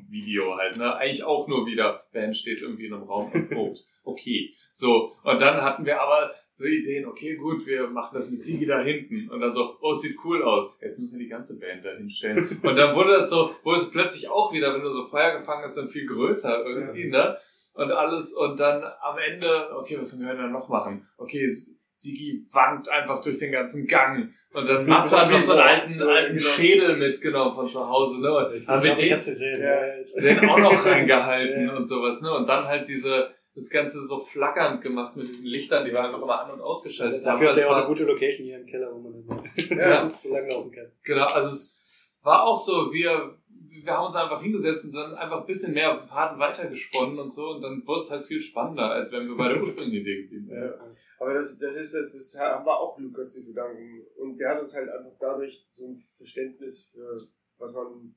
Proberaum-Video 0.00 0.56
halt, 0.56 0.76
ne? 0.76 0.94
Eigentlich 0.96 1.24
auch 1.24 1.48
nur 1.48 1.66
wieder, 1.66 2.04
Band 2.12 2.36
steht 2.36 2.60
irgendwie 2.62 2.86
in 2.86 2.94
einem 2.94 3.04
Raum 3.04 3.30
und 3.32 3.50
probt. 3.50 3.78
Okay. 4.02 4.54
So. 4.72 5.14
Und 5.24 5.40
dann 5.40 5.60
hatten 5.60 5.84
wir 5.84 6.00
aber 6.00 6.32
so 6.54 6.64
Ideen, 6.64 7.06
okay, 7.06 7.36
gut, 7.36 7.64
wir 7.66 7.86
machen 7.86 8.14
das 8.14 8.30
mit 8.30 8.42
Sigi 8.42 8.64
da 8.66 8.80
hinten. 8.80 9.28
Und 9.30 9.40
dann 9.40 9.52
so, 9.52 9.76
oh, 9.82 9.92
sieht 9.92 10.16
cool 10.24 10.42
aus. 10.42 10.70
Jetzt 10.80 10.98
müssen 10.98 11.12
wir 11.18 11.24
die 11.24 11.28
ganze 11.28 11.60
Band 11.60 11.84
da 11.84 11.90
hinstellen. 11.92 12.58
Und 12.62 12.76
dann 12.76 12.94
wurde 12.96 13.12
das 13.12 13.28
so, 13.30 13.54
wurde 13.62 13.78
es 13.78 13.90
plötzlich 13.90 14.28
auch 14.30 14.52
wieder, 14.52 14.74
wenn 14.74 14.80
du 14.82 14.88
so 14.90 15.06
Feuer 15.06 15.36
gefangen 15.38 15.62
hast, 15.64 15.76
dann 15.76 15.88
viel 15.90 16.06
größer 16.06 16.64
irgendwie, 16.64 17.08
ne? 17.08 17.36
Und 17.74 17.92
alles, 17.92 18.32
und 18.34 18.58
dann 18.58 18.82
am 19.00 19.16
Ende, 19.18 19.70
okay, 19.76 19.96
was 19.98 20.10
können 20.16 20.26
wir 20.28 20.34
denn 20.34 20.50
noch 20.50 20.68
machen? 20.68 21.06
Okay, 21.18 21.44
S- 21.44 21.78
Sigi 21.92 22.46
wankt 22.52 22.88
einfach 22.88 23.20
durch 23.20 23.38
den 23.38 23.52
ganzen 23.52 23.86
Gang. 23.86 24.30
Und 24.52 24.68
dann 24.68 24.82
So 24.82 24.92
hat 25.18 25.30
noch 25.30 25.38
so 25.38 25.52
einen 25.52 25.60
alten, 25.60 25.92
so, 25.94 26.08
alten 26.08 26.36
genau. 26.36 26.48
Schädel 26.50 26.96
mitgenommen 26.96 27.54
von 27.54 27.68
zu 27.68 27.88
Hause, 27.88 28.20
ne? 28.20 28.34
Und 28.34 28.54
Ich 28.56 28.66
haben 28.66 28.82
wir 28.82 28.94
den, 28.94 29.16
gesehen. 29.18 29.60
Ja. 29.60 29.86
Ja. 29.86 30.20
den 30.20 30.48
auch 30.48 30.58
noch 30.58 30.84
reingehalten 30.86 31.66
Ja. 31.66 31.76
und 31.76 31.84
sowas, 31.84 32.20
ne? 32.22 32.32
Und 32.34 32.48
dann 32.48 32.64
halt 32.64 32.88
diese, 32.88 33.30
das 33.54 33.68
Ganze 33.70 34.04
so 34.04 34.18
flackernd 34.20 34.80
gemacht 34.82 35.14
mit 35.16 35.28
diesen 35.28 35.46
Lichtern, 35.46 35.84
die 35.84 35.92
wir 35.92 36.02
einfach 36.02 36.20
immer 36.22 36.40
an- 36.44 36.50
und 36.52 36.60
ausgeschaltet 36.60 37.24
haben. 37.24 37.34
Dafür 37.40 37.50
hat 37.50 37.58
er 37.58 37.70
auch 37.70 37.76
eine 37.76 37.86
gute 37.86 38.04
Location 38.04 38.44
hier 38.46 38.58
im 38.58 38.66
Keller, 38.66 38.88
wo 38.92 38.98
man 39.00 39.24
dann 39.26 39.50
Ja. 39.78 40.08
so 40.22 40.28
langlaufen 40.32 40.70
kann. 40.72 40.86
genau, 41.04 41.26
also 41.26 41.48
es 41.48 41.88
war 42.22 42.42
auch 42.44 42.56
so, 42.56 42.92
wir, 42.92 43.36
wir 43.82 43.92
haben 43.92 44.04
uns 44.04 44.16
einfach 44.16 44.42
hingesetzt 44.42 44.86
und 44.86 44.94
dann 44.94 45.14
einfach 45.14 45.40
ein 45.40 45.46
bisschen 45.46 45.74
mehr 45.74 45.96
Faden 46.08 46.38
weitergesponnen 46.38 47.18
und 47.18 47.28
so 47.30 47.50
und 47.50 47.62
dann 47.62 47.82
wurde 47.86 48.00
es 48.00 48.10
halt 48.10 48.24
viel 48.24 48.40
spannender, 48.40 48.90
als 48.90 49.12
wenn 49.12 49.26
wir 49.28 49.36
bei 49.36 49.48
der 49.48 49.60
ursprünglichen 49.60 50.00
Idee 50.02 50.22
geblieben 50.22 50.48
wären. 50.48 50.64
Ja. 50.64 50.74
Aber 51.20 51.34
das, 51.34 51.58
das 51.58 51.76
ist 51.76 51.94
das, 51.94 52.12
das 52.12 52.38
haben 52.40 52.64
wir 52.64 52.76
auch 52.78 52.98
Lukas 52.98 53.32
zu 53.34 53.44
verdanken. 53.44 54.02
Und 54.16 54.38
der 54.38 54.50
hat 54.50 54.60
uns 54.60 54.74
halt 54.74 54.88
einfach 54.88 55.12
dadurch 55.20 55.66
so 55.68 55.86
ein 55.88 55.96
Verständnis 56.16 56.86
für 56.90 57.16
was 57.58 57.74
man 57.74 58.14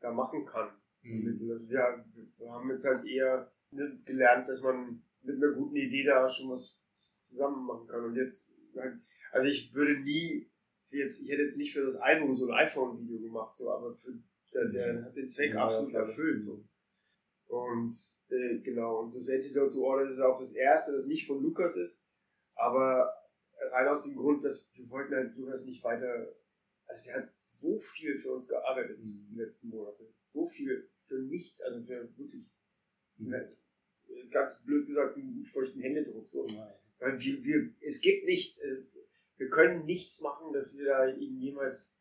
da 0.00 0.10
machen 0.12 0.44
kann. 0.44 0.70
vermittelt. 1.00 1.48
Also 1.50 1.70
wir, 1.70 2.04
wir 2.38 2.50
haben 2.50 2.70
jetzt 2.70 2.84
halt 2.84 3.04
eher 3.06 3.52
ne, 3.70 4.00
gelernt, 4.04 4.48
dass 4.48 4.62
man 4.62 5.02
mit 5.22 5.36
einer 5.36 5.52
guten 5.52 5.76
Idee 5.76 6.04
da 6.04 6.28
schon 6.28 6.50
was 6.50 6.76
zusammen 6.92 7.64
machen 7.66 7.86
kann. 7.86 8.04
Und 8.04 8.16
jetzt, 8.16 8.52
halt- 8.76 8.98
also 9.30 9.46
ich 9.46 9.72
würde 9.72 10.00
nie, 10.00 10.50
jetzt, 10.90 11.22
ich 11.22 11.30
hätte 11.30 11.42
jetzt 11.42 11.56
nicht 11.56 11.72
für 11.72 11.82
das 11.82 11.96
Album 11.96 12.34
so 12.34 12.46
ein 12.48 12.66
iPhone-Video 12.66 13.20
gemacht, 13.20 13.54
so, 13.54 13.70
aber 13.70 13.94
für, 13.94 14.18
der, 14.52 14.66
der 14.70 15.04
hat 15.04 15.16
den 15.16 15.28
Zweck 15.28 15.54
Ja, 15.54 15.64
absolut 15.66 15.92
ja, 15.92 16.00
erfüllt. 16.00 16.40
So. 16.40 16.64
Und 17.46 17.94
äh, 18.30 18.58
genau, 18.58 19.02
und 19.02 19.14
das 19.14 19.28
Antidote 19.28 19.74
to 19.76 19.84
Order 19.84 20.04
ist 20.04 20.18
auch 20.20 20.38
das 20.38 20.52
erste, 20.52 20.92
das 20.92 21.06
nicht 21.06 21.26
von 21.26 21.42
Lukas 21.42 21.76
ist, 21.76 22.03
aber 22.54 23.12
rein 23.72 23.88
aus 23.88 24.04
dem 24.04 24.16
Grund, 24.16 24.44
dass 24.44 24.68
wir 24.74 24.88
wollten 24.90 25.14
halt 25.14 25.36
Lukas 25.36 25.64
nicht 25.64 25.82
weiter, 25.84 26.34
also 26.86 27.06
der 27.06 27.22
hat 27.22 27.36
so 27.36 27.78
viel 27.78 28.16
für 28.16 28.32
uns 28.32 28.48
gearbeitet 28.48 28.98
die 29.00 29.34
letzten 29.34 29.68
Monate, 29.68 30.08
so 30.24 30.46
viel 30.46 30.88
für 31.06 31.18
nichts, 31.20 31.60
also 31.62 31.82
für 31.82 32.08
wirklich, 32.16 32.50
ne, 33.16 33.56
ganz 34.30 34.62
blöd 34.64 34.86
gesagt, 34.86 35.16
einen 35.16 35.44
feuchten 35.44 35.80
Händedruck 35.80 36.26
so. 36.26 36.46
Weil 36.98 37.18
wir, 37.20 37.44
wir, 37.44 37.70
es 37.80 38.00
gibt 38.00 38.24
nichts, 38.24 38.60
also 38.62 38.82
wir 39.36 39.48
können 39.48 39.84
nichts 39.84 40.20
machen, 40.20 40.52
dass 40.52 40.76
wir 40.76 40.86
da 40.86 41.08
ihn 41.08 41.38
jemals 41.38 41.94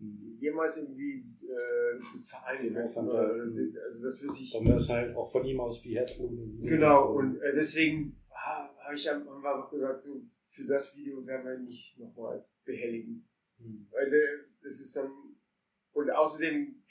jemals 0.00 0.76
irgendwie 0.76 1.24
äh, 1.42 2.16
bezahlen 2.16 2.72
können. 2.72 3.08
Oder, 3.08 3.34
mhm. 3.34 3.76
also 3.84 4.02
das 4.02 4.22
wird 4.22 4.34
sich 4.34 4.52
Dann 4.52 4.66
ist 4.66 4.90
halt 4.90 5.16
auch 5.16 5.30
von 5.30 5.44
ihm 5.44 5.60
aus 5.60 5.82
wie 5.84 5.96
Herzblut. 5.96 6.30
Genau, 6.62 7.14
und 7.14 7.40
äh, 7.40 7.52
deswegen 7.54 8.17
habe 8.88 8.96
ich 8.96 9.10
am- 9.10 9.24
wir 9.42 9.54
einfach 9.54 9.70
gesagt, 9.70 10.00
so, 10.00 10.22
für 10.50 10.64
das 10.64 10.96
Video 10.96 11.24
werden 11.26 11.46
wir 11.46 11.58
nicht 11.58 11.98
nochmal 11.98 12.44
behelligen. 12.64 13.28
Hm. 13.58 13.86
Weil 13.90 14.12
äh, 14.12 14.38
das 14.62 14.80
ist 14.80 14.96
dann. 14.96 15.10
Und 15.92 16.10
außerdem 16.10 16.82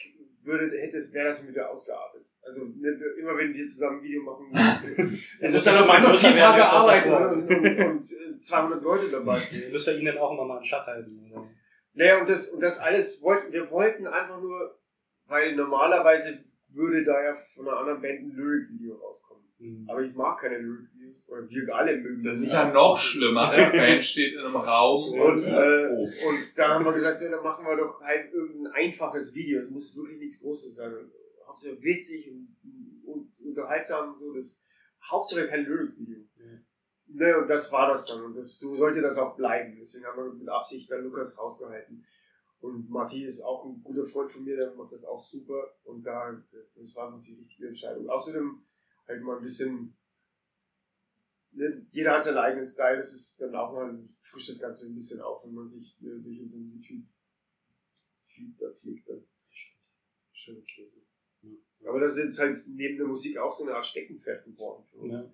würde, 0.44 0.78
hätte 0.78 0.98
es, 0.98 1.12
wäre 1.12 1.28
das 1.28 1.48
wieder 1.48 1.70
ausgeartet. 1.70 2.26
Also 2.42 2.66
ne, 2.66 2.90
immer 3.20 3.38
wenn 3.38 3.54
wir 3.54 3.66
zusammen 3.66 4.00
ein 4.00 4.04
Video 4.04 4.22
machen, 4.22 4.52
es 5.42 5.54
ist 5.56 5.68
dann 5.68 5.82
auf 5.82 5.90
einmal 5.90 6.14
vier 6.14 6.36
Tage 6.36 6.64
Arbeit 6.64 7.06
und, 7.06 7.50
und, 7.50 7.80
und, 7.80 8.12
äh, 8.12 8.40
200 8.40 8.82
Leute 8.84 9.10
dabei. 9.10 9.40
Müsst 9.72 9.88
ihr 9.88 9.98
ihn 9.98 10.06
dann 10.06 10.18
auch 10.18 10.32
immer 10.34 10.46
mal 10.46 10.60
in 10.60 10.66
Schach 10.66 10.86
halten. 10.86 11.32
Oder? 11.32 11.50
Naja, 11.94 12.20
und 12.20 12.30
das, 12.30 12.50
und 12.50 12.62
das 12.62 12.80
alles 12.80 13.22
wollten, 13.22 13.52
wir 13.52 13.70
wollten 13.72 14.08
einfach 14.08 14.40
nur, 14.40 14.80
weil 15.26 15.56
normalerweise 15.56 16.44
würde 16.78 17.04
da 17.04 17.22
ja 17.22 17.36
von 17.36 17.68
einer 17.68 17.78
anderen 17.78 18.02
Band 18.02 18.20
ein 18.22 18.32
Lyric-Video 18.32 18.96
rauskommen. 18.96 19.44
Hm. 19.58 19.86
Aber 19.90 20.02
ich 20.02 20.14
mag 20.14 20.40
keine 20.40 20.60
Lyric-Videos. 20.60 21.28
Oder 21.28 21.50
wir 21.50 21.76
alle 21.76 21.98
mögen 21.98 22.24
Das 22.24 22.40
ist 22.40 22.54
ja 22.54 22.72
noch 22.72 22.98
schlimmer, 22.98 23.50
als 23.50 23.72
Band 23.74 24.04
steht 24.04 24.34
in 24.34 24.46
einem 24.46 24.56
Raum 24.56 25.20
Und, 25.20 25.32
und, 25.34 25.48
äh, 25.48 25.88
oh. 25.90 26.30
und 26.30 26.58
da 26.58 26.76
haben 26.76 26.86
wir 26.86 26.94
gesagt, 26.94 27.20
so, 27.20 27.30
dann 27.30 27.44
machen 27.44 27.66
wir 27.66 27.76
doch 27.76 28.02
halt 28.02 28.32
irgendein 28.32 28.72
einfaches 28.74 29.34
Video. 29.34 29.60
Es 29.60 29.70
muss 29.70 29.96
wirklich 29.96 30.20
nichts 30.20 30.40
Großes 30.40 30.76
sein. 30.76 30.94
Hauptsache 31.46 31.82
witzig 31.82 32.32
und, 32.32 32.56
und 33.06 33.42
unterhaltsam 33.46 34.12
und 34.12 34.20
so. 34.20 34.34
Das, 34.34 34.62
Hauptsache 35.10 35.48
kein 35.48 35.66
Lyric-Video. 35.66 36.24
Ne, 37.10 37.38
und 37.38 37.50
das 37.50 37.72
war 37.72 37.88
das 37.88 38.06
dann. 38.06 38.24
Und 38.24 38.36
das, 38.36 38.60
so 38.60 38.76
sollte 38.76 39.02
das 39.02 39.18
auch 39.18 39.36
bleiben. 39.36 39.78
Deswegen 39.80 40.06
haben 40.06 40.18
wir 40.18 40.34
mit 40.34 40.50
Absicht 40.50 40.92
dann 40.92 41.04
Lukas 41.04 41.38
rausgehalten. 41.38 42.06
Und 42.60 42.90
Martin 42.90 43.24
ist 43.24 43.42
auch 43.42 43.66
ein 43.66 43.84
guter 43.84 44.06
Freund 44.06 44.32
von 44.32 44.44
mir, 44.44 44.56
der 44.56 44.74
macht 44.74 44.92
das 44.92 45.06
auch 45.06 45.20
super. 45.20 45.76
Und 45.84 46.04
da, 46.04 46.44
das 46.76 46.96
war 46.96 47.08
einfach 47.08 47.22
die 47.22 47.36
richtige 47.36 47.68
Entscheidung. 47.68 48.10
Außerdem 48.10 48.64
halt 49.08 49.22
mal 49.22 49.38
ein 49.38 49.44
bisschen, 49.44 49.96
ne, 51.52 51.86
jeder 51.92 52.14
hat 52.14 52.24
seinen 52.24 52.38
eigenen 52.38 52.66
Style, 52.66 52.98
das 52.98 53.14
ist 53.14 53.40
dann 53.42 53.56
auch 53.56 53.74
mal, 53.74 54.08
frischt 54.20 54.50
das 54.50 54.60
Ganze 54.60 54.88
ein 54.88 54.96
bisschen 54.96 55.22
auf, 55.22 55.46
wenn 55.46 55.54
man 55.54 55.68
sich 55.68 55.96
äh, 56.02 56.20
durch 56.20 56.42
unseren 56.42 56.72
YouTube-Feed 56.72 58.62
da 58.62 58.70
klickt, 58.72 59.08
dann 59.08 59.24
schön 60.34 60.64
Käse. 60.66 61.02
Aber 61.86 62.00
das 62.00 62.18
ist 62.18 62.24
jetzt 62.24 62.40
halt 62.40 62.60
neben 62.70 62.98
der 62.98 63.08
Musik 63.08 63.38
auch 63.38 63.54
so 63.54 63.64
eine 63.64 63.76
Art 63.76 63.86
Steckenpferd 63.86 64.44
geworden 64.46 64.84
für 64.86 64.98
uns. 64.98 65.14
Ja. 65.14 65.32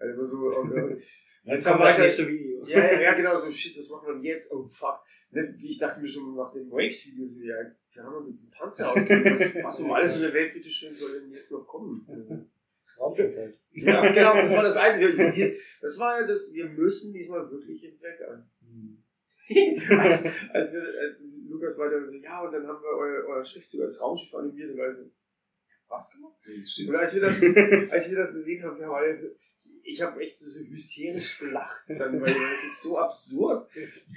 Also 0.00 0.14
immer 0.14 0.24
so, 0.24 0.36
okay, 0.56 1.02
Jetzt 1.44 1.66
haben 1.66 1.78
kommt 1.78 1.84
wir 1.84 1.88
das 1.88 1.98
nächste 1.98 2.28
Video. 2.28 2.66
ja, 2.66 2.92
ja, 2.92 3.00
ja, 3.00 3.14
genau, 3.14 3.34
so 3.34 3.50
shit, 3.50 3.76
was 3.78 3.88
machen 3.88 4.08
wir 4.08 4.14
denn 4.14 4.24
jetzt? 4.24 4.50
Oh 4.52 4.66
fuck. 4.66 5.00
Ne, 5.30 5.56
Ich 5.62 5.78
dachte 5.78 6.00
mir 6.00 6.08
schon 6.08 6.34
nach 6.34 6.52
dem 6.52 6.70
Waves-Video 6.70 7.24
so, 7.24 7.42
ja, 7.42 7.54
wir 7.94 8.02
haben 8.02 8.16
uns 8.16 8.28
jetzt 8.28 8.42
einen 8.42 8.50
Panzer 8.50 8.92
ausgegeben. 8.92 9.24
Was, 9.32 9.64
was 9.64 9.80
um 9.80 9.92
alles 9.92 10.16
in 10.16 10.22
der 10.22 10.34
Welt, 10.34 10.52
bitteschön, 10.52 10.94
soll 10.94 11.20
denn 11.20 11.32
jetzt 11.32 11.52
noch 11.52 11.66
kommen? 11.66 12.04
Also, 12.08 12.46
Raumschiff 12.98 13.34
ja, 13.72 14.12
genau, 14.12 14.34
das 14.34 14.54
war 14.54 14.62
das 14.62 14.76
Einzige. 14.76 15.56
Das 15.80 15.98
war 15.98 16.20
ja 16.20 16.26
das, 16.26 16.52
wir 16.52 16.66
müssen 16.66 17.12
diesmal 17.14 17.50
wirklich 17.50 17.84
ins 17.84 18.02
Weltall. 18.02 18.46
als, 19.98 20.26
als 20.52 20.72
wir, 20.72 20.80
äh, 20.80 21.16
Lukas 21.48 21.76
war 21.78 21.90
dann 21.90 22.06
so, 22.06 22.16
ja, 22.16 22.42
und 22.42 22.52
dann 22.52 22.66
haben 22.66 22.80
wir 22.82 22.96
euer, 22.96 23.24
euer 23.26 23.44
Schriftzug 23.44 23.80
als 23.80 24.00
Raumschiff 24.00 24.32
animiert 24.34 24.70
und 24.70 24.78
war 24.78 24.92
so, 24.92 25.10
was 25.88 26.12
gemacht? 26.12 26.36
Und 26.88 26.94
als 26.94 27.14
wir 27.14 27.22
das, 27.22 27.42
als 27.90 28.10
wir 28.10 28.16
das 28.16 28.32
gesehen 28.32 28.62
haben, 28.62 28.78
wir 28.78 28.86
haben 28.86 28.94
alle, 28.94 29.36
ich 29.90 30.00
habe 30.02 30.20
echt 30.20 30.38
so 30.38 30.60
hysterisch 30.60 31.38
gelacht, 31.38 31.84
dann, 31.88 32.20
weil 32.20 32.32
das 32.32 32.64
ist 32.64 32.82
so 32.82 32.98
absurd, 32.98 33.68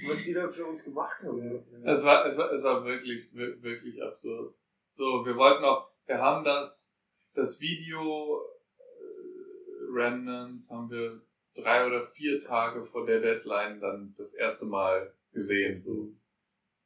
was 0.08 0.22
die 0.24 0.32
da 0.32 0.48
für 0.48 0.66
uns 0.66 0.84
gemacht 0.84 1.22
haben. 1.22 1.64
Es 1.84 2.04
war, 2.04 2.26
es 2.26 2.36
war, 2.36 2.52
es 2.52 2.62
war 2.62 2.84
wirklich, 2.84 3.28
wir- 3.32 3.62
wirklich 3.62 4.02
absurd. 4.02 4.52
So, 4.88 5.24
wir 5.26 5.36
wollten 5.36 5.64
auch, 5.64 5.90
wir 6.06 6.18
haben 6.18 6.44
das, 6.44 6.94
das 7.34 7.60
Video 7.60 8.40
äh, 8.78 9.92
Remnants 9.92 10.70
haben 10.70 10.90
wir 10.90 11.20
drei 11.54 11.86
oder 11.86 12.04
vier 12.06 12.40
Tage 12.40 12.84
vor 12.84 13.06
der 13.06 13.20
Deadline 13.20 13.80
dann 13.80 14.14
das 14.16 14.34
erste 14.34 14.66
Mal 14.66 15.12
gesehen, 15.32 15.78
so. 15.78 16.12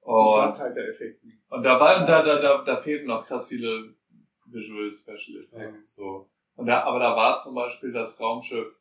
So 0.00 0.12
Und, 0.12 0.34
Platzhalter-Effekten. 0.40 1.42
und 1.50 1.62
da 1.62 1.78
war, 1.78 2.04
da, 2.06 2.22
da, 2.22 2.40
da, 2.40 2.64
da 2.64 2.76
fehlten 2.80 3.08
noch 3.08 3.26
krass 3.26 3.48
viele 3.48 3.94
Visual 4.46 4.90
Special 4.90 5.44
Effects, 5.44 5.96
so. 5.96 6.30
Und 6.56 6.66
da, 6.66 6.82
aber 6.84 6.98
da 6.98 7.14
war 7.14 7.36
zum 7.36 7.54
Beispiel 7.54 7.92
das 7.92 8.18
Raumschiff 8.20 8.77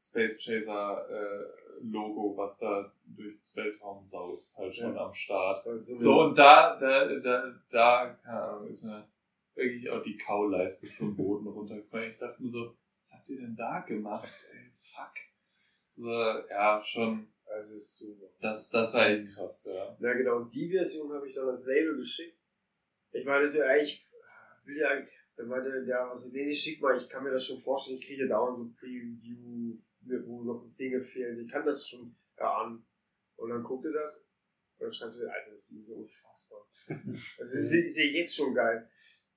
Space 0.00 0.38
Chaser 0.38 1.06
äh, 1.10 1.44
Logo, 1.82 2.36
was 2.36 2.58
da 2.58 2.92
durchs 3.04 3.54
Weltraum 3.56 4.02
saust, 4.02 4.56
halt 4.58 4.74
schon 4.74 4.96
am 4.96 5.12
Start. 5.12 5.66
Also, 5.66 5.96
So, 5.96 6.20
und 6.22 6.38
da, 6.38 6.76
da, 6.78 7.06
da, 7.06 7.54
da, 7.70 8.18
keine 8.22 8.42
Ahnung, 8.42 8.68
ist 8.68 8.82
mir 8.82 9.06
wirklich 9.54 9.88
auch 9.90 10.02
die 10.02 10.16
Kauleiste 10.16 10.90
zum 10.90 11.16
Boden 11.16 11.46
runtergefallen. 11.48 12.10
Ich 12.10 12.18
dachte 12.18 12.42
mir 12.42 12.48
so, 12.48 12.76
was 12.98 13.12
habt 13.12 13.28
ihr 13.30 13.40
denn 13.40 13.56
da 13.56 13.80
gemacht? 13.80 14.28
Ey, 14.52 14.70
fuck. 14.72 15.14
So, 15.96 16.10
ja, 16.48 16.82
schon, 16.84 17.28
also 17.46 17.74
ist 17.74 17.98
super. 17.98 18.26
das, 18.40 18.70
das 18.70 18.94
war 18.94 19.06
echt 19.06 19.34
krass, 19.34 19.68
ja. 19.70 19.96
Na 19.98 20.12
genau, 20.14 20.36
und 20.36 20.54
die 20.54 20.70
Version 20.70 21.12
habe 21.12 21.26
ich 21.28 21.34
dann 21.34 21.48
als 21.48 21.66
Label 21.66 21.96
geschickt. 21.96 22.38
Ich 23.12 23.24
meine, 23.26 23.46
so, 23.46 23.58
ja, 23.58 23.76
ich 23.76 24.08
will 24.64 24.78
ja 24.78 24.88
eigentlich, 24.90 25.14
dann 25.36 25.48
meinte 25.48 25.84
der, 25.84 26.08
was, 26.10 26.26
nee, 26.30 26.44
nee, 26.44 26.54
schick 26.54 26.80
mal, 26.80 26.96
ich 26.96 27.08
kann 27.08 27.24
mir 27.24 27.30
das 27.32 27.46
schon 27.46 27.58
vorstellen, 27.58 27.98
ich 27.98 28.06
kriege 28.06 28.22
ja 28.22 28.28
dauernd 28.28 28.56
so 28.56 28.70
Preview, 28.78 29.78
wo 30.00 30.42
noch 30.42 30.66
Dinge 30.76 31.00
fehlen, 31.00 31.40
ich 31.40 31.50
kann 31.50 31.64
das 31.64 31.88
schon 31.88 32.14
erahnen. 32.36 32.84
Und 33.36 33.50
dann 33.50 33.62
guckt 33.62 33.86
er 33.86 33.92
das 33.92 34.16
und 34.78 34.84
dann 34.84 34.92
schreibt 34.92 35.16
er, 35.16 35.32
Alter, 35.32 35.50
das 35.52 35.66
Ding 35.66 35.80
ist 35.80 35.86
so 35.86 35.94
unfassbar. 35.94 36.66
Das 37.38 37.54
ist, 37.54 37.72
ist 37.72 37.96
ja 37.96 38.04
jetzt 38.04 38.36
schon 38.36 38.54
geil. 38.54 38.88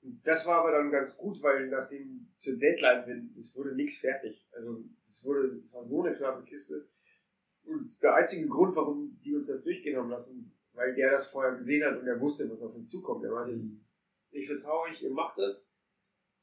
Das 0.01 0.45
war 0.45 0.59
aber 0.59 0.71
dann 0.71 0.91
ganz 0.91 1.17
gut, 1.17 1.41
weil 1.41 1.67
nachdem 1.69 2.33
zur 2.35 2.57
Deadline 2.57 3.05
bin, 3.05 3.35
es 3.37 3.55
wurde 3.55 3.73
nichts 3.73 3.99
fertig. 3.99 4.45
Also 4.51 4.83
es 5.05 5.23
wurde, 5.23 5.41
es 5.43 5.73
war 5.73 5.83
so 5.83 6.03
eine 6.03 6.15
knappe 6.15 6.43
Kiste. 6.43 6.89
Und 7.63 8.01
der 8.03 8.15
einzige 8.15 8.47
Grund, 8.47 8.75
warum 8.75 9.17
die 9.23 9.33
uns 9.33 9.47
das 9.47 9.63
durchgehen 9.63 9.97
haben 9.97 10.09
lassen, 10.09 10.51
weil 10.73 10.93
der 10.95 11.11
das 11.11 11.27
vorher 11.27 11.53
gesehen 11.53 11.85
hat 11.85 11.97
und 11.97 12.07
er 12.07 12.19
wusste, 12.19 12.49
was 12.49 12.61
auf 12.61 12.75
ihn 12.75 12.83
zukommt. 12.83 13.23
Er 13.23 13.31
meinte, 13.31 13.57
ich 14.31 14.47
vertraue 14.47 14.89
euch, 14.89 15.01
ihr 15.01 15.11
macht 15.11 15.37
das, 15.37 15.69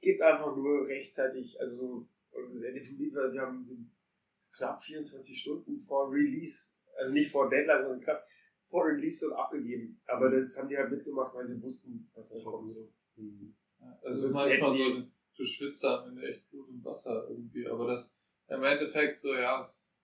gebt 0.00 0.22
einfach 0.22 0.56
nur 0.56 0.86
rechtzeitig, 0.86 1.60
also 1.60 1.76
so, 1.76 2.08
und 2.30 2.54
das 2.54 2.62
Ende 2.62 2.82
vom 2.82 2.96
Lied 2.96 3.14
war, 3.14 3.32
wir 3.32 3.40
haben 3.40 3.64
so 3.64 3.76
knapp 4.56 4.82
24 4.82 5.38
Stunden 5.38 5.78
vor 5.78 6.10
Release, 6.10 6.70
also 6.96 7.12
nicht 7.12 7.30
vor 7.30 7.48
Deadline, 7.48 7.82
sondern 7.82 8.00
knapp 8.00 8.26
vor 8.66 8.86
Release 8.86 9.26
so 9.26 9.34
abgegeben. 9.34 10.00
Aber 10.06 10.30
das 10.30 10.56
haben 10.56 10.68
die 10.68 10.76
halt 10.76 10.90
mitgemacht, 10.90 11.34
weil 11.34 11.44
sie 11.44 11.60
wussten, 11.62 12.10
was 12.14 12.30
da 12.30 12.42
kommt. 12.42 12.72
So. 12.72 12.88
Es 13.16 13.22
Das 14.02 14.16
ist 14.16 14.24
ist 14.24 14.34
manchmal 14.34 14.72
so, 14.72 15.02
du 15.36 15.44
schwitzt 15.44 15.84
da 15.84 16.02
am 16.02 16.10
Ende 16.10 16.28
echt 16.28 16.48
Blut 16.50 16.68
und 16.68 16.84
Wasser 16.84 17.26
irgendwie, 17.28 17.66
aber 17.66 17.86
das, 17.86 18.16
im 18.48 18.62
Endeffekt 18.62 19.18
so, 19.18 19.34
ja, 19.34 19.58
das, 19.58 19.96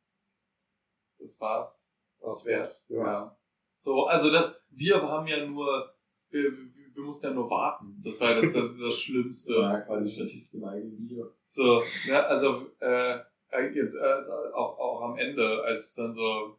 das 1.18 1.40
war's, 1.40 1.96
was 2.20 2.44
wert. 2.44 2.80
Ja. 2.88 3.04
Ja. 3.04 3.38
So, 3.74 4.06
also 4.06 4.30
das, 4.30 4.64
wir 4.70 5.02
haben 5.02 5.26
ja 5.26 5.44
nur, 5.44 5.94
wir, 6.30 6.42
wir, 6.52 6.94
wir 6.94 7.02
mussten 7.02 7.26
ja 7.26 7.32
nur 7.32 7.50
warten. 7.50 8.00
Das 8.02 8.20
war 8.20 8.30
ja 8.32 8.40
das, 8.40 8.52
das 8.80 8.94
Schlimmste. 8.98 9.54
Ja, 9.54 9.80
quasi 9.80 10.10
Statisten 10.10 10.62
im 10.62 10.68
eigenen 10.68 10.98
Video. 10.98 11.32
So, 11.44 11.82
ne, 12.08 12.26
also 12.26 12.70
äh, 12.80 13.20
jetzt 13.72 13.96
äh, 14.00 14.04
als 14.06 14.30
auch, 14.30 14.78
auch 14.78 15.02
am 15.02 15.18
Ende, 15.18 15.62
als 15.64 15.94
dann 15.94 16.12
so, 16.12 16.56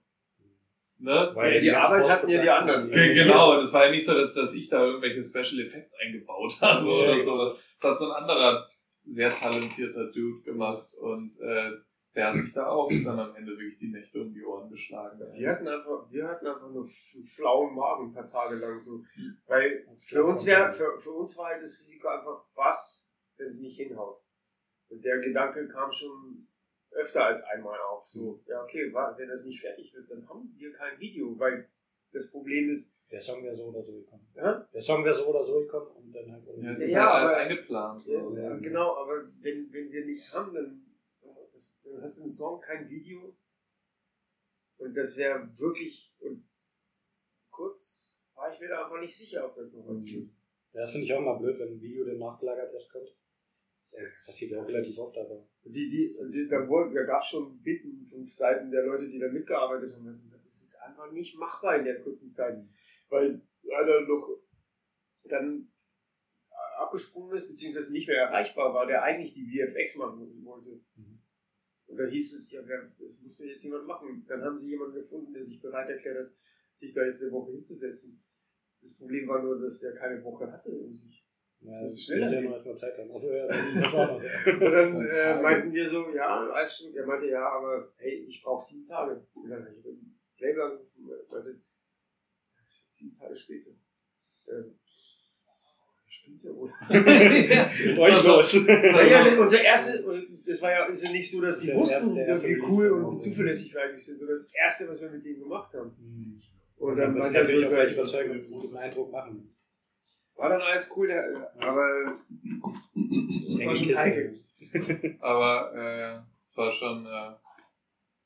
ne? 1.00 1.32
Weil 1.34 1.56
Ja, 1.56 1.60
die 1.62 1.72
Arbeit 1.72 2.10
hatten 2.10 2.30
ja 2.30 2.42
die 2.42 2.50
anderen. 2.50 2.90
Ge- 2.90 3.14
Genau, 3.14 3.54
und 3.54 3.60
es 3.60 3.74
war 3.74 3.86
ja 3.86 3.92
nicht 3.92 4.06
so, 4.06 4.14
dass, 4.14 4.34
dass 4.34 4.54
ich 4.54 4.70
da 4.70 4.84
irgendwelche 4.86 5.22
Special 5.22 5.60
Effects 5.66 5.96
eingebaut 6.00 6.58
habe 6.62 6.88
Ja, 6.88 6.94
oder 6.94 7.18
ja. 7.18 7.24
so. 7.24 7.46
Das 7.46 7.84
hat 7.84 7.98
so 7.98 8.12
ein 8.12 8.24
anderer 8.24 8.68
sehr 9.06 9.34
talentierter 9.34 10.06
Dude 10.12 10.42
gemacht 10.44 10.94
und 10.96 11.40
äh, 11.40 11.72
der 12.16 12.30
hat 12.34 12.38
sich 12.40 12.52
da 12.52 12.68
auch 12.68 12.90
dann 13.06 13.20
am 13.20 13.36
Ende 13.36 13.52
wirklich 13.52 13.78
die 13.78 13.90
Nächte 13.90 14.20
um 14.20 14.34
die 14.34 14.44
Ohren 14.44 14.70
geschlagen. 14.72 15.20
Wir 15.36 15.50
hatten 15.50 15.68
einfach, 15.68 16.08
wir 16.10 16.28
hatten 16.28 16.48
einfach 16.48 16.70
nur 16.72 16.84
einen 16.84 17.24
flauen 17.26 17.76
Magen 17.76 18.08
ein 18.10 18.14
paar 18.14 18.26
Tage 18.28 18.56
lang 18.56 18.80
so. 18.80 19.04
Weil 19.46 19.86
für 20.08 20.24
uns 20.26 20.44
wäre, 20.48 20.74
für, 20.74 21.00
für 21.00 21.12
uns 21.12 21.38
war 21.38 21.46
halt 21.50 21.62
das 21.62 21.80
Risiko 21.80 22.08
einfach, 22.08 22.44
was, 22.56 23.06
wenn 23.38 23.52
sie 23.52 23.62
nicht 23.62 23.78
hinhaut. 23.78 24.20
Und 24.90 25.06
der 25.06 25.20
Gedanke 25.20 25.68
kam 25.68 25.92
schon 25.92 26.48
öfter 26.98 27.26
als 27.26 27.42
einmal 27.44 27.80
auf. 27.80 28.08
So, 28.08 28.42
ja, 28.48 28.62
okay, 28.64 28.92
wenn 28.94 29.30
das 29.30 29.46
nicht 29.46 29.62
fertig 29.62 29.94
wird, 29.94 30.10
dann 30.10 30.28
haben 30.28 30.54
wir 30.58 30.72
kein 30.74 31.00
Video, 31.00 31.38
weil 31.40 31.70
das 32.12 32.30
Problem 32.32 32.70
ist, 32.70 32.94
Der 33.12 33.22
Song 33.22 33.44
wäre 33.44 33.56
so 33.56 33.66
oder 33.68 33.84
so 33.84 33.94
gekommen. 33.94 34.28
ja, 34.36 34.68
Der 34.74 34.82
Song 34.82 35.04
wäre 35.06 35.16
so 35.16 35.28
oder 35.28 35.44
so 35.44 35.60
gekommen 35.60 35.92
und 35.96 36.12
dann 36.14 36.32
halt 36.32 36.44
Ja, 36.58 36.72
es 36.72 36.80
ist 36.82 36.92
Ja, 36.92 37.04
halt 37.06 37.14
alles 37.16 37.30
aber- 37.32 37.38
eingeplant. 37.42 38.04
So. 38.04 38.36
ja, 38.38 38.58
genau, 38.58 38.96
aber 38.98 39.26
wenn, 39.40 39.72
wenn 39.72 39.92
wir 39.92 40.06
nichts 40.06 40.34
haben, 40.34 40.54
dann, 40.54 40.84
hast 42.02 42.18
du 42.18 42.24
einen 42.24 42.32
Song, 42.32 42.60
kein 42.60 42.90
Video. 42.90 43.36
Und 44.78 44.94
das 44.96 45.18
wäre 45.18 45.50
wirklich, 45.58 46.14
und 46.20 46.48
kurz 47.50 48.14
war 48.36 48.54
ich 48.54 48.60
mir 48.60 48.68
da 48.70 48.84
einfach 48.86 49.00
nicht 49.00 49.16
sicher, 49.18 49.46
ob 49.46 49.56
das 49.56 49.72
noch 49.74 49.88
was 49.88 50.04
Mhm. 50.04 50.12
wird. 50.12 50.30
Ja, 50.74 50.82
das 50.82 50.92
finde 50.92 51.06
ich 51.08 51.14
auch 51.14 51.20
immer 51.20 51.40
blöd, 51.40 51.58
wenn 51.60 51.70
ein 51.70 51.82
Video 51.82 52.06
dann 52.06 52.20
nachgelagert 52.20 52.74
erst 52.74 52.92
kommt. 52.92 53.16
Das 54.04 54.28
passiert 54.28 54.52
ja 54.52 54.62
auch 54.62 54.68
relativ 54.68 54.98
oft, 55.00 55.18
aber. 55.18 55.48
Die, 55.64 55.90
die, 55.90 56.18
die, 56.32 56.48
da 56.48 56.66
da 56.66 57.04
gab 57.04 57.22
es 57.22 57.28
schon 57.28 57.62
Bitten 57.62 58.06
von 58.06 58.28
Seiten 58.28 58.72
der 58.72 58.86
Leute, 58.86 59.08
die 59.08 59.20
da 59.20 59.28
mitgearbeitet 59.28 59.94
haben. 59.94 60.06
Das, 60.06 60.26
ist 60.68 60.82
einfach 60.82 61.12
nicht 61.12 61.38
machbar 61.38 61.78
in 61.78 61.86
der 61.86 62.02
kurzen 62.02 62.30
Zeit. 62.30 62.58
Weil 63.10 63.42
einer 63.64 64.02
noch 64.02 64.38
dann 65.24 65.72
abgesprungen 66.78 67.36
ist, 67.36 67.48
beziehungsweise 67.48 67.92
nicht 67.94 68.08
mehr 68.08 68.18
erreichbar 68.18 68.74
war, 68.74 68.86
der 68.86 69.04
eigentlich 69.04 69.34
die 69.34 69.46
VFX 69.46 69.96
machen 69.96 70.20
wollte. 70.46 70.82
Mhm. 70.96 71.20
Und 71.88 71.98
dann 71.98 72.10
hieß 72.10 72.34
es, 72.34 72.52
ja, 72.52 72.62
das 72.62 73.20
musste 73.22 73.48
jetzt 73.48 73.64
jemand 73.64 73.88
machen. 73.88 74.26
Dann 74.28 74.44
haben 74.44 74.56
sie 74.56 74.70
jemanden 74.70 74.96
gefunden, 74.96 75.34
der 75.34 75.44
sich 75.44 75.62
bereit 75.62 75.90
erklärt 75.90 76.18
hat, 76.18 76.34
sich 76.76 76.94
da 76.94 77.06
jetzt 77.06 77.22
eine 77.22 77.32
Woche 77.32 77.54
hinzusetzen. 77.54 78.24
Das 78.82 78.96
Problem 78.98 79.28
war 79.28 79.42
nur, 79.42 79.60
dass 79.60 79.80
der 79.80 79.94
keine 79.94 80.24
Woche 80.24 80.52
hatte, 80.52 80.72
um 80.72 80.94
sich 80.94 81.27
das 81.62 81.74
Ja, 81.76 81.82
das 81.84 82.02
schneller 82.04 82.26
ja 82.26 82.32
gehen. 82.32 82.44
nur 82.46 82.54
erstmal 82.54 82.78
Zeit 82.78 82.98
haben. 82.98 83.12
Also, 83.12 83.32
ja, 83.34 83.48
das 83.48 83.58
war. 83.94 84.16
Und 84.18 84.62
dann 84.62 85.08
äh, 85.08 85.42
meinten 85.42 85.74
wir 85.74 85.88
so, 85.88 86.10
ja, 86.14 86.40
alles 86.52 86.76
stimmt. 86.78 86.96
Er 86.96 87.06
meinte, 87.06 87.28
ja, 87.28 87.50
aber 87.50 87.92
hey, 87.98 88.26
ich 88.28 88.42
brauche 88.42 88.64
sieben 88.64 88.86
Tage. 88.86 89.26
Und 89.34 89.50
dann 89.50 89.66
habe 89.66 89.76
ich 89.76 89.84
das 89.84 89.94
Label 90.40 90.62
angerufen 90.62 90.92
und 91.10 91.32
meinte, 91.32 91.62
das 92.64 92.82
wird 92.84 92.92
sieben 92.94 93.14
Tage 93.14 93.36
später. 93.36 93.72
Er 94.46 94.62
so, 94.62 94.72
stimmt 96.08 96.44
ja 96.44 96.56
wohl. 96.56 96.72
Euch 98.00 98.24
los. 98.26 98.54
Naja, 98.66 99.24
das- 99.26 99.38
unser 99.38 99.62
erste, 99.64 100.28
das 100.46 100.62
war 100.62 100.72
ja 100.72 100.86
ist 100.86 101.04
ja 101.04 101.12
nicht 101.12 101.30
so, 101.32 101.42
dass 101.42 101.60
die 101.60 101.68
Das 101.68 101.76
ist 101.76 101.82
wussten, 102.06 102.16
wie 102.16 102.62
cool 102.70 102.92
und 102.92 103.20
zuverlässig 103.22 103.74
wir 103.74 103.82
eigentlich 103.84 104.06
sind. 104.06 104.20
So 104.20 104.28
das 104.28 104.50
erste, 104.54 104.88
was 104.88 105.02
wir 105.02 105.10
mit 105.10 105.26
denen 105.26 105.40
gemacht 105.40 105.74
haben. 105.74 105.92
Mhm. 106.00 106.42
Und 106.78 106.92
Und 106.92 106.98
dann 106.98 107.16
dann 107.16 107.20
meinte 107.34 107.34
wird 107.34 107.36
er 107.36 107.42
natürlich 107.44 107.62
so, 107.62 107.68
auch 107.68 107.80
gleich 107.80 107.94
überzeugen 107.94 108.32
und 108.32 108.38
einen 108.38 108.52
guten 108.52 108.78
Eindruck 108.78 109.12
machen. 109.12 109.50
War 110.38 110.50
dann 110.50 110.62
alles 110.62 110.92
cool, 110.96 111.08
der, 111.08 111.52
aber 111.60 112.14
das 112.14 113.66
war 113.66 113.76
schon 113.76 113.98
heikel. 113.98 114.36
Aber 115.22 115.74
äh, 115.76 116.20
es 116.42 116.58
war 116.58 116.72
schon, 116.72 117.06
äh, 117.06 117.34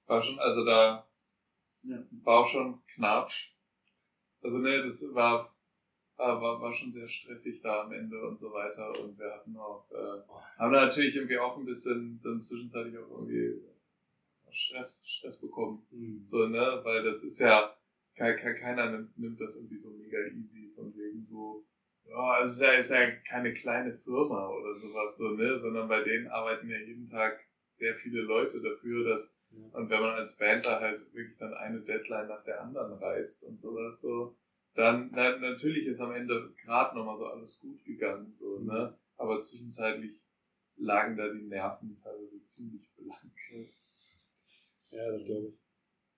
war 0.07 0.21
schon, 0.21 0.39
also 0.39 0.65
da 0.65 1.05
war 2.23 2.39
auch 2.39 2.47
schon 2.47 2.81
Knatsch. 2.87 3.51
Also 4.41 4.57
ne, 4.59 4.81
das 4.81 5.03
war 5.13 5.55
aber 6.17 6.41
war, 6.41 6.61
war 6.61 6.73
schon 6.73 6.91
sehr 6.91 7.07
stressig 7.07 7.61
da 7.61 7.81
am 7.83 7.91
Ende 7.91 8.19
und 8.27 8.37
so 8.37 8.51
weiter. 8.53 8.91
Und 9.01 9.17
wir 9.17 9.31
hatten 9.33 9.55
auch, 9.57 9.89
äh, 9.91 10.21
haben 10.59 10.73
da 10.73 10.81
natürlich 10.85 11.15
irgendwie 11.15 11.37
auch 11.39 11.57
ein 11.57 11.65
bisschen 11.65 12.19
dann 12.23 12.41
zwischenzeitlich 12.41 12.97
auch 12.97 13.09
irgendwie 13.09 13.61
Stress, 14.51 15.03
Stress 15.07 15.41
bekommen. 15.41 15.85
Mhm. 15.91 16.23
So, 16.23 16.47
ne? 16.47 16.79
Weil 16.83 17.03
das 17.03 17.23
ist 17.23 17.39
ja, 17.39 17.75
ke- 18.15 18.35
ke- 18.35 18.55
keiner 18.55 18.91
nimmt, 18.91 19.17
nimmt 19.17 19.39
das 19.41 19.55
irgendwie 19.55 19.77
so 19.77 19.91
mega 19.91 20.17
easy, 20.35 20.71
von 20.75 20.93
wegen 20.95 21.25
so, 21.25 21.63
ja, 22.05 22.41
es 22.41 22.53
ist 22.53 22.61
ja, 22.61 22.71
ist 22.73 22.91
ja 22.91 23.11
keine 23.27 23.53
kleine 23.53 23.93
Firma 23.93 24.49
oder 24.49 24.75
sowas, 24.75 25.17
so, 25.17 25.31
ne? 25.31 25.57
Sondern 25.57 25.87
bei 25.87 26.01
denen 26.03 26.27
arbeiten 26.27 26.69
ja 26.69 26.77
jeden 26.77 27.09
Tag 27.09 27.39
sehr 27.71 27.95
viele 27.95 28.21
Leute 28.21 28.61
dafür, 28.61 29.09
dass, 29.09 29.37
Ja. 29.51 29.65
und 29.77 29.89
wenn 29.89 30.01
man 30.01 30.15
als 30.15 30.37
Band 30.37 30.65
da 30.65 30.79
halt 30.79 31.13
wirklich 31.13 31.37
dann 31.37 31.53
eine 31.53 31.81
Deadline 31.81 32.27
nach 32.27 32.43
der 32.43 32.61
anderen 32.61 32.93
reißt 32.93 33.45
und 33.45 33.59
sowas, 33.59 34.01
so, 34.01 34.35
dann, 34.75 35.09
na, 35.13 35.37
natürlich 35.37 35.85
ist 35.87 35.99
am 36.01 36.13
Ende 36.13 36.53
gerade 36.63 36.95
nochmal 36.95 37.15
so 37.15 37.27
alles 37.27 37.59
gut 37.59 37.83
gegangen, 37.83 38.33
so, 38.33 38.59
ne? 38.59 38.97
Aber 39.17 39.39
zwischenzeitlich 39.39 40.21
lagen 40.77 41.15
da 41.17 41.27
die 41.29 41.43
Nerven 41.43 41.95
teilweise 41.95 42.41
ziemlich 42.43 42.89
blank. 42.95 43.71
Ja, 44.91 45.11
das 45.11 45.25
glaube 45.25 45.47
ich. 45.47 45.60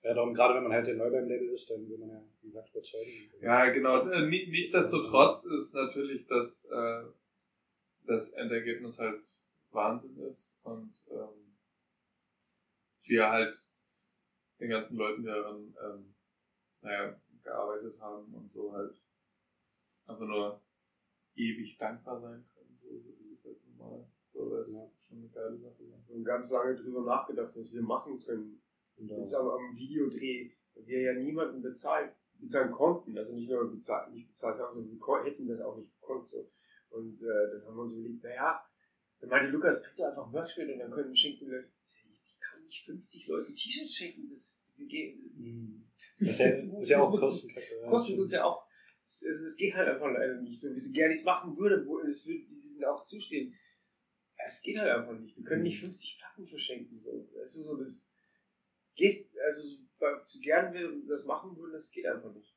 Ja, 0.04 0.14
darum, 0.14 0.34
gerade 0.34 0.56
wenn 0.56 0.64
man 0.64 0.74
halt 0.74 0.86
der 0.88 0.96
neu 0.96 1.10
beim 1.10 1.28
Label 1.28 1.48
ist, 1.50 1.70
dann 1.70 1.88
will 1.88 1.98
man 1.98 2.10
ja, 2.10 2.22
wie 2.42 2.48
gesagt, 2.48 2.70
überzeugen. 2.72 3.32
Ja, 3.42 3.70
genau. 3.70 4.06
Äh, 4.10 4.28
ni- 4.28 4.48
Nichtsdestotrotz 4.50 5.46
ist 5.46 5.74
natürlich, 5.74 6.26
dass 6.28 6.66
äh, 6.66 7.04
das 8.06 8.34
Endergebnis 8.34 9.00
halt 9.00 9.22
Wahnsinn 9.72 10.18
ist 10.20 10.60
und 10.64 10.94
ähm, 11.10 11.56
wir 13.04 13.30
halt 13.30 13.58
den 14.60 14.70
ganzen 14.70 14.98
Leuten, 14.98 15.22
die 15.22 15.28
daran 15.28 15.74
ähm, 15.84 16.16
naja, 16.82 17.20
gearbeitet 17.42 18.00
haben 18.02 18.34
und 18.34 18.52
so 18.52 18.74
halt 18.74 19.02
einfach 20.06 20.26
nur 20.28 20.62
ewig 21.36 21.78
dankbar 21.78 22.20
sein 22.20 22.46
können. 22.54 22.78
So, 22.82 23.00
so 23.00 23.10
ist 23.18 23.32
es 23.32 23.46
halt 23.46 23.58
normal. 23.78 24.06
So, 24.34 24.50
das 24.58 24.68
ist 24.70 24.76
Ja. 24.76 24.92
schon 25.08 25.18
eine 25.20 25.30
geile 25.30 25.58
Sache. 25.58 25.84
Ja. 25.84 25.96
Und 26.10 26.24
ganz 26.26 26.50
lange 26.52 26.76
drüber 26.76 27.02
nachgedacht, 27.02 27.56
was 27.56 27.74
wir 27.74 27.82
machen 27.82 28.20
können. 28.20 28.62
Und, 29.10 29.18
Jetzt 29.20 29.36
am, 29.36 29.48
am 29.48 29.76
Videodreh, 29.76 30.52
wir 30.76 31.02
ja 31.02 31.14
niemanden 31.14 31.62
bezahlt, 31.62 32.14
bezahlen 32.40 32.72
konnten, 32.72 33.18
also 33.18 33.36
nicht 33.36 33.50
nur 33.50 33.70
bezahlt, 33.72 34.14
nicht 34.14 34.30
bezahlt 34.30 34.60
haben, 34.60 34.74
sondern 34.74 35.00
wir 35.00 35.24
hätten 35.24 35.48
das 35.48 35.62
auch 35.62 35.78
nicht 35.78 35.94
gekonnt. 36.00 36.28
So. 36.28 36.50
Und 36.90 37.22
äh, 37.22 37.26
dann 37.26 37.66
haben 37.66 37.76
wir 37.76 37.82
uns 37.84 37.94
überlegt, 37.94 38.24
naja, 38.24 38.64
dann 39.20 39.30
meinte 39.30 39.52
Lukas, 39.52 39.82
könnt 39.82 40.00
ihr 40.00 40.10
einfach 40.10 40.32
Merch 40.32 40.52
spielen 40.52 40.74
und 40.74 40.80
dann 40.80 40.92
können 40.92 41.16
schenkt 41.16 41.42
die 41.42 41.46
Leute. 41.46 41.70
Ich 41.86 42.40
kann 42.40 42.64
nicht 42.66 42.86
50 42.86 43.28
Leuten 43.28 43.56
T-Shirts 43.56 43.96
schenken, 43.96 44.28
das 44.28 44.62
wir 44.76 44.88
gehen. 44.88 45.32
Mhm. 45.36 45.90
Das 46.20 46.30
ist 46.30 46.40
ja, 46.40 46.48
ist 46.82 46.90
ja 46.90 47.00
auch 47.02 47.12
Das 47.12 47.22
Kosten. 47.22 47.54
ja, 47.56 47.90
kostet 47.90 48.20
uns 48.20 48.32
ja 48.32 48.44
auch, 48.44 48.68
es, 49.22 49.42
es 49.42 49.56
geht 49.56 49.74
halt 49.74 49.88
einfach 49.88 50.12
leider 50.12 50.42
nicht 50.42 50.60
so, 50.60 50.74
wie 50.74 50.80
sie 50.80 50.92
gerne 50.92 51.14
es 51.14 51.24
machen 51.24 51.58
würde, 51.58 51.86
wo 51.86 52.00
es 52.00 52.26
würde 52.26 52.40
ihnen 52.40 52.84
auch 52.84 53.04
zustehen. 53.06 53.54
Es 54.46 54.62
geht 54.62 54.78
halt 54.78 54.92
einfach 54.92 55.18
nicht. 55.18 55.38
Wir 55.38 55.44
können 55.44 55.64
nicht 55.64 55.80
50 55.80 56.18
Platten 56.20 56.46
verschenken. 56.46 57.00
So. 57.02 57.30
Das 57.34 57.56
ist 57.56 57.64
so, 57.64 57.78
das 57.78 58.10
geht, 58.96 59.30
also 59.44 59.78
so, 60.28 60.40
gern 60.42 60.74
wir 60.74 60.92
das 61.08 61.26
machen 61.26 61.56
würden, 61.58 61.74
das 61.74 61.92
geht 61.92 62.06
einfach 62.06 62.34
nicht. 62.34 62.56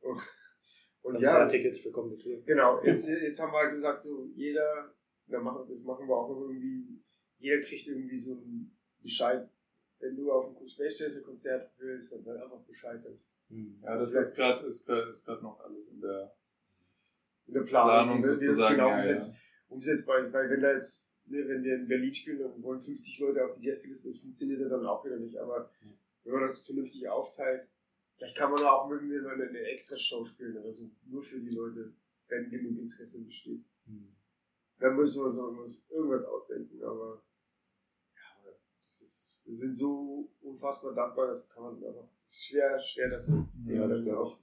Und, 0.00 0.20
und 1.02 1.14
Dann 1.14 1.22
ja, 1.22 1.28
zahlen 1.28 1.50
Tickets 1.50 1.80
für 1.80 1.90
kommende 1.90 2.18
Tour. 2.18 2.42
genau, 2.44 2.82
jetzt, 2.82 3.08
jetzt 3.08 3.40
haben 3.40 3.52
wir 3.52 3.58
halt 3.58 3.72
gesagt, 3.72 4.02
so 4.02 4.26
jeder, 4.34 4.94
na, 5.26 5.40
machen, 5.40 5.68
das 5.68 5.82
machen 5.82 6.08
wir 6.08 6.16
auch 6.16 6.28
noch 6.28 6.40
irgendwie, 6.48 7.02
jeder 7.38 7.60
kriegt 7.60 7.86
irgendwie 7.86 8.18
so 8.18 8.32
einen 8.32 8.78
Bescheid. 9.02 9.48
Wenn 10.00 10.16
du 10.16 10.30
auf 10.30 10.56
ein 10.56 10.68
Space 10.68 10.96
Station 10.96 11.24
Konzert 11.24 11.72
willst, 11.78 12.12
dann 12.12 12.22
sag 12.22 12.40
einfach 12.40 12.62
Bescheid. 12.62 13.02
Mhm. 13.48 13.80
Ja, 13.82 13.98
das 13.98 14.14
ist 14.14 14.36
gerade 14.36 14.64
ist 14.66 14.86
grad, 14.86 15.08
ist 15.08 15.24
grad 15.24 15.42
noch 15.42 15.58
alles 15.60 15.88
in 15.88 16.00
der 16.00 16.34
in 17.46 17.54
der 17.54 17.62
Planung, 17.62 17.88
Planung 17.90 18.18
wie 18.18 18.22
wir 18.22 18.34
das 18.34 18.44
sozusagen. 18.44 18.74
genau 18.74 18.88
ja, 18.88 18.96
umsetzen, 18.98 19.32
ja. 19.32 19.36
umsetzbar 19.68 20.18
ist. 20.20 20.32
Weil 20.32 20.50
wenn 20.50 20.60
da 20.60 20.72
jetzt, 20.72 21.04
ne, 21.30 21.48
wenn 21.48 21.62
wir 21.62 21.74
in 21.76 21.88
Berlin 21.88 22.14
spielen 22.14 22.40
und 22.42 22.62
wollen 22.62 22.80
50 22.80 23.18
Leute 23.20 23.44
auf 23.44 23.54
die 23.54 23.62
Gästeliste, 23.62 24.08
das 24.08 24.18
funktioniert 24.18 24.60
ja 24.60 24.68
dann 24.68 24.86
auch 24.86 25.04
wieder 25.04 25.18
nicht. 25.18 25.38
Aber 25.38 25.70
wenn 26.24 26.32
man 26.32 26.42
das 26.42 26.60
vernünftig 26.60 27.08
aufteilt, 27.08 27.68
vielleicht 28.16 28.36
kann 28.36 28.50
man 28.50 28.62
auch 28.64 28.90
irgendwie 28.90 29.18
mal 29.20 29.34
eine, 29.34 29.48
eine 29.48 29.60
extra 29.60 29.96
Show 29.96 30.24
spielen 30.24 30.56
oder 30.56 30.72
so, 30.72 30.90
nur 31.06 31.22
für 31.22 31.40
die 31.40 31.54
Leute, 31.54 31.92
wenn 32.28 32.50
genug 32.50 32.78
Interesse 32.78 33.22
besteht. 33.22 33.64
Mhm. 33.86 34.14
Dann 34.78 34.96
müssen 34.96 35.22
wir 35.22 35.26
uns 35.26 35.36
noch 35.36 35.66
irgendwas- 35.90 36.24
ausdenken, 36.24 36.82
aber 36.82 37.22
ja, 38.14 38.52
das 38.82 39.02
ist, 39.02 39.36
wir 39.44 39.56
sind 39.56 39.76
so 39.76 40.30
unfassbar 40.40 40.94
dankbar, 40.94 41.28
das 41.28 41.48
kann 41.48 41.64
man 41.64 41.84
einfach, 41.84 42.08
es 42.22 42.30
ist 42.30 42.44
schwer, 42.44 42.78
schwer, 42.80 43.10
das 43.10 43.28
Ja, 43.66 43.88
das 43.88 44.04
dann 44.04 44.14
auch 44.14 44.38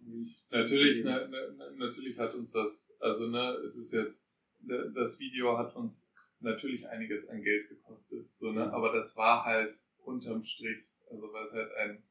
Natürlich, 0.52 1.04
ne, 1.04 1.30
ne, 1.30 1.74
natürlich 1.78 2.18
hat 2.18 2.34
uns 2.36 2.52
das, 2.52 2.96
also 3.00 3.28
ne, 3.28 3.62
es 3.66 3.78
ist 3.78 3.94
jetzt, 3.94 4.30
ne, 4.62 4.92
das 4.94 5.20
Video 5.20 5.58
hat 5.58 5.76
uns 5.76 6.12
natürlich 6.46 6.88
einiges 6.88 7.30
an 7.30 7.42
Geld 7.44 7.68
gekostet, 7.70 8.32
so 8.34 8.52
ne, 8.52 8.72
aber 8.72 8.94
das 8.94 9.16
war 9.18 9.44
halt 9.46 9.78
unterm 9.98 10.44
Strich, 10.44 10.84
also 11.10 11.32
weil 11.34 11.44
es 11.44 11.54
halt 11.54 11.72
ein, 11.76 12.04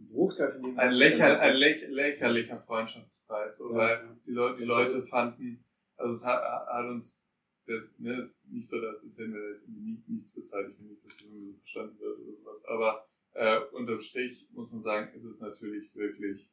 Bruchteil 0.00 0.50
von 0.52 0.62
dem, 0.62 0.78
ein, 0.78 0.92
lächer, 0.92 1.40
ein 1.40 1.54
läch, 1.56 1.86
lächerlicher 1.88 2.58
Freundschaftspreis, 2.60 3.58
so, 3.58 3.70
Ja, 3.72 3.76
weil 3.78 3.96
ja. 3.96 4.16
die 4.26 4.30
Leute, 4.30 4.58
die 4.58 4.64
Leute 4.64 5.02
fanden, 5.06 5.64
also 5.96 6.14
es 6.14 6.24
hat, 6.24 6.40
hat 6.42 6.86
uns, 6.86 7.28
sehr, 7.60 7.82
ne, 7.98 8.14
es 8.16 8.44
ist 8.44 8.52
nicht 8.52 8.68
so, 8.68 8.80
dass 8.80 9.02
es 9.02 9.18
hätten 9.18 9.34
wir 9.34 9.48
jetzt 9.50 9.68
irgendwie 9.68 10.02
nichts 10.06 10.34
bezahlt, 10.34 10.70
ich 10.72 10.78
will 10.80 10.86
nicht, 10.90 11.04
dass 11.04 11.16
das 11.16 11.22
irgendwie 11.26 11.50
so 11.50 11.58
verstanden 11.58 11.98
wird 11.98 12.18
oder 12.20 12.32
sowas, 12.36 12.64
aber 12.66 13.08
äh, 13.34 13.58
unterm 13.72 14.00
Strich 14.00 14.48
muss 14.52 14.70
man 14.70 14.82
sagen, 14.82 15.12
ist 15.14 15.24
es 15.24 15.40
natürlich 15.40 15.94
wirklich 15.94 16.48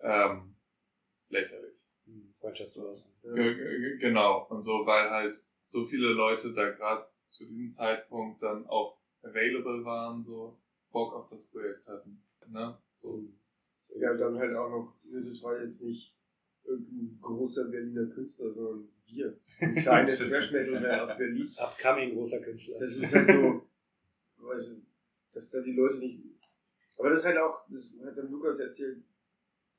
ähm, 0.00 0.54
lächerlich. 1.28 1.82
Freundschaftsbasis. 2.38 3.06
Ge- 3.22 3.54
ge- 3.54 3.98
Genau, 3.98 4.46
und 4.50 4.60
so, 4.60 4.84
weil 4.86 5.10
halt 5.10 5.42
so 5.64 5.84
viele 5.84 6.12
Leute 6.12 6.52
da 6.52 6.70
gerade 6.70 7.06
zu 7.28 7.44
diesem 7.44 7.70
Zeitpunkt 7.70 8.42
dann 8.42 8.66
auch 8.66 8.98
available 9.22 9.84
waren, 9.84 10.22
so 10.22 10.58
Bock 10.92 11.14
auf 11.14 11.28
das 11.28 11.46
Projekt 11.46 11.86
hatten. 11.86 12.22
Ne? 12.48 12.78
So. 12.92 13.24
Ja, 13.96 14.14
dann 14.14 14.38
halt 14.38 14.54
auch 14.54 14.68
noch, 14.68 14.94
ne, 15.04 15.22
das 15.22 15.42
war 15.42 15.60
jetzt 15.60 15.82
nicht 15.82 16.14
irgendein 16.64 17.18
großer 17.20 17.68
Berliner 17.68 18.06
Künstler, 18.06 18.50
sondern 18.52 18.88
wir. 19.06 19.38
Ein 19.60 19.74
kleines 19.76 20.18
Thrash 20.18 20.52
Metal 20.52 20.80
Band 20.80 21.00
aus 21.02 21.16
Berlin. 21.16 21.52
Upcoming 21.56 22.14
großer 22.14 22.40
Künstler. 22.40 22.78
Das 22.78 22.96
ist 22.96 23.14
halt 23.14 23.28
so, 23.28 23.66
weiß 24.38 24.72
ich, 24.72 24.82
dass 25.32 25.50
da 25.50 25.60
die 25.60 25.72
Leute 25.72 25.98
nicht. 25.98 26.22
Aber 26.98 27.10
das 27.10 27.20
ist 27.20 27.26
halt 27.26 27.38
auch, 27.38 27.66
das 27.68 27.96
hat 28.04 28.16
dann 28.16 28.30
Lukas 28.30 28.58
erzählt, 28.58 29.04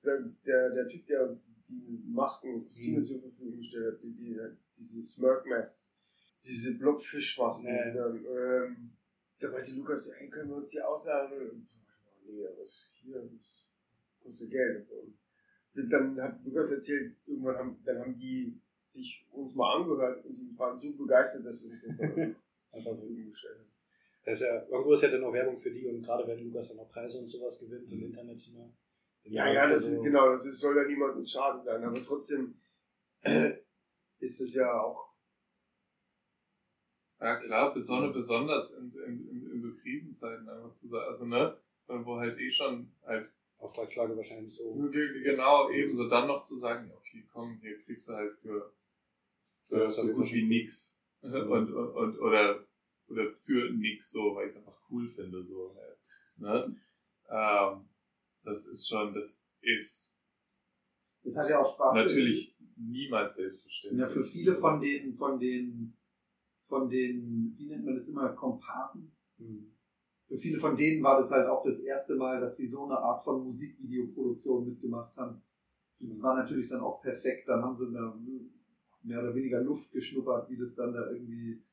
der, 0.03 0.69
der 0.71 0.87
Typ, 0.87 1.05
der 1.05 1.27
uns 1.27 1.43
die 1.67 2.01
Masken 2.07 2.53
und 2.55 2.65
Kostüme 2.67 2.99
Mhm. 2.99 3.03
zur 3.03 3.21
Verfügung 3.21 3.57
gestellt 3.57 3.93
hat, 3.95 4.03
die, 4.03 4.13
die, 4.13 4.39
diese 4.77 5.01
Smirk 5.03 5.45
Masks, 5.47 5.95
diese 6.43 6.75
Blobfischmasken, 6.77 7.67
Ja. 7.69 7.91
dann, 7.93 8.25
ähm, 8.25 8.91
da 9.39 9.51
meinte 9.51 9.71
Lukas 9.73 10.05
so, 10.05 10.13
hey, 10.13 10.29
können 10.29 10.49
wir 10.49 10.57
uns 10.57 10.69
die 10.69 10.81
ausleihen? 10.81 11.31
Und 11.49 11.67
oh, 12.27 12.31
nee, 12.31 12.45
aber 12.45 12.63
hier, 13.01 13.29
das 13.35 13.63
kostet 14.21 14.49
Geld 14.51 14.77
und 14.77 14.85
so. 14.85 14.95
Und 15.75 15.89
dann 15.89 16.21
hat 16.21 16.43
Lukas 16.45 16.71
erzählt, 16.71 17.11
irgendwann 17.25 17.57
haben, 17.57 17.79
dann 17.83 17.99
haben 17.99 18.17
die 18.17 18.59
sich 18.83 19.25
uns 19.31 19.55
mal 19.55 19.75
angehört 19.81 20.23
und 20.25 20.35
die 20.37 20.57
waren 20.57 20.77
so 20.77 20.91
begeistert, 20.93 21.45
dass 21.45 21.61
sie 21.61 21.69
uns 21.71 21.83
das 21.83 21.97
dann 21.97 22.35
zur 22.67 22.81
Verfügung 22.83 23.31
gestellt 23.31 23.57
haben. 23.59 23.71
Das 24.23 24.39
ist 24.39 24.45
ja, 24.47 24.65
irgendwo 24.67 24.93
ist 24.93 25.01
ja 25.03 25.09
dann 25.09 25.23
auch 25.23 25.33
Werbung 25.33 25.57
für 25.57 25.71
die 25.71 25.85
und 25.87 26.01
gerade 26.03 26.27
wenn 26.27 26.39
Lukas 26.45 26.69
dann 26.69 26.79
auch 26.79 26.89
Preise 26.89 27.19
und 27.19 27.27
sowas 27.27 27.59
gewinnt 27.59 27.91
und 27.91 28.01
international. 28.03 28.71
Ja, 29.25 29.51
ja, 29.51 29.67
das 29.67 29.83
ist, 29.83 29.89
Also, 29.93 30.03
genau, 30.03 30.29
das 30.31 30.45
ist, 30.45 30.59
soll 30.59 30.77
ja 30.77 30.83
niemandem 30.83 31.25
Schaden 31.25 31.63
sein, 31.63 31.83
aber 31.83 32.01
trotzdem 32.03 32.55
äh, 33.21 33.53
ist 34.19 34.39
es 34.39 34.53
ja 34.55 34.71
auch, 34.81 35.13
Ja 37.19 37.37
klar, 37.37 37.73
besonders, 37.73 38.13
besonders 38.13 38.73
in, 38.73 38.89
in, 39.07 39.29
in, 39.29 39.51
in 39.53 39.59
so 39.59 39.73
Krisenzeiten 39.75 40.47
einfach 40.49 40.73
zu 40.73 40.87
sagen, 40.89 41.05
also 41.07 41.25
ne, 41.27 41.57
wo 41.87 42.17
halt 42.17 42.37
eh 42.39 42.51
schon 42.51 42.91
halt 43.03 43.31
Auftragslage 43.57 44.15
wahrscheinlich 44.15 44.53
so. 44.55 44.89
Ge- 44.91 45.23
Genau, 45.23 45.69
ebenso 45.71 46.07
dann 46.09 46.27
noch 46.27 46.43
zu 46.43 46.57
sagen, 46.57 46.91
okay, 46.95 47.25
komm, 47.31 47.57
hier 47.61 47.81
kriegst 47.83 48.09
du 48.09 48.13
halt 48.13 48.37
für, 48.39 48.73
für 49.69 49.89
so 49.89 50.13
gut 50.13 50.31
wie 50.33 50.43
nix. 50.45 51.01
Und, 51.21 51.73
und, 51.73 51.89
und, 51.95 52.19
oder, 52.19 52.63
oder 53.07 53.33
für 53.33 53.71
nix 53.71 54.11
so, 54.11 54.35
weil 54.35 54.45
ich 54.45 54.51
es 54.51 54.57
einfach 54.59 54.77
cool 54.91 55.07
finde, 55.07 55.43
so. 55.43 55.75
halt, 55.75 55.97
Ne? 56.37 56.75
Ähm, 57.29 57.89
das 58.45 58.67
ist 58.67 58.87
schon, 58.87 59.13
das 59.13 59.49
ist 59.61 60.19
Das 61.23 61.37
hat 61.37 61.49
ja 61.49 61.59
auch 61.59 61.73
Spaß. 61.73 61.95
natürlich 61.95 62.55
niemals 62.77 63.37
selbstverständlich. 63.37 64.01
Ja, 64.01 64.07
für 64.07 64.23
viele 64.23 64.53
von 64.55 64.79
den, 64.79 65.13
von 65.13 65.39
den, 65.39 65.97
von 66.67 66.89
den, 66.89 67.55
wie 67.57 67.67
nennt 67.67 67.85
man 67.85 67.95
das 67.95 68.09
immer, 68.09 68.29
Komparsen? 68.29 69.15
Mhm. 69.37 69.71
Für 70.27 70.37
viele 70.37 70.59
von 70.59 70.75
denen 70.75 71.03
war 71.03 71.17
das 71.17 71.31
halt 71.31 71.47
auch 71.47 71.63
das 71.63 71.81
erste 71.81 72.15
Mal, 72.15 72.39
dass 72.39 72.57
sie 72.57 72.65
so 72.65 72.85
eine 72.85 72.97
Art 72.97 73.23
von 73.23 73.43
Musikvideoproduktion 73.43 74.65
mitgemacht 74.65 75.15
haben. 75.15 75.41
Das 75.99 76.21
war 76.21 76.35
natürlich 76.35 76.67
dann 76.67 76.81
auch 76.81 77.01
perfekt. 77.01 77.47
Dann 77.47 77.61
haben 77.61 77.75
sie 77.75 77.87
mehr, 77.87 78.13
mehr 79.03 79.19
oder 79.21 79.35
weniger 79.35 79.61
Luft 79.61 79.91
geschnuppert, 79.91 80.49
wie 80.49 80.57
das 80.57 80.75
dann 80.75 80.93
da 80.93 81.09
irgendwie, 81.11 81.63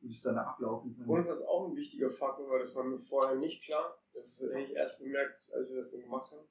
wie 0.00 0.08
das 0.08 0.22
dann 0.22 0.36
da 0.36 0.44
ablaufen 0.44 0.96
kann. 0.96 1.06
und 1.06 1.26
was 1.26 1.42
auch 1.42 1.68
ein 1.68 1.76
wichtiger 1.76 2.10
Faktor 2.10 2.48
war, 2.48 2.60
das 2.60 2.74
war 2.74 2.84
mir 2.84 2.98
vorher 2.98 3.36
nicht 3.36 3.62
klar, 3.64 3.99
das 4.14 4.40
hätte 4.52 4.70
ich 4.70 4.76
erst 4.76 4.98
bemerkt, 4.98 5.50
als 5.54 5.68
wir 5.68 5.76
das 5.76 5.92
dann 5.92 6.02
gemacht 6.02 6.30
haben. 6.32 6.46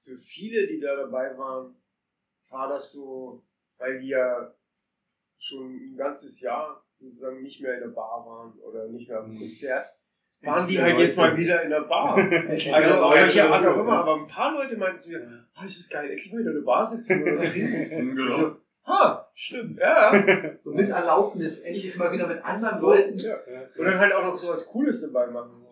Für 0.00 0.16
viele, 0.16 0.66
die 0.66 0.80
da 0.80 0.96
dabei 0.96 1.36
waren, 1.36 1.74
war 2.48 2.68
das 2.68 2.92
so, 2.92 3.42
weil 3.78 3.98
die 3.98 4.08
ja 4.08 4.54
schon 5.38 5.92
ein 5.92 5.96
ganzes 5.96 6.40
Jahr 6.40 6.84
sozusagen 6.92 7.42
nicht 7.42 7.60
mehr 7.60 7.74
in 7.74 7.80
der 7.80 7.88
Bar 7.88 8.24
waren 8.26 8.58
oder 8.60 8.88
nicht 8.88 9.08
mehr 9.08 9.20
auf 9.20 9.26
dem 9.26 9.38
Konzert, 9.38 9.86
waren 10.42 10.66
die 10.66 10.80
halt 10.80 10.98
jetzt 10.98 11.16
mal 11.16 11.36
wieder 11.36 11.62
in 11.62 11.70
der 11.70 11.82
Bar. 11.82 12.16
Also 12.72 12.94
auf 13.02 13.14
welche 13.14 13.44
Art 13.44 13.66
auch 13.66 13.80
immer, 13.80 13.98
aber 13.98 14.16
ein 14.16 14.26
paar 14.26 14.52
Leute 14.52 14.76
meinten 14.76 15.00
zu 15.00 15.10
mir, 15.10 15.46
ah, 15.54 15.62
das 15.62 15.76
ist 15.78 15.90
geil, 15.90 16.10
endlich 16.10 16.32
mal 16.32 16.40
in 16.40 16.54
der 16.54 16.60
Bar 16.62 16.84
sitzen 16.84 17.24
was 17.24 17.40
trinken. 17.52 18.16
Genau. 18.16 18.32
So, 18.32 18.56
ha, 18.86 19.30
stimmt, 19.34 19.78
ja. 19.78 20.56
So 20.62 20.70
mit 20.72 20.88
Erlaubnis, 20.88 21.60
endlich 21.60 21.96
mal 21.96 22.10
wieder 22.12 22.26
mit 22.26 22.44
anderen 22.44 22.80
Leuten. 22.80 23.16
ja. 23.18 23.36
Und 23.76 23.84
dann 23.84 23.98
halt 23.98 24.12
auch 24.12 24.24
noch 24.24 24.36
so 24.36 24.48
was 24.48 24.66
Cooles 24.66 25.00
dabei 25.02 25.26
machen. 25.28 25.67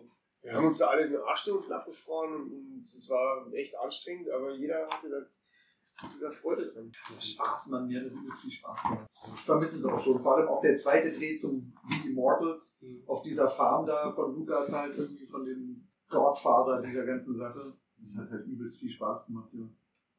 Wir 0.47 0.55
haben 0.55 0.67
uns 0.67 0.77
da 0.77 0.87
alle 0.87 1.09
den 1.09 1.17
Arsch 1.17 1.47
unten 1.49 1.71
abgefroren 1.73 2.33
und, 2.33 2.81
es 2.81 3.09
war 3.09 3.51
echt 3.53 3.77
anstrengend, 3.77 4.29
aber 4.29 4.55
jeder 4.55 4.87
hatte 4.89 5.09
da, 5.09 6.05
hatte 6.05 6.19
da 6.21 6.31
Freude 6.31 6.71
dran. 6.71 6.89
Das 7.05 7.17
ist 7.17 7.31
Spaß, 7.31 7.67
Mann. 7.67 7.87
Mir 7.87 7.99
hat 7.99 8.07
das 8.07 8.13
übelst 8.13 8.41
viel 8.41 8.51
Spaß 8.51 8.81
gemacht. 8.81 9.07
Ich 9.35 9.41
vermisse 9.41 9.77
es 9.77 9.85
auch 9.85 9.99
schon. 9.99 10.21
Vor 10.21 10.37
allem 10.37 10.47
auch 10.47 10.61
der 10.61 10.75
zweite 10.77 11.11
Dreh 11.11 11.35
zum 11.35 11.61
The 11.89 12.07
Immortals 12.09 12.79
auf 13.07 13.21
dieser 13.23 13.49
Farm 13.49 13.85
da 13.85 14.09
von 14.11 14.35
Lukas 14.35 14.71
halt 14.71 14.97
irgendwie 14.97 15.25
von 15.25 15.43
dem 15.43 15.89
Godfather 16.07 16.81
dieser 16.81 17.05
ganzen 17.05 17.37
Sache. 17.37 17.73
Das 17.97 18.15
hat 18.15 18.31
halt 18.31 18.45
übelst 18.45 18.79
viel 18.79 18.89
Spaß 18.89 19.25
gemacht, 19.25 19.49
ja. 19.53 19.67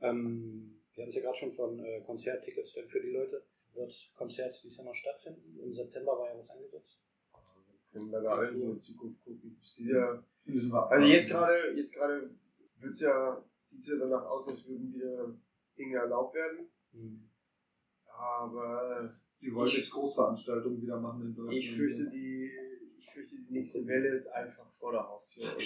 Ähm, 0.00 0.82
wir 0.94 1.04
haben 1.04 1.08
es 1.08 1.16
ja 1.16 1.22
gerade 1.22 1.38
schon 1.38 1.52
von 1.52 1.78
äh, 1.78 2.02
Konzerttickets 2.02 2.74
denn 2.74 2.86
für 2.86 3.00
die 3.00 3.12
Leute. 3.12 3.42
Wird 3.72 4.12
Konzert 4.14 4.52
dieses 4.62 4.76
Jahr 4.76 4.86
noch 4.86 4.94
stattfinden? 4.94 5.58
Im 5.58 5.72
September 5.72 6.18
war 6.18 6.28
ja 6.28 6.38
was 6.38 6.50
angesetzt. 6.50 7.00
Können 7.92 8.62
in 8.62 8.72
die 8.74 8.78
Zukunft 8.78 9.24
gucken. 9.24 9.58
Ich 9.62 9.74
sehe 9.74 9.94
ja, 9.94 10.22
also 10.46 11.06
jetzt 11.06 11.30
gerade, 11.30 11.74
jetzt 11.76 11.92
gerade 11.92 12.30
wird's 12.78 13.00
ja, 13.00 13.44
sieht's 13.60 13.88
ja 13.88 13.96
danach 13.98 14.24
aus, 14.24 14.48
als 14.48 14.66
würden 14.68 14.92
wieder 14.94 15.34
Dinge 15.76 15.96
erlaubt 15.98 16.34
werden. 16.34 16.68
Aber 18.06 19.14
Die 19.40 19.54
wollen 19.54 19.70
jetzt 19.70 19.90
Großveranstaltungen 19.90 20.80
wieder 20.82 21.00
machen 21.00 21.22
in 21.22 21.34
Deutschland. 21.34 21.58
ich 21.58 21.74
fürchte, 21.76 22.08
die, 22.10 22.50
ich 22.98 23.10
fürchte, 23.12 23.36
die 23.36 23.52
nächste 23.52 23.86
Welle 23.86 24.08
ist 24.08 24.28
einfach 24.28 24.70
vor 24.78 24.92
der 24.92 25.08
Haustür. 25.08 25.46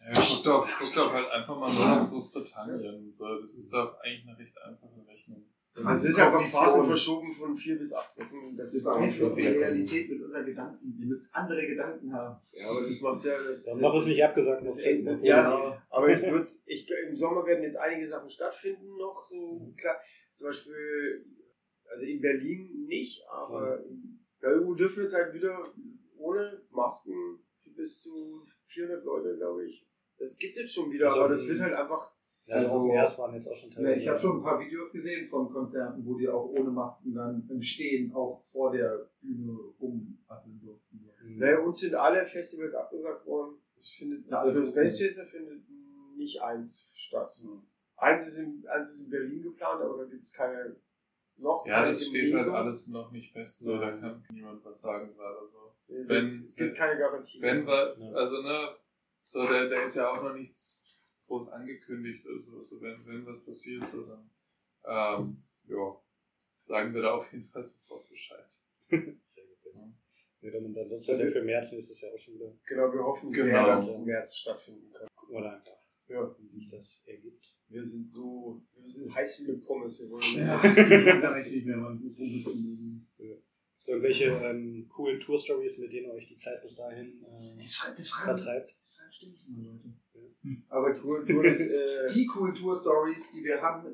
Ja, 0.00 0.12
guck 0.12 0.44
doch, 0.44 0.68
guck 0.78 0.94
doch 0.94 1.12
halt 1.12 1.28
einfach 1.30 1.58
mal 1.58 1.72
nach 1.72 2.08
Großbritannien. 2.08 3.10
So, 3.10 3.40
das 3.40 3.54
ist 3.54 3.72
doch 3.72 3.98
eigentlich 4.00 4.28
eine 4.28 4.38
recht 4.38 4.56
einfache 4.58 5.04
Rechnung. 5.06 5.46
Das 5.82 6.04
ist 6.04 6.18
ja 6.18 6.28
aber 6.28 6.40
Phasen 6.40 6.86
verschoben 6.86 7.32
von 7.32 7.56
vier 7.56 7.76
bis 7.78 7.92
acht 7.92 8.16
Wochen. 8.16 8.56
Das 8.56 8.66
Das 8.66 8.74
ist 8.74 8.84
beeinflusst 8.84 9.36
die 9.36 9.42
beeinflusst. 9.42 9.64
Realität 9.66 10.10
mit 10.10 10.22
unseren 10.22 10.46
Gedanken. 10.46 10.96
Ihr 11.00 11.06
müsst 11.06 11.34
andere 11.34 11.66
Gedanken 11.66 12.12
haben. 12.12 12.40
Ja, 12.52 12.70
aber 12.70 12.82
das 12.82 13.00
macht 13.00 13.24
ja 13.24 13.42
das. 13.42 13.64
Dann 13.64 13.80
noch 13.80 13.94
ist 13.96 14.06
nicht 14.06 14.22
abgesagt. 14.24 14.64
Das 14.64 14.76
noch 14.76 15.22
ja, 15.22 15.50
positiv. 15.50 15.80
aber 15.90 16.08
es 16.08 16.22
wird, 16.22 16.50
ich, 16.66 16.90
im 17.08 17.16
Sommer 17.16 17.44
werden 17.44 17.64
jetzt 17.64 17.76
einige 17.76 18.06
Sachen 18.06 18.30
stattfinden 18.30 18.96
noch, 18.96 19.24
so 19.24 19.72
klar. 19.76 19.96
Zum 20.32 20.48
Beispiel, 20.48 21.26
also 21.90 22.04
in 22.06 22.20
Berlin 22.20 22.84
nicht, 22.86 23.22
aber 23.28 23.84
in 23.84 24.20
Köln 24.40 24.76
dürfen 24.76 25.02
jetzt 25.02 25.14
halt 25.14 25.34
wieder 25.34 25.72
ohne 26.16 26.62
Masken 26.70 27.40
bis 27.76 28.00
zu 28.00 28.44
400 28.66 29.04
Leute, 29.04 29.36
glaube 29.36 29.66
ich. 29.66 29.84
Das 30.18 30.38
gibt's 30.38 30.58
jetzt 30.58 30.72
schon 30.72 30.92
wieder, 30.92 31.06
Also, 31.06 31.20
aber 31.20 31.30
das 31.30 31.46
wird 31.48 31.60
halt 31.60 31.74
einfach. 31.74 32.13
Also, 32.46 32.66
Also- 32.66 32.88
Airs 32.90 33.18
waren 33.18 33.34
jetzt 33.34 33.48
auch 33.48 33.56
schon 33.56 33.70
Ja, 33.70 33.76
teilweise. 33.76 33.96
ich 33.96 34.08
habe 34.08 34.18
schon 34.18 34.36
ein 34.38 34.42
paar 34.42 34.60
Videos 34.60 34.92
gesehen 34.92 35.26
von 35.26 35.50
Konzerten, 35.50 36.04
wo 36.04 36.14
die 36.18 36.28
auch 36.28 36.44
ohne 36.44 36.70
Masken 36.70 37.14
dann 37.14 37.48
im 37.50 37.60
Stehen 37.62 38.12
auch 38.14 38.42
vor 38.52 38.70
der 38.72 39.08
Bühne 39.22 39.52
rumasseln 39.80 40.60
durften. 40.60 41.08
Mhm. 41.22 41.38
Naja, 41.38 41.58
uns 41.60 41.80
sind 41.80 41.94
alle 41.94 42.26
Festivals 42.26 42.74
abgesagt 42.74 43.26
worden. 43.26 43.56
Es 43.78 43.90
findet, 43.90 44.26
Ja, 44.28 44.42
für 44.42 44.58
also- 44.58 44.70
Space 44.70 44.98
Chaser 44.98 45.24
findet 45.26 45.62
nicht 46.16 46.40
eins 46.42 46.90
statt. 46.94 47.40
Eins 47.96 48.26
ist, 48.26 48.38
in, 48.40 48.66
eins 48.68 48.90
ist 48.90 49.00
in 49.04 49.10
Berlin 49.10 49.42
geplant, 49.42 49.80
aber 49.82 49.98
da 49.98 50.04
gibt's 50.04 50.32
keine 50.32 50.76
noch. 51.36 51.66
Ja, 51.66 51.76
keine 51.76 51.86
das 51.88 52.06
steht 52.06 52.34
halt 52.34 52.48
alles 52.48 52.88
noch 52.88 53.10
nicht 53.10 53.32
fest, 53.32 53.60
so, 53.60 53.78
da 53.78 53.90
kann 53.96 54.22
niemand 54.32 54.64
was 54.64 54.80
sagen 54.82 55.14
gerade 55.14 55.48
so. 55.50 55.72
Wenn, 55.88 56.42
es 56.44 56.56
gibt 56.56 56.76
keine 56.76 56.98
Garantie. 56.98 57.40
Wenn 57.40 57.66
wir, 57.66 57.96
also 58.14 58.42
ne, 58.42 58.68
so, 59.24 59.42
da, 59.46 59.66
da 59.66 59.82
ist 59.82 59.96
ja 59.96 60.10
auch 60.10 60.22
noch 60.22 60.34
nichts 60.34 60.83
groß 61.26 61.48
angekündigt, 61.48 62.26
also 62.26 62.62
so, 62.62 62.80
wenn, 62.80 63.04
wenn 63.06 63.26
was 63.26 63.44
passiert, 63.44 63.84
so 63.90 64.02
dann, 64.04 64.30
ähm, 64.86 65.42
ja, 65.68 65.96
sagen 66.56 66.94
wir 66.94 67.02
da 67.02 67.14
auf 67.16 67.32
jeden 67.32 67.48
Fall 67.48 67.62
sofort 67.62 68.08
Bescheid. 68.08 68.46
Sehr 68.90 69.02
gut, 69.02 69.58
ja. 69.74 69.92
Ja, 70.42 70.50
dann, 70.50 70.74
dann 70.74 70.88
sonst 70.88 71.08
ist 71.08 71.20
ja 71.20 71.26
für 71.30 71.42
März 71.42 71.72
nächstes 71.72 72.00
Jahr 72.00 72.12
auch 72.12 72.18
schon 72.18 72.34
wieder. 72.34 72.52
genau, 72.66 72.92
wir 72.92 73.02
hoffen 73.02 73.30
sehr, 73.30 73.46
Genau. 73.46 73.66
dass 73.66 73.88
es 73.88 73.96
im 73.96 74.04
März 74.04 74.36
stattfinden 74.36 74.92
kann. 74.92 75.08
Gucken 75.14 75.36
wir 75.36 75.42
da 75.42 75.54
einfach, 75.56 75.78
Ja. 76.08 76.36
wie 76.38 76.48
sich 76.48 76.68
das 76.70 77.02
ergibt. 77.06 77.56
Wir 77.68 77.82
sind 77.82 78.06
so, 78.06 78.62
wir 78.74 78.88
sind 78.88 79.14
heiß 79.14 79.40
wie 79.42 79.48
eine 79.48 79.58
Pommes. 79.58 79.98
Wir 79.98 80.10
wollen 80.10 80.36
Ja, 80.36 80.60
das 80.62 80.76
geht 80.76 80.88
nicht 81.54 81.66
mehr, 81.66 81.76
man 81.78 81.98
muss 81.98 82.18
rumsitzen. 82.18 83.08
So, 83.78 83.92
irgendwelche 83.92 84.24
ähm, 84.26 84.86
coolen 84.88 85.20
Tour-Stories, 85.20 85.76
mit 85.78 85.92
denen 85.92 86.10
euch 86.10 86.26
die 86.26 86.38
Zeit 86.38 86.62
bis 86.62 86.74
dahin 86.74 87.22
äh, 87.22 87.56
Das, 87.58 87.92
das 87.96 88.08
vertreibt? 88.10 88.72
das 88.74 88.88
fragen 88.94 89.12
ständig 89.12 89.46
immer 89.46 89.62
Leute. 89.72 89.94
Aber 90.68 90.94
Tour, 90.94 91.24
Tour 91.26 91.44
ist, 91.44 91.60
äh, 91.60 92.06
die 92.14 92.26
Kulturstories, 92.26 93.30
die 93.32 93.42
wir 93.44 93.60
haben, 93.62 93.84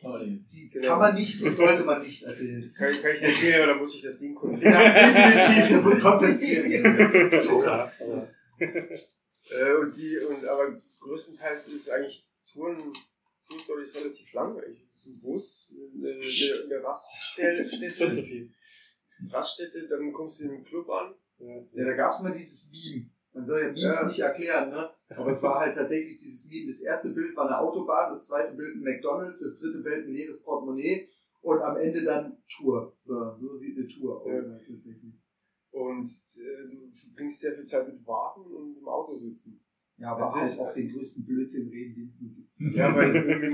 Kann 0.00 0.10
man 0.12 0.30
nicht. 0.30 0.52
die 0.52 0.68
Genau. 0.70 0.86
kann 0.88 0.98
man 0.98 1.14
nicht 1.14 1.42
und 1.42 1.56
sollte 1.56 1.84
man 1.84 2.02
nicht 2.02 2.22
erzählen. 2.24 2.62
kann, 2.76 2.92
kann 3.00 3.12
ich 3.12 3.20
dir 3.20 3.26
erzählen, 3.28 3.62
oder 3.64 3.74
muss 3.76 3.94
ich 3.94 4.02
das 4.02 4.18
Ding 4.18 4.34
konfigurieren? 4.34 4.82
Ja, 4.82 5.30
definitiv, 5.30 5.76
da 5.76 5.82
muss 5.82 6.00
konfessieren. 6.08 7.30
Zucker. 7.40 7.92
Aber, 8.00 8.28
Äh, 9.50 9.72
und 9.80 9.96
die, 9.96 10.18
und 10.18 10.44
aber 10.44 10.76
größtenteils 11.00 11.68
ist 11.68 11.88
eigentlich 11.90 12.26
Touren, 12.52 12.76
Tour 13.48 13.58
Stories 13.58 13.94
relativ 13.96 14.30
langweilig. 14.34 14.86
Es 14.92 14.98
ist 15.00 15.06
ein 15.06 15.20
Bus, 15.20 15.70
eine, 15.72 16.10
eine, 16.10 16.64
eine 16.76 16.84
Raststelle, 16.84 17.64
schon 17.94 18.12
zu 18.12 18.22
viel. 18.22 18.52
Raststätte, 19.30 19.86
dann 19.88 20.12
kommst 20.12 20.40
du 20.40 20.44
in 20.44 20.50
den 20.50 20.64
Club 20.64 20.88
an. 20.90 21.14
Ja, 21.72 21.84
da 21.86 21.92
gab 21.94 22.12
es 22.12 22.20
mal 22.20 22.32
dieses 22.36 22.70
Meme. 22.72 23.08
Man 23.38 23.46
soll 23.46 23.60
ja 23.60 23.66
Memes 23.72 24.00
Ja. 24.00 24.06
nicht 24.06 24.18
erklären, 24.20 24.70
ne? 24.70 24.90
Aber 25.10 25.30
es 25.30 25.42
war 25.42 25.60
halt 25.60 25.74
tatsächlich 25.74 26.18
dieses 26.18 26.48
Meme. 26.50 26.66
Das 26.66 26.80
erste 26.82 27.10
Bild 27.10 27.34
war 27.36 27.46
eine 27.46 27.58
Autobahn, 27.58 28.10
das 28.10 28.26
zweite 28.26 28.54
Bild 28.54 28.76
ein 28.76 28.82
McDonalds, 28.82 29.40
das 29.40 29.58
dritte 29.60 29.78
Bild 29.80 30.06
ein 30.06 30.12
leeres 30.12 30.42
Portemonnaie 30.42 31.08
und 31.40 31.60
am 31.60 31.76
Ende 31.76 32.02
dann 32.04 32.36
Tour. 32.48 32.94
So, 33.00 33.14
so 33.40 33.54
sieht 33.56 33.76
eine 33.78 33.86
Tour 33.86 34.20
aus. 34.22 34.28
Ja. 34.28 34.42
tatsächlich. 34.42 35.14
Und 35.70 36.04
äh, 36.08 36.70
du 36.70 36.90
verbringst 36.94 37.40
sehr 37.40 37.54
viel 37.54 37.64
Zeit 37.64 37.86
mit 37.88 38.04
Warten 38.06 38.40
und 38.52 38.76
im 38.78 38.88
Auto 38.88 39.14
sitzen. 39.14 39.60
Ja, 39.98 40.12
aber 40.12 40.20
Das 40.22 40.34
halt 40.34 40.44
ist- 40.44 40.60
auch 40.60 40.72
den 40.74 40.92
größten 40.92 41.24
Blödsinn 41.26 41.68
reden, 41.70 41.94
den 41.94 42.08
es 42.08 42.20
nur 42.20 42.30
gibt. 42.32 42.76
Ja, 42.76 42.94
weil 42.94 43.12
muss 43.12 43.24
Du 43.24 43.38
sich 43.40 43.50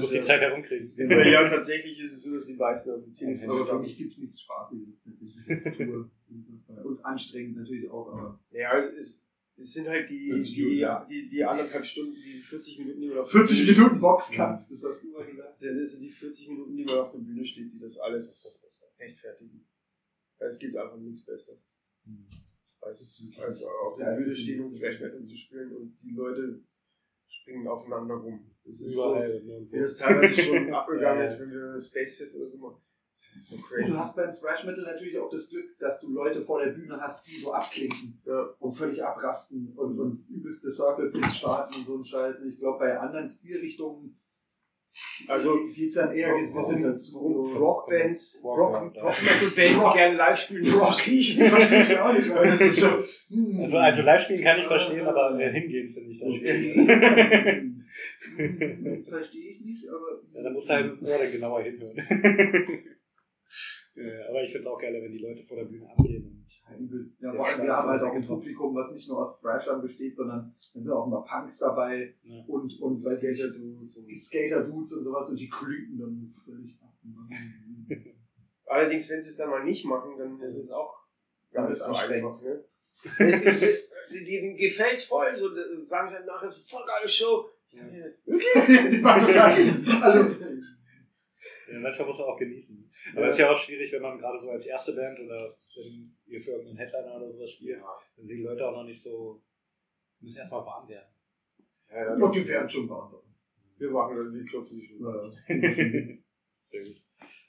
musst 0.00 0.12
die 0.14 0.18
das 0.18 0.26
Zeit 0.26 0.40
herumkriegen. 0.40 0.90
ja, 0.96 1.26
ja, 1.26 1.48
tatsächlich 1.48 2.00
ist 2.02 2.12
es 2.12 2.22
so, 2.24 2.34
dass 2.34 2.46
die 2.46 2.54
meisten 2.56 2.90
auf 2.92 3.02
dem 3.04 3.12
Telefon 3.14 3.50
Aber 3.50 3.66
für 3.66 3.78
mich 3.78 3.96
gibt 3.96 4.12
es 4.12 4.18
nichts 4.18 4.40
Spaßiges 4.40 5.02
tatsächlich 5.04 5.48
als 5.50 5.76
Tour. 5.76 6.10
Und 6.84 7.04
anstrengend 7.04 7.56
natürlich 7.56 7.88
auch, 7.90 8.08
aber. 8.12 8.40
Ja, 8.50 8.78
es, 8.80 9.20
das 9.54 9.72
sind 9.74 9.88
halt 9.88 10.08
die, 10.08 10.30
40 10.30 10.54
die, 10.54 10.78
ja. 10.78 11.04
die, 11.04 11.28
die 11.28 11.44
anderthalb 11.44 11.84
Stunden, 11.84 12.14
die 12.14 12.40
40 12.40 12.78
Minuten, 12.78 13.00
die 13.02 13.08
man 13.08 13.18
auf 13.18 13.30
40 13.30 13.58
der 13.58 13.72
Bühne 13.74 13.84
Minuten 13.84 14.00
Boxkampf, 14.00 14.66
das 14.68 14.82
hast 14.84 15.02
du 15.02 15.08
mal 15.10 15.24
gesagt. 15.26 15.58
steht. 15.58 15.78
Das 15.78 15.90
sind 15.92 16.00
die 16.02 16.10
40 16.10 16.48
Minuten, 16.48 16.76
die 16.76 16.84
man 16.84 16.98
auf 17.00 17.10
der 17.10 17.18
Bühne 17.18 17.44
steht, 17.44 17.72
die 17.72 17.78
das 17.78 17.98
alles 17.98 18.60
rechtfertigen. 18.98 19.66
Weil 20.38 20.48
es 20.48 20.58
gibt 20.58 20.74
einfach 20.76 20.96
nichts 20.96 21.24
Besseres. 21.24 21.78
Als, 22.80 23.22
wirklich- 23.22 23.40
als 23.42 23.60
das 23.60 23.68
auf 23.68 23.96
der. 23.98 24.16
Bühne 24.16 24.34
stehen 24.34 24.60
und 24.64 24.70
Thrash 24.78 25.00
Metal 25.00 25.24
zu 25.24 25.36
spielen 25.36 25.76
und 25.76 25.96
die 26.02 26.10
Leute 26.14 26.62
springen 27.28 27.68
aufeinander 27.68 28.14
rum. 28.14 28.50
Das 28.64 28.80
ist 28.80 28.94
Überall. 28.94 29.40
so, 29.40 29.72
wie 29.72 29.78
das 29.78 29.96
teilweise 29.98 30.40
schon 30.42 30.72
abgegangen 30.74 31.22
Ja, 31.24 31.30
ist, 31.30 31.40
wenn 31.40 31.50
wir 31.50 31.78
Space 31.78 32.16
Fest 32.16 32.36
oder 32.36 32.48
so 32.48 32.56
machen. 32.58 32.80
Das 33.12 33.30
ist 33.36 33.48
so 33.50 33.56
du 33.56 33.98
hast 33.98 34.16
beim 34.16 34.30
Thrash 34.30 34.64
Metal 34.64 34.84
natürlich 34.84 35.18
auch 35.18 35.28
das 35.30 35.50
Glück, 35.50 35.78
dass 35.78 36.00
du 36.00 36.10
Leute 36.10 36.40
vor 36.42 36.64
der 36.64 36.70
Bühne 36.72 36.98
hast, 36.98 37.26
die 37.28 37.34
so 37.36 37.52
abklinken 37.52 38.20
Ja. 38.24 38.48
und 38.58 38.72
völlig 38.72 39.04
abrasten 39.04 39.72
und, 39.76 39.98
und 40.00 40.24
übelste 40.30 40.70
Circle 40.70 41.10
Pits 41.10 41.36
starten 41.36 41.74
und 41.80 41.86
so 41.86 41.96
ein 41.98 42.04
Scheiß. 42.04 42.38
Und 42.40 42.48
ich 42.48 42.58
glaube, 42.58 42.78
bei 42.78 42.98
anderen 42.98 43.28
Stilrichtungen 43.28 44.18
Also, 45.28 45.58
geht's 45.74 45.96
dann 45.96 46.12
eher 46.14 46.38
gesittet 46.38 46.82
dazu. 46.84 47.14
warum 47.16 47.52
So. 47.52 47.58
Rockbands, 47.58 48.40
Rock- 48.44 48.58
Rock, 48.58 48.74
Rock- 48.74 48.96
Rock 49.04 49.22
Metal 49.22 49.50
Bands 49.56 49.84
Rock- 49.84 49.94
gerne 49.94 50.16
live 50.16 50.38
spielen, 50.38 50.64
Rock- 50.72 50.92
verstehe 50.94 51.18
ich. 51.20 51.38
Verstehe 51.38 51.82
ich 51.82 51.98
auch 51.98 52.12
nicht, 52.14 52.30
weil 52.34 52.44
das 52.48 52.60
ist 52.62 52.76
so. 52.76 52.86
Hm. 53.28 53.60
Also, 53.60 53.76
also 53.78 54.02
Live-Spielen 54.02 54.42
kann 54.42 54.58
ich 54.58 54.64
verstehen, 54.66 55.06
aber 55.06 55.38
äh, 55.38 55.52
hingehen 55.52 55.90
finde 55.92 56.10
ich 56.12 56.18
das 56.20 56.34
schwierig. 56.34 57.68
Hm, 58.36 59.04
Verstehe 59.06 59.50
ich 59.50 59.60
nicht, 59.60 59.86
aber. 59.86 60.22
Ja, 60.32 60.42
da 60.44 60.50
muss 60.50 60.68
halt 60.68 60.98
im 60.98 61.06
Ohr 61.06 61.18
dann 61.18 61.30
genauer 61.32 61.62
hinhören. 61.62 61.96
Ja, 63.94 64.28
aber 64.28 64.42
ich 64.42 64.50
finde 64.50 64.66
es 64.66 64.72
auch 64.72 64.78
geiler, 64.80 65.02
wenn 65.02 65.12
die 65.12 65.18
Leute 65.18 65.42
vor 65.42 65.56
der 65.56 65.64
Bühne 65.64 65.88
abgehen. 65.90 66.24
Und 66.24 66.46
Ja, 66.70 66.76
übelst. 66.78 67.20
Ja, 67.20 67.32
vor 67.32 67.46
allem, 67.46 67.62
wir 67.62 67.72
haben 67.76 67.88
halt 67.88 68.02
auch 68.02 68.12
ein 68.12 68.20
getroffen. 68.22 68.40
Publikum, 68.40 68.74
was 68.74 68.92
nicht 68.94 69.08
nur 69.08 69.20
aus 69.20 69.40
Thrashern 69.40 69.82
besteht, 69.82 70.16
sondern 70.16 70.54
dann 70.74 70.82
sind 70.82 70.90
auch 70.92 71.06
immer 71.06 71.22
Punks 71.22 71.58
dabei 71.58 72.14
Ja. 72.22 72.42
und, 72.46 72.80
und 72.80 72.94
ich, 72.98 73.02
Skater-Dudes 73.18 73.96
und- 73.98 74.16
Skater-Dudes 74.16 74.92
und 74.94 75.04
sowas 75.04 75.30
und 75.30 75.38
die 75.40 75.48
klinken 75.48 75.98
dann 75.98 76.26
völlig 76.28 76.76
ab. 76.80 76.94
Allerdings, 78.66 79.10
wenn 79.10 79.20
sie 79.20 79.28
es 79.28 79.36
dann 79.36 79.50
mal 79.50 79.64
nicht 79.64 79.84
machen, 79.84 80.12
dann 80.18 80.40
ist 80.40 80.54
es 80.56 80.70
auch 80.70 81.04
Dann 81.52 81.64
gar 81.64 81.68
nicht 81.68 81.78
ist 81.78 81.84
so 81.84 81.90
anstrengend. 81.92 82.26
einfach. 82.28 82.42
Ne? 82.42 82.64
Es 83.18 83.44
die, 84.10 84.24
denen 84.24 84.56
gefällt's 84.56 85.04
voll, 85.04 85.34
so 85.36 85.48
äh, 85.56 85.84
sagen 85.84 86.06
sie 86.08 86.14
halt 86.14 86.26
nachher, 86.26 86.50
so, 86.50 86.60
voll 86.68 86.86
geile 86.86 87.08
Show. 87.08 87.48
Ich 87.68 87.78
dachte, 87.80 88.14
die 88.26 89.02
war 89.02 89.18
total. 89.18 89.54
Hallo. 90.02 90.30
Ja, 91.72 91.80
manchmal 91.80 92.06
muss 92.08 92.18
man 92.18 92.26
auch 92.28 92.38
genießen. 92.38 92.92
Aber 93.16 93.26
es 93.26 93.34
ist 93.34 93.40
ja 93.40 93.50
auch 93.50 93.56
schwierig, 93.56 93.92
wenn 93.92 94.02
man 94.02 94.18
gerade 94.18 94.38
so 94.38 94.50
als 94.50 94.66
erste 94.66 94.94
Band 94.94 95.18
oder 95.20 95.56
wenn 95.76 96.16
ihr 96.26 96.40
für 96.40 96.50
irgendeinen 96.52 96.78
Headliner 96.78 97.16
oder 97.16 97.32
sowas 97.32 97.50
spielt, 97.50 97.80
dann 97.80 98.26
sind 98.26 98.36
die 98.36 98.42
Leute 98.42 98.68
auch 98.68 98.72
noch 98.72 98.84
nicht 98.84 99.00
so, 99.02 99.42
müssen 100.20 100.38
erstmal 100.38 100.64
warm 100.64 100.88
werden. 100.88 101.08
ja, 101.88 101.96
ja, 101.96 102.16
Ja, 102.18 102.30
die 102.30 102.48
werden 102.48 102.68
schon 102.68 102.88
beantwortet. 102.88 103.30
wir 103.78 103.90
machen 103.90 104.16
dann, 104.16 104.34
wir 104.34 104.44
klopfen 104.44 104.78
die 104.78 104.86
schon. 104.86 104.98
Sehr 106.70 106.82
gut. 106.84 107.02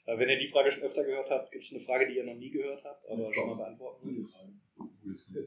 Aber 0.06 0.18
wenn 0.18 0.28
ihr 0.28 0.38
die 0.38 0.48
Frage 0.48 0.70
schon 0.70 0.82
öfter 0.82 1.02
gehört 1.04 1.30
habt, 1.30 1.50
gibt 1.50 1.64
es 1.64 1.72
eine 1.72 1.80
Frage, 1.80 2.06
die 2.06 2.16
ihr 2.16 2.24
noch 2.24 2.34
nie 2.34 2.50
gehört 2.50 2.84
habt, 2.84 3.08
aber 3.08 3.32
schon 3.32 3.48
mal 3.48 3.56
beantworten. 3.56 4.06
Diese 4.06 4.28
Frage. 4.28 4.52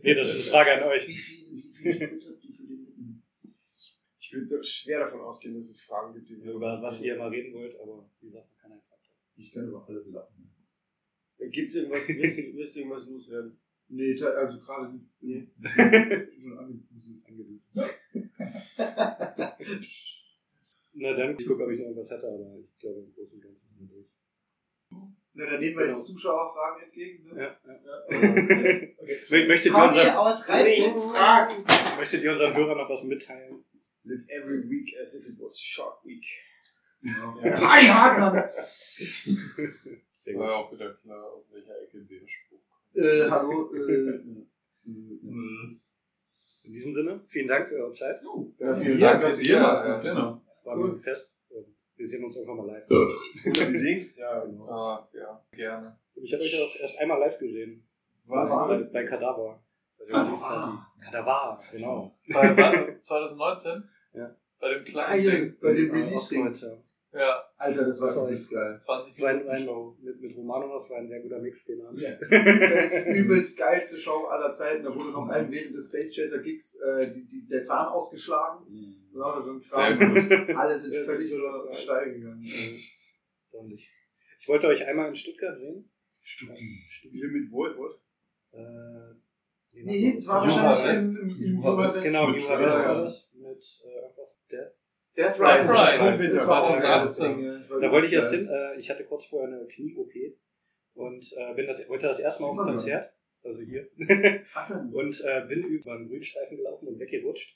Nee, 0.02 0.16
das 0.16 0.30
ist 0.34 0.54
eine 0.54 0.64
Frage 0.64 0.82
an 0.84 0.90
euch. 0.90 1.08
Wie 1.08 1.18
viel, 1.18 1.52
wie 1.52 1.62
viel 1.62 1.94
Sprit 1.94 2.28
habt 2.28 2.44
ihr 2.44 2.54
für 2.54 2.64
den 2.64 2.80
Mitten? 2.82 3.24
Ich 4.30 4.34
würde 4.34 4.62
schwer 4.62 5.00
davon 5.00 5.22
ausgehen, 5.22 5.56
dass 5.56 5.70
es 5.70 5.82
Fragen 5.84 6.14
gibt, 6.14 6.28
die 6.30 6.44
wir 6.44 6.52
Über 6.52 6.82
was 6.82 7.00
ihr 7.02 7.16
mal 7.16 7.30
reden 7.30 7.54
wollt, 7.54 7.80
aber 7.80 8.10
wie 8.20 8.26
gesagt, 8.28 8.50
man 8.50 8.58
kann 8.60 8.72
einfach. 8.74 8.98
Ich 9.38 9.54
kann 9.54 9.68
über 9.70 9.88
alles 9.88 10.06
lachen. 10.08 10.54
Gibt 11.50 11.70
es 11.70 11.76
irgendwas, 11.76 12.08
willst 12.10 12.76
du, 12.76 12.80
irgendwas 12.80 13.08
loswerden? 13.08 13.58
Nee, 13.88 14.22
also 14.22 14.60
gerade 14.60 14.94
nicht. 14.94 15.06
Nee. 15.22 15.48
schon 16.42 16.58
angewiesen. 16.58 17.64
Na 20.94 21.14
dann, 21.14 21.36
ich 21.40 21.46
gucke, 21.48 21.64
ob 21.64 21.70
ich 21.72 21.78
noch 21.80 21.86
irgendwas 21.86 22.10
hätte, 22.10 22.28
aber 22.28 22.58
ich 22.60 22.78
glaube 22.80 23.00
im 23.02 23.14
Großen 23.14 23.34
und 23.36 23.42
Ganzen 23.44 23.68
sind 23.78 23.80
wir 23.80 23.96
durch. 23.96 24.08
Na, 25.36 25.46
dann 25.46 25.60
nehmen 25.60 25.78
wir 25.78 25.86
Genau. 25.86 25.98
jetzt 26.00 26.08
Zuschauerfragen 26.08 26.84
entgegen. 26.84 27.24
Ne? 27.30 27.40
Ja, 27.40 27.60
ja. 27.66 28.08
Mö- 28.10 29.48
Möchtet, 29.48 29.72
ihr 29.72 29.78
ihr 29.78 29.84
unseren, 29.88 30.10
aus 30.18 30.50
Rhein-Fragen? 30.50 31.64
möchtet 31.98 32.24
ihr 32.24 32.32
unseren 32.32 32.54
Hörern 32.56 32.78
noch 32.80 32.90
was 32.90 33.04
mitteilen? 33.04 33.64
Live 34.08 34.26
every 34.30 34.70
week 34.70 34.96
as 35.02 35.16
if 35.16 35.28
it 35.28 35.36
was 35.40 35.60
Shark 35.60 36.04
Week. 36.06 36.26
Party 37.56 37.88
hard, 37.88 38.20
Mann! 38.20 38.44
Das 40.26 40.36
war 40.36 40.48
ja 40.52 40.56
auch 40.58 40.72
wieder 40.74 40.94
klar, 40.96 41.24
aus 41.32 41.50
welcher 41.54 41.82
Ecke 41.82 42.04
der 42.04 42.28
Spruch 42.28 42.60
kommt. 42.68 42.96
Äh, 42.98 43.30
hallo, 43.30 43.74
äh, 43.74 43.80
äh, 43.80 44.20
In 46.64 46.74
diesem 46.74 46.94
Sinne, 46.94 47.22
vielen 47.30 47.48
Dank 47.48 47.70
für 47.70 47.76
eure 47.76 47.94
Zeit. 47.94 48.20
ja, 48.60 48.76
vielen 48.76 49.00
Ja, 49.00 49.12
Dank, 49.12 49.22
dass 49.24 49.40
ihr 49.40 49.46
hier 49.48 49.62
warst. 49.62 49.86
ja. 49.86 50.00
Genau. 50.02 50.42
Es 50.60 50.66
war 50.66 50.76
mir 50.76 50.92
ein 50.92 51.00
Fest. 51.00 51.34
Wir 51.96 52.08
sehen 52.10 52.26
uns 52.26 52.36
irgendwann 52.36 52.58
mal 52.58 52.68
live. 52.68 52.90
Unbedingt, 52.90 54.18
ja, 54.18 54.44
genau. 54.46 54.68
Ah, 54.70 55.10
ja, 55.14 55.42
gerne. 55.52 55.98
Und 56.14 56.24
ich 56.26 56.34
habe 56.34 56.44
euch 56.44 56.62
auch 56.62 56.76
erst 56.82 57.00
einmal 57.00 57.20
live 57.20 57.40
gesehen. 57.40 57.88
Was 58.26 58.50
war 58.50 58.68
das? 58.68 58.92
Bei, 58.92 59.06
Kadaver. 59.06 59.64
Bei 59.98 60.06
der 60.06 60.14
Kadaver. 60.14 60.28
Release-Party. 60.34 61.06
Kadaver, 61.06 61.64
genau. 61.72 62.20
Bei 62.34 62.58
wann? 62.58 63.02
2019? 63.02 63.90
Ja. 64.18 64.36
Bei 64.60 64.74
dem 64.74 64.84
kleinen 64.86 65.24
Geil, 65.24 65.42
Ding. 65.42 65.58
bei 65.62 65.74
dem 65.74 65.92
Release-Ding. 65.92 66.54
Ja. 66.54 66.84
Ja, 67.14 67.44
Alter, 67.58 67.86
das 67.86 68.02
war 68.02 68.16
war 68.16 68.26
übelst 68.28 68.52
geil. 68.52 68.78
20 68.78 69.14
Das 69.14 69.22
war 69.22 69.30
ein, 69.30 69.38
Minuten 69.38 69.56
ein, 69.56 69.66
Show. 69.66 69.98
mit, 70.02 70.22
mit 70.22 70.36
Romano, 70.36 70.78
das 70.78 70.90
war 70.90 70.98
ein 70.98 71.08
sehr 71.08 71.22
guter 71.22 71.40
Mix, 71.40 71.66
den 71.66 71.84
haben. 71.84 71.98
Ja. 71.98 72.18
übelst, 72.20 73.08
übelst 73.16 73.58
geilste 73.58 73.98
Show 73.98 74.26
aller 74.26 74.52
Zeiten. 74.52 74.84
Da 74.84 74.94
wurde 74.94 75.12
noch 75.12 75.28
einem 75.30 75.52
während 75.52 75.74
des 75.76 75.88
Space 75.88 76.14
Chaser 76.14 76.40
Gigs 76.40 76.76
äh, 76.76 77.14
die, 77.14 77.26
die, 77.26 77.48
der 77.48 77.62
Zahn 77.62 77.88
ausgeschlagen. 77.88 78.68
Ja, 79.16 79.42
so 79.42 79.52
ein 79.52 79.62
Sehr 79.64 79.98
Kram. 79.98 80.14
gut. 80.48 80.56
Alle 80.56 80.78
sind 80.78 80.94
völlig 81.06 81.34
steil 81.74 82.14
gegangen. 82.14 82.44
Ordentlich. 83.52 83.90
Ich 84.40 84.48
wollte 84.48 84.68
euch 84.68 84.86
einmal 84.86 85.08
in 85.08 85.16
Stuttgart 85.16 85.58
sehen. 85.58 85.90
Hier 86.24 87.28
mit 87.30 87.52
Voivod. 87.52 88.00
Äh, 88.52 89.16
Nee, 89.84 90.14
es 90.14 90.26
war 90.28 90.42
wahrscheinlich 90.48 91.20
im, 91.22 91.30
im, 91.30 91.62
im. 91.64 92.04
Genau, 92.04 92.28
Mit 92.30 92.42
Juha 92.42 92.60
West 92.60 92.80
war 92.80 93.02
das. 93.04 93.30
Mit 93.34 93.84
äh. 93.86 93.97
Death. 95.18 95.38
Death 95.38 95.68
Death 95.68 95.70
Ride. 95.70 96.20
Ride. 96.24 96.30
Das 96.34 96.48
war 96.48 96.64
auch 96.64 96.76
ein 96.76 96.82
geiles 96.82 97.16
2018. 97.16 97.36
Ding. 97.38 97.46
ja. 97.46 97.58
Das 97.58 97.82
Da 97.82 97.92
wollte 97.92 98.08
ich 98.08 98.14
erst 98.14 98.34
hin. 98.34 98.48
Äh, 98.48 98.80
ich 98.80 98.90
hatte 98.90 99.04
kurz 99.06 99.26
vorher 99.26 99.48
eine 99.48 99.66
Knie-OP 99.68 100.14
und 100.94 101.34
äh, 101.38 101.54
bin 101.56 101.68
das, 101.68 101.88
heute 101.90 102.08
das 102.08 102.20
erste 102.20 102.44
Mal 102.44 102.50
auf 102.50 102.58
dem 102.58 102.66
Konzert. 102.66 103.12
Also 103.44 103.62
hier. 103.62 103.88
Und 104.92 105.24
äh, 105.24 105.46
bin 105.48 105.64
über 105.64 105.94
einen 105.94 106.10
Grünstreifen 106.10 106.58
gelaufen 106.58 106.88
und 106.90 107.00
weggerutscht. 107.00 107.56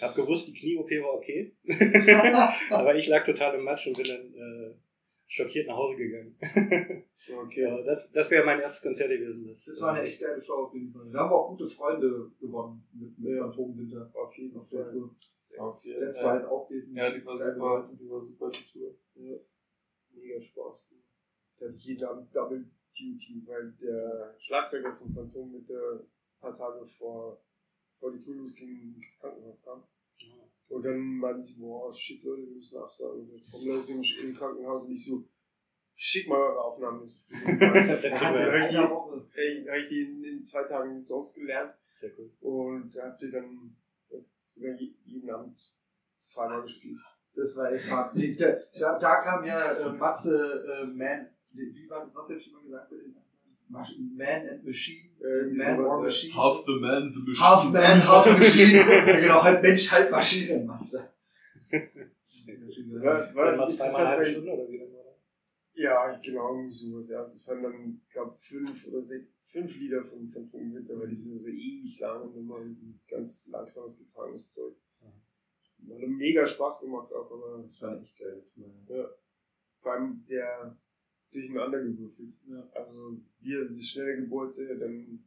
Hab 0.00 0.14
gewusst, 0.14 0.48
die 0.48 0.54
Knie-OP 0.54 0.90
war 1.02 1.14
okay. 1.14 1.52
Aber 2.70 2.94
ich 2.94 3.08
lag 3.08 3.24
total 3.26 3.56
im 3.56 3.64
Matsch 3.64 3.86
und 3.88 3.96
bin 3.96 4.06
dann 4.06 4.32
äh, 4.32 4.74
schockiert 5.26 5.66
nach 5.66 5.76
Hause 5.76 5.96
gegangen. 5.96 6.36
Okay. 7.30 7.60
Ja, 7.60 7.82
das 7.82 8.10
das 8.10 8.30
wäre 8.30 8.46
mein 8.46 8.58
erstes 8.58 8.82
Konzert 8.82 9.10
gewesen. 9.10 9.46
Das, 9.46 9.62
Das 9.62 9.82
war 9.82 9.92
eine 9.92 10.06
echt 10.06 10.18
geile 10.18 10.42
Show 10.42 10.54
auf 10.54 10.72
jeden 10.72 10.90
Fall. 10.90 11.10
Da 11.12 11.18
haben 11.18 11.30
wir 11.30 11.36
auch 11.36 11.50
gute 11.50 11.66
Freunde 11.66 12.30
gewonnen 12.40 12.82
mit, 12.94 13.18
mit 13.18 13.34
Ja. 13.36 13.42
Phantomwinter. 13.42 14.10
Auf 14.14 14.34
jeden 14.34 14.58
Fall. 14.64 14.94
Auf 15.58 15.84
jeden 15.84 16.12
Fall. 16.12 16.36
Ride 16.38 16.50
auch 16.50 16.68
die. 16.68 16.94
Ja, 16.94 17.10
die 17.10 17.24
war 17.24 17.36
super. 17.36 17.90
Die 17.92 18.10
war 18.10 18.20
super, 18.20 18.50
die 18.50 18.64
Tour. 18.64 18.94
Ja. 19.14 19.36
Mega 20.12 20.40
Spaß. 20.40 20.88
Da 21.58 21.66
hatte 21.66 21.76
ich 21.76 21.84
jeden 21.84 22.04
Abend 22.04 22.34
Double 22.34 22.64
Duty, 22.96 23.42
weil 23.46 23.72
der 23.72 24.34
Schlagzeuger 24.38 24.94
von 24.94 25.10
Phantom 25.10 25.52
mit 25.52 25.68
der 25.68 26.04
paar 26.40 26.54
Tage 26.54 26.86
vor, 26.86 27.40
vor 27.98 28.12
die 28.12 28.20
Tour 28.20 28.36
losging 28.36 28.94
ins 28.96 29.18
Krankenhaus 29.18 29.62
kam. 29.62 29.82
Und 30.68 30.82
dann 30.84 30.98
meinten 31.18 31.42
sie, 31.42 31.54
boah, 31.54 31.92
shit, 31.92 32.22
Leute, 32.22 32.42
wir 32.46 32.56
müssen 32.56 32.78
absagen. 32.78 33.24
So, 33.24 33.38
Trommler 33.38 33.76
ist 33.76 33.90
im, 33.90 34.28
im 34.28 34.34
Krankenhaus 34.34 34.82
und 34.84 34.92
ich 34.92 35.04
so, 35.04 35.24
schick 35.94 36.28
mal 36.28 36.38
eure 36.38 36.62
Aufnahmen. 36.62 37.04
Ich 37.30 37.58
Dann 37.58 37.70
habe 39.70 39.80
ich 39.80 39.88
die 39.88 40.00
in, 40.02 40.24
in 40.24 40.42
zwei 40.42 40.64
Tagen 40.64 40.94
die 40.94 41.00
Songs 41.00 41.32
gelernt 41.32 41.74
Sehr 42.00 42.10
cool. 42.18 42.30
und 42.40 42.94
habt 43.00 43.22
ihr 43.22 43.30
dann 43.30 43.46
ja, 43.54 43.76
sogar 44.58 44.74
je- 44.80 44.94
jeden 45.04 45.30
Abend 45.30 45.58
zweimal 46.16 46.62
gespielt. 46.62 46.98
Das 47.34 47.56
war 47.56 47.72
echt 47.72 47.90
hart. 47.90 48.14
Nee, 48.16 48.34
da, 48.34 48.46
da, 48.78 48.98
da 48.98 49.16
kam 49.22 49.44
ja 49.44 49.72
äh, 49.72 49.92
Matze 49.92 50.64
äh, 50.82 50.86
Man. 50.86 51.28
Wie 51.52 51.88
war 51.88 52.04
das? 52.04 52.14
Was 52.14 52.30
hab 52.30 52.36
ich 52.36 52.50
immer 52.50 52.62
gesagt? 52.62 52.90
mit 52.92 53.00
den 53.02 54.16
Man 54.16 54.48
and 54.48 54.64
Machine. 54.64 55.08
Äh, 55.20 55.46
Man 55.54 55.80
or 55.80 55.96
ja. 55.98 56.02
Machine. 56.04 56.34
Half 56.34 56.64
the 56.66 56.72
man, 56.80 57.12
the 57.14 57.20
machine. 57.20 57.48
Half 57.48 57.64
Man, 57.72 58.08
Half 58.08 58.38
Machine. 58.38 58.72
Ja, 58.78 59.20
genau, 59.20 59.42
halb 59.42 59.62
Mensch, 59.62 59.90
halb 59.92 60.10
Maschine, 60.10 60.64
Matze. 60.64 61.10
Das 61.70 63.02
war, 63.04 63.26
Dann 63.26 63.34
war 63.34 63.56
mal 63.56 63.68
zweimal 63.70 63.96
eine 64.00 64.08
halbe 64.08 64.26
Stunde 64.26 64.52
oder 64.52 64.68
wie 64.70 64.78
lange 64.78 64.92
war 64.94 65.04
das? 65.04 65.14
Ja, 65.74 66.16
genau, 66.22 66.54
irgendwie 66.56 66.74
sowas, 66.76 67.08
ja. 67.08 67.24
Das 67.24 67.46
waren 67.46 67.62
dann, 67.62 68.00
ich 68.06 68.12
glaube, 68.12 68.36
fünf 68.40 68.86
oder 68.86 69.02
sechs, 69.02 69.26
fünf 69.50 69.76
Lieder 69.78 70.04
von 70.04 70.28
Phantom 70.30 70.74
Winter, 70.74 70.98
weil 70.98 71.08
die 71.08 71.16
sind 71.16 71.38
so 71.38 71.48
ewig 71.48 71.98
lang 72.00 72.22
und 72.22 72.36
immer 72.36 72.60
ganz 73.08 73.46
langsames 73.48 73.98
getragenes 73.98 74.50
Zeug. 74.52 74.74
Hat 75.90 76.08
mega 76.08 76.44
Spaß 76.44 76.80
gemacht 76.80 77.12
auch, 77.12 77.30
aber 77.30 77.62
Das 77.62 77.80
war 77.82 78.00
echt 78.00 78.16
geil. 78.18 78.42
vor 79.80 79.92
allem 79.92 80.20
sehr 80.24 80.76
durcheinander 81.30 81.82
gewürfelt. 81.82 82.34
Ja. 82.48 82.68
Also 82.74 83.16
wir, 83.40 83.64
das 83.68 83.86
schnelle 83.86 84.16
Gebolze, 84.16 84.76
dann 84.78 85.24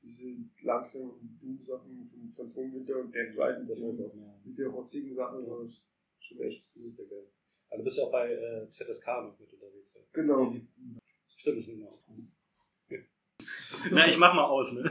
diese 0.00 0.36
langsamen 0.62 1.38
Doom-Sachen 1.40 2.08
von 2.10 2.32
Phantom 2.52 2.72
Winter 2.74 3.00
und 3.00 3.12
Death 3.14 3.36
Ride 3.36 3.60
mit, 3.60 3.70
Das 3.70 3.80
war 3.80 3.88
auch 3.88 4.14
mehr. 4.14 4.40
mit 4.44 4.56
den 4.58 4.66
rotzigen 4.68 5.14
Sachen, 5.14 5.44
das 5.46 5.68
ist 5.72 5.86
schon 6.20 6.40
echt. 6.40 6.64
Sehr 6.74 7.06
geil. 7.06 7.26
Also 7.70 7.78
du 7.82 7.84
bist 7.84 7.98
ja 7.98 8.04
auch 8.04 8.12
bei 8.12 8.32
äh, 8.32 8.68
ZSK 8.70 9.06
noch 9.06 9.38
mit 9.38 9.52
unterwegs. 9.52 9.94
Ja. 9.94 10.00
Genau. 10.12 10.54
Stimmt, 11.36 11.56
das 11.56 11.64
ist 11.64 11.68
nicht 11.68 11.78
mehr. 11.80 11.90
Na, 13.90 14.06
ich 14.06 14.18
mach 14.18 14.34
mal 14.34 14.44
aus, 14.44 14.72
ne? 14.72 14.90